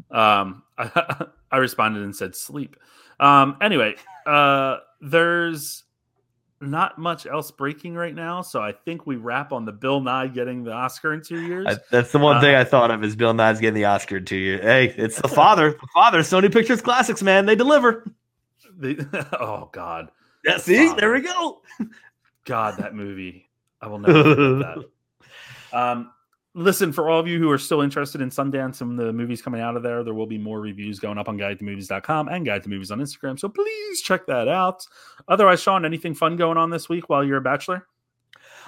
Um, 0.09 0.63
I, 0.77 1.25
I 1.51 1.57
responded 1.57 2.03
and 2.03 2.15
said 2.15 2.35
sleep. 2.35 2.77
Um, 3.19 3.57
anyway, 3.61 3.95
uh, 4.25 4.77
there's 5.01 5.83
not 6.59 6.97
much 6.97 7.25
else 7.27 7.51
breaking 7.51 7.95
right 7.95 8.15
now, 8.15 8.41
so 8.41 8.61
I 8.61 8.71
think 8.71 9.05
we 9.05 9.15
wrap 9.15 9.51
on 9.51 9.65
the 9.65 9.71
Bill 9.71 10.01
Nighy 10.01 10.33
getting 10.33 10.63
the 10.63 10.71
Oscar 10.71 11.13
in 11.13 11.21
two 11.21 11.41
years. 11.45 11.67
I, 11.69 11.77
that's 11.91 12.11
the 12.11 12.19
one 12.19 12.37
Uh, 12.37 12.41
thing 12.41 12.55
I 12.55 12.63
thought 12.63 12.89
of 12.91 13.03
is 13.03 13.15
Bill 13.15 13.33
Nighy's 13.33 13.59
getting 13.59 13.75
the 13.75 13.85
Oscar 13.85 14.17
in 14.17 14.25
two 14.25 14.37
years. 14.37 14.63
Hey, 14.63 14.93
it's 14.97 15.21
the 15.21 15.27
father, 15.27 15.71
the 15.71 15.87
father. 15.93 16.19
Sony 16.19 16.51
Pictures 16.51 16.81
Classics, 16.81 17.21
man, 17.21 17.45
they 17.45 17.55
deliver. 17.55 18.11
The- 18.77 19.27
oh 19.39 19.69
God, 19.71 20.09
Yeah, 20.45 20.57
see, 20.57 20.87
Father. 20.87 21.01
there 21.01 21.13
we 21.13 21.21
go. 21.21 21.61
God, 22.45 22.77
that 22.77 22.95
movie. 22.95 23.49
I 23.81 23.87
will 23.87 23.99
never 23.99 24.23
forget 24.23 24.77
that. 24.77 24.85
Um, 25.77 26.11
listen, 26.57 26.91
for 26.91 27.09
all 27.09 27.19
of 27.19 27.27
you 27.27 27.39
who 27.39 27.49
are 27.51 27.57
still 27.57 27.81
interested 27.81 28.19
in 28.19 28.29
Sundance 28.29 28.81
and 28.81 28.97
the 28.97 29.13
movies 29.13 29.41
coming 29.41 29.61
out 29.61 29.77
of 29.77 29.83
there, 29.83 30.03
there 30.03 30.13
will 30.13 30.25
be 30.25 30.37
more 30.37 30.59
reviews 30.59 30.99
going 30.99 31.17
up 31.17 31.29
on 31.29 31.37
guyatthemovies.com 31.37 32.27
and 32.27 32.45
Guy 32.45 32.55
at 32.55 32.63
the 32.63 32.69
Movies 32.69 32.91
on 32.91 32.99
Instagram. 32.99 33.39
So 33.39 33.47
please 33.47 34.01
check 34.01 34.25
that 34.25 34.47
out. 34.47 34.85
Otherwise, 35.27 35.61
Sean, 35.61 35.85
anything 35.85 36.15
fun 36.15 36.35
going 36.35 36.57
on 36.57 36.69
this 36.69 36.89
week 36.89 37.09
while 37.09 37.23
you're 37.23 37.37
a 37.37 37.41
bachelor? 37.41 37.87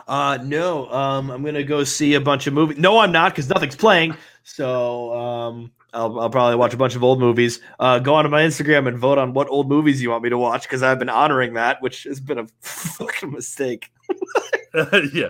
Uh, 0.07 0.37
no, 0.43 0.89
um, 0.91 1.29
I'm 1.29 1.43
gonna 1.43 1.63
go 1.63 1.83
see 1.83 2.13
a 2.13 2.21
bunch 2.21 2.47
of 2.47 2.53
movies. 2.53 2.77
No, 2.77 2.99
I'm 2.99 3.11
not 3.11 3.33
because 3.33 3.49
nothing's 3.49 3.75
playing. 3.75 4.15
So, 4.43 5.13
um, 5.13 5.71
I'll, 5.93 6.19
I'll 6.19 6.29
probably 6.29 6.55
watch 6.55 6.73
a 6.73 6.77
bunch 6.77 6.95
of 6.95 7.03
old 7.03 7.19
movies. 7.19 7.59
Uh, 7.79 7.99
go 7.99 8.15
onto 8.15 8.29
my 8.29 8.43
Instagram 8.43 8.87
and 8.87 8.97
vote 8.97 9.17
on 9.17 9.33
what 9.33 9.49
old 9.49 9.67
movies 9.67 10.01
you 10.01 10.11
want 10.11 10.23
me 10.23 10.29
to 10.29 10.37
watch 10.37 10.63
because 10.63 10.83
I've 10.83 10.99
been 10.99 11.09
honoring 11.09 11.53
that, 11.55 11.81
which 11.81 12.03
has 12.03 12.19
been 12.19 12.39
a 12.39 12.47
fucking 12.61 13.31
mistake. 13.31 13.91
yeah. 15.13 15.29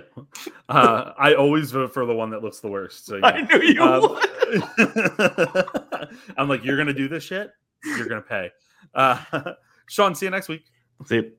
Uh, 0.67 1.13
I 1.17 1.33
always 1.35 1.71
vote 1.71 1.93
for 1.93 2.05
the 2.05 2.13
one 2.13 2.29
that 2.31 2.43
looks 2.43 2.59
the 2.59 2.67
worst. 2.67 3.05
So 3.05 3.19
I 3.23 3.37
yeah. 3.39 3.45
knew 3.45 3.61
you 3.61 3.81
Um, 3.81 4.01
would. 4.01 6.09
I'm 6.37 6.49
like, 6.49 6.63
you're 6.63 6.77
gonna 6.77 6.93
do 6.93 7.07
this 7.07 7.23
shit. 7.23 7.51
You're 7.83 8.07
gonna 8.07 8.21
pay. 8.21 8.51
Uh, 8.93 9.53
Sean, 9.87 10.15
see 10.15 10.25
you 10.25 10.29
next 10.31 10.49
week. 10.49 10.65
See. 11.05 11.15
you. 11.15 11.31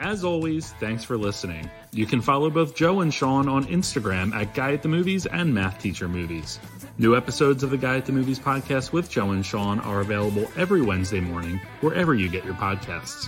As 0.00 0.22
always, 0.22 0.70
thanks 0.74 1.02
for 1.02 1.16
listening. 1.16 1.68
You 1.90 2.06
can 2.06 2.20
follow 2.20 2.50
both 2.50 2.76
Joe 2.76 3.00
and 3.00 3.12
Sean 3.12 3.48
on 3.48 3.64
Instagram 3.64 4.32
at 4.32 4.54
Guy 4.54 4.72
at 4.72 4.82
the 4.82 4.88
Movies 4.88 5.26
and 5.26 5.52
Math 5.52 5.80
Teacher 5.80 6.08
Movies. 6.08 6.60
New 6.98 7.16
episodes 7.16 7.64
of 7.64 7.70
the 7.70 7.76
Guy 7.76 7.96
at 7.96 8.06
the 8.06 8.12
Movies 8.12 8.38
podcast 8.38 8.92
with 8.92 9.10
Joe 9.10 9.32
and 9.32 9.44
Sean 9.44 9.80
are 9.80 10.00
available 10.00 10.46
every 10.56 10.82
Wednesday 10.82 11.20
morning 11.20 11.60
wherever 11.80 12.14
you 12.14 12.28
get 12.28 12.44
your 12.44 12.54
podcasts. 12.54 13.26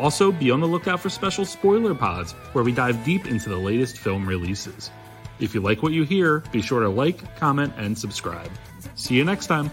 Also, 0.00 0.32
be 0.32 0.50
on 0.50 0.60
the 0.60 0.66
lookout 0.66 0.98
for 0.98 1.10
special 1.10 1.44
spoiler 1.44 1.94
pods 1.94 2.32
where 2.54 2.64
we 2.64 2.72
dive 2.72 3.04
deep 3.04 3.26
into 3.26 3.50
the 3.50 3.56
latest 3.56 3.98
film 3.98 4.26
releases. 4.26 4.90
If 5.40 5.54
you 5.54 5.60
like 5.60 5.82
what 5.82 5.92
you 5.92 6.04
hear, 6.04 6.40
be 6.52 6.62
sure 6.62 6.80
to 6.80 6.88
like, 6.88 7.36
comment, 7.36 7.74
and 7.76 7.96
subscribe. 7.96 8.50
See 8.94 9.14
you 9.14 9.24
next 9.24 9.46
time. 9.48 9.70